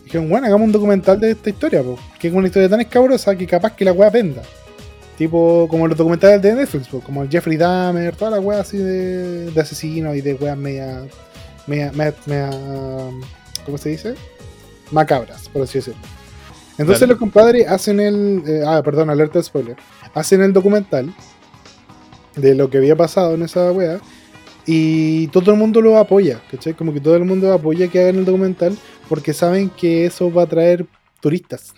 Dijeron, 0.04 0.28
bueno, 0.28 0.48
hagamos 0.48 0.66
un 0.66 0.72
documental 0.74 1.20
de 1.20 1.32
esta 1.32 1.50
historia, 1.50 1.82
po, 1.84 1.98
que 2.20 2.28
es 2.28 2.34
una 2.34 2.48
historia 2.48 2.68
tan 2.68 2.82
escabrosa 2.82 3.36
que 3.36 3.48
capaz 3.48 3.76
que 3.76 3.86
la 3.86 3.94
weá 3.94 4.10
venda. 4.10 4.42
Tipo, 5.22 5.68
como 5.70 5.88
los 5.88 5.96
documentales 5.96 6.42
de 6.42 6.56
Netflix, 6.56 6.88
po, 6.88 7.00
como 7.00 7.30
Jeffrey 7.30 7.56
Dahmer, 7.56 8.16
toda 8.16 8.32
la 8.32 8.40
weá 8.40 8.62
así 8.62 8.80
de, 8.80 9.52
de 9.52 9.62
asesinos 9.62 10.16
y 10.16 10.22
de 10.22 10.34
weas 10.34 10.58
media, 10.58 11.04
media, 11.68 11.92
media, 11.92 12.16
media, 12.26 12.50
¿cómo 13.64 13.78
se 13.78 13.90
dice? 13.90 14.16
Macabras, 14.90 15.48
por 15.50 15.62
así 15.62 15.78
decirlo. 15.78 16.02
Entonces 16.80 17.08
los 17.08 17.20
compadres 17.20 17.68
hacen 17.68 18.00
el, 18.00 18.42
eh, 18.48 18.64
ah, 18.66 18.82
perdón, 18.84 19.12
alerta 19.12 19.38
de 19.38 19.44
spoiler, 19.44 19.76
hacen 20.16 20.42
el 20.42 20.54
documental 20.54 21.14
de 22.36 22.56
lo 22.56 22.72
que 22.72 22.80
había 22.80 22.96
pasado 22.96 23.36
en 23.36 23.44
esa 23.44 23.72
wea 23.72 24.00
y 24.66 25.28
todo 25.28 25.52
el 25.52 25.58
mundo 25.58 25.82
lo 25.82 26.00
apoya, 26.00 26.42
¿cachai? 26.50 26.74
Como 26.74 26.94
que 26.94 27.00
todo 27.00 27.16
el 27.16 27.26
mundo 27.26 27.54
apoya 27.54 27.90
que 27.90 28.00
hagan 28.02 28.16
el 28.16 28.26
documental 28.26 28.76
porque 29.08 29.34
saben 29.34 29.70
que 29.70 30.08
eso 30.08 30.34
va 30.34 30.42
a 30.42 30.48
traer 30.48 30.88
turistas. 31.20 31.76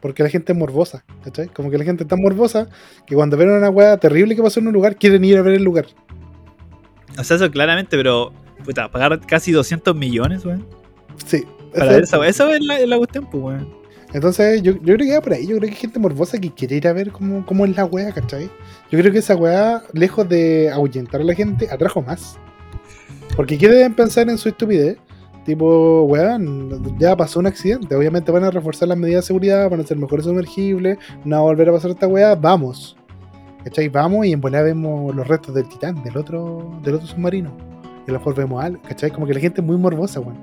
Porque 0.00 0.22
la 0.22 0.28
gente 0.28 0.52
es 0.52 0.58
morbosa, 0.58 1.04
¿cachai? 1.24 1.48
Como 1.48 1.70
que 1.70 1.78
la 1.78 1.84
gente 1.84 2.04
es 2.04 2.08
tan 2.08 2.20
morbosa 2.20 2.68
que 3.06 3.14
cuando 3.14 3.36
ven 3.36 3.50
una 3.50 3.70
weá 3.70 3.96
terrible 3.96 4.36
que 4.36 4.42
pasó 4.42 4.60
en 4.60 4.68
un 4.68 4.74
lugar, 4.74 4.96
quieren 4.96 5.24
ir 5.24 5.38
a 5.38 5.42
ver 5.42 5.54
el 5.54 5.64
lugar. 5.64 5.86
O 7.18 7.24
sea, 7.24 7.36
eso 7.36 7.50
claramente, 7.50 7.96
pero. 7.96 8.32
Puta, 8.64 8.90
pagar 8.90 9.20
casi 9.26 9.52
200 9.52 9.94
millones, 9.94 10.44
weón. 10.44 10.66
Sí. 11.24 11.44
Para 11.74 11.92
ver 11.92 12.04
esa 12.04 12.24
es 12.26 12.64
la, 12.64 12.78
la 12.86 12.96
cuestión, 12.98 13.28
pues, 13.30 13.42
weón. 13.42 13.86
Entonces, 14.12 14.62
yo, 14.62 14.72
yo 14.72 14.94
creo 14.94 14.98
que 14.98 15.12
va 15.14 15.20
por 15.20 15.32
ahí. 15.32 15.42
Yo 15.42 15.56
creo 15.56 15.68
que 15.68 15.74
hay 15.74 15.80
gente 15.80 15.98
morbosa 15.98 16.38
que 16.38 16.50
quiere 16.50 16.76
ir 16.76 16.88
a 16.88 16.92
ver 16.92 17.10
cómo, 17.10 17.44
cómo 17.44 17.64
es 17.64 17.76
la 17.76 17.84
weá, 17.84 18.12
¿cachai? 18.12 18.50
Yo 18.90 18.98
creo 18.98 19.12
que 19.12 19.18
esa 19.18 19.36
weá, 19.36 19.82
lejos 19.92 20.28
de 20.28 20.70
ahuyentar 20.70 21.20
a 21.20 21.24
la 21.24 21.34
gente, 21.34 21.68
atrajo 21.70 22.02
más. 22.02 22.38
Porque 23.36 23.58
quieren 23.58 23.94
pensar 23.94 24.28
en 24.28 24.38
su 24.38 24.48
estupidez. 24.48 24.98
Tipo, 25.46 26.02
weón, 26.02 26.98
ya 26.98 27.16
pasó 27.16 27.38
un 27.38 27.46
accidente. 27.46 27.94
Obviamente 27.94 28.32
van 28.32 28.42
a 28.42 28.50
reforzar 28.50 28.88
las 28.88 28.98
medidas 28.98 29.24
de 29.24 29.28
seguridad, 29.28 29.70
van 29.70 29.80
a 29.80 29.84
ser 29.84 29.96
mejores 29.96 30.26
sumergibles, 30.26 30.98
no 31.24 31.36
va 31.36 31.42
a 31.42 31.44
volver 31.44 31.68
a 31.68 31.72
pasar 31.72 31.92
esta 31.92 32.08
weá. 32.08 32.34
Vamos. 32.34 32.96
¿Cachai? 33.62 33.88
Vamos 33.88 34.26
y 34.26 34.32
en 34.32 34.40
volada 34.40 34.64
vemos 34.64 35.14
los 35.14 35.26
restos 35.26 35.54
del 35.54 35.68
titán, 35.68 36.02
del 36.02 36.16
otro, 36.16 36.78
del 36.82 36.94
otro 36.94 37.06
submarino. 37.06 37.52
Y 38.06 38.10
a 38.10 38.12
lo 38.12 38.18
mejor 38.18 38.34
vemos 38.34 38.64
algo, 38.64 38.82
¿cachai? 38.82 39.10
Como 39.10 39.26
que 39.26 39.34
la 39.34 39.40
gente 39.40 39.60
es 39.60 39.66
muy 39.66 39.76
morbosa, 39.76 40.20
weón. 40.20 40.38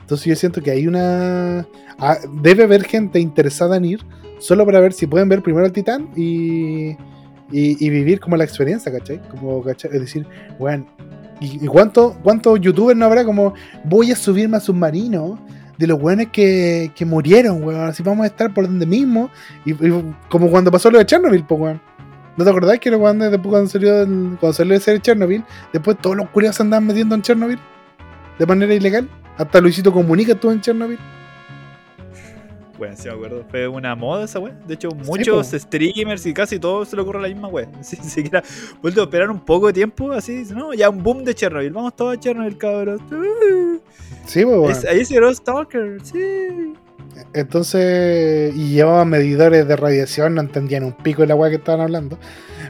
Entonces 0.00 0.26
yo 0.26 0.36
siento 0.36 0.62
que 0.62 0.70
hay 0.70 0.86
una... 0.86 1.66
ah, 1.98 2.18
debe 2.42 2.64
haber 2.64 2.84
gente 2.84 3.18
interesada 3.20 3.76
en 3.76 3.86
ir 3.86 4.00
solo 4.38 4.64
para 4.66 4.80
ver 4.80 4.92
si 4.92 5.06
pueden 5.06 5.28
ver 5.30 5.42
primero 5.42 5.64
al 5.64 5.72
titán 5.72 6.10
y, 6.14 6.90
y, 7.50 7.84
y 7.84 7.90
vivir 7.90 8.20
como 8.20 8.36
la 8.36 8.44
experiencia, 8.44 8.92
¿cachai? 8.92 9.20
Como, 9.30 9.62
¿cachai? 9.62 9.90
Es 9.94 10.00
decir, 10.00 10.26
weón, 10.58 10.86
¿y, 11.40 11.66
cuánto, 11.66 12.16
cuántos 12.22 12.60
youtubers 12.60 12.98
no 12.98 13.04
habrá 13.06 13.24
como 13.24 13.54
voy 13.84 14.10
a 14.12 14.16
subirme 14.16 14.56
a 14.56 14.60
submarino? 14.60 15.38
De 15.78 15.86
los 15.86 16.00
weones 16.00 16.28
que, 16.32 16.90
que 16.94 17.04
murieron, 17.04 17.62
weón. 17.62 17.82
Así 17.88 18.02
vamos 18.02 18.24
a 18.24 18.28
estar 18.28 18.54
por 18.54 18.66
donde 18.66 18.86
mismo. 18.86 19.28
Y, 19.66 19.74
como 20.30 20.48
cuando 20.50 20.70
pasó 20.72 20.90
lo 20.90 20.98
de 20.98 21.04
Chernobyl, 21.04 21.44
pues, 21.44 21.60
weón. 21.60 21.80
¿No 22.38 22.44
te 22.44 22.50
acordás 22.50 22.78
que 22.78 22.88
weones 22.90 23.30
después 23.30 23.50
cuando 23.50 23.68
salió, 23.68 24.00
el- 24.02 24.36
cuando 24.40 24.52
salió 24.54 24.72
de 24.72 24.80
ser 24.80 25.00
Chernobyl, 25.02 25.44
después 25.74 25.98
todos 26.00 26.16
los 26.16 26.30
curiosos 26.30 26.62
andaban 26.62 26.86
metiendo 26.86 27.14
en 27.14 27.20
Chernobyl? 27.22 27.58
De 28.38 28.46
manera 28.46 28.72
ilegal. 28.72 29.08
Hasta 29.36 29.60
Luisito 29.60 29.92
Comunica 29.92 30.32
estuvo 30.32 30.50
en 30.52 30.62
Chernobyl. 30.62 30.98
Bueno, 32.78 32.94
sí 32.96 33.08
me 33.08 33.14
acuerdo. 33.14 33.44
Fue 33.48 33.66
una 33.68 33.94
moda 33.94 34.24
esa 34.24 34.38
wea. 34.38 34.54
De 34.66 34.74
hecho, 34.74 34.90
muchos 34.90 35.48
streamers 35.48 36.26
y 36.26 36.34
casi 36.34 36.58
todos 36.58 36.88
se 36.88 36.96
le 36.96 37.02
ocurre 37.02 37.22
la 37.22 37.28
misma 37.28 37.48
wea. 37.48 37.68
Si 37.82 37.96
siquiera 37.96 38.42
vuelto 38.82 39.00
a 39.00 39.04
esperar 39.04 39.30
un 39.30 39.40
poco 39.40 39.68
de 39.68 39.72
tiempo, 39.72 40.12
así, 40.12 40.44
no, 40.54 40.74
ya 40.74 40.90
un 40.90 41.02
boom 41.02 41.24
de 41.24 41.34
Chernobyl. 41.34 41.72
Vamos 41.72 41.96
todos 41.96 42.16
a 42.16 42.20
Chernobyl, 42.20 42.58
cabros. 42.58 43.00
Uh, 43.10 43.78
Sí, 44.26 44.44
pues, 44.44 44.84
Ahí 44.84 45.04
se 45.04 45.14
llegó 45.14 45.32
Stalker, 45.32 45.98
sí. 46.02 46.74
Entonces, 47.32 48.54
y 48.54 48.70
llevaban 48.70 49.08
medidores 49.08 49.66
de 49.66 49.76
radiación, 49.76 50.34
no 50.34 50.40
entendían 50.40 50.84
un 50.84 50.92
pico 50.92 51.22
de 51.22 51.28
la 51.28 51.34
weá 51.34 51.48
que 51.48 51.56
estaban 51.56 51.80
hablando. 51.80 52.18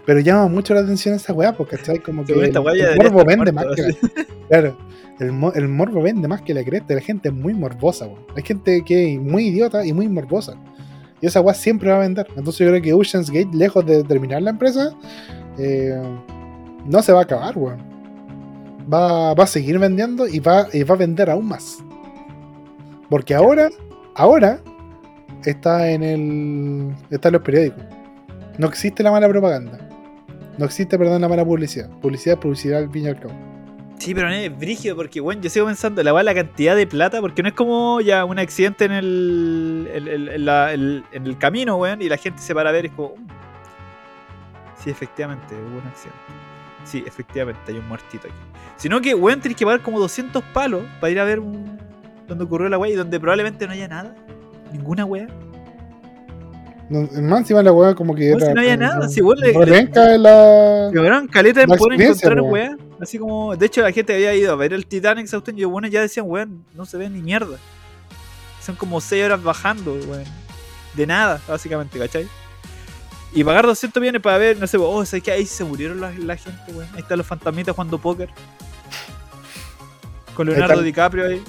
Pero 0.04 0.20
llama 0.20 0.46
mucho 0.48 0.74
la 0.74 0.80
atención 0.80 1.14
esa 1.14 1.32
weá, 1.32 1.52
porque 1.52 1.76
¿cachai? 1.76 1.98
Como 1.98 2.24
que 2.24 2.32
el, 2.32 2.44
esta 2.44 2.60
el 2.60 2.64
vende 2.64 3.10
muerto, 3.10 3.52
más 3.52 3.66
que 3.74 3.82
la, 3.82 4.26
Claro, 4.48 4.76
el, 5.20 5.32
mo- 5.32 5.52
el 5.55 5.68
morbo 5.68 6.02
vende 6.02 6.28
más 6.28 6.43
que 6.43 6.55
la 6.55 6.62
cresta. 6.64 6.94
La 6.94 7.01
gente 7.01 7.28
es 7.28 7.34
muy 7.34 7.55
morbosa, 7.55 8.06
weón. 8.06 8.20
Hay 8.36 8.43
gente 8.43 8.82
que 8.84 9.14
es 9.14 9.20
muy 9.20 9.48
idiota 9.48 9.84
y 9.86 9.93
muy 9.93 10.09
morbosa. 10.09 10.55
Y 11.20 11.26
esa 11.26 11.40
weá 11.40 11.55
siempre 11.55 11.90
va 11.90 11.97
a 11.97 12.01
vender. 12.01 12.26
Entonces 12.36 12.59
yo 12.66 12.68
creo 12.70 12.82
que 12.82 12.93
Ocean's 12.93 13.30
Gate, 13.30 13.51
lejos 13.52 13.84
de 13.86 14.05
terminar 14.05 14.43
la 14.43 14.51
empresa, 14.51 14.90
eh, 15.59 16.01
no 16.84 17.02
se 17.02 17.12
va 17.12 17.20
a 17.20 17.22
acabar, 17.22 17.56
weón. 17.56 17.78
Va, 18.93 19.34
va 19.34 19.44
a 19.44 19.47
seguir 19.48 19.78
vendiendo 19.78 20.28
y 20.28 20.38
va, 20.38 20.66
y 20.72 20.82
va 20.82 20.94
a 20.94 20.98
vender 20.98 21.30
aún 21.30 21.47
más. 21.48 21.78
Porque 23.09 23.34
ahora, 23.34 23.68
ahora, 24.14 24.60
está 25.44 25.90
en 25.90 26.02
el. 26.02 26.94
está 27.10 27.28
en 27.28 27.32
los 27.32 27.43
periódicos. 27.43 27.82
No 28.59 28.66
existe 28.68 29.02
la 29.02 29.10
mala 29.10 29.28
propaganda. 29.28 29.78
No 30.59 30.64
existe, 30.64 30.97
perdón, 30.98 31.20
la 31.20 31.28
mala 31.28 31.44
publicidad. 31.44 31.88
Publicidad, 32.01 32.38
publicidad 32.38 32.80
al 32.80 32.90
fin 32.90 33.05
y 33.05 33.09
al 33.09 33.18
cabo. 33.20 33.34
Sí, 33.98 34.14
pero 34.14 34.28
no 34.28 34.35
es 34.35 34.56
brígido 34.59 34.94
porque, 34.94 35.20
bueno, 35.20 35.40
yo 35.43 35.48
sigo 35.51 35.66
pensando, 35.66 36.02
la, 36.02 36.23
la 36.23 36.35
cantidad 36.35 36.77
de 36.77 36.86
plata, 36.86 37.20
porque 37.20 37.43
no 37.43 37.48
es 37.48 37.55
como 37.55 38.01
ya 38.01 38.24
un 38.24 38.39
accidente 38.39 38.85
en 38.85 38.93
el, 38.93 39.89
en 39.94 40.44
la- 40.44 40.73
el- 40.73 41.02
en 41.12 41.27
el 41.27 41.39
camino, 41.39 41.77
weón, 41.77 42.02
y 42.02 42.09
la 42.09 42.16
gente 42.18 42.43
se 42.43 42.55
para 42.55 42.68
a 42.70 42.73
ver 42.73 42.85
y 42.85 42.89
es 42.89 42.94
como... 42.94 43.14
"Mm". 43.16 43.27
Sí, 44.82 44.90
efectivamente, 44.90 45.55
hubo 45.55 45.78
un 45.78 45.86
accidente. 45.89 46.18
Sí, 46.85 47.02
efectivamente, 47.06 47.60
hay 47.68 47.78
un 47.78 47.89
muertito 47.89 48.28
aquí. 48.28 48.36
Sino 48.77 49.01
que, 49.01 49.14
weón, 49.14 49.40
tenés 49.40 49.56
que 49.56 49.64
pagar 49.64 49.81
como 49.81 49.98
200 49.98 50.43
palos 50.52 50.82
para 51.01 51.10
ir 51.10 51.18
a 51.18 51.24
ver 51.24 51.40
un, 51.40 51.78
donde 52.28 52.44
ocurrió 52.44 52.68
la 52.68 52.78
weá 52.78 52.93
y 52.93 52.94
donde 52.94 53.18
probablemente 53.18 53.66
no 53.66 53.73
haya 53.73 53.89
nada. 53.89 54.14
Ninguna 54.73 55.05
weá. 55.06 55.27
No, 56.89 57.01
más 57.23 57.40
encima 57.40 57.62
la 57.62 57.73
weá 57.73 57.94
como 57.97 58.14
que 58.14 58.31
No, 58.31 58.39
si 58.39 58.44
era. 58.44 58.55
no 58.55 58.60
había 58.60 58.77
nada, 58.77 59.09
si 59.09 59.20
vos 59.20 59.36
le- 59.40 59.52
repenca 59.52 60.14
en 60.14 60.23
la. 60.23 60.90
Weón, 60.94 61.27
caleta 61.27 61.64
La 61.66 61.77
poder 61.77 62.01
encontrar 62.01 62.40
weá. 62.43 62.77
Así 63.01 63.18
como, 63.18 63.55
de 63.56 63.66
hecho, 63.66 63.82
la 63.82 63.93
gente 63.93 64.14
había 64.14 64.35
ido 64.35 64.52
a 64.52 64.56
ver 64.56 64.73
el 64.73 64.86
Titanic, 64.86 65.28
cuestión, 65.28 65.59
y 65.59 65.64
weones 65.64 65.90
ya 65.90 66.01
decían, 66.01 66.27
weón, 66.28 66.64
no 66.74 66.86
se 66.86 66.97
ve 66.97 67.09
ni 67.10 67.20
mierda. 67.20 67.59
Son 68.64 68.74
como 68.77 69.01
6 69.01 69.24
horas 69.24 69.43
bajando, 69.43 69.93
weón. 69.93 70.24
De 70.94 71.06
nada, 71.06 71.40
básicamente, 71.47 71.98
¿cachai? 71.98 72.27
Y 73.35 73.44
pagar 73.44 73.66
200 73.66 74.01
millones 74.01 74.23
para 74.23 74.39
ver, 74.39 74.59
no 74.59 74.66
sé, 74.66 74.78
oh, 74.78 75.05
¿sabes 75.05 75.23
qué? 75.23 75.32
Ahí 75.32 75.44
se 75.44 75.62
murieron 75.64 76.01
la, 76.01 76.10
la 76.10 76.36
gente, 76.36 76.73
weón. 76.73 76.89
Ahí 76.94 77.01
están 77.01 77.18
los 77.18 77.27
fantasmitas 77.27 77.74
jugando 77.74 77.98
póker. 77.98 78.31
Con 80.35 80.47
Leonardo. 80.48 80.81
DiCaprio 80.82 81.27
ahí. 81.27 81.43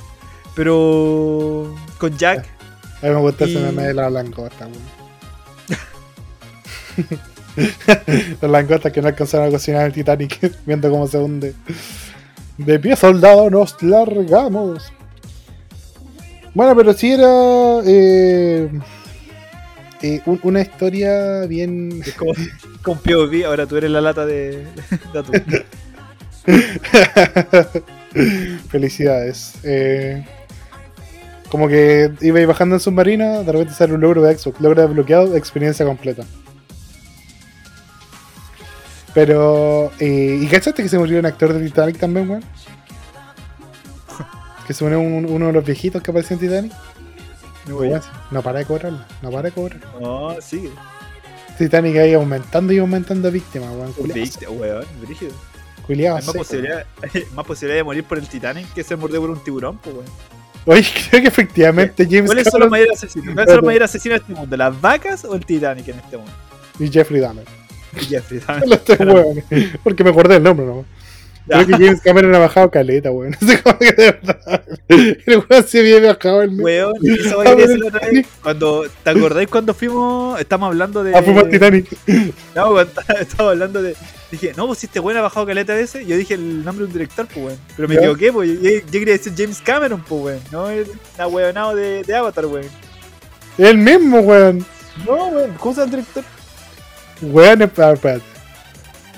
Pero. 0.56 1.74
Con 1.98 2.18
Jack. 2.18 2.46
A 3.02 3.06
mí 3.06 3.12
me 3.14 3.20
gusta 3.20 3.46
ese 3.46 3.60
Y- 3.60 3.64
meme 3.64 3.84
de 3.84 3.94
la 3.94 4.10
langosta, 4.10 4.68
weón. 4.68 4.98
Las 8.42 8.52
langostas 8.52 8.92
que 8.92 9.02
no 9.02 9.08
alcanzaron 9.08 9.48
a 9.48 9.52
cocinar 9.52 9.86
el 9.88 9.94
Titanic, 9.94 10.52
viendo 10.66 10.90
cómo 10.90 11.08
se 11.08 11.18
hunde. 11.18 11.54
De 12.58 12.80
pie 12.80 12.96
soldado 12.96 13.50
nos 13.50 13.82
largamos. 13.82 14.92
Bueno, 16.54 16.76
pero 16.76 16.94
sí 16.94 17.12
era 17.12 17.82
eh, 17.86 18.70
eh, 20.02 20.22
un- 20.26 20.40
una 20.44 20.62
historia 20.62 21.42
bien... 21.46 22.02
Es 22.06 22.14
como 22.14 22.34
con 22.82 22.98
POV, 23.00 23.46
ahora 23.46 23.66
tú 23.68 23.78
eres 23.78 23.92
la 23.92 24.02
lata 24.02 24.26
de, 24.26 24.66
de 25.14 25.20
atún. 25.20 25.44
Felicidades. 28.70 29.54
Eh, 29.64 30.26
como 31.50 31.68
que 31.68 32.12
iba 32.22 32.46
bajando 32.46 32.76
en 32.76 32.80
submarino, 32.82 33.44
de 33.44 33.52
repente 33.52 33.74
sale 33.74 33.94
un 33.94 34.02
logro 34.02 34.22
de 34.22 34.36
Xbox, 34.38 34.60
logro 34.60 34.82
desbloqueado, 34.82 35.36
experiencia 35.36 35.86
completa. 35.86 36.24
Pero, 39.18 39.92
eh, 40.00 40.38
¿y 40.44 40.46
cachaste 40.46 40.84
que 40.84 40.90
se 40.90 41.00
murió 41.00 41.18
un 41.18 41.26
actor 41.26 41.52
de 41.52 41.66
Titanic 41.66 41.98
también, 41.98 42.30
weón? 42.30 42.44
Que 44.68 44.76
se 44.76 44.84
murió 44.84 45.00
un- 45.00 45.26
uno 45.26 45.48
de 45.48 45.54
los 45.54 45.66
viejitos 45.66 46.04
que 46.04 46.12
apareció 46.12 46.36
en 46.36 46.40
Titanic. 46.40 46.72
No, 47.68 47.78
Weón, 47.78 48.00
No 48.30 48.44
para 48.44 48.60
de 48.60 48.66
cobrarlo, 48.66 49.00
no 49.24 49.32
para 49.32 49.50
de 49.50 49.52
cobrar. 49.54 49.80
no 50.00 50.36
sigue. 50.40 50.70
Titanic 51.58 51.98
ahí 51.98 52.14
aumentando 52.14 52.72
y 52.74 52.78
aumentando 52.78 53.32
víctimas, 53.32 53.70
weón. 53.72 53.92
Viste, 54.14 54.48
weón, 54.48 54.86
brígido. 55.02 55.32
culiao 55.88 56.18
Hay 56.18 56.22
más 56.24 56.32
seco. 56.32 56.38
posibilidad, 56.44 56.86
hay 57.02 57.24
más 57.36 57.46
posibilidad 57.48 57.78
de 57.80 57.84
morir 57.86 58.04
por 58.04 58.20
el 58.20 58.28
Titanic 58.28 58.72
que 58.74 58.84
ser 58.84 58.98
mordido 58.98 59.22
por 59.22 59.32
un 59.32 59.44
tiburón, 59.44 59.80
pues, 59.80 59.96
weón. 59.96 60.08
Oye, 60.68 60.88
creo 61.10 61.24
que 61.24 61.28
efectivamente 61.30 62.06
James 62.06 62.28
¿Cuáles 62.28 62.48
son 62.52 62.60
los 62.62 62.70
mayores 62.70 63.00
asesinos? 63.04 63.34
¿Cuáles 63.34 63.50
son 63.50 63.56
los 63.58 63.66
mayores 63.66 63.90
asesinos 63.90 64.20
de 64.20 64.22
este 64.26 64.34
mundo? 64.40 64.58
¿Las 64.58 64.80
vacas 64.80 65.26
o 65.26 65.34
el 65.34 65.44
Titanic 65.44 65.88
en 65.88 65.98
este 65.98 66.18
mundo? 66.18 66.32
y 66.78 66.88
Jeffrey 66.92 67.20
Dahmer. 67.20 67.46
Y 67.96 68.06
Jeffrey 68.06 68.40
Dahmer. 68.46 68.68
Los 68.68 68.84
tres 68.84 69.00
weones. 69.00 69.44
Porque 69.84 70.04
me 70.04 70.10
acordé 70.10 70.36
el 70.38 70.44
nombre, 70.44 70.66
¿no? 70.66 70.86
Creo 71.48 71.66
que 71.66 71.74
James 71.74 72.02
Cameron 72.02 72.36
ha 72.36 72.40
bajado 72.40 72.70
caleta, 72.70 73.10
weón. 73.10 73.36
No 73.42 73.48
sé 73.48 73.62
cómo 73.62 73.80
que 73.80 73.94
de 73.94 74.12
verdad. 74.12 74.64
El 74.90 75.44
weón 75.50 75.68
se 75.68 75.80
había 75.80 76.02
bajado 76.02 76.42
el 76.42 76.60
Weón, 76.60 76.94
decir 77.00 77.80
la 77.80 77.88
otra 77.88 78.08
vez. 78.10 78.28
Cuando, 78.44 78.86
¿Te 79.04 79.10
acordáis 79.10 79.48
cuando 79.48 79.74
fuimos? 79.74 80.40
Estamos 80.40 80.68
hablando 80.68 81.04
de. 81.04 81.16
Ah, 81.16 81.24
fuimos 81.24 81.50
Titanic. 81.50 81.88
No, 82.56 82.72
cuando 82.72 82.92
estaba 83.20 83.52
hablando 83.52 83.82
de. 83.82 83.96
Dije, 84.32 84.54
no, 84.58 84.68
pues 84.68 84.80
si 84.80 84.88
este 84.88 85.00
weón 85.00 85.18
ha 85.18 85.22
bajado 85.22 85.46
caleta 85.46 85.74
de 85.74 85.84
ese. 85.84 86.06
Yo 86.06 86.18
dije 86.18 86.34
el 86.34 86.66
nombre 86.66 86.84
de 86.84 86.88
un 86.88 86.94
director, 86.94 87.26
pues 87.28 87.46
weón. 87.46 87.60
Pero 87.76 87.88
me 87.88 87.96
¿Ya? 87.96 88.02
equivoqué, 88.02 88.34
pues. 88.34 88.62
Yo, 88.62 88.70
yo 88.70 88.92
quería 88.92 89.14
decir 89.14 89.34
James 89.38 89.62
Cameron, 89.62 90.04
pues 90.04 90.22
weón. 90.22 90.42
No, 90.52 90.66
una 90.66 91.28
weonado 91.28 91.76
de, 91.76 92.04
de 92.04 92.16
Avatar, 92.16 92.46
weón. 92.46 92.68
El 93.58 93.78
mismo, 93.78 94.20
weón. 94.20 94.66
No, 95.06 95.28
weón. 95.28 95.54
¿Cómo 95.60 95.74
se 95.74 95.82
llama 95.82 95.86
el 95.86 95.92
director? 95.92 96.24
Weón, 97.22 97.62
espérate. 97.62 98.22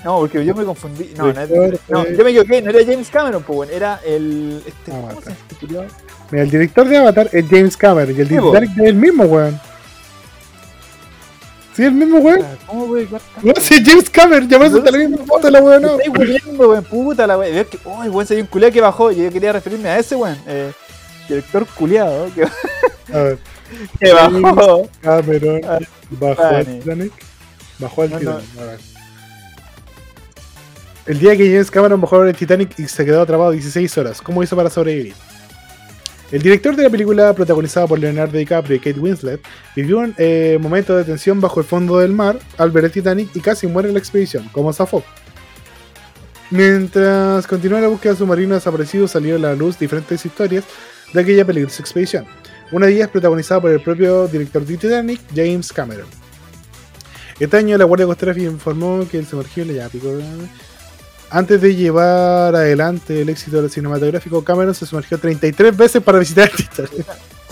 No, 0.04 0.18
porque 0.20 0.44
yo 0.44 0.54
me 0.54 0.64
confundí. 0.64 1.12
No, 1.16 1.26
no, 1.26 1.46
Director, 1.46 1.80
no, 1.88 2.08
yo 2.08 2.24
me 2.24 2.30
equivoqué. 2.30 2.62
No 2.62 2.70
era 2.70 2.84
James 2.84 3.10
Cameron, 3.10 3.42
pues 3.42 3.58
weón. 3.58 3.70
Era 3.74 4.00
el. 4.06 4.62
Este, 4.66 4.92
Ah, 4.92 5.08
¿Cómo 5.10 5.20
se 5.20 5.30
este? 5.32 5.66
Mira, 6.30 6.44
el 6.44 6.50
director 6.50 6.88
de 6.88 6.96
Avatar 6.96 7.28
es 7.32 7.44
James 7.50 7.76
Cameron 7.76 8.16
y 8.16 8.20
el. 8.20 8.28
Titanic 8.28 8.70
es 8.78 8.84
el 8.86 8.94
mismo, 8.94 9.24
weón. 9.24 9.60
Sí, 11.74 11.84
el 11.84 11.92
mismo, 11.92 12.18
weón. 12.18 12.46
¿Cómo, 12.66 12.84
weón? 12.84 13.08
No, 13.42 13.52
sí, 13.60 13.74
es 13.74 13.82
James 13.88 14.08
Cameron. 14.10 14.48
Llamándose 14.48 14.88
a 14.88 14.92
la 14.92 14.98
misma 14.98 15.24
foto, 15.26 15.50
la 15.50 15.60
weón. 15.62 15.82
No. 15.82 15.96
Weón, 15.96 16.84
puta 16.84 17.26
la 17.26 17.36
weón. 17.36 17.64
Que, 17.66 17.78
oh, 17.84 18.00
weón 18.04 18.26
se 18.26 18.34
dio 18.34 18.44
un 18.44 18.48
culiado 18.48 18.72
que 18.72 18.80
bajó. 18.80 19.10
Yo 19.12 19.30
quería 19.30 19.52
referirme 19.52 19.88
a 19.90 19.98
ese 19.98 20.16
weón. 20.16 20.38
Eh, 20.46 20.72
director 21.28 21.66
culiado 21.74 22.28
que, 22.34 22.44
A 23.14 23.18
ver, 23.22 23.38
que 24.00 24.12
bajó. 24.12 24.88
Cameron 25.02 25.60
Ah, 25.68 25.78
bajó 26.10 26.64
Titanic. 26.64 27.12
Bajó 27.80 28.02
al 28.02 28.10
No. 28.10 28.18
Titanic. 28.18 28.44
El 31.06 31.18
día 31.18 31.36
que 31.36 31.50
James 31.50 31.70
Cameron 31.70 32.00
bajó 32.00 32.20
al 32.20 32.36
Titanic 32.36 32.78
y 32.78 32.86
se 32.86 33.04
quedó 33.04 33.22
atrapado 33.22 33.50
16 33.50 33.98
horas, 33.98 34.22
¿cómo 34.22 34.42
hizo 34.42 34.54
para 34.54 34.70
sobrevivir? 34.70 35.14
El 36.30 36.42
director 36.42 36.76
de 36.76 36.84
la 36.84 36.90
película, 36.90 37.32
protagonizada 37.34 37.88
por 37.88 37.98
Leonardo 37.98 38.38
DiCaprio 38.38 38.76
y 38.76 38.78
Kate 38.78 39.00
Winslet, 39.00 39.40
vivió 39.74 39.98
un 39.98 40.14
eh, 40.18 40.58
momento 40.60 40.96
de 40.96 41.02
tensión 41.02 41.40
bajo 41.40 41.58
el 41.58 41.66
fondo 41.66 41.98
del 41.98 42.12
mar 42.12 42.38
al 42.56 42.70
ver 42.70 42.84
el 42.84 42.92
Titanic 42.92 43.34
y 43.34 43.40
casi 43.40 43.66
muere 43.66 43.88
en 43.88 43.94
la 43.94 43.98
expedición, 43.98 44.48
como 44.52 44.72
zafó. 44.72 45.02
Mientras 46.50 47.46
continuaba 47.48 47.82
la 47.82 47.88
búsqueda 47.88 48.14
submarina 48.14 48.54
desaparecido, 48.54 49.08
salieron 49.08 49.44
a 49.44 49.48
la 49.48 49.54
luz 49.56 49.76
diferentes 49.78 50.24
historias 50.24 50.64
de 51.12 51.20
aquella 51.20 51.44
peligrosa 51.44 51.82
expedición. 51.82 52.26
Una 52.70 52.86
de 52.86 52.92
ellas 52.92 53.08
protagonizada 53.08 53.60
por 53.60 53.72
el 53.72 53.80
propio 53.80 54.28
director 54.28 54.64
de 54.64 54.76
Titanic, 54.76 55.20
James 55.34 55.72
Cameron. 55.72 56.19
Este 57.40 57.56
año 57.56 57.78
la 57.78 57.84
Guardia 57.84 58.06
Costera 58.06 58.38
informó 58.38 59.06
que 59.10 59.18
el 59.18 59.26
sumergible 59.26 59.74
ya 59.74 59.88
pico. 59.88 60.12
Antes 61.30 61.60
de 61.60 61.74
llevar 61.74 62.54
adelante 62.54 63.22
el 63.22 63.28
éxito 63.28 63.62
del 63.62 63.70
cinematográfico, 63.70 64.44
Cameron 64.44 64.74
se 64.74 64.84
sumergió 64.84 65.16
33 65.18 65.76
veces 65.76 66.02
para 66.02 66.18
visitar 66.18 66.50
el 66.50 67.04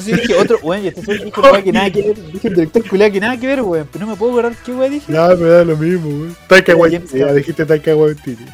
yo 0.07 0.17
dije, 0.17 0.35
otro, 0.35 0.59
weón, 0.63 0.85
y 0.85 0.89
este 0.89 1.03
soy 1.03 1.19
dije 1.19 1.41
weá 1.41 1.63
que 1.63 1.73
nada 1.73 1.91
que 1.91 2.03
ver. 2.03 2.33
Dije 2.33 2.49
el 2.49 2.55
director 2.55 2.89
culiado 2.89 3.13
que 3.13 3.21
nada 3.21 3.37
que 3.37 3.47
ver, 3.47 3.63
weón. 3.63 3.89
Pero 3.93 4.07
no 4.07 4.13
me 4.13 4.19
puedo 4.19 4.33
acordar 4.33 4.57
qué 4.65 4.73
weón 4.73 4.93
dije. 4.93 5.13
No, 5.13 5.37
me 5.37 5.49
da 5.49 5.65
lo 5.65 5.77
mismo, 5.77 6.09
weón. 6.09 6.37
Taika 6.49 6.77
Waititi, 6.77 7.25
dijiste 7.35 7.67
Taika 7.67 7.97
Waititi. 7.97 8.45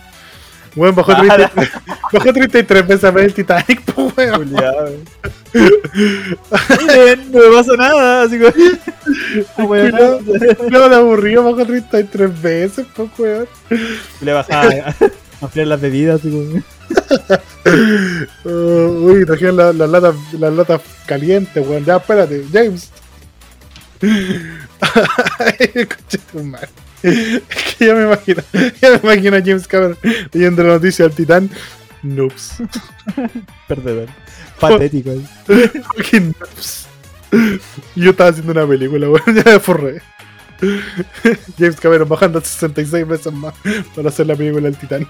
Weón, 0.77 0.95
bajó, 0.95 1.13
Ah, 1.13 1.23
30 1.23 1.53
bajó 2.13 2.33
33 2.33 2.87
veces 2.87 3.05
a 3.05 3.11
ver 3.13 3.25
el 3.27 3.35
Titanic, 3.35 3.83
pues 3.93 4.13
weón. 4.17 4.53
Weón. 4.55 5.05
Miren, 5.55 7.31
no 7.31 7.39
me 7.39 7.57
pasa 7.57 7.77
nada, 7.77 8.23
así 8.23 8.39
que. 8.39 8.53
weón, 9.63 9.91
Cuidado. 9.91 10.21
No, 10.71 10.89
me 10.89 10.95
aburrió, 10.97 11.45
bajó 11.45 11.65
33 11.65 12.43
veces, 12.43 12.87
pues 12.97 13.09
weón. 13.19 13.47
Le 14.21 14.33
bajaba 14.33 14.65
a 14.87 14.95
ampliar 15.41 15.69
las 15.69 15.81
bebidas, 15.81 16.21
así 16.21 16.31
como. 16.31 16.63
Uh, 18.45 19.11
uy, 19.11 19.25
trajeron 19.27 19.57
la- 19.57 19.73
las 19.73 19.89
latas 19.89 20.15
las 20.33 20.53
latas 20.53 20.81
calientes, 21.07 21.67
weón. 21.67 21.85
Ya, 21.85 21.97
espérate, 21.97 22.45
James. 22.53 22.91
Concha 24.01 26.19
tu 26.33 26.43
madre. 26.45 26.69
Es 27.05 27.75
que 27.77 27.87
ya 27.87 27.95
me 27.95 28.05
imagino, 28.05 28.43
ya 28.81 28.91
me 28.91 28.97
imagino 29.03 29.37
a 29.37 29.41
James 29.41 29.69
Cameron 29.69 29.99
leyendo 30.33 30.63
la 30.63 30.75
noticia 30.75 31.07
del 31.07 31.15
Titán. 31.15 31.51
Noobs. 32.03 32.55
Perdedor. 33.69 34.09
Patético. 34.59 35.11
ahí. 35.11 35.29
Fucking 35.97 36.35
noobs. 36.41 36.87
Yo 37.95 38.11
estaba 38.13 38.31
haciendo 38.31 38.53
una 38.53 38.67
película, 38.67 39.11
weón, 39.11 39.35
ya 39.35 39.53
me 39.53 39.61
forré. 39.61 40.03
James 41.59 41.77
Cameron 41.81 42.09
bajando 42.09 42.41
66 42.41 43.07
veces 43.07 43.33
más 43.33 43.55
para 43.95 44.09
hacer 44.09 44.27
la 44.27 44.37
película 44.37 44.63
del 44.63 44.77
Titán. 44.77 45.07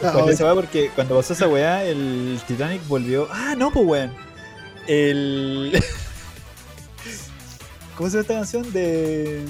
Cuando 0.00 0.32
se 0.32 0.44
va 0.44 0.54
porque 0.54 0.90
cuando 0.94 1.16
pasó 1.16 1.34
esa 1.34 1.46
weá, 1.46 1.84
el 1.84 2.40
Titanic 2.46 2.86
volvió. 2.88 3.28
Ah, 3.30 3.54
no, 3.56 3.70
pues 3.70 3.86
weón. 3.86 4.12
El. 4.86 5.82
¿Cómo 7.98 8.08
se 8.08 8.16
llama 8.16 8.22
esta 8.22 8.34
canción? 8.34 8.72
De. 8.72 9.40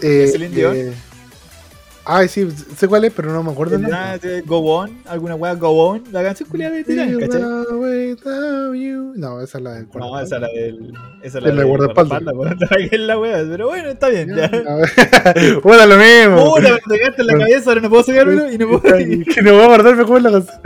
Eh, 0.00 0.28
Celine 0.32 0.56
Dion. 0.56 0.74
eh, 0.74 0.94
sí, 2.26 2.48
sé 2.74 2.88
cuál 2.88 3.04
es, 3.04 3.12
pero 3.12 3.30
no 3.34 3.42
me 3.42 3.52
acuerdo. 3.52 3.78
Ah, 3.92 4.16
de 4.16 4.40
Go 4.40 4.60
On, 4.60 4.90
alguna 5.04 5.34
weá 5.34 5.52
Go 5.56 5.68
On, 5.72 6.02
la 6.10 6.22
canción 6.22 6.48
culiada 6.48 6.76
de 6.76 6.84
you. 8.74 9.12
No, 9.14 9.42
esa 9.42 9.58
es 9.58 9.64
la 9.64 9.72
del 9.72 9.88
No, 9.92 10.08
guardaespaldas. 10.08 10.22
esa 10.24 10.36
es 10.36 10.40
la 10.40 10.48
del. 10.48 10.92
Esa 11.22 11.38
es 11.38 11.44
la 11.44 11.50
del 11.50 11.66
guardaespaldas. 11.66 12.22
es 12.90 13.00
la 13.00 13.18
weá, 13.18 13.44
pero 13.46 13.66
bueno, 13.68 13.88
está 13.90 14.08
bien, 14.08 14.34
ya. 14.34 14.50
Bueno, 15.62 15.86
lo 15.94 15.96
mismo. 15.98 16.54
Puta, 16.54 16.72
me 16.72 16.96
pegaste 16.96 17.20
en 17.20 17.26
la 17.26 17.38
cabeza, 17.40 17.70
ahora 17.70 17.82
no 17.82 17.90
puedo 17.90 18.04
sacármelo 18.04 18.50
y 18.50 18.56
no 18.56 18.80
puedo. 18.80 18.96
que 18.96 19.42
no 19.42 19.52
voy 19.52 19.64
a 19.64 19.66
guardarme 19.66 20.04
cómo 20.04 20.16
es 20.16 20.22
la 20.22 20.30
canción. 20.30 20.60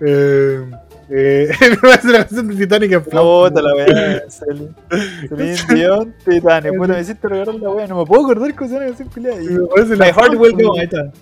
Eh, 0.00 0.70
eh, 1.08 1.50
me 1.82 2.12
la 2.12 2.18
canción 2.18 2.48
de 2.48 2.56
Titanic 2.56 2.92
en. 2.92 3.02
Puta 3.02 3.62
la 3.62 3.74
weá, 3.74 4.22
Celine 4.28 5.56
Dion, 5.68 6.14
Titanic, 6.24 6.76
puta, 6.76 6.94
me 6.94 7.00
hiciste 7.00 7.28
regalar 7.28 7.54
la 7.54 7.70
weá, 7.70 7.86
no 7.86 7.98
me 7.98 8.06
puedo 8.06 8.24
acordar 8.24 8.54
cómo 8.54 8.68
se 8.68 8.74
llama 8.74 8.86
la 8.86 8.96
canción 8.96 9.08
culiada. 9.08 9.40
My 9.40 10.12
Heart 10.12 10.34
Will. 10.36 10.52
Go, 10.62 10.74
ahí 10.74 10.84
está. 10.84 11.12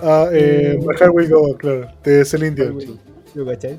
Ah, 0.00 0.28
eh, 0.32 0.78
My 0.80 0.94
Heart 0.96 1.12
Will 1.14 1.28
Go, 1.30 1.56
claro. 1.56 1.88
De 2.04 2.24
Celine 2.24 2.54
Dion. 2.54 3.00
Yo, 3.34 3.46
¿cachai? 3.46 3.78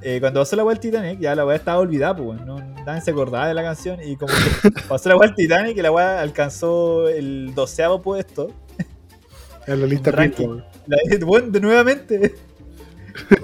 Eh, 0.00 0.20
cuando 0.20 0.40
pasó 0.40 0.54
la 0.54 0.64
weá 0.64 0.74
del 0.74 0.80
Titanic, 0.80 1.18
ya 1.18 1.34
la 1.34 1.44
weá 1.44 1.56
estaba 1.56 1.78
olvidada, 1.78 2.16
pues, 2.16 2.40
no, 2.42 2.58
nadie 2.86 3.00
se 3.00 3.10
acordaba 3.10 3.48
de 3.48 3.54
la 3.54 3.62
canción. 3.62 3.98
Y 4.02 4.16
como 4.16 4.32
que 4.32 4.70
pasó 4.88 5.08
la 5.08 5.16
weá 5.16 5.28
del 5.28 5.36
Titanic 5.36 5.76
y 5.76 5.82
la 5.82 5.90
weá 5.90 6.20
alcanzó 6.20 7.08
el 7.08 7.54
doceavo 7.54 8.00
puesto. 8.02 8.52
En 9.66 9.80
la 9.80 9.86
lista 9.86 10.10
Ranking. 10.10 10.62
La, 10.86 10.98
bueno, 11.26 11.50
de 11.50 11.60
nuevamente. 11.60 12.34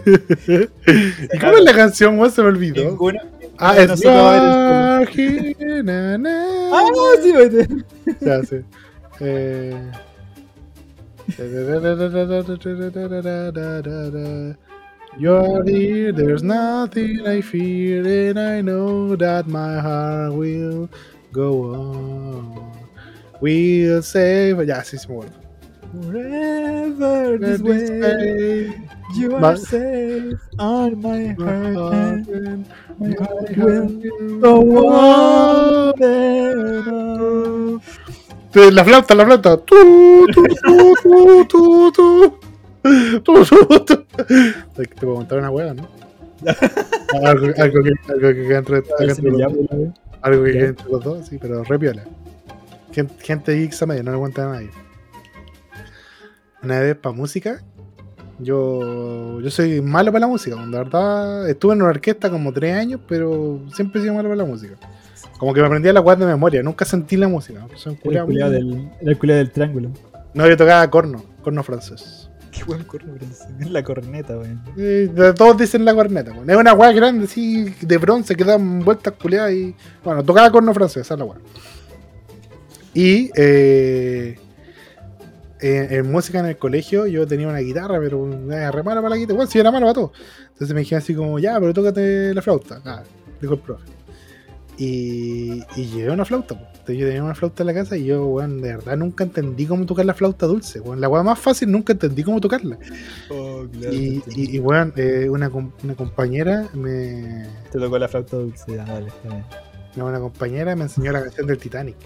¿Y 1.32 1.38
cómo 1.38 1.56
es 1.56 1.64
la 1.64 1.74
canción, 1.74 2.18
weón? 2.18 2.30
Se 2.30 2.42
me 2.42 2.48
olvidó. 2.48 2.84
Ninguna. 2.84 3.22
Ah, 3.58 3.76
es 3.78 4.04
na, 4.04 5.00
na, 6.18 6.46
Ah, 6.72 6.88
sí, 7.22 7.32
weón. 7.32 7.86
Ya, 8.20 8.42
sí. 8.42 8.56
Eh... 9.20 9.90
You're 15.16 15.62
here, 15.64 16.12
there's 16.12 16.42
nothing 16.42 17.26
I 17.26 17.40
fear, 17.40 18.30
and 18.30 18.38
I 18.38 18.60
know 18.60 19.16
that 19.16 19.46
my 19.46 19.80
heart 19.80 20.34
will 20.34 20.90
go 21.32 21.72
on. 21.72 22.72
We'll 23.40 24.02
save. 24.02 24.66
Ya, 24.66 24.82
sí, 24.82 24.98
se 24.98 25.08
me 25.08 25.14
acuerdo. 25.14 25.43
Forever 26.02 27.38
this 27.38 27.62
way. 27.62 28.74
You 29.14 29.36
are 29.36 29.56
safe 29.56 30.40
on 30.58 31.00
my 31.00 31.34
heart. 31.38 32.26
and 32.26 32.66
My 32.98 33.14
heart 33.14 33.56
will 33.56 33.86
go 34.40 34.54
on. 34.90 35.94
La 38.54 38.84
flauta, 38.84 39.14
la 39.14 39.24
flauta. 39.24 39.56
Tu, 39.58 40.26
tu, 40.32 40.42
tu, 40.42 40.94
tu, 41.02 41.44
tu, 41.46 41.92
tu. 41.92 42.38
Tu, 42.82 43.20
tu, 43.22 43.44
tu. 43.84 43.96
Te 44.74 44.86
puedo 45.00 45.14
contar 45.14 45.38
una 45.38 45.50
hueá, 45.50 45.74
¿no? 45.74 45.88
algo, 47.24 47.46
algo 47.56 47.82
que, 47.82 47.92
algo 48.12 48.28
que 48.28 48.46
queda 48.48 48.58
entre. 48.58 48.82
Algo 50.22 50.44
que 50.44 50.64
entre 50.64 50.90
los 50.90 51.04
dos, 51.04 51.26
sí, 51.26 51.38
pero 51.40 51.62
re 51.64 51.78
piola. 51.78 52.02
Gente, 52.92 53.14
gente 53.20 53.64
X 53.64 53.82
a 53.82 53.86
medio, 53.86 54.02
no 54.02 54.12
le 54.12 54.18
cuenta 54.18 54.44
a 54.44 54.52
nadie. 54.54 54.70
Una 56.64 56.80
vez 56.80 56.96
para 56.96 57.14
música, 57.14 57.62
yo, 58.38 59.40
yo 59.40 59.50
soy 59.50 59.80
malo 59.80 60.10
para 60.10 60.20
la 60.20 60.26
música. 60.28 60.56
La 60.56 60.78
verdad, 60.78 61.48
estuve 61.48 61.74
en 61.74 61.82
una 61.82 61.90
orquesta 61.90 62.30
como 62.30 62.52
tres 62.52 62.74
años, 62.76 63.00
pero 63.06 63.60
siempre 63.74 64.00
he 64.00 64.02
sido 64.02 64.14
malo 64.14 64.28
para 64.28 64.42
la 64.42 64.44
música. 64.46 64.74
Como 65.38 65.52
que 65.52 65.60
me 65.60 65.66
aprendía 65.66 65.92
la 65.92 66.00
guarda 66.00 66.26
de 66.26 66.32
memoria, 66.32 66.62
nunca 66.62 66.84
sentí 66.84 67.16
la 67.16 67.28
música. 67.28 67.66
Soy 67.74 67.98
el 68.04 68.24
muy- 68.24 68.36
del, 68.36 68.90
el 69.00 69.18
del 69.18 69.50
triángulo. 69.50 69.90
No, 70.32 70.48
yo 70.48 70.56
tocaba 70.56 70.88
corno, 70.90 71.22
corno 71.42 71.62
francés. 71.62 72.30
Qué 72.50 72.62
buen 72.64 72.84
corno, 72.84 73.14
Es 73.60 73.70
la 73.70 73.82
corneta, 73.82 74.38
weón. 74.38 74.62
Eh, 74.76 75.10
todos 75.36 75.56
dicen 75.58 75.84
la 75.84 75.92
corneta. 75.94 76.30
weón. 76.32 76.48
Es 76.48 76.56
una 76.56 76.72
weá 76.72 76.92
grande, 76.92 77.24
así, 77.24 77.64
de 77.80 77.98
bronce, 77.98 78.36
que 78.36 78.44
dan 78.44 78.80
vueltas 78.80 79.12
culiadas 79.20 79.52
y. 79.52 79.74
Bueno, 80.04 80.22
tocaba 80.22 80.50
corno 80.52 80.72
francés, 80.72 81.02
esa 81.02 81.14
es 81.14 81.18
la 81.20 81.26
weá. 81.26 81.38
Y 82.94 83.30
eh, 83.36 84.38
en, 85.66 85.92
en 85.92 86.12
música 86.12 86.40
en 86.40 86.46
el 86.46 86.56
colegio 86.58 87.06
yo 87.06 87.26
tenía 87.26 87.48
una 87.48 87.58
guitarra, 87.58 87.98
pero 88.00 88.28
era 88.50 88.70
re 88.70 88.82
mala 88.82 89.00
para 89.00 89.10
la 89.10 89.16
guitarra. 89.16 89.36
Bueno, 89.36 89.50
si 89.50 89.58
era 89.58 89.70
malo 89.70 89.86
para 89.86 89.94
todo. 89.94 90.12
Entonces 90.52 90.74
me 90.74 90.80
dijeron 90.80 91.02
así 91.02 91.14
como, 91.14 91.38
ya, 91.38 91.58
pero 91.60 91.72
tócate 91.72 92.34
la 92.34 92.42
flauta. 92.42 92.80
Ah, 92.84 93.02
dijo 93.40 93.54
el 93.54 93.60
profe. 93.60 93.84
Y, 94.76 95.62
y 95.76 95.84
llevé 95.86 96.10
una 96.10 96.24
flauta. 96.24 96.54
po. 96.58 96.66
Entonces 96.72 96.98
yo 96.98 97.06
tenía 97.06 97.22
una 97.24 97.34
flauta 97.34 97.62
en 97.62 97.66
la 97.68 97.74
casa 97.74 97.96
y 97.96 98.04
yo, 98.04 98.26
weón, 98.26 98.60
de 98.60 98.76
verdad 98.76 98.96
nunca 98.96 99.24
entendí 99.24 99.66
cómo 99.66 99.86
tocar 99.86 100.04
la 100.04 100.14
flauta 100.14 100.46
dulce. 100.46 100.80
weón. 100.80 101.00
La 101.00 101.08
weá 101.08 101.22
más 101.22 101.38
fácil 101.38 101.70
nunca 101.70 101.92
entendí 101.92 102.22
cómo 102.24 102.40
tocarla. 102.40 102.76
Oh, 103.30 103.64
claro. 103.72 103.94
Y, 103.94 104.22
y, 104.34 104.56
y, 104.56 104.58
weón, 104.58 104.92
eh, 104.96 105.28
una, 105.30 105.48
com- 105.48 105.70
una 105.82 105.94
compañera 105.94 106.68
me. 106.74 107.46
Te 107.72 107.78
tocó 107.78 107.98
la 107.98 108.08
flauta 108.08 108.36
dulce, 108.36 108.64
ya, 108.74 108.84
dale. 108.84 109.12
no, 109.96 110.06
una 110.06 110.18
compañera 110.18 110.74
me 110.76 110.82
enseñó 110.82 111.12
la 111.12 111.22
canción 111.22 111.46
del 111.46 111.58
Titanic. 111.58 111.96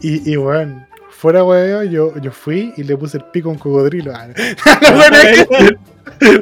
Y, 0.00 0.32
y 0.32 0.36
weón, 0.36 0.86
fuera 1.22 1.44
weón, 1.44 1.88
yo, 1.88 2.12
yo 2.20 2.32
fui 2.32 2.74
y 2.76 2.82
le 2.82 2.96
puse 2.96 3.18
el 3.18 3.24
pico 3.26 3.48
a 3.48 3.52
un 3.52 3.58
cocodrilo. 3.58 4.12
Ah, 4.12 4.26
no. 4.26 4.34
La 4.82 4.90
buena 4.92 5.18
que- 5.22 5.76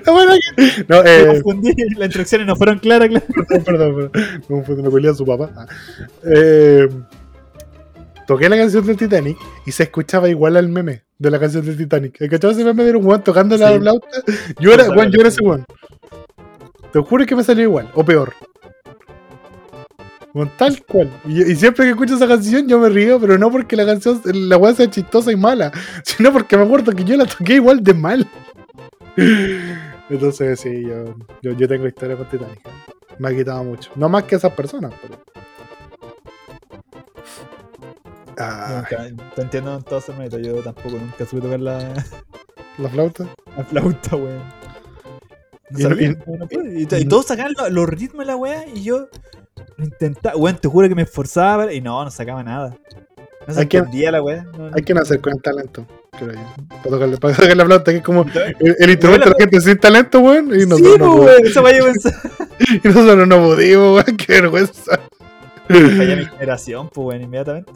la 0.07 0.13
buena 0.13 0.35
que- 0.57 0.85
No, 0.89 1.03
Me 1.03 1.21
eh, 1.21 1.27
confundí, 1.43 1.75
las 1.97 2.07
instrucciones 2.07 2.47
no 2.47 2.57
fueron 2.57 2.79
claras, 2.79 3.09
claro. 3.11 3.27
perdón, 3.49 3.65
perdón, 3.65 3.95
perdón. 4.11 4.11
Me 4.49 4.57
confundí, 4.57 4.83
me 4.83 4.91
peleé 4.91 5.11
a 5.11 5.15
su 5.15 5.27
papá. 5.27 5.51
Ah. 5.55 5.67
Eh, 6.25 6.89
toqué 8.27 8.49
la 8.49 8.57
canción 8.57 8.87
del 8.87 8.97
Titanic 8.97 9.37
y 9.67 9.73
se 9.73 9.83
escuchaba 9.83 10.31
igual 10.31 10.57
al 10.57 10.69
meme 10.71 11.03
de 11.19 11.31
la 11.31 11.39
canción 11.39 11.63
del 11.65 11.77
Titanic. 11.77 12.17
¿Cachai 12.31 12.53
ese 12.53 12.65
meme 12.65 12.85
de 12.85 12.97
un 12.97 13.05
weón 13.05 13.23
tocando 13.23 13.57
la 13.59 13.73
Sí. 13.75 13.79
flauta? 13.81 14.09
Yo 14.61 14.73
era, 14.73 14.89
weón, 14.91 15.11
yo 15.13 15.21
era 15.21 15.29
ese 15.29 15.43
weón. 15.43 15.67
Te 16.91 16.99
juro 17.01 17.27
que 17.27 17.37
me 17.37 17.45
salió 17.45 17.65
igual, 17.65 17.91
o 17.95 18.03
peor. 18.05 18.33
Weón, 20.35 20.51
tal 20.57 20.83
cual. 20.85 21.11
Y, 21.27 21.43
y 21.43 21.57
siempre 21.57 21.85
que 21.87 21.91
escucho 21.91 22.15
esa 22.15 22.29
canción 22.29 22.69
yo 22.69 22.79
me 22.79 22.89
río, 22.89 23.19
pero 23.21 23.37
no 23.39 23.51
porque 23.51 23.75
la 23.77 23.85
canción, 23.87 24.21
la 24.25 24.57
weá 24.57 24.75
sea 24.75 24.89
chistosa 24.89 25.33
y 25.33 25.37
mala, 25.37 25.73
sino 26.05 26.33
porque 26.33 26.57
me 26.57 26.65
acuerdo 26.65 26.93
que 26.93 27.05
yo 27.05 27.17
la 27.17 27.27
toqué 27.27 27.55
igual 27.55 27.83
de 27.83 27.95
mal. 27.95 28.29
Entonces, 30.11 30.59
sí, 30.61 30.83
yo, 30.83 31.15
yo, 31.43 31.53
yo 31.53 31.69
tengo 31.69 31.87
historia 31.87 32.17
con 32.17 32.29
Titanic. 32.29 32.61
Me 33.19 33.29
ha 33.29 33.35
quitado 33.37 33.63
mucho. 33.65 33.91
No 33.97 34.09
más 34.09 34.25
que 34.25 34.37
esas 34.37 34.53
personas, 34.53 34.93
pero. 35.03 35.21
Ah, 38.39 38.85
Nunca, 38.91 39.23
te 39.35 39.43
entiendo 39.43 39.77
en 39.77 39.83
todo 39.83 39.99
ese 39.99 40.13
método. 40.15 40.41
Yo 40.41 40.55
tampoco 40.63 40.91
nunca 40.97 41.27
supe 41.27 41.43
tocar 41.43 41.61
la, 41.61 41.93
la 42.79 42.89
flauta. 42.89 43.27
la 43.57 43.65
flauta, 43.65 44.17
weón. 44.17 44.43
No 45.71 45.91
Y 46.99 47.05
todos 47.05 47.27
sacaban 47.27 47.53
lo- 47.57 47.69
los 47.71 47.89
ritmos 47.89 48.21
de 48.21 48.25
la 48.27 48.37
weá 48.37 48.67
y 48.75 48.83
yo 48.83 49.09
intentaba, 49.79 50.37
weón, 50.37 50.57
te 50.57 50.69
juro 50.69 50.89
que 50.89 50.95
me 50.95 51.03
esforzaba 51.03 51.65
para- 51.65 51.73
y 51.73 51.81
no, 51.81 52.05
no 52.05 52.11
sacaba 52.11 52.43
nada. 52.43 52.77
No 53.47 53.55
se 53.55 53.63
entendía 53.63 54.13
la 54.13 54.23
weá. 54.23 54.45
no, 54.57 54.69
no. 54.69 54.75
Hay 54.77 54.83
que 54.83 54.93
nacer 54.95 55.21
con 55.21 55.33
el 55.33 55.43
talento, 55.43 55.87
creo 56.13 56.33
yo. 56.33 56.41
Para 56.69 56.91
tocar, 56.91 57.19
para 57.19 57.35
tocar 57.37 57.57
la 57.57 57.65
flauta, 57.65 57.91
que 57.91 57.97
es 57.99 58.05
como 58.05 58.23
el, 58.61 58.77
el 58.79 58.91
instrumento 58.91 59.25
de 59.29 59.31
la 59.31 59.37
gente 59.39 59.61
sin 59.61 59.79
talento, 59.79 60.21
weón. 60.21 60.55
Y 60.55 60.61
sí, 60.61 60.67
nosotros, 60.67 60.99
no, 60.99 61.17
pues, 61.17 61.27
weón, 61.29 61.47
esa 61.47 61.63
weá 61.63 61.79
yo 61.79 61.85
pensaba. 61.87 62.17
y 62.85 62.89
nosotros 62.89 63.29
no 63.29 63.39
pudimos, 63.43 63.95
weón. 64.05 64.17
Qué 64.17 64.33
vergüenza. 64.41 65.01
Fallé 65.69 66.17
mi 66.17 66.27
generación, 66.27 66.89
pues, 66.93 67.07
weón, 67.07 67.23
inmediatamente. 67.23 67.73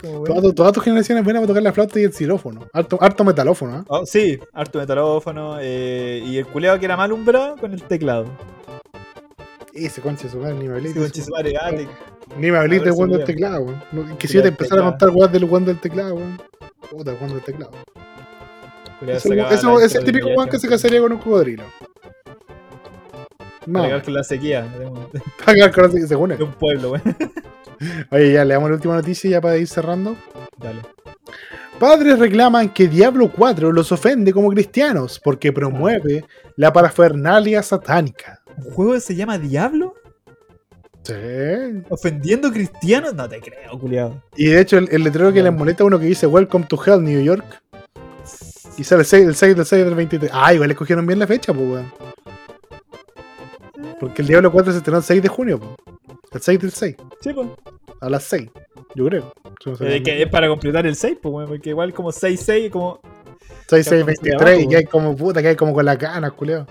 Como, 0.00 0.12
weón. 0.20 0.24
Toda, 0.26 0.40
tu- 0.42 0.52
toda 0.52 0.72
tu 0.72 0.80
generación 0.80 1.18
es 1.18 1.24
buena 1.24 1.40
para 1.40 1.48
tocar 1.48 1.62
la 1.62 1.72
flauta 1.72 1.98
y 1.98 2.04
el 2.04 2.12
xilófono. 2.12 2.66
Harto, 2.72 2.98
harto 3.00 3.24
metalófono, 3.24 3.78
¿eh? 3.80 3.84
Oh, 3.88 4.04
sí, 4.04 4.38
harto 4.52 4.78
metalófono 4.78 5.56
eh, 5.60 6.22
y 6.26 6.36
el 6.38 6.46
culeado 6.46 6.78
que 6.78 6.84
era 6.84 6.96
mal 6.96 7.10
umbrado 7.12 7.56
con 7.56 7.72
el 7.72 7.82
teclado. 7.82 8.26
Ese 9.74 10.00
conche 10.02 10.28
su 10.28 10.38
madre, 10.38 10.54
ni 10.54 10.68
me 10.68 10.74
hablé. 10.74 10.92
Chismare, 11.10 11.54
ah, 11.56 11.70
Ni 12.38 12.50
me 12.50 12.58
hablé 12.58 12.80
del 12.80 12.92
weón 12.92 13.10
del 13.10 13.24
teclado, 13.24 13.62
weón. 13.62 14.16
Que 14.18 14.28
si 14.28 14.34
yo 14.34 14.42
te 14.42 14.48
el 14.48 14.52
empezara 14.52 14.82
a 14.82 14.90
contar 14.90 15.10
weón 15.10 15.32
del 15.32 15.44
weón 15.44 15.64
del 15.64 15.80
teclado, 15.80 16.14
weón. 16.14 16.40
Puta, 16.90 17.12
weón 17.14 17.28
del 17.28 17.42
teclado. 17.42 17.72
la 19.00 19.14
ese 19.14 19.28
intro 19.34 19.78
del 19.78 20.04
típico 20.04 20.28
viaje, 20.28 20.50
que 20.50 20.58
se 20.58 20.68
casaría 20.68 21.00
con 21.00 21.12
un 21.12 21.18
cocodrilo. 21.18 21.64
No, 23.64 23.74
Para 23.74 23.86
llegar 23.86 24.02
con 24.02 24.14
la 24.14 24.24
sequía 24.24 24.66
quedar 25.54 25.72
con 25.72 25.84
así, 25.84 26.06
según 26.06 26.32
él. 26.32 26.38
de 26.38 26.44
un 26.44 26.52
pueblo, 26.52 26.92
weón. 26.92 27.02
Oye, 28.10 28.32
ya 28.32 28.44
le 28.44 28.54
damos 28.54 28.70
la 28.70 28.76
última 28.76 28.94
noticia 28.94 29.30
ya 29.30 29.40
para 29.40 29.56
ir 29.56 29.66
cerrando. 29.66 30.16
Dale. 30.58 30.82
Padres 31.78 32.18
reclaman 32.18 32.68
que 32.68 32.86
Diablo 32.86 33.30
4 33.34 33.72
los 33.72 33.90
ofende 33.90 34.32
como 34.32 34.50
cristianos 34.50 35.18
porque 35.18 35.52
promueve 35.52 36.24
la 36.56 36.72
parafernalia 36.72 37.62
satánica. 37.62 38.41
¿Un 38.56 38.72
juego 38.72 38.92
que 38.92 39.00
se 39.00 39.14
llama 39.14 39.38
Diablo? 39.38 39.94
Sí. 41.04 41.14
¿Ofendiendo 41.88 42.52
cristianos? 42.52 43.14
No 43.14 43.28
te 43.28 43.40
creo, 43.40 43.78
culiado. 43.78 44.22
Y 44.36 44.46
de 44.46 44.60
hecho, 44.60 44.78
el, 44.78 44.88
el 44.92 45.02
letrero 45.02 45.32
que 45.32 45.42
les 45.42 45.52
molesta 45.52 45.84
uno 45.84 45.98
que 45.98 46.06
dice 46.06 46.26
Welcome 46.26 46.66
to 46.66 46.78
Hell, 46.84 47.02
New 47.02 47.22
York. 47.22 47.62
Y 48.78 48.84
sale 48.84 49.00
el 49.00 49.06
6, 49.06 49.26
el 49.26 49.34
6 49.34 49.56
del 49.56 49.66
6 49.66 49.84
del 49.84 49.94
23. 49.94 50.30
Ah, 50.32 50.54
igual 50.54 50.70
escogieron 50.70 51.06
bien 51.06 51.18
la 51.18 51.26
fecha, 51.26 51.52
pues, 51.52 51.68
weón. 51.68 51.92
Porque 54.00 54.22
el 54.22 54.28
Diablo 54.28 54.50
4 54.50 54.72
se 54.72 54.78
estrenó 54.78 54.98
el 54.98 55.04
6 55.04 55.22
de 55.22 55.28
junio, 55.28 55.58
pues. 55.60 55.72
El 56.32 56.40
6 56.40 56.60
del 56.60 56.70
6. 56.70 56.96
Sí, 57.20 57.32
pues. 57.32 57.48
A 58.00 58.08
las 58.08 58.22
6. 58.24 58.48
Yo 58.94 59.06
creo. 59.06 59.32
No 59.66 59.86
Eh, 59.86 60.02
que 60.02 60.22
es 60.22 60.28
para 60.28 60.48
completar 60.48 60.86
el 60.86 60.96
6, 60.96 61.18
pues, 61.20 61.34
weón. 61.34 61.48
Porque 61.48 61.70
igual 61.70 61.92
como 61.92 62.10
6-6, 62.10 62.70
como. 62.70 63.00
6, 63.68 63.86
6, 63.86 64.00
Ya, 64.00 64.04
23. 64.06 64.62
Y 64.62 64.68
que 64.68 64.76
hay 64.76 64.84
como 64.84 65.16
puta, 65.16 65.42
que 65.42 65.48
hay 65.48 65.56
como 65.56 65.74
con 65.74 65.84
la 65.84 65.98
cana, 65.98 66.30
culeo. 66.30 66.66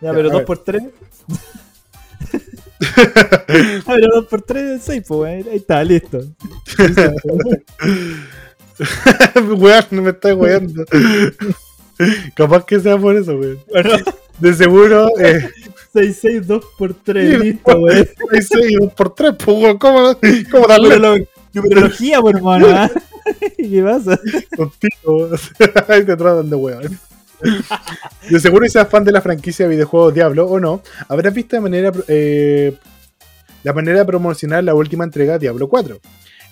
Ya, 0.00 0.08
Ya, 0.08 0.14
pero 0.14 0.28
a 0.28 0.32
2 0.32 0.38
ver. 0.38 0.46
por 0.46 0.58
3 0.58 0.82
pero 3.86 4.06
2 4.14 4.26
por 4.26 4.42
3 4.42 4.62
es 4.78 4.82
6, 4.84 5.02
pues. 5.08 5.46
Ahí 5.46 5.56
está, 5.56 5.82
listo. 5.84 6.20
weón, 9.58 9.84
no 9.90 10.02
me 10.02 10.10
estás 10.10 10.34
weando. 10.36 10.84
Capaz 12.34 12.64
que 12.64 12.78
sea 12.80 12.96
por 12.96 13.16
eso, 13.16 13.36
weón. 13.36 13.58
Bueno, 13.70 13.90
De 14.38 14.54
seguro, 14.54 15.08
eh, 15.18 15.48
6-6, 15.94 16.42
2 16.42 16.64
por 16.78 16.94
3, 16.94 17.40
listo, 17.40 17.72
weón. 17.80 18.08
6, 18.30 18.48
6 18.52 18.76
por 18.96 19.14
3, 19.14 19.32
pues, 19.44 19.56
weón. 19.58 19.78
¿Cómo, 19.78 20.16
cómo 20.50 20.66
darle 20.68 20.96
Numerolo- 20.98 21.28
Numerología, 21.54 22.20
por 22.20 22.36
hermano. 22.36 22.66
¿ah? 22.68 22.90
¿Qué 23.56 23.82
pasa? 23.82 24.18
contigo? 24.56 25.30
Ahí 25.88 26.04
te 26.04 26.16
tratan 26.16 26.48
de 26.48 26.56
weón. 26.56 26.98
De 28.30 28.40
seguro, 28.40 28.64
si 28.66 28.72
seas 28.72 28.88
fan 28.88 29.04
de 29.04 29.12
la 29.12 29.20
franquicia 29.20 29.66
de 29.66 29.70
videojuegos 29.70 30.14
Diablo 30.14 30.46
o 30.46 30.58
no, 30.58 30.82
habrás 31.08 31.32
visto 31.32 31.56
de 31.56 31.60
manera 31.60 31.92
eh, 32.08 32.76
la 33.62 33.72
manera 33.72 34.00
de 34.00 34.04
promocionar 34.04 34.64
la 34.64 34.74
última 34.74 35.04
entrega 35.04 35.38
Diablo 35.38 35.68
4, 35.68 36.00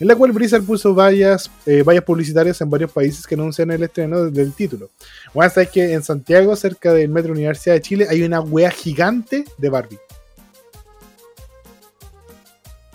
en 0.01 0.09
la 0.09 0.15
cual 0.15 0.33
Blizzard 0.33 0.63
puso 0.63 0.95
varias, 0.95 1.51
eh, 1.67 1.83
vallas 1.83 2.05
publicitarias 2.05 2.61
en 2.61 2.71
varios 2.71 2.93
países 2.93 3.27
que 3.27 3.35
anuncian 3.35 3.71
el 3.71 3.83
estreno 3.83 4.31
del 4.31 4.53
título. 4.53 4.91
Bueno, 5.35 5.51
sabes 5.51 5.71
que 5.71 5.93
en 5.93 6.03
Santiago, 6.03 6.55
cerca 6.57 6.93
del 6.93 7.09
Metro 7.09 7.33
Universidad 7.33 7.75
de 7.75 7.81
Chile, 7.81 8.07
hay 8.09 8.23
una 8.23 8.41
wea 8.41 8.71
gigante 8.71 9.45
de 9.59 9.69
Barbie. 9.69 9.99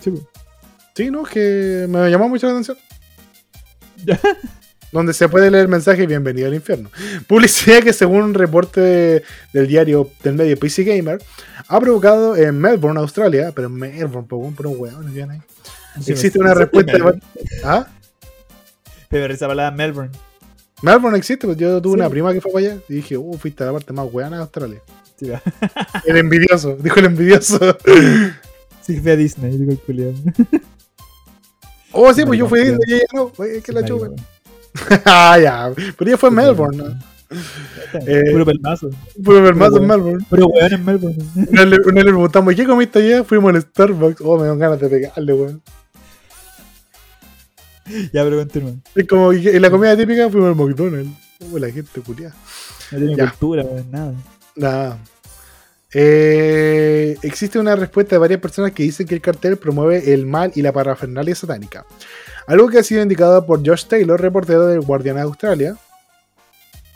Sí. 0.00 0.14
Sí, 0.94 1.10
¿no? 1.10 1.22
Que 1.22 1.86
me 1.88 2.10
llamó 2.10 2.28
mucho 2.28 2.46
la 2.46 2.52
atención. 2.52 2.76
Donde 4.92 5.14
se 5.14 5.28
puede 5.28 5.50
leer 5.50 5.62
el 5.62 5.68
mensaje 5.68 6.06
Bienvenido 6.06 6.48
al 6.48 6.54
infierno. 6.54 6.90
Publicidad 7.26 7.82
que 7.82 7.92
según 7.94 8.22
un 8.22 8.34
reporte 8.34 8.80
de- 8.80 9.22
del 9.52 9.66
diario 9.66 10.10
del 10.22 10.34
medio 10.34 10.56
PC 10.58 10.84
Gamer 10.84 11.18
ha 11.66 11.80
provocado 11.80 12.36
en 12.36 12.58
Melbourne, 12.60 13.00
Australia, 13.00 13.52
pero 13.54 13.68
en 13.68 13.74
Melbourne, 13.74 14.28
por 14.28 14.38
un, 14.40 14.54
por 14.54 14.66
un 14.66 14.74
weón, 14.78 15.14
¿no? 15.14 15.30
ahí. 15.32 15.38
Sí, 16.02 16.12
Existe 16.12 16.38
una 16.38 16.52
respuesta 16.54 16.92
de... 16.92 17.20
¿Ah? 17.64 17.86
Pero 19.08 19.28
risa 19.28 19.46
palabra 19.46 19.74
Melbourne. 19.74 20.10
Melbourne 20.82 21.16
existe, 21.16 21.46
pues 21.46 21.56
yo 21.58 21.80
tuve 21.80 21.94
Sí. 21.94 22.00
una 22.00 22.10
prima 22.10 22.32
que 22.32 22.40
fue 22.40 22.52
para 22.52 22.66
allá 22.66 22.78
y 22.88 22.94
dije, 22.94 23.16
uh, 23.16 23.34
fuiste 23.38 23.62
a 23.62 23.66
la 23.66 23.72
parte 23.72 23.92
más 23.94 24.06
weana 24.12 24.36
de 24.36 24.42
Australia. 24.42 24.82
Sí. 25.18 25.30
El 26.06 26.16
envidioso, 26.18 26.76
dijo 26.76 26.98
el 26.98 27.06
envidioso. 27.06 27.58
Sí, 28.82 28.98
fui 29.00 29.12
a 29.12 29.16
Disney, 29.16 29.56
digo 29.56 29.70
el 29.70 29.78
culiado. 29.78 30.12
Oh, 31.92 32.12
sí, 32.12 32.24
pues 32.24 32.36
yo 32.36 32.48
fui 32.48 32.58
a 32.58 32.62
Disney 32.64 32.80
y 32.88 32.94
ella 32.94 33.04
no, 33.14 33.32
es 33.44 33.62
que 33.62 33.70
la 33.72 33.84
chupa. 33.84 34.08
Ah, 35.04 35.38
ya, 35.40 35.70
pero 35.96 36.10
ella 36.10 36.16
fue 36.18 36.28
en 36.30 36.34
Melbourne, 36.34 36.76
¿no? 36.76 37.12
Eh, 38.06 38.22
Puro 38.30 38.44
pelmazo. 38.44 38.90
Fue 39.24 39.38
el 39.38 39.54
más 39.54 39.74
en. 39.74 39.86
Melbourne. 39.86 40.24
Puro 40.28 40.46
weón 40.48 40.72
en 40.72 40.84
Melbourne. 40.84 41.16
Una 41.50 41.64
le, 41.64 41.76
una 41.84 42.00
le 42.02 42.10
preguntamos, 42.10 42.54
¿qué 42.54 42.66
comiste 42.66 42.98
ayer? 42.98 43.24
Fuimos 43.24 43.54
al 43.54 43.62
Starbucks. 43.62 44.20
Oh, 44.22 44.38
me 44.38 44.46
dan 44.46 44.58
ganas 44.58 44.80
de 44.80 44.88
pegarle, 44.88 45.32
weón. 45.32 45.62
ya, 48.12 48.22
pero 48.24 48.36
continúa. 48.38 48.72
Es 48.94 49.06
como, 49.08 49.32
y 49.32 49.42
la 49.58 49.70
comida 49.70 49.96
típica 49.96 50.28
fuimos 50.30 50.50
al 50.50 50.56
McDonald's. 50.56 51.10
Oh, 51.52 51.58
la 51.58 51.70
gente 51.70 52.00
culiada. 52.00 52.34
No 52.92 52.98
tiene 52.98 53.16
Ya. 53.16 53.30
cultura, 53.30 53.62
weón, 53.64 53.90
nada. 53.90 54.14
Nada. 54.54 54.98
Eh, 55.94 57.16
existe 57.22 57.58
una 57.58 57.76
respuesta 57.76 58.14
de 58.14 58.18
varias 58.20 58.40
personas 58.40 58.72
que 58.72 58.82
dicen 58.82 59.06
que 59.06 59.14
el 59.14 59.20
cartel 59.20 59.56
promueve 59.58 60.12
el 60.14 60.26
mal 60.26 60.52
y 60.54 60.62
la 60.62 60.72
parafernalia 60.72 61.34
satánica. 61.34 61.84
Algo 62.46 62.68
que 62.68 62.78
ha 62.78 62.82
sido 62.82 63.02
indicado 63.02 63.44
por 63.46 63.66
Josh 63.66 63.84
Taylor, 63.86 64.20
reportero 64.20 64.66
del 64.66 64.80
Guardian 64.80 65.16
de 65.16 65.22
Australia, 65.22 65.76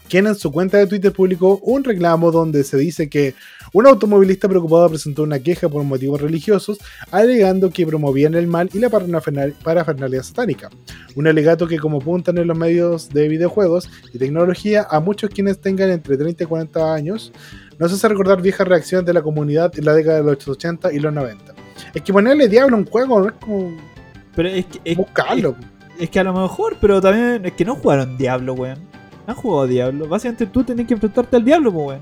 quien 0.08 0.26
en 0.26 0.34
su 0.34 0.52
cuenta 0.52 0.78
de 0.78 0.86
Twitter 0.86 1.12
publicó 1.12 1.58
un 1.58 1.82
reclamo 1.82 2.30
donde 2.30 2.62
se 2.62 2.76
dice 2.76 3.08
que 3.08 3.34
un 3.72 3.86
automovilista 3.86 4.48
preocupado 4.48 4.88
presentó 4.88 5.24
una 5.24 5.40
queja 5.40 5.68
por 5.68 5.82
motivos 5.82 6.20
religiosos, 6.20 6.78
alegando 7.10 7.70
que 7.70 7.86
promovían 7.86 8.34
el 8.34 8.46
mal 8.46 8.70
y 8.72 8.78
la 8.78 8.88
parafernal- 8.88 9.54
parafernalia 9.62 10.22
satánica. 10.22 10.70
Un 11.16 11.26
alegato 11.26 11.66
que, 11.66 11.78
como 11.78 11.98
apuntan 11.98 12.38
en 12.38 12.46
los 12.46 12.56
medios 12.56 13.08
de 13.08 13.28
videojuegos 13.28 13.90
y 14.12 14.18
tecnología, 14.18 14.86
a 14.88 15.00
muchos 15.00 15.30
quienes 15.30 15.60
tengan 15.60 15.90
entre 15.90 16.16
30 16.16 16.44
y 16.44 16.46
40 16.46 16.94
años, 16.94 17.32
nos 17.78 17.92
hace 17.92 18.08
recordar 18.08 18.40
viejas 18.40 18.66
reacciones 18.66 19.06
de 19.06 19.12
la 19.12 19.22
comunidad 19.22 19.76
en 19.76 19.84
la 19.84 19.94
década 19.94 20.18
de 20.18 20.24
los 20.24 20.46
80 20.48 20.92
y 20.92 21.00
los 21.00 21.12
90. 21.12 21.54
Es 21.94 22.02
que 22.02 22.12
ponerle 22.12 22.48
diablo 22.48 22.76
a 22.76 22.78
un 22.78 22.86
juego 22.86 23.20
no 23.20 23.28
es 23.28 23.34
como 23.40 23.76
Pero 24.36 24.48
es 24.50 24.66
que, 24.66 24.80
es, 24.84 24.96
buscarlo. 24.96 25.56
es, 25.96 26.02
es 26.04 26.10
que 26.10 26.20
a 26.20 26.24
lo 26.24 26.32
mejor, 26.34 26.76
pero 26.80 27.00
también 27.00 27.44
es 27.44 27.52
que 27.52 27.64
no 27.64 27.74
jugaron 27.74 28.16
Diablo, 28.16 28.52
weón. 28.54 28.78
No 29.26 29.32
han 29.32 29.34
jugado 29.34 29.66
Diablo. 29.66 30.06
Básicamente 30.08 30.46
tú 30.46 30.62
tenés 30.62 30.86
que 30.86 30.94
enfrentarte 30.94 31.34
al 31.36 31.44
Diablo, 31.44 31.70
weón. 31.70 32.00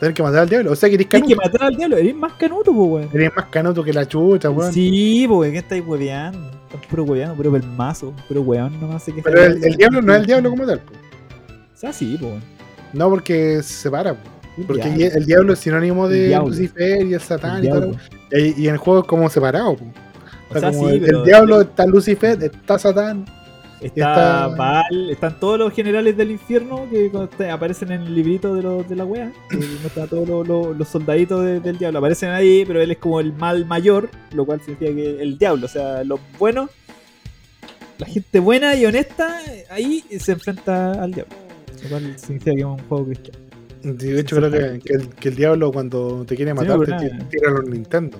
Tener 0.00 0.14
que 0.14 0.22
matar 0.24 0.40
al 0.40 0.48
diablo. 0.48 0.72
O 0.72 0.74
sea, 0.74 0.88
que 0.88 0.96
eres 0.96 1.08
Tienes 1.08 1.28
que 1.28 1.34
canuto. 1.36 1.52
matar 1.52 1.68
al 1.68 1.76
Diablo. 1.76 1.96
Eres 1.96 2.14
más 2.16 2.32
canuto, 2.32 2.72
po, 2.72 2.84
weón. 2.86 3.08
Eres 3.12 3.30
más 3.36 3.46
canuto 3.46 3.84
que 3.84 3.92
la 3.92 4.06
chucha, 4.08 4.50
weón. 4.50 4.72
Sí, 4.72 5.26
po, 5.28 5.38
weón. 5.38 5.52
¿Qué 5.52 5.58
estáis 5.58 5.84
hueveando? 5.86 6.50
Estás 6.72 6.86
puro 6.86 7.04
hueveando, 7.04 7.36
puro 7.36 7.52
pelmazo. 7.52 8.12
Puro 8.26 8.40
weón, 8.42 8.80
nomás 8.80 9.04
se 9.04 9.12
queja 9.12 9.22
Pero 9.30 9.42
del 9.42 9.58
el, 9.58 9.64
el 9.64 9.76
diablo 9.76 10.02
no 10.02 10.12
es 10.14 10.20
el 10.20 10.26
diablo 10.26 10.50
como 10.50 10.66
tal. 10.66 10.80
po. 10.80 10.92
O 10.92 11.76
sea, 11.76 11.92
sí, 11.92 12.16
po, 12.18 12.26
weón. 12.26 12.42
No, 12.94 13.10
porque 13.10 13.62
se 13.62 13.74
separa. 13.74 14.14
po. 14.14 14.30
Porque 14.66 14.88
Diablo. 14.90 15.16
el 15.18 15.24
diablo 15.26 15.52
es 15.52 15.58
sinónimo 15.60 16.08
de. 16.08 16.36
Lucifer 16.36 17.06
y 17.06 17.14
el 17.14 17.20
satán 17.20 17.64
y 17.64 17.68
todo. 17.68 17.80
diablo. 17.80 17.98
Y, 18.32 18.60
y 18.62 18.66
en 18.68 18.74
el 18.74 18.78
juego 18.78 19.00
es 19.02 19.06
como 19.06 19.30
separado. 19.30 19.76
po. 19.76 19.84
O 20.54 20.58
O 20.58 20.60
sea, 20.60 20.70
sea, 20.70 20.72
como 20.72 20.88
sí, 20.88 20.94
el, 20.96 21.00
pero- 21.00 21.18
el 21.18 21.24
diablo 21.24 21.60
está 21.62 21.86
Lucifer, 21.86 22.42
está 22.42 22.78
Satán. 22.78 23.24
Está 23.80 24.12
está- 24.12 24.48
Baal, 24.56 25.10
están 25.10 25.40
todos 25.40 25.58
los 25.58 25.72
generales 25.72 26.16
del 26.16 26.30
infierno 26.30 26.86
que 26.88 27.10
te- 27.36 27.50
aparecen 27.50 27.90
en 27.90 28.02
el 28.02 28.14
librito 28.14 28.54
de, 28.54 28.62
los 28.62 28.88
de 28.88 28.94
la 28.94 29.04
wea. 29.04 29.32
a 30.00 30.06
todos 30.06 30.28
los, 30.28 30.46
los- 30.46 30.76
los 30.76 30.88
soldaditos 30.88 31.44
de- 31.44 31.58
del 31.58 31.78
diablo. 31.78 31.98
Aparecen 31.98 32.28
ahí, 32.30 32.64
pero 32.64 32.80
él 32.80 32.92
es 32.92 32.98
como 32.98 33.18
el 33.18 33.32
mal 33.32 33.66
mayor, 33.66 34.08
lo 34.34 34.44
cual 34.46 34.60
significa 34.60 34.94
que 34.94 35.20
el 35.20 35.36
diablo, 35.36 35.66
o 35.66 35.68
sea, 35.68 36.04
los 36.04 36.20
buenos, 36.38 36.70
la 37.98 38.06
gente 38.06 38.38
buena 38.38 38.76
y 38.76 38.86
honesta, 38.86 39.38
ahí 39.70 40.04
se 40.18 40.32
enfrenta 40.32 40.92
al 40.92 41.12
diablo. 41.12 41.34
Lo 41.82 41.88
cual 41.88 42.14
significa 42.18 42.52
que 42.52 42.60
es 42.60 42.64
un 42.64 42.78
juego 42.88 43.06
cristiano. 43.06 43.38
De 43.82 44.20
hecho, 44.20 44.36
creo 44.36 44.50
que, 44.52 44.78
que 44.78 44.92
el, 44.94 45.08
que 45.08 45.28
el 45.30 45.34
diablo 45.34 45.72
cuando 45.72 46.24
te 46.24 46.36
quiere 46.36 46.54
matar 46.54 46.78
te 46.86 47.10
tira 47.30 47.50
los 47.50 47.64
Nintendo. 47.68 48.18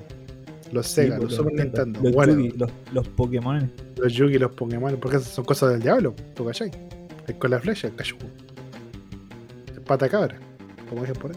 Los 0.73 0.87
Sega, 0.89 1.17
Sí, 1.17 1.23
los 1.23 1.35
Super 1.35 1.53
Nintendo. 1.55 2.01
Los, 2.03 2.13
bueno, 2.13 2.33
Yugi, 2.35 2.51
los, 2.59 2.71
los 2.93 3.09
Pokémon. 3.09 3.71
los 3.97 4.13
Yugi, 4.13 4.39
los 4.39 4.53
Pokémon, 4.53 4.97
porque 5.01 5.19
esas 5.19 5.29
son 5.33 5.45
cosas 5.45 5.71
del 5.73 5.83
diablo, 5.83 6.15
¿tú 6.35 6.45
cachai? 6.47 6.71
Es 7.29 7.35
con 7.37 7.51
la 7.51 7.61
flecha, 7.61 7.89
el 7.89 7.95
cachu. 7.95 8.17
Es 9.73 9.81
pata 9.81 10.09
cabra, 10.09 10.37
como 10.89 11.03
dicen 11.03 11.17
por 11.21 11.31
ahí. 11.33 11.37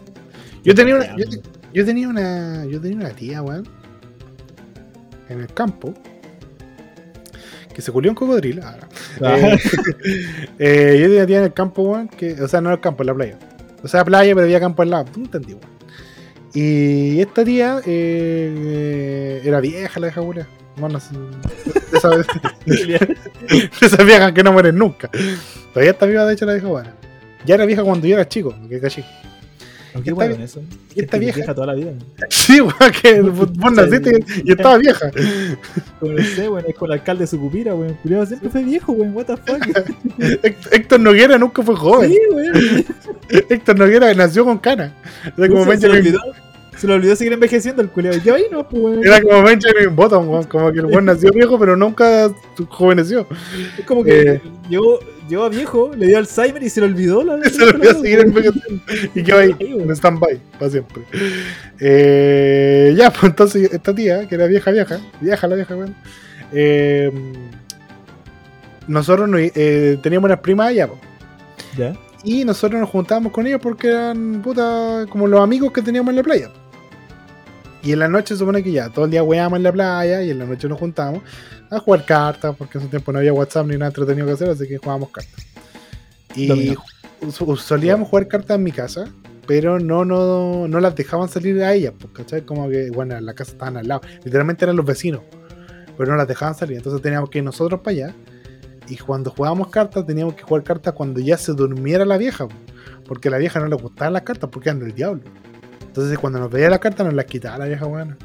Yo 0.64 0.74
tenía 0.74 0.96
una, 0.96 1.16
yo, 1.16 1.28
te- 1.28 1.40
yo 1.74 1.84
tenía 1.84 2.08
una, 2.08 2.64
yo 2.66 2.80
tenía 2.80 2.96
una 2.96 3.10
tía, 3.10 3.42
weón, 3.42 3.68
en 5.28 5.40
el 5.40 5.52
campo, 5.52 5.92
que 7.74 7.82
se 7.82 7.92
culió 7.92 8.10
un 8.10 8.14
cocodrilo. 8.16 8.62
Ah, 8.64 8.76
no. 9.20 9.28
Eh, 9.28 9.58
eh, 10.58 10.96
yo 10.98 11.06
tenía 11.06 11.16
una 11.18 11.26
tía 11.26 11.38
en 11.38 11.44
el 11.44 11.52
campo, 11.52 11.82
weón, 11.82 12.08
que, 12.08 12.32
o 12.40 12.48
sea, 12.48 12.60
no 12.60 12.70
en 12.70 12.74
el 12.76 12.80
campo, 12.80 13.02
en 13.02 13.06
la 13.08 13.14
playa. 13.14 13.38
O 13.82 13.88
sea, 13.88 14.04
playa, 14.04 14.34
pero 14.34 14.44
había 14.46 14.58
campo 14.60 14.82
al 14.82 14.90
lado. 14.90 15.04
Tú 15.12 15.20
entendí, 15.20 15.52
weón. 15.52 15.75
Y 16.58 17.20
esta 17.20 17.44
tía 17.44 17.80
eh, 17.84 19.42
era 19.44 19.60
vieja, 19.60 20.00
la 20.00 20.06
vieja 20.06 20.22
weón. 20.22 20.46
Bueno, 20.78 20.98
de 20.98 21.98
esa, 21.98 22.08
de 22.66 23.68
esa 23.82 24.02
vieja 24.04 24.32
que 24.32 24.42
no 24.42 24.52
mueren 24.54 24.76
nunca. 24.78 25.10
Todavía 25.74 25.92
está 25.92 26.06
viva, 26.06 26.24
de 26.24 26.32
hecho, 26.32 26.46
la 26.46 26.54
vieja 26.54 26.66
buena. 26.68 26.94
Ya 27.44 27.56
era 27.56 27.66
vieja 27.66 27.82
cuando 27.84 28.06
yo 28.06 28.14
era 28.14 28.26
chico, 28.26 28.54
que 28.70 28.80
caché. 28.80 29.04
¿Por 29.92 30.02
qué 30.02 30.14
vie- 30.14 30.42
eso? 30.42 30.62
y 30.94 31.00
esta 31.02 31.16
vieja- 31.18 31.36
vieja 31.36 31.54
toda 31.54 31.66
la 31.68 31.74
vida. 31.74 31.92
Sí, 32.30 32.60
weón, 32.60 32.74
que 33.02 33.20
vos 33.22 33.72
naciste 33.72 34.24
y 34.44 34.52
estaba 34.52 34.78
vieja. 34.78 35.10
Como 36.00 36.12
no 36.12 36.22
sé, 36.24 36.48
weón, 36.48 36.64
es 36.68 36.74
con 36.74 36.88
el 36.90 36.98
alcalde 36.98 37.24
de 37.24 37.26
Sucupira, 37.28 37.74
weón. 37.74 37.98
Siempre 38.26 38.48
fue 38.50 38.62
viejo, 38.64 38.92
weón. 38.92 39.14
What 39.14 39.26
the 39.26 39.36
fuck. 39.36 39.62
Héctor- 40.72 41.00
Noguera 41.00 41.36
nunca 41.38 41.62
fue 41.62 41.76
joven. 41.76 42.10
Sí, 42.12 42.18
weón. 42.32 42.84
Héctor 43.50 43.78
Noguera 43.78 44.12
nació 44.14 44.44
con 44.46 44.58
cana. 44.58 44.94
Era 45.36 45.48
como, 45.48 45.64
se, 45.72 45.78
se 45.78 45.86
olvidó, 45.88 46.18
se 46.76 46.86
le 46.86 46.92
olvidó 46.94 47.16
seguir 47.16 47.32
envejeciendo 47.32 47.82
el 47.82 47.88
culiado. 47.88 48.18
Yo 48.18 48.34
ahí 48.34 48.44
no, 48.50 48.68
pues, 48.68 49.04
era 49.04 49.20
como 49.22 49.42
Benjamin 49.42 49.96
Button, 49.96 50.28
weón. 50.28 50.44
Como 50.44 50.72
que 50.72 50.78
el 50.80 50.86
weón 50.86 51.04
nació 51.06 51.30
viejo, 51.32 51.58
pero 51.58 51.76
nunca 51.76 52.30
joveneció. 52.68 53.26
Es 53.78 53.84
como 53.84 54.04
que 54.04 54.20
eh. 54.32 54.42
llegó, 54.68 54.98
llegó 55.28 55.44
a 55.44 55.48
viejo, 55.48 55.90
le 55.96 56.06
dio 56.08 56.18
Alzheimer 56.18 56.62
y 56.62 56.68
se 56.70 56.80
le 56.80 56.86
olvidó 56.86 57.24
la. 57.24 57.38
Se 57.48 57.58
le 57.58 57.72
olvidó 57.72 58.00
seguir 58.02 58.20
envejeciendo. 58.20 58.82
Y 59.14 59.22
quedó 59.22 59.38
ahí, 59.38 59.54
en 59.60 59.90
stand-by, 59.90 60.40
para 60.58 60.70
siempre. 60.70 61.02
Eh, 61.80 62.94
ya, 62.96 63.10
pues 63.10 63.24
entonces 63.24 63.72
esta 63.72 63.94
tía, 63.94 64.26
que 64.28 64.34
era 64.34 64.46
vieja, 64.46 64.70
vieja, 64.70 65.00
vieja 65.20 65.46
la 65.46 65.56
vieja, 65.56 65.76
weón. 65.76 65.94
eh, 66.52 67.10
nosotros 68.86 69.28
no- 69.28 69.38
eh, 69.38 69.98
teníamos 70.02 70.28
unas 70.28 70.40
primas 70.40 70.68
allá, 70.68 70.86
po. 70.88 70.98
Ya. 71.76 71.94
Y 72.24 72.44
nosotros 72.44 72.80
nos 72.80 72.90
juntábamos 72.90 73.32
con 73.32 73.46
ellos 73.46 73.60
porque 73.62 73.88
eran 73.88 74.42
puta 74.42 75.06
como 75.08 75.26
los 75.26 75.40
amigos 75.40 75.72
que 75.72 75.82
teníamos 75.82 76.10
en 76.10 76.16
la 76.16 76.22
playa. 76.22 76.50
Y 77.86 77.92
en 77.92 78.00
la 78.00 78.08
noche 78.08 78.34
se 78.34 78.40
supone 78.40 78.64
que 78.64 78.72
ya, 78.72 78.88
todo 78.90 79.04
el 79.04 79.12
día 79.12 79.22
weábamos 79.22 79.58
en 79.58 79.62
la 79.62 79.72
playa 79.72 80.20
y 80.20 80.30
en 80.30 80.40
la 80.40 80.44
noche 80.44 80.68
nos 80.68 80.76
juntábamos 80.76 81.22
a 81.70 81.78
jugar 81.78 82.04
cartas, 82.04 82.56
porque 82.56 82.78
en 82.78 82.82
ese 82.82 82.90
tiempo 82.90 83.12
no 83.12 83.20
había 83.20 83.32
WhatsApp 83.32 83.64
ni 83.68 83.74
nada 83.74 83.86
entretenido 83.86 84.26
que 84.26 84.32
hacer, 84.32 84.50
así 84.50 84.66
que 84.66 84.78
jugábamos 84.78 85.10
cartas. 85.10 85.46
Y 86.34 86.74
solíamos 87.30 88.08
jugar 88.08 88.26
cartas 88.26 88.56
en 88.56 88.64
mi 88.64 88.72
casa, 88.72 89.04
pero 89.46 89.78
no, 89.78 90.04
no, 90.04 90.66
no 90.66 90.80
las 90.80 90.96
dejaban 90.96 91.28
salir 91.28 91.62
a 91.62 91.74
ellas, 91.74 91.92
pues, 91.96 92.12
¿cachai? 92.12 92.42
Como 92.42 92.68
que, 92.68 92.90
bueno, 92.90 93.16
en 93.16 93.24
la 93.24 93.34
casa 93.34 93.52
estaban 93.52 93.76
al 93.76 93.86
lado, 93.86 94.00
literalmente 94.24 94.64
eran 94.64 94.74
los 94.74 94.84
vecinos, 94.84 95.20
pero 95.96 96.10
no 96.10 96.16
las 96.16 96.26
dejaban 96.26 96.56
salir, 96.56 96.78
entonces 96.78 97.00
teníamos 97.00 97.30
que 97.30 97.38
ir 97.38 97.44
nosotros 97.44 97.82
para 97.82 97.92
allá. 97.92 98.14
Y 98.88 98.96
cuando 98.96 99.30
jugábamos 99.30 99.68
cartas, 99.68 100.04
teníamos 100.04 100.34
que 100.34 100.42
jugar 100.42 100.64
cartas 100.64 100.92
cuando 100.92 101.20
ya 101.20 101.38
se 101.38 101.52
durmiera 101.52 102.04
la 102.04 102.18
vieja, 102.18 102.48
po, 102.48 102.54
porque 103.06 103.28
a 103.28 103.30
la 103.30 103.38
vieja 103.38 103.60
no 103.60 103.68
le 103.68 103.76
gustaban 103.76 104.12
las 104.12 104.22
cartas 104.22 104.50
porque 104.50 104.70
eran 104.70 104.80
del 104.80 104.92
diablo. 104.92 105.22
Entonces, 105.96 106.18
cuando 106.18 106.38
nos 106.38 106.50
veía 106.50 106.68
las 106.68 106.78
cartas, 106.78 107.06
nos 107.06 107.14
las 107.14 107.24
quitaba 107.24 107.58
la 107.58 107.64
vieja 107.66 107.86
buena. 107.86 108.16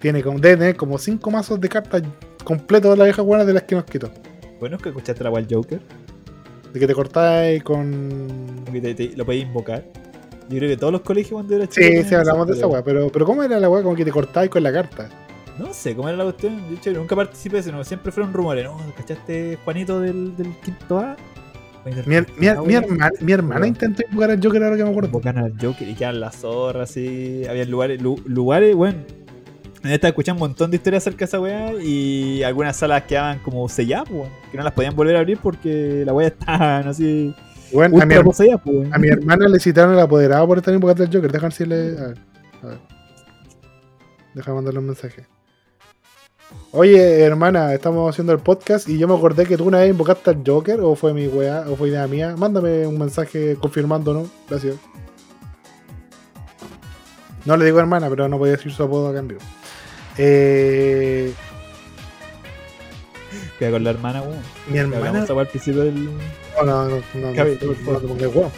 Tiene 0.00 0.22
como, 0.22 0.38
debe 0.38 0.56
tener 0.56 0.76
como 0.76 0.98
cinco 0.98 1.30
mazos 1.30 1.60
de 1.60 1.68
cartas 1.68 2.02
completos 2.44 2.90
de 2.92 2.96
la 2.96 3.04
vieja 3.04 3.22
buena 3.22 3.44
de 3.44 3.52
las 3.52 3.62
que 3.62 3.74
nos 3.76 3.84
quitó. 3.84 4.10
Bueno, 4.60 4.76
es 4.76 4.82
que 4.82 4.88
escuchaste 4.90 5.22
la 5.24 5.30
Wild 5.30 5.52
Joker. 5.52 5.80
De 6.72 6.80
que 6.80 6.86
te 6.86 6.94
cortáis 6.94 7.62
con. 7.62 8.64
que 8.72 8.80
te- 8.80 8.94
te- 8.94 9.16
lo 9.16 9.24
podéis 9.24 9.44
invocar. 9.44 9.84
Yo 10.48 10.58
creo 10.58 10.70
que 10.70 10.76
todos 10.76 10.92
los 10.92 11.02
colegios 11.02 11.32
cuando 11.32 11.54
era 11.56 11.66
chico. 11.66 11.86
Sí, 11.86 12.02
sí, 12.04 12.14
hablamos 12.14 12.46
de 12.46 12.54
esa 12.54 12.66
weá. 12.66 12.74
weá, 12.80 12.84
pero, 12.84 13.08
pero 13.10 13.24
¿cómo 13.26 13.42
era 13.42 13.58
la 13.58 13.68
weá? 13.68 13.82
Como 13.82 13.96
que 13.96 14.04
te 14.04 14.10
cortáis 14.12 14.50
con 14.50 14.62
la 14.62 14.72
carta. 14.72 15.08
No 15.58 15.72
sé 15.72 15.96
cómo 15.96 16.08
era 16.08 16.18
la 16.18 16.24
cuestión. 16.24 16.68
De 16.68 16.74
hecho, 16.76 16.90
nunca 16.92 17.16
participé 17.16 17.56
de 17.56 17.60
eso. 17.62 17.72
no, 17.72 17.82
Siempre 17.82 18.12
fueron 18.12 18.32
rumores. 18.32 18.64
No, 18.64 18.76
¿cachaste 18.96 19.58
Juanito 19.64 20.00
del, 20.00 20.36
del 20.36 20.54
quinto 20.60 20.98
A? 20.98 21.16
Mi, 21.86 22.16
mi- 22.16 22.66
mi 22.66 22.74
hermana, 22.74 23.10
mi 23.20 23.32
hermana 23.32 23.66
intentó 23.66 24.02
invocar 24.10 24.30
al 24.32 24.40
Joker 24.42 24.62
ahora 24.62 24.76
que 24.76 24.82
me 24.84 24.90
acuerdo. 24.90 25.08
Invocan 25.08 25.38
al 25.38 25.52
Joker 25.60 25.88
y 25.88 25.94
quedan 25.94 26.20
las 26.20 26.36
zorras 26.36 26.90
así. 26.90 27.42
Había 27.48 27.64
lugares, 27.64 28.02
lu- 28.02 28.20
lugares, 28.26 28.74
bueno. 28.74 28.98
En 29.84 29.92
esta 29.92 30.08
escuché 30.08 30.32
un 30.32 30.38
montón 30.38 30.70
de 30.72 30.78
historias 30.78 31.04
acerca 31.04 31.20
de 31.20 31.24
esa 31.26 31.38
weá 31.40 31.72
y 31.80 32.42
algunas 32.42 32.76
salas 32.76 33.02
quedaban 33.04 33.38
como 33.38 33.68
selladas, 33.68 34.08
pues, 34.08 34.22
weón, 34.22 34.32
que 34.50 34.58
no 34.58 34.64
las 34.64 34.72
podían 34.72 34.96
volver 34.96 35.14
a 35.14 35.20
abrir 35.20 35.38
porque 35.40 36.02
la 36.04 36.12
weá 36.12 36.26
estaban 36.28 36.88
así. 36.88 37.32
Bueno, 37.72 38.00
a 38.02 38.06
mi, 38.06 38.14
pues, 38.16 38.40
a 38.92 38.98
mi 38.98 39.08
hermana 39.08 39.46
le 39.48 39.60
citaron 39.60 39.94
el 39.94 40.00
apoderado 40.00 40.46
por 40.46 40.58
estar 40.58 40.74
invocando 40.74 41.04
al 41.04 41.12
Joker. 41.12 41.30
Déjame 41.30 41.50
decirle. 41.50 41.76
A 41.76 42.06
ver, 42.08 42.18
a 42.62 42.66
ver. 42.66 42.78
Déjame 44.34 44.54
mandarle 44.56 44.80
un 44.80 44.86
mensaje. 44.86 45.26
Oye, 46.78 47.20
hermana, 47.22 47.72
estamos 47.72 48.10
haciendo 48.10 48.34
el 48.34 48.38
podcast 48.40 48.86
y 48.86 48.98
yo 48.98 49.08
me 49.08 49.14
acordé 49.14 49.46
que 49.46 49.56
tú 49.56 49.64
una 49.64 49.78
vez 49.78 49.88
invocaste 49.90 50.28
al 50.28 50.42
Joker, 50.46 50.80
o 50.82 50.94
fue 50.94 51.14
mi 51.14 51.26
weá, 51.26 51.64
o 51.70 51.74
fue 51.76 51.88
idea 51.88 52.06
mía. 52.06 52.34
Mándame 52.36 52.86
un 52.86 52.98
mensaje 52.98 53.56
confirmando, 53.58 54.12
¿no? 54.12 54.26
Gracias. 54.48 54.74
No 57.46 57.56
le 57.56 57.64
digo 57.64 57.78
hermana, 57.80 58.10
pero 58.10 58.28
no 58.28 58.36
podía 58.36 58.56
decir 58.56 58.72
su 58.72 58.82
apodo 58.82 59.08
a 59.08 59.14
cambio. 59.14 59.38
Eh, 60.18 61.32
Queda 63.58 63.70
con 63.70 63.84
la 63.84 63.90
hermana, 63.90 64.20
weón. 64.20 64.36
mi 64.68 64.76
hermana. 64.78 65.24
al 65.26 65.46
principio 65.46 65.82
del. 65.82 66.04
No, 66.04 66.64
no, 66.64 66.84
no, 66.84 66.96
no, 67.14 67.30
no, 67.30 67.34
Cabe- 67.34 67.58
no, 67.62 67.92
no 67.92 68.00
te 68.00 68.06
pongas 68.06 68.34
weón. 68.34 68.50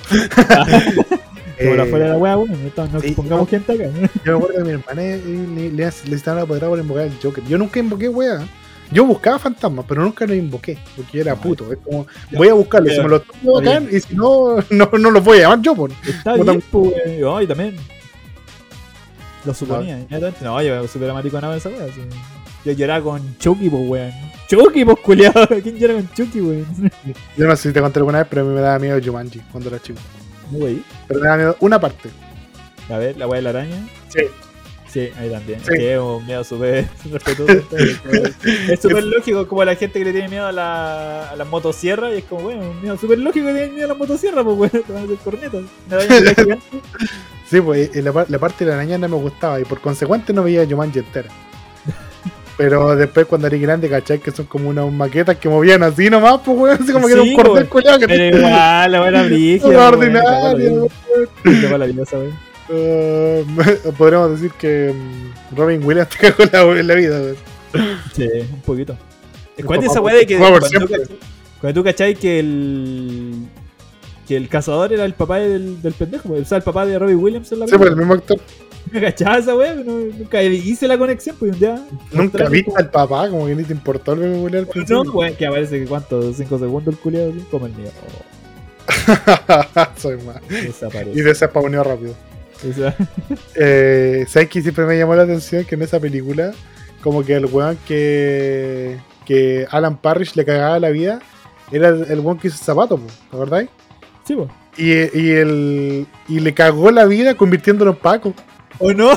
Como 1.59 1.74
la 1.74 1.85
fuera 1.86 2.05
de 2.06 2.10
la 2.12 2.16
weá, 2.18 2.36
weón. 2.36 2.55
Entonces 2.55 2.94
no 2.94 3.01
sí, 3.01 3.12
pongamos 3.12 3.40
no. 3.40 3.47
gente 3.47 3.72
acá. 3.72 3.85
Yo 4.24 4.39
me 4.39 4.44
acuerdo 4.44 4.59
que 4.59 4.64
mi 4.64 4.70
hermana 4.70 5.02
le, 5.02 5.70
le, 5.70 6.14
estaban 6.16 6.43
apoderado 6.43 6.72
por 6.72 6.78
invocar 6.78 7.05
al 7.05 7.12
Joker. 7.22 7.44
Yo 7.44 7.59
nunca 7.59 7.78
invoqué 7.80 8.09
weá. 8.09 8.47
Yo 8.90 9.05
buscaba 9.05 9.39
fantasmas, 9.39 9.85
pero 9.86 10.02
nunca 10.02 10.26
los 10.26 10.36
invoqué, 10.36 10.78
porque 10.97 11.18
yo 11.18 11.20
era 11.20 11.35
No, 11.35 11.40
puto. 11.43 11.70
Es 11.70 11.78
como, 11.85 12.06
voy 12.32 12.48
a 12.48 12.55
buscarlos, 12.55 12.94
si 12.94 13.01
me 13.02 13.09
los 13.09 13.22
tengo 13.22 13.52
bacán, 13.60 13.86
y 13.93 14.01
si 14.01 14.14
no, 14.14 14.56
no, 14.70 14.90
no 14.98 15.10
los 15.10 15.22
voy 15.22 15.39
a 15.39 15.40
llamar 15.43 15.60
yo, 15.60 15.74
por. 15.74 15.90
Está 16.06 16.35
Puta- 16.35 16.52
bien, 16.52 16.64
pues, 16.70 17.48
también. 17.48 17.76
Lo 19.44 19.52
suponía, 19.55 19.98
netamente. 19.98 20.43
No, 20.43 20.62
yo 20.62 20.89
super 20.89 21.10
amariconado 21.10 21.55
esa 21.55 21.68
weá. 21.68 21.85
así. 21.85 22.01
Yo 22.64 22.72
lloraba 22.72 23.05
con 23.05 23.39
Chucky, 23.39 23.68
pues, 23.68 23.89
weón. 23.89 24.12
Chucky, 24.48 24.85
pues, 24.85 24.98
culiado. 25.01 25.47
¿Quién 25.62 25.76
llora 25.76 25.94
con 25.94 26.10
Chucky, 26.14 26.40
weón? 26.40 26.90
Yo 27.36 27.47
no 27.47 27.56
sé 27.56 27.68
si 27.68 27.74
te 27.74 27.80
conté 27.80 27.98
alguna 27.98 28.18
vez, 28.18 28.26
pero 28.30 28.43
a 28.43 28.44
mí 28.47 28.55
me 28.55 28.60
daba 28.60 28.78
miedo 28.78 28.98
Jumanji 29.05 29.40
cuando 29.52 29.68
era 29.68 29.80
chico. 29.80 30.01
Pero 30.50 31.20
me 31.20 31.26
daba 31.26 31.36
miedo 31.36 31.56
una 31.60 31.80
parte. 31.80 32.10
A 32.88 32.98
ver, 32.98 33.16
la 33.16 33.26
weá 33.26 33.38
de 33.38 33.42
la 33.42 33.50
araña. 33.50 33.86
Sí. 34.08 34.22
Sí, 34.88 35.10
ahí 35.18 35.30
también. 35.30 35.60
Sí. 35.60 35.74
Es 35.76 35.98
un 35.98 36.24
miedo 36.24 36.42
súper 36.42 36.88
respetuoso. 37.10 37.62
es 38.72 38.80
súper 38.80 39.04
lógico, 39.04 39.46
como 39.46 39.64
la 39.64 39.76
gente 39.76 39.98
que 39.98 40.04
le 40.06 40.12
tiene 40.12 40.28
miedo 40.28 40.46
a 40.46 40.52
la, 40.52 41.30
a 41.30 41.36
las 41.36 41.46
motosierras. 41.46 42.14
Y 42.14 42.18
es 42.18 42.24
como, 42.24 42.42
bueno, 42.42 42.70
un 42.70 42.80
miedo 42.80 42.96
súper 42.96 43.18
lógico 43.18 43.46
que 43.46 43.52
tiene 43.52 43.72
miedo 43.72 43.84
a 43.84 43.88
las 43.88 43.98
motosierras, 43.98 44.44
pues, 44.44 44.56
weón. 44.56 44.84
Te 44.84 44.92
van 44.92 45.02
a 45.02 45.04
hacer 45.04 45.18
cornetas. 45.18 45.64
Sí, 47.50 47.60
pues 47.60 47.90
y 47.94 48.02
la, 48.02 48.26
la 48.28 48.38
parte 48.38 48.64
de 48.64 48.70
la 48.70 48.76
araña 48.76 48.98
no 48.98 49.08
me 49.08 49.16
gustaba 49.16 49.58
y 49.58 49.64
por 49.64 49.80
consecuente 49.80 50.32
no 50.32 50.42
veía 50.42 50.66
Jumanji 50.66 50.98
entera. 50.98 51.30
Pero 52.59 52.97
después 52.97 53.24
cuando 53.26 53.47
era 53.47 53.56
grande, 53.56 53.89
¿cachai? 53.89 54.18
Que 54.18 54.32
son 54.32 54.47
como 54.47 54.68
unas 54.68 54.93
maquetas 54.93 55.36
que 55.36 55.48
movían 55.48 55.82
así 55.85 56.10
nomás, 56.10 56.40
pues 56.44 56.59
weón, 56.59 56.78
así 56.82 56.93
como 56.93 57.06
que 57.06 57.12
era 57.12 57.22
un 57.22 57.32
cordel 57.35 57.68
culiado 57.68 57.98
que 58.01 58.09
Pero 58.09 58.36
igual, 58.36 58.93
la 58.93 59.01
buena 59.01 59.22
brígida. 59.22 59.68
Una 59.68 59.89
ordinaria, 59.89 60.72
weón. 60.72 60.89
Qué 61.44 61.68
maravillosa, 61.70 62.18
weón. 62.18 62.35
Eh, 62.70 63.44
podríamos 63.97 64.32
decir 64.32 64.51
que 64.59 64.93
mm, 64.93 65.56
Robin 65.56 65.82
Williams 65.85 66.09
te 66.20 66.32
cagó 66.32 66.74
la, 66.74 66.82
la 66.82 66.94
vida, 66.97 67.20
weón. 67.20 67.36
Sí, 68.12 68.28
un 68.52 68.60
poquito. 68.62 68.98
El 69.56 69.64
¿Cuál 69.64 69.78
es 69.78 69.86
papá 69.86 69.93
esa 69.93 70.01
weá 70.01 70.14
de 70.16 70.26
que 70.26 70.36
cuando, 70.39 70.60
tú 70.60 70.66
cachai- 70.66 71.09
cuando 71.60 71.80
tú 71.80 71.85
cachai 71.85 72.14
que 72.16 72.40
el 72.40 73.35
que 74.26 74.36
el 74.36 74.48
cazador 74.48 74.93
era 74.93 75.05
el 75.05 75.14
papá 75.14 75.39
del, 75.39 75.80
del 75.80 75.94
pendejo, 75.94 76.28
pues, 76.28 76.43
o 76.43 76.44
sea, 76.44 76.59
el 76.59 76.64
papá 76.64 76.85
de 76.85 76.98
Robbie 76.98 77.14
Williams 77.14 77.51
en 77.52 77.60
la 77.60 77.66
Sí, 77.66 77.76
pues 77.78 77.89
el 77.90 77.97
mismo 77.97 78.12
actor. 78.14 78.39
¿Me 78.93 79.01
cachaba 79.01 79.39
esa 79.39 79.56
weá? 79.56 79.74
No, 79.74 79.93
nunca 79.93 80.43
hice 80.43 80.86
la 80.89 80.98
conexión, 80.98 81.36
pues 81.39 81.52
un 81.52 81.59
día. 81.59 81.74
Nunca 82.12 82.23
mostraron 82.23 82.52
viste 82.52 82.73
al 82.77 82.90
papá, 82.90 83.28
como 83.28 83.47
que 83.47 83.55
ni 83.55 83.65
te 83.65 83.73
importó 83.73 84.12
el 84.12 84.20
Williams 84.20 84.55
al 84.55 84.66
No, 84.66 84.70
principio. 84.70 85.12
weón, 85.12 85.35
que 85.36 85.47
aparece 85.47 85.81
que 85.81 85.86
cuánto, 85.86 86.32
5 86.32 86.59
segundos 86.59 86.94
el 86.94 87.01
culiado, 87.01 87.32
como 87.51 87.66
el 87.66 87.73
mío. 87.74 87.90
Soy 89.97 90.16
mal. 90.23 90.40
Y 91.15 91.20
desespawneó 91.20 91.82
rápido. 91.85 92.15
Eh, 93.55 94.24
¿Sabes 94.28 94.48
que 94.48 94.62
siempre 94.62 94.85
me 94.85 94.98
llamó 94.98 95.15
la 95.15 95.23
atención 95.23 95.65
que 95.65 95.77
en 95.77 95.82
esa 95.82 96.01
película, 96.01 96.52
como 97.02 97.24
que 97.24 97.35
el 97.35 97.47
weón 97.47 97.78
que, 97.86 98.98
que 99.24 99.65
Alan 99.70 99.97
Parrish 99.97 100.35
le 100.35 100.44
cagaba 100.44 100.78
la 100.81 100.90
vida, 100.90 101.20
era 101.70 101.89
el, 101.90 102.10
el 102.10 102.20
weón 102.20 102.39
que 102.39 102.48
hizo 102.48 102.56
el 102.56 102.65
zapato, 102.65 102.97
po, 102.98 103.06
¿te 103.06 103.36
acordáis? 103.36 103.69
sí, 104.24 104.35
pues. 104.35 104.48
Y, 104.77 104.90
y, 104.90 105.31
el, 105.32 106.06
y 106.28 106.40
le 106.40 106.55
cagó 106.55 106.90
la 106.93 107.05
vida 107.06 107.35
convirtiéndolo 107.36 107.93
en 107.93 107.97
Paco. 107.97 108.35
¿O 108.80 108.92
no? 108.92 109.10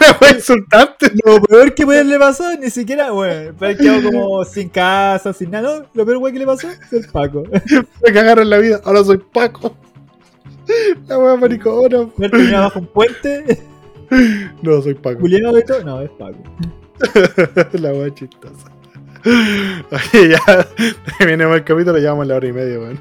La 0.00 0.18
wea 0.20 0.32
insultante. 0.34 1.10
Lo 1.24 1.40
peor 1.42 1.74
que 1.74 1.84
puede 1.84 2.04
le 2.04 2.18
pasó, 2.18 2.44
ni 2.58 2.70
siquiera, 2.70 3.12
weón. 3.12 3.56
Pero 3.58 3.78
quedó 3.78 4.02
como 4.10 4.44
sin 4.44 4.68
casa, 4.68 5.32
sin 5.32 5.50
nada. 5.50 5.80
No, 5.80 5.86
lo 5.94 6.06
peor 6.06 6.18
weón 6.18 6.32
que 6.32 6.38
le 6.40 6.46
pasó 6.46 6.68
es 6.70 6.92
el 6.92 7.08
Paco. 7.10 7.42
Me 8.04 8.12
cagaron 8.12 8.48
la 8.48 8.58
vida, 8.58 8.80
ahora 8.84 9.02
soy 9.04 9.18
Paco. 9.18 9.76
La 11.08 11.18
wea 11.18 11.36
maricona. 11.36 12.08
Ver 12.16 12.30
terminado 12.30 12.64
bajo 12.64 12.78
un 12.80 12.86
puente, 12.86 13.62
No, 14.62 14.80
soy 14.82 14.94
Paco. 14.94 15.26
y 15.26 15.40
todo. 15.64 15.82
No, 15.84 16.00
es 16.00 16.10
Paco. 16.10 16.38
la 17.72 17.92
wea 17.92 18.14
chistosa. 18.14 18.70
Oye, 19.90 20.28
ya 20.30 20.68
terminemos 21.18 21.56
el 21.56 21.64
capítulo, 21.64 21.98
llevamos 21.98 22.26
la 22.28 22.36
hora 22.36 22.46
y 22.46 22.52
media, 22.52 22.78
weón. 22.78 22.98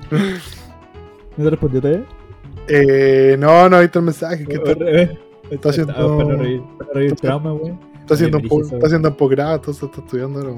¿No 1.38 1.44
te 1.44 1.50
respondió 1.52 1.82
todavía? 1.82 2.06
Eh, 2.68 3.36
no, 3.40 3.70
no 3.70 3.78
he 3.78 3.82
visto 3.82 4.00
el 4.00 4.06
mensaje. 4.06 4.46
Que 4.46 4.56
está, 4.56 4.72
Está 5.52 5.70
haciendo- 5.70 5.94
Para 5.94 6.08
no 6.08 6.38
reír, 6.44 6.62
para 6.80 6.92
reír 6.94 7.12
el 7.12 7.16
trauma, 7.18 7.54
weón. 7.54 7.80
está 8.00 8.16
haciendo, 8.16 8.40
un 8.40 8.64
está 8.64 8.86
haciendo 8.88 9.10
un 9.10 9.16
posgrado, 9.16 9.56
entonces 9.56 9.84
está 9.84 10.02
estudiando. 10.02 10.58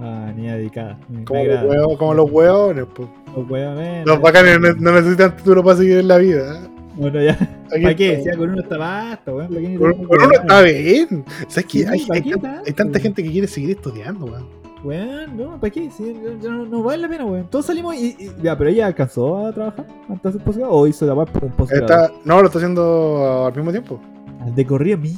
Ah, 0.00 0.30
niña 0.36 0.56
dedicada. 0.56 0.98
Como, 1.24 1.44
los 1.44 1.64
huevos, 1.64 1.98
como 1.98 2.14
los 2.14 2.30
huevones. 2.30 2.84
pues. 2.94 3.08
Los 3.34 3.48
ven, 3.48 4.04
Los 4.04 4.20
bacanes 4.20 4.60
no, 4.60 4.72
no 4.74 4.92
necesitan 4.92 5.36
título 5.36 5.64
para 5.64 5.76
seguir 5.78 5.98
en 5.98 6.08
la 6.08 6.18
vida. 6.18 6.56
¿eh? 6.62 6.68
Bueno, 6.96 7.22
ya. 7.22 7.32
Aquí 7.72 7.82
¿Para 7.82 7.94
qué? 7.96 8.12
está. 8.14 8.36
Con 8.36 8.50
uno 8.50 8.60
está 8.62 8.76
basta, 8.76 9.34
weón. 9.34 9.48
¿para 9.48 9.78
Con, 9.78 10.06
uno 10.24 10.30
está 10.34 10.62
bien. 10.62 11.24
¿Sabes 11.48 11.64
que 11.66 11.78
Sí, 11.78 11.84
hay, 11.88 12.04
¿para 12.06 12.20
hay 12.20 12.30
tanto? 12.30 12.48
hay 12.66 12.72
tanta 12.74 12.98
gente 13.00 13.22
que 13.22 13.30
quiere 13.30 13.46
seguir 13.46 13.70
estudiando, 13.70 14.26
weón. 14.26 14.46
Weón, 14.84 15.36
no, 15.36 15.58
¿para 15.60 15.70
qué? 15.72 15.90
Si, 15.90 16.02
no, 16.02 16.50
no- 16.50 16.64
no 16.66 16.82
vale 16.82 17.02
la 17.02 17.08
pena, 17.08 17.24
weón. 17.24 17.48
Todos 17.50 17.66
salimos 17.66 17.94
y, 17.96 18.16
y- 18.18 18.32
Ya, 18.42 18.56
pero 18.56 18.70
ella 18.70 18.86
alcanzó 18.86 19.46
a 19.46 19.52
trabajar 19.52 19.86
antes 20.08 20.22
de 20.22 20.28
hacer 20.30 20.42
posgrado 20.42 20.70
o 20.72 20.86
hizo 20.86 21.04
la 21.06 21.14
weá 21.14 21.26
por 21.26 21.44
un 21.44 21.50
posgrado. 21.52 22.12
No, 22.24 22.40
lo 22.40 22.46
está 22.46 22.58
haciendo 22.58 23.46
al 23.46 23.54
mismo 23.56 23.70
tiempo. 23.72 24.00
Al 24.40 24.54
de 24.54 24.66
corrido, 24.66 24.98
mi. 24.98 25.16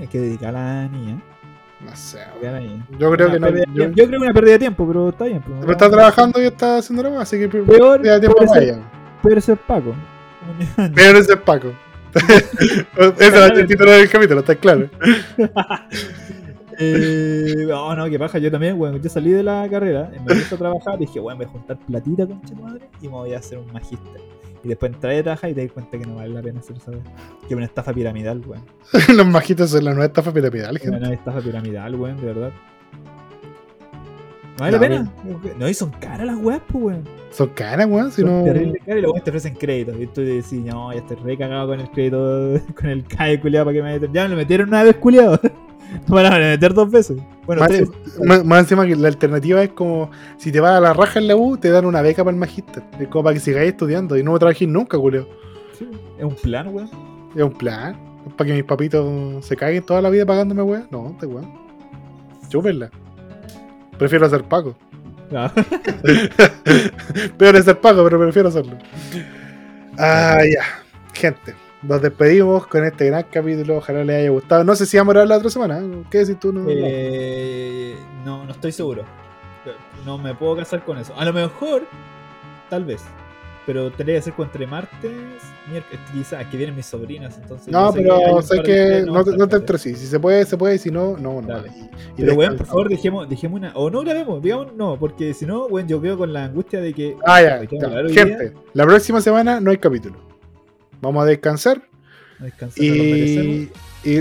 Hay 0.00 0.06
que 0.08 0.18
dedicar 0.20 0.54
a 0.54 0.82
la 0.82 0.88
niña. 0.88 1.22
No 1.84 1.96
sé. 1.96 2.18
weón. 2.42 2.54
a. 2.56 2.98
Yo 2.98 3.10
creo 3.12 3.30
que 3.32 3.40
no. 3.40 3.46
pérdida 3.46 3.64
Yo, 3.74 3.92
creo 3.92 4.08
que 4.10 4.16
una 4.16 4.32
pérdida 4.34 4.52
de 4.52 4.58
tiempo, 4.58 4.86
pero 4.86 5.08
está 5.08 5.24
bien. 5.24 5.40
pues, 5.40 5.56
pero 5.60 5.72
está 5.72 5.90
trabajando 5.90 6.42
y 6.42 6.44
está 6.46 6.78
haciendo 6.78 7.02
la 7.02 7.10
más, 7.10 7.20
así 7.22 7.38
que 7.38 7.48
Peor, 7.48 8.02
ya 8.02 8.20
tiempo 8.20 8.36
peor 8.38 8.48
para 8.50 8.62
ella. 8.62 8.78
Pero 9.22 9.38
es 9.38 9.48
Paco. 9.66 9.94
Pero 10.94 11.18
ese 11.18 11.32
es 11.32 11.38
Paco. 11.38 11.68
Ese 13.18 13.26
es 13.26 13.34
el 13.58 13.66
título 13.66 13.90
del 13.92 14.10
capítulo, 14.10 14.40
está 14.40 14.54
claro. 14.54 14.88
Eh, 16.78 17.66
oh, 17.72 17.94
no, 17.94 18.08
qué 18.08 18.18
paja, 18.18 18.38
yo 18.38 18.50
también, 18.50 18.78
weón. 18.80 19.00
Yo 19.00 19.08
salí 19.08 19.30
de 19.30 19.42
la 19.42 19.66
carrera, 19.70 20.10
me 20.26 20.34
puse 20.34 20.54
a 20.54 20.58
trabajar, 20.58 20.98
dije, 20.98 21.20
weón, 21.20 21.38
voy 21.38 21.46
a 21.46 21.50
juntar 21.50 21.78
platita 21.86 22.26
con 22.26 22.40
madre 22.62 22.88
y 23.00 23.06
me 23.06 23.14
voy 23.14 23.32
a 23.34 23.38
hacer 23.38 23.58
un 23.58 23.72
magíster. 23.72 24.20
Y 24.62 24.68
después 24.68 24.92
entré 24.92 25.18
a 25.18 25.22
trabajar 25.22 25.50
y 25.50 25.54
te 25.54 25.62
das 25.62 25.72
cuenta 25.72 25.98
que 25.98 26.06
no 26.06 26.14
vale 26.16 26.30
la 26.32 26.40
pena 26.42 26.60
hacer 26.60 26.76
weón. 26.86 27.02
Que 27.46 27.54
una 27.54 27.66
estafa 27.66 27.92
piramidal, 27.92 28.42
weón. 28.46 28.64
Los 29.16 29.26
majitos 29.26 29.70
son 29.70 29.84
la 29.84 29.90
nueva 29.90 30.06
estafa 30.06 30.32
piramidal, 30.32 30.78
gente. 30.78 30.96
Una 30.96 31.12
estafa 31.12 31.40
piramidal, 31.40 31.94
weón, 31.96 32.16
de 32.16 32.26
verdad. 32.26 32.52
No 34.56 34.60
vale 34.60 34.72
No, 34.78 34.82
la 34.82 34.88
pena. 34.88 35.12
No, 35.58 35.68
y 35.68 35.74
son 35.74 35.90
caras 35.90 36.26
las 36.26 36.36
weas, 36.38 36.62
pues, 36.70 36.84
weón. 36.84 37.04
Son 37.30 37.48
caras, 37.48 37.86
weón. 37.86 38.10
Si 38.10 38.22
Son 38.22 38.38
no. 38.38 38.44
terribles 38.44 38.82
caras 38.84 38.98
y 38.98 39.02
luego 39.02 39.20
te 39.20 39.30
ofrecen 39.30 39.54
crédito. 39.54 40.00
Y 40.00 40.06
tú 40.06 40.22
decís, 40.22 40.52
no, 40.52 40.92
ya 40.92 41.00
estoy 41.00 41.16
re 41.16 41.36
cagado 41.36 41.68
con 41.68 41.80
el 41.80 41.90
crédito, 41.90 42.60
con 42.74 42.88
el 42.88 43.04
CAE 43.04 43.40
culiado 43.40 43.66
para 43.66 43.76
que 43.76 43.82
me 43.82 43.92
metan. 43.92 44.12
Ya 44.14 44.22
me 44.24 44.28
lo 44.30 44.36
metieron 44.36 44.68
una 44.68 44.82
vez 44.82 44.96
culiado. 44.96 45.38
No 46.08 46.14
van 46.16 46.26
a 46.26 46.38
meter 46.38 46.74
dos 46.74 46.90
veces. 46.90 47.18
Bueno, 47.46 47.60
Más, 47.60 47.68
tres. 47.68 47.88
más- 48.24 48.44
más 48.44 48.60
encima 48.60 48.86
que 48.86 48.96
la 48.96 49.08
alternativa 49.08 49.62
es 49.62 49.70
como 49.70 50.10
si 50.38 50.50
te 50.52 50.60
vas 50.60 50.72
a 50.72 50.80
la 50.80 50.92
raja 50.92 51.18
en 51.18 51.28
la 51.28 51.36
U, 51.36 51.56
te 51.56 51.70
dan 51.70 51.84
una 51.84 52.02
beca 52.02 52.24
para 52.24 52.34
el 52.34 52.40
magíster. 52.40 52.82
Es 52.98 53.08
como 53.08 53.24
para 53.24 53.34
que 53.34 53.40
sigáis 53.40 53.70
estudiando 53.70 54.16
y 54.16 54.22
no 54.22 54.38
trabajes 54.38 54.66
nunca, 54.68 54.96
culeo. 54.98 55.28
Sí, 55.78 55.88
Es 56.18 56.24
un 56.24 56.34
plan, 56.36 56.68
weón. 56.74 56.90
Es 57.34 57.42
un 57.42 57.52
plan. 57.52 57.96
Es 58.26 58.32
para 58.34 58.48
que 58.48 58.54
mis 58.54 58.64
papitos 58.64 59.44
se 59.44 59.56
caguen 59.56 59.82
toda 59.84 60.00
la 60.00 60.10
vida 60.10 60.24
pagándome, 60.24 60.62
weón. 60.62 60.86
No, 60.90 61.16
te 61.20 61.26
weón. 61.26 61.52
Chúpenla. 62.48 62.90
Prefiero 63.98 64.26
hacer 64.26 64.44
Paco. 64.44 64.74
Ah. 65.34 65.50
Peor 67.38 67.56
es 67.56 67.64
ser 67.64 67.80
Paco, 67.80 68.04
pero 68.04 68.18
prefiero 68.18 68.48
hacerlo. 68.48 68.76
Ah, 69.98 70.38
ya. 70.44 70.62
Gente, 71.12 71.54
nos 71.86 72.00
despedimos 72.02 72.66
con 72.66 72.84
este 72.84 73.06
gran 73.06 73.24
capítulo. 73.30 73.76
Ojalá 73.78 74.04
les 74.04 74.16
haya 74.16 74.30
gustado. 74.30 74.64
No 74.64 74.74
sé 74.74 74.86
si 74.86 74.96
vamos 74.96 75.14
a 75.14 75.20
hablar 75.20 75.28
la 75.28 75.36
otra 75.38 75.50
semana. 75.50 75.78
¿eh? 75.80 76.02
¿Qué 76.10 76.18
decís 76.18 76.38
tú? 76.38 76.52
No, 76.52 76.64
Eh, 76.68 77.96
no, 78.24 78.44
no 78.44 78.50
estoy 78.52 78.72
seguro. 78.72 79.04
No 80.04 80.18
me 80.18 80.34
puedo 80.34 80.56
casar 80.56 80.84
con 80.84 80.98
eso. 80.98 81.14
A 81.18 81.24
lo 81.24 81.32
mejor, 81.32 81.82
tal 82.68 82.84
vez. 82.84 83.02
Pero 83.66 83.90
tendría 83.90 84.16
que 84.18 84.22
ser 84.22 84.34
con 84.34 84.44
entre 84.44 84.66
martes, 84.66 85.10
miércoles, 85.70 85.98
quizás, 86.12 86.44
que 86.48 86.56
vienen 86.58 86.76
mis 86.76 86.84
sobrinas. 86.84 87.38
Entonces 87.40 87.68
No, 87.68 87.92
sé 87.92 88.02
pero 88.02 88.42
sé 88.42 88.62
que 88.62 89.02
no, 89.06 89.24
te- 89.24 89.30
estar 89.30 89.38
no 89.38 89.48
te 89.48 89.50
cachai. 89.56 89.60
entre 89.60 89.78
sí. 89.78 89.94
Si 89.96 90.06
se 90.06 90.20
puede, 90.20 90.44
se 90.44 90.58
puede. 90.58 90.76
Si 90.76 90.90
no, 90.90 91.16
no, 91.16 91.40
no. 91.40 91.48
Dale. 91.48 91.70
Y- 91.70 92.20
Pero, 92.22 92.34
weón, 92.34 92.58
por 92.58 92.66
favor, 92.66 92.88
dejemos, 92.90 93.26
dejemos 93.26 93.58
una. 93.60 93.72
O 93.74 93.88
no 93.88 94.02
grabemos, 94.02 94.42
digamos 94.42 94.74
no, 94.74 94.98
porque 94.98 95.32
si 95.32 95.46
no, 95.46 95.64
weón, 95.66 95.88
yo 95.88 95.98
quedo 96.02 96.18
con 96.18 96.32
la 96.34 96.44
angustia 96.44 96.82
de 96.82 96.92
que. 96.92 97.16
Ah, 97.24 97.40
ya. 97.40 97.62
Ya. 97.62 97.88
Gente, 98.12 98.52
la 98.74 98.84
próxima 98.84 99.22
semana 99.22 99.58
no 99.60 99.70
hay 99.70 99.78
capítulo. 99.78 100.16
Vamos 101.00 101.22
a 101.22 101.26
descansar 101.26 101.82
y, 102.76 103.68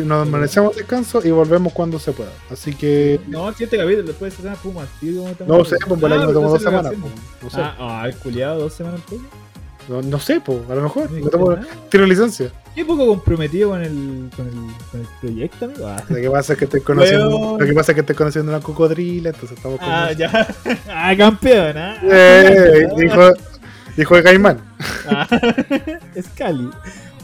nos 0.06 0.28
merecemos 0.30 0.76
descanso 0.76 1.22
y 1.26 1.32
volvemos 1.32 1.74
cuando 1.74 2.00
se 2.00 2.12
pueda. 2.14 2.32
Así 2.50 2.74
que 2.74 3.20
No, 3.28 3.52
siete 3.54 3.78
capítulos 3.78 4.08
después 4.08 4.32
de 4.32 4.38
semana, 4.44 4.56
pum, 4.62 4.78
al 4.78 4.88
tiro, 5.00 5.22
¿cómo 5.24 5.34
te 5.34 5.46
no 5.46 5.66
sé, 5.66 5.76
pues 5.88 6.00
por 6.00 6.12
ahí 6.14 6.20
Ah, 6.22 6.28
me 6.28 6.34
tomo 6.34 6.50
dos 6.50 6.62
semanas. 6.62 6.94
pues, 7.00 7.14
no 7.44 7.50
sé, 7.50 7.58
Ah, 7.60 7.76
ah, 7.80 8.08
el 8.08 8.16
culiado, 8.16 8.60
dos 8.62 8.74
semanas 8.74 9.02
después. 9.02 9.22
no, 9.90 10.02
no 10.02 10.20
sé, 10.20 10.40
pues, 10.40 10.60
a 10.70 10.76
lo 10.76 10.84
mejor. 10.84 11.12
No 11.12 11.30
tomo- 11.30 11.58
tiro 11.90 12.06
licencia. 12.06 12.50
Qué 12.74 12.86
poco 12.86 13.06
comprometido 13.06 13.70
con 13.72 13.84
el, 13.84 14.30
con 14.36 14.48
el, 14.48 14.54
con 14.90 15.02
el 15.02 15.08
proyecto, 15.22 15.66
amigo. 15.66 15.86
Ah, 15.88 16.04
Lo 16.10 16.16
que 16.16 16.30
pasa 16.30 16.54
es 16.54 16.60
que 16.60 16.66
estoy 16.66 16.82
conociendo, 16.82 17.58
lo 17.60 17.66
que 17.66 17.74
pasa 17.74 17.92
es 17.92 17.96
que 17.96 18.02
estoy 18.02 18.16
conociendo 18.16 18.52
una 18.52 18.62
cocodrila, 18.62 19.30
entonces 19.30 19.58
estamos 19.58 19.80
con 19.80 19.90
Ah, 19.90 20.12
ya. 20.14 20.48
Ah, 20.90 21.14
campeón, 21.18 21.78
¿ah? 21.78 21.98
Eh, 22.04 22.88
hijo, 23.06 23.32
hijo 23.98 24.16
de 24.16 24.24
Caimán. 24.24 24.60
Ah, 25.08 25.28
es 26.16 26.28
Cali. 26.30 26.70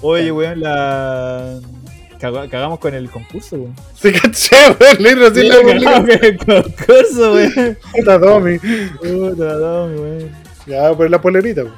Oye, 0.01 0.31
weón, 0.31 0.61
la. 0.61 1.59
Caga- 2.19 2.49
cagamos 2.49 2.79
con 2.79 2.93
el 2.93 3.09
concurso, 3.09 3.55
weón. 3.55 3.75
Se 3.95 4.11
caché, 4.11 4.55
weón, 4.79 4.97
leí 4.99 5.13
recién 5.15 5.47
la 5.49 5.55
Cagamos 5.55 5.99
con 6.09 6.25
el 6.25 6.37
concurso, 6.37 7.33
weón. 7.33 7.77
Puta 7.95 8.19
Tommy. 8.19 8.59
Puta, 8.59 9.59
Tommy, 9.59 9.95
weón. 9.99 10.31
Ya, 10.67 10.93
por 10.93 11.09
la 11.09 11.21
polerita, 11.21 11.63
weón. 11.63 11.75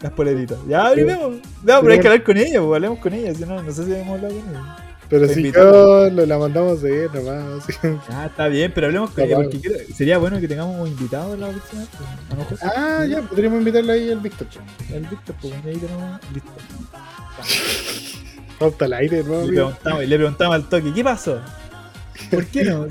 Las 0.00 0.12
poleritas. 0.12 0.58
Ya 0.68 0.86
abrimos. 0.88 1.36
No, 1.62 1.80
pero 1.80 1.92
hay 1.92 2.00
que 2.00 2.06
hablar 2.08 2.22
con 2.22 2.36
ella, 2.36 2.60
pues, 2.60 2.74
hablemos 2.74 2.98
con 2.98 3.12
ella. 3.14 3.34
Si 3.34 3.44
no, 3.44 3.62
no 3.62 3.72
sé 3.72 3.84
si 3.84 3.94
hemos 3.94 4.16
hablado 4.16 4.34
con 4.34 4.50
ella. 4.50 4.76
Pero 5.08 5.28
si 5.28 5.52
yo 5.52 6.10
lo- 6.10 6.26
la 6.26 6.38
mandamos 6.38 6.82
a 6.82 6.88
ir 6.88 7.10
nomás. 7.14 7.62
así. 7.68 7.72
Ah, 8.10 8.26
está 8.26 8.48
bien, 8.48 8.72
pero 8.74 8.88
hablemos 8.88 9.10
con 9.10 9.24
ella 9.24 9.36
porque 9.36 9.60
quiero- 9.60 9.78
sería 9.94 10.18
bueno 10.18 10.40
que 10.40 10.48
tengamos 10.48 10.88
invitados 10.88 11.38
la 11.38 11.48
próxima 11.48 11.84
pues. 12.48 12.62
Ah, 12.62 13.04
ya, 13.08 13.22
podríamos 13.22 13.58
invitarle 13.60 13.92
ahí 13.92 14.10
al 14.10 14.20
Víctor. 14.20 14.46
el 14.92 15.06
Víctor, 15.06 15.34
pues 15.40 15.54
ahí 15.64 15.76
tenemos. 15.76 16.20
Listo. 16.32 16.50
Falta 18.58 18.84
el 18.86 18.92
aire, 18.94 19.22
¿no? 19.22 19.42
Le 19.42 19.52
preguntamos, 19.52 20.02
y 20.02 20.06
le 20.06 20.16
preguntamos 20.16 20.54
al 20.54 20.68
toque, 20.68 20.92
¿qué 20.94 21.04
pasó? 21.04 21.40
¿Por 22.30 22.46
qué 22.46 22.64
no? 22.64 22.86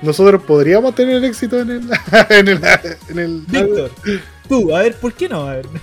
Nosotros 0.00 0.42
podríamos 0.44 0.94
tener 0.94 1.22
éxito 1.24 1.58
en 1.60 1.70
el. 1.70 1.90
en 2.30 2.48
el. 2.48 2.60
En 3.10 3.18
el 3.18 3.40
Víctor, 3.48 3.90
tú, 4.48 4.74
a 4.74 4.82
ver, 4.82 4.94
¿por 4.96 5.12
qué 5.12 5.28
no? 5.28 5.42
A 5.46 5.54
ver. 5.56 5.66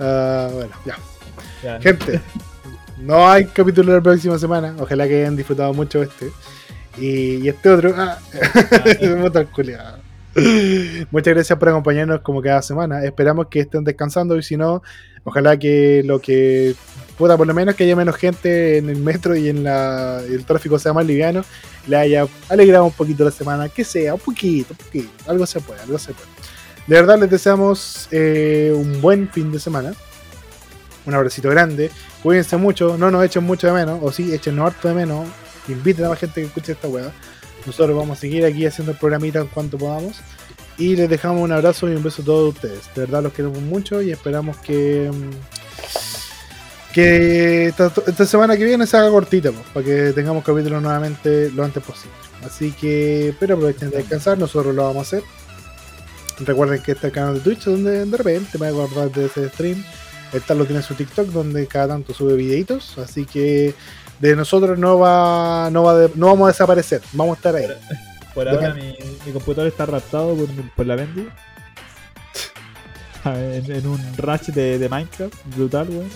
Ah, 0.00 0.48
bueno, 0.52 0.70
ya. 0.86 0.96
Ya. 1.62 1.80
Gente, 1.80 2.20
no 2.98 3.28
hay 3.28 3.46
capítulo 3.46 3.94
la 3.94 4.00
próxima 4.00 4.38
semana. 4.38 4.74
Ojalá 4.78 5.06
que 5.06 5.20
hayan 5.20 5.36
disfrutado 5.36 5.72
mucho 5.72 6.02
este. 6.02 6.30
Y, 6.96 7.36
y 7.36 7.48
este 7.48 7.70
otro. 7.70 7.94
Ah, 7.96 8.18
culiao. 9.54 10.08
Muchas 11.10 11.34
gracias 11.34 11.58
por 11.58 11.68
acompañarnos 11.68 12.20
como 12.20 12.42
cada 12.42 12.62
semana. 12.62 13.04
Esperamos 13.04 13.48
que 13.48 13.60
estén 13.60 13.84
descansando 13.84 14.36
y 14.36 14.42
si 14.42 14.56
no, 14.56 14.82
ojalá 15.24 15.58
que 15.58 16.02
lo 16.04 16.20
que 16.20 16.74
pueda, 17.16 17.36
por 17.36 17.46
lo 17.46 17.54
menos 17.54 17.74
que 17.74 17.84
haya 17.84 17.96
menos 17.96 18.16
gente 18.16 18.78
en 18.78 18.88
el 18.88 18.98
metro 18.98 19.36
y 19.36 19.48
en 19.48 19.64
la, 19.64 20.20
el 20.20 20.44
tráfico 20.44 20.78
sea 20.78 20.92
más 20.92 21.04
liviano, 21.04 21.44
le 21.86 21.96
haya 21.96 22.26
alegrado 22.48 22.84
un 22.84 22.92
poquito 22.92 23.24
la 23.24 23.30
semana, 23.30 23.68
que 23.68 23.84
sea, 23.84 24.14
un 24.14 24.20
poquito, 24.20 24.74
un 24.78 24.84
poquito, 24.84 25.10
algo 25.26 25.46
se 25.46 25.60
puede, 25.60 25.80
algo 25.80 25.98
se 25.98 26.12
puede. 26.12 26.28
De 26.86 26.94
verdad 26.94 27.18
les 27.18 27.30
deseamos 27.30 28.08
eh, 28.10 28.72
un 28.74 29.00
buen 29.00 29.28
fin 29.28 29.50
de 29.50 29.58
semana. 29.58 29.94
Un 31.08 31.14
abracito 31.14 31.48
grande. 31.48 31.90
Cuídense 32.22 32.58
mucho, 32.58 32.98
no 32.98 33.10
nos 33.10 33.24
echen 33.24 33.42
mucho 33.42 33.66
de 33.66 33.72
menos, 33.72 33.98
o 34.02 34.12
sí, 34.12 34.34
echen 34.34 34.58
harto 34.60 34.88
de 34.88 34.94
menos. 34.94 35.26
Inviten 35.66 36.04
a 36.04 36.10
más 36.10 36.18
gente 36.18 36.42
que 36.42 36.46
escuche 36.48 36.72
esta 36.72 36.86
weá. 36.86 37.10
Nosotros 37.64 37.96
vamos 37.96 38.18
a 38.18 38.20
seguir 38.20 38.44
aquí 38.44 38.66
haciendo 38.66 38.92
el 38.92 38.98
programita 38.98 39.38
en 39.40 39.46
cuanto 39.46 39.78
podamos. 39.78 40.18
Y 40.76 40.96
les 40.96 41.08
dejamos 41.08 41.42
un 41.42 41.50
abrazo 41.50 41.88
y 41.88 41.94
un 41.94 42.02
beso 42.02 42.20
a 42.20 42.24
todos 42.26 42.54
ustedes. 42.54 42.94
De 42.94 43.00
verdad 43.00 43.22
los 43.22 43.32
queremos 43.32 43.60
mucho 43.62 44.02
y 44.02 44.10
esperamos 44.10 44.58
que. 44.58 45.10
mm, 45.10 45.30
Que 46.92 47.66
esta, 47.66 48.26
semana 48.26 48.56
que 48.56 48.64
viene 48.64 48.86
se 48.86 48.96
haga 48.96 49.08
cortita, 49.10 49.50
para 49.72 49.84
que 49.84 50.12
tengamos 50.12 50.44
capítulos 50.44 50.82
nuevamente 50.82 51.50
lo 51.50 51.64
antes 51.64 51.82
posible. 51.82 52.16
Así 52.44 52.72
que, 52.72 53.34
pero 53.40 53.54
aprovechen 53.54 53.90
de 53.90 53.98
descansar, 53.98 54.36
nosotros 54.38 54.74
lo 54.74 54.84
vamos 54.84 54.98
a 54.98 55.16
hacer. 55.16 55.22
Recuerden 56.40 56.82
que 56.82 56.92
está 56.92 57.06
el 57.08 57.12
canal 57.12 57.34
de 57.34 57.40
Twitch 57.40 57.64
donde 57.64 58.04
de 58.04 58.16
repente 58.16 58.58
me 58.58 58.70
voy 58.70 58.82
a 58.82 58.84
acordar 58.84 59.10
de 59.10 59.26
ese 59.26 59.48
stream. 59.48 59.82
El 60.32 60.42
Talo 60.42 60.64
tiene 60.66 60.82
su 60.82 60.94
TikTok 60.94 61.28
donde 61.28 61.66
cada 61.66 61.88
tanto 61.88 62.12
sube 62.14 62.34
videitos. 62.34 62.98
Así 62.98 63.24
que 63.24 63.74
de 64.20 64.36
nosotros 64.36 64.78
no 64.78 64.98
va, 64.98 65.68
no 65.70 65.82
va 65.84 65.96
de- 65.98 66.10
no 66.14 66.26
vamos 66.26 66.46
a 66.48 66.52
desaparecer. 66.52 67.00
Vamos 67.12 67.36
a 67.36 67.38
estar 67.38 67.54
ahí. 67.56 67.66
Por 68.34 68.48
ahora 68.48 68.74
mi, 68.74 68.94
mi 69.26 69.32
computador 69.32 69.68
está 69.68 69.86
raptado 69.86 70.34
por, 70.34 70.48
por 70.76 70.86
la 70.86 70.96
Bendy. 70.96 71.28
En, 73.24 73.70
en 73.72 73.86
un 73.86 74.00
rush 74.16 74.46
de, 74.52 74.78
de 74.78 74.88
Minecraft, 74.88 75.34
brutal, 75.56 75.88
weón. 75.90 76.08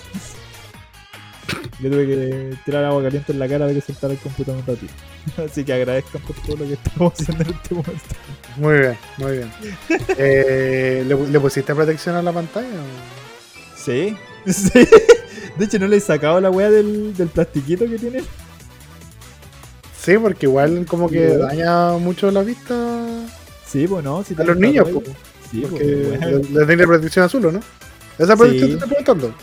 Yo 1.81 1.91
tuve 1.91 2.07
que 2.07 2.55
tirar 2.65 2.85
agua 2.85 3.03
caliente 3.03 3.33
en 3.33 3.39
la 3.39 3.49
cara 3.49 3.67
de 3.67 3.75
que 3.75 3.81
soltara 3.81 4.13
el 4.15 4.21
computador 4.21 4.61
un 4.61 4.67
ratito. 4.67 4.93
Así 5.45 5.65
que 5.65 5.73
agradezco 5.73 6.19
por 6.21 6.37
todo 6.37 6.57
lo 6.59 6.65
que 6.67 6.75
estamos 6.75 7.13
haciendo 7.15 7.45
en 7.45 7.51
este 7.51 7.75
momento. 7.75 8.03
Muy 8.57 8.79
bien, 8.79 8.99
muy 9.19 9.33
bien. 9.39 9.53
Eh, 10.17 11.05
¿le, 11.07 11.29
le 11.29 11.41
pusiste 11.41 11.75
protección 11.75 12.15
a 12.17 12.23
la 12.23 12.33
pantalla? 12.33 12.69
o? 12.69 13.22
Sí, 13.85 14.17
sí. 14.47 14.87
De 15.59 15.65
hecho, 15.65 15.79
no 15.79 15.87
le 15.87 15.97
he 15.97 16.01
sacado 16.01 16.41
la 16.41 16.51
weá 16.51 16.71
del, 16.71 17.15
del 17.17 17.29
plastiquito 17.29 17.85
que 17.89 17.99
tiene. 17.99 18.23
Sí, 20.01 20.17
porque 20.19 20.47
igual 20.47 20.85
como 20.87 21.09
que 21.09 21.31
Sí. 21.31 21.37
daña 21.37 21.93
mucho 21.99 22.31
la 22.31 22.43
vista 22.43 22.75
Sí, 23.67 23.87
pues 23.87 24.05
no. 24.05 24.23
Si 24.25 24.35
a 24.39 24.45
los 24.45 24.57
niños. 24.57 24.87
Sí, 25.51 25.61
pues, 25.61 25.71
porque 25.71 26.17
bueno. 26.19 26.27
le, 26.29 26.61
le 26.61 26.67
tiene 26.67 26.87
protección 26.87 27.25
azul, 27.25 27.47
¿o 27.47 27.53
no? 27.53 27.61
¿Esa 28.19 28.37
protección 28.37 28.71
Sí. 28.71 28.77
te 28.77 28.85
estoy 28.85 28.89
preguntando? 28.89 29.35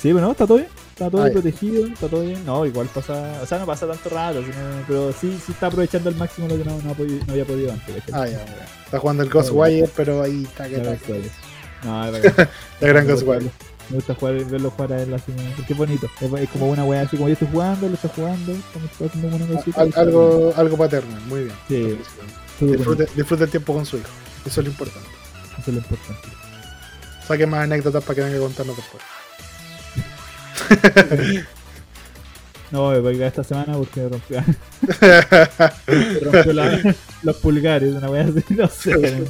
Sí, 0.00 0.12
bueno, 0.12 0.30
está 0.32 0.46
todo 0.46 0.58
bien. 0.58 0.68
Está 0.92 1.10
todo 1.10 1.22
Ah, 1.22 1.26
ya. 1.28 1.32
protegido, 1.32 1.86
está 1.86 2.08
todo 2.08 2.22
bien. 2.22 2.44
No, 2.44 2.66
igual 2.66 2.86
pasa. 2.92 3.40
O 3.42 3.46
sea, 3.46 3.58
no 3.58 3.66
pasa 3.66 3.86
tanto 3.86 4.08
raro, 4.10 4.42
sino- 4.42 4.84
pero 4.86 5.12
sí, 5.18 5.38
sí 5.44 5.52
está 5.52 5.68
aprovechando 5.68 6.10
al 6.10 6.16
máximo 6.16 6.48
lo 6.48 6.58
que 6.58 6.64
no, 6.64 6.78
no, 6.82 6.90
ha 6.90 6.94
podido- 6.94 7.24
no 7.26 7.32
había 7.32 7.44
podido 7.46 7.72
antes. 7.72 7.94
Ah, 8.12 8.26
ya, 8.26 8.32
ya. 8.44 8.66
Está 8.84 8.98
jugando 8.98 9.22
el 9.22 9.30
Ghostwire, 9.30 9.88
pero 9.96 10.22
ahí 10.22 10.42
está 10.44 10.68
que 10.68 10.76
está. 10.76 10.90
No, 11.84 12.06
es. 12.16 12.24
La 12.36 12.48
gran 12.88 13.06
Ghostwire. 13.06 13.50
Me 13.92 13.96
gusta 13.98 14.14
jugar, 14.14 14.34
verlo 14.46 14.70
jugar 14.70 14.92
a 14.94 15.02
él 15.02 15.12
así, 15.12 15.32
porque 15.54 15.74
es 15.74 15.78
bonito. 15.78 16.08
Es, 16.20 16.32
es 16.32 16.48
como 16.48 16.70
una 16.70 16.82
wea 16.84 17.02
así 17.02 17.16
como 17.18 17.28
yo 17.28 17.34
estoy 17.34 17.48
jugando, 17.52 17.88
lo 17.88 17.94
está 17.94 18.08
jugando, 18.08 18.56
como 18.72 18.86
está 18.86 19.04
haciendo 19.04 19.36
una 19.36 19.46
cosita. 19.46 19.80
Al- 19.82 19.92
algo, 19.96 20.54
algo 20.56 20.76
paterno, 20.78 21.14
muy 21.26 21.44
bien. 21.44 21.54
Sí, 21.68 22.64
Disfrute, 22.66 23.06
disfrute 23.14 23.44
el 23.44 23.50
tiempo 23.50 23.74
con 23.74 23.84
su 23.84 23.98
hijo. 23.98 24.08
Eso 24.46 24.60
es 24.60 24.66
lo 24.66 24.70
importante. 24.72 25.08
Eso 25.58 25.62
es 25.70 25.74
lo 25.74 25.78
importante. 25.78 26.28
Saquen 27.28 27.50
más 27.50 27.64
anécdotas 27.64 28.02
para 28.02 28.14
que 28.14 28.20
venga 28.22 28.36
a 28.38 28.40
contarnos 28.40 28.76
después. 28.76 29.02
No, 32.70 32.88
me 32.90 33.00
voy 33.00 33.22
a 33.22 33.26
esta 33.26 33.44
semana 33.44 33.74
porque 33.74 34.00
me 34.00 34.08
rompió, 34.08 34.42
me 35.86 36.20
rompió 36.20 36.52
la- 36.54 36.94
los 37.22 37.36
pulgares, 37.36 37.94
una 37.94 38.08
wea 38.08 38.22
así, 38.24 38.54
no 38.54 38.66
sé. 38.66 39.24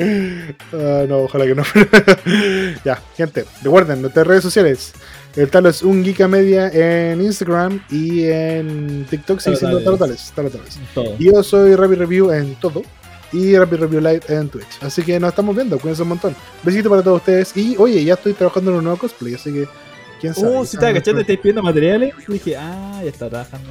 Ah, 0.00 1.04
no, 1.08 1.18
ojalá 1.18 1.44
que 1.46 1.54
no. 1.54 1.62
ya, 2.84 3.00
gente, 3.16 3.44
recuerden 3.62 4.00
nuestras 4.02 4.26
redes 4.26 4.42
sociales. 4.42 4.92
El 5.36 5.50
talo 5.50 5.68
es 5.68 5.82
un 5.82 6.02
Geeka 6.04 6.26
Media 6.26 6.68
en 6.68 7.20
Instagram 7.20 7.80
y 7.90 8.24
en 8.24 9.06
TikTok 9.08 9.40
sigue 9.40 9.56
siendo 9.56 9.80
Talotales. 9.82 10.32
Talotales. 10.34 10.78
Yo 11.18 11.42
soy 11.42 11.74
Rapid 11.74 11.98
Review 11.98 12.30
en 12.32 12.54
todo. 12.56 12.82
Y 13.30 13.56
Rapid 13.58 13.76
Review 13.80 14.00
Live 14.00 14.22
en 14.28 14.48
Twitch. 14.48 14.78
Así 14.80 15.02
que 15.02 15.20
nos 15.20 15.28
estamos 15.28 15.54
viendo, 15.54 15.78
cuídense 15.78 16.02
un 16.02 16.08
montón. 16.08 16.34
Besito 16.62 16.88
para 16.88 17.02
todos 17.02 17.18
ustedes. 17.18 17.54
Y 17.56 17.76
oye, 17.78 18.02
ya 18.02 18.14
estoy 18.14 18.32
trabajando 18.32 18.70
en 18.70 18.78
un 18.78 18.84
nuevo 18.84 18.98
cosplay, 18.98 19.34
así 19.34 19.52
que 19.52 19.68
quién 20.18 20.34
sabe. 20.34 20.56
Uh, 20.56 20.64
si 20.64 20.76
estaba 20.76 20.92
me- 20.94 20.98
cachando, 20.98 21.20
estáis 21.20 21.38
pidiendo 21.38 21.62
materiales. 21.62 22.14
Y 22.26 22.32
dije, 22.32 22.56
ah, 22.56 23.00
ya 23.02 23.10
está 23.10 23.28
trabajando. 23.28 23.68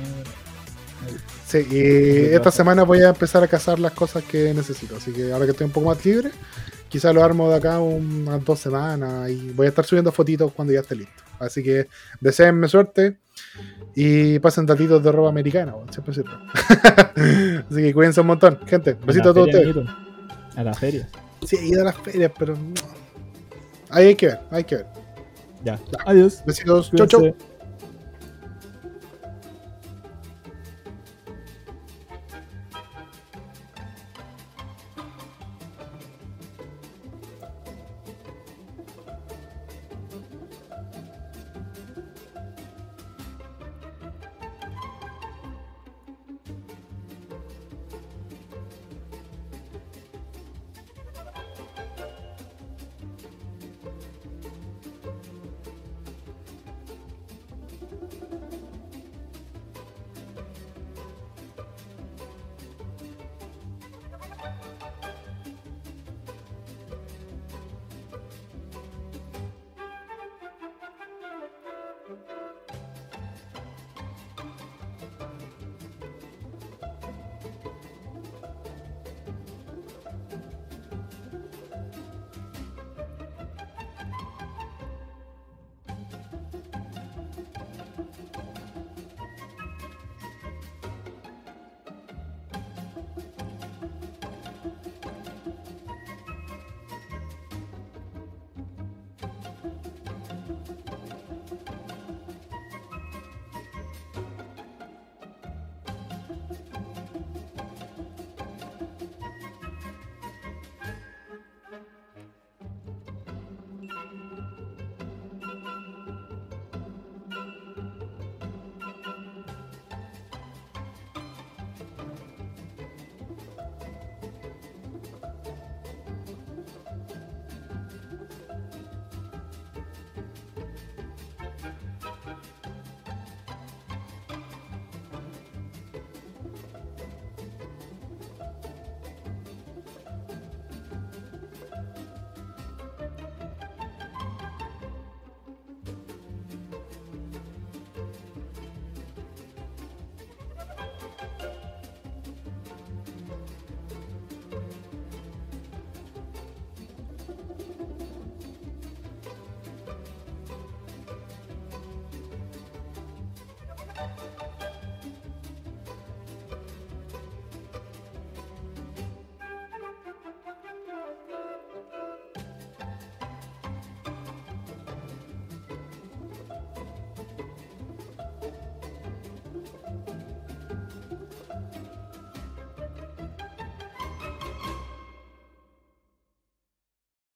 Sí, 1.48 1.66
y 1.72 2.34
esta 2.36 2.52
semana 2.52 2.84
voy 2.84 3.02
a 3.04 3.10
empezar 3.10 3.42
a 3.42 3.48
cazar 3.48 3.80
las 3.80 3.94
cosas 3.94 4.22
que 4.26 4.54
necesito. 4.54 4.98
Así 4.98 5.14
que 5.14 5.32
ahora 5.32 5.46
que 5.46 5.52
estoy 5.52 5.66
un 5.66 5.72
poco 5.72 5.88
más 5.88 6.06
libre, 6.06 6.32
quizás 6.90 7.16
lo 7.16 7.24
armo 7.24 7.50
de 7.50 7.56
acá 7.56 7.80
unas 7.80 8.44
dos 8.44 8.60
semanas 8.60 9.30
y 9.30 9.52
voy 9.52 9.68
a 9.68 9.70
estar 9.70 9.86
subiendo 9.86 10.12
fotitos 10.12 10.52
cuando 10.52 10.74
ya 10.74 10.82
esté 10.82 10.96
listo. 10.96 11.24
Así 11.40 11.64
que 11.64 11.88
deseenme 12.20 12.68
suerte 12.68 13.16
y 13.96 14.40
pasen 14.40 14.66
datitos 14.66 15.02
de 15.02 15.10
ropa 15.10 15.30
americana, 15.30 15.74
siempre 15.90 16.14
sirve. 16.14 16.32
Así 17.72 17.82
que 17.82 17.94
cuídense 17.94 18.20
un 18.20 18.28
montón, 18.28 18.60
gente. 18.68 18.98
Besitos 19.06 19.32
a 19.32 19.34
todos 19.34 19.48
ustedes. 19.48 19.76
A 20.58 20.64
la 20.64 20.74
feria. 20.74 21.08
Sí, 21.46 21.56
he 21.56 21.68
ido 21.68 21.82
a 21.82 21.86
las 21.86 21.98
ferias, 21.98 22.32
pero. 22.38 22.58
Ahí 23.90 24.08
hay 24.08 24.16
que 24.16 24.28
ver, 24.28 24.40
hay 24.52 24.64
que 24.66 24.76
ver. 24.76 24.86
Ya. 25.64 25.80
Adiós. 26.06 26.44
Besitos, 26.46 26.92
chau, 26.94 27.08
chau. 27.08 27.36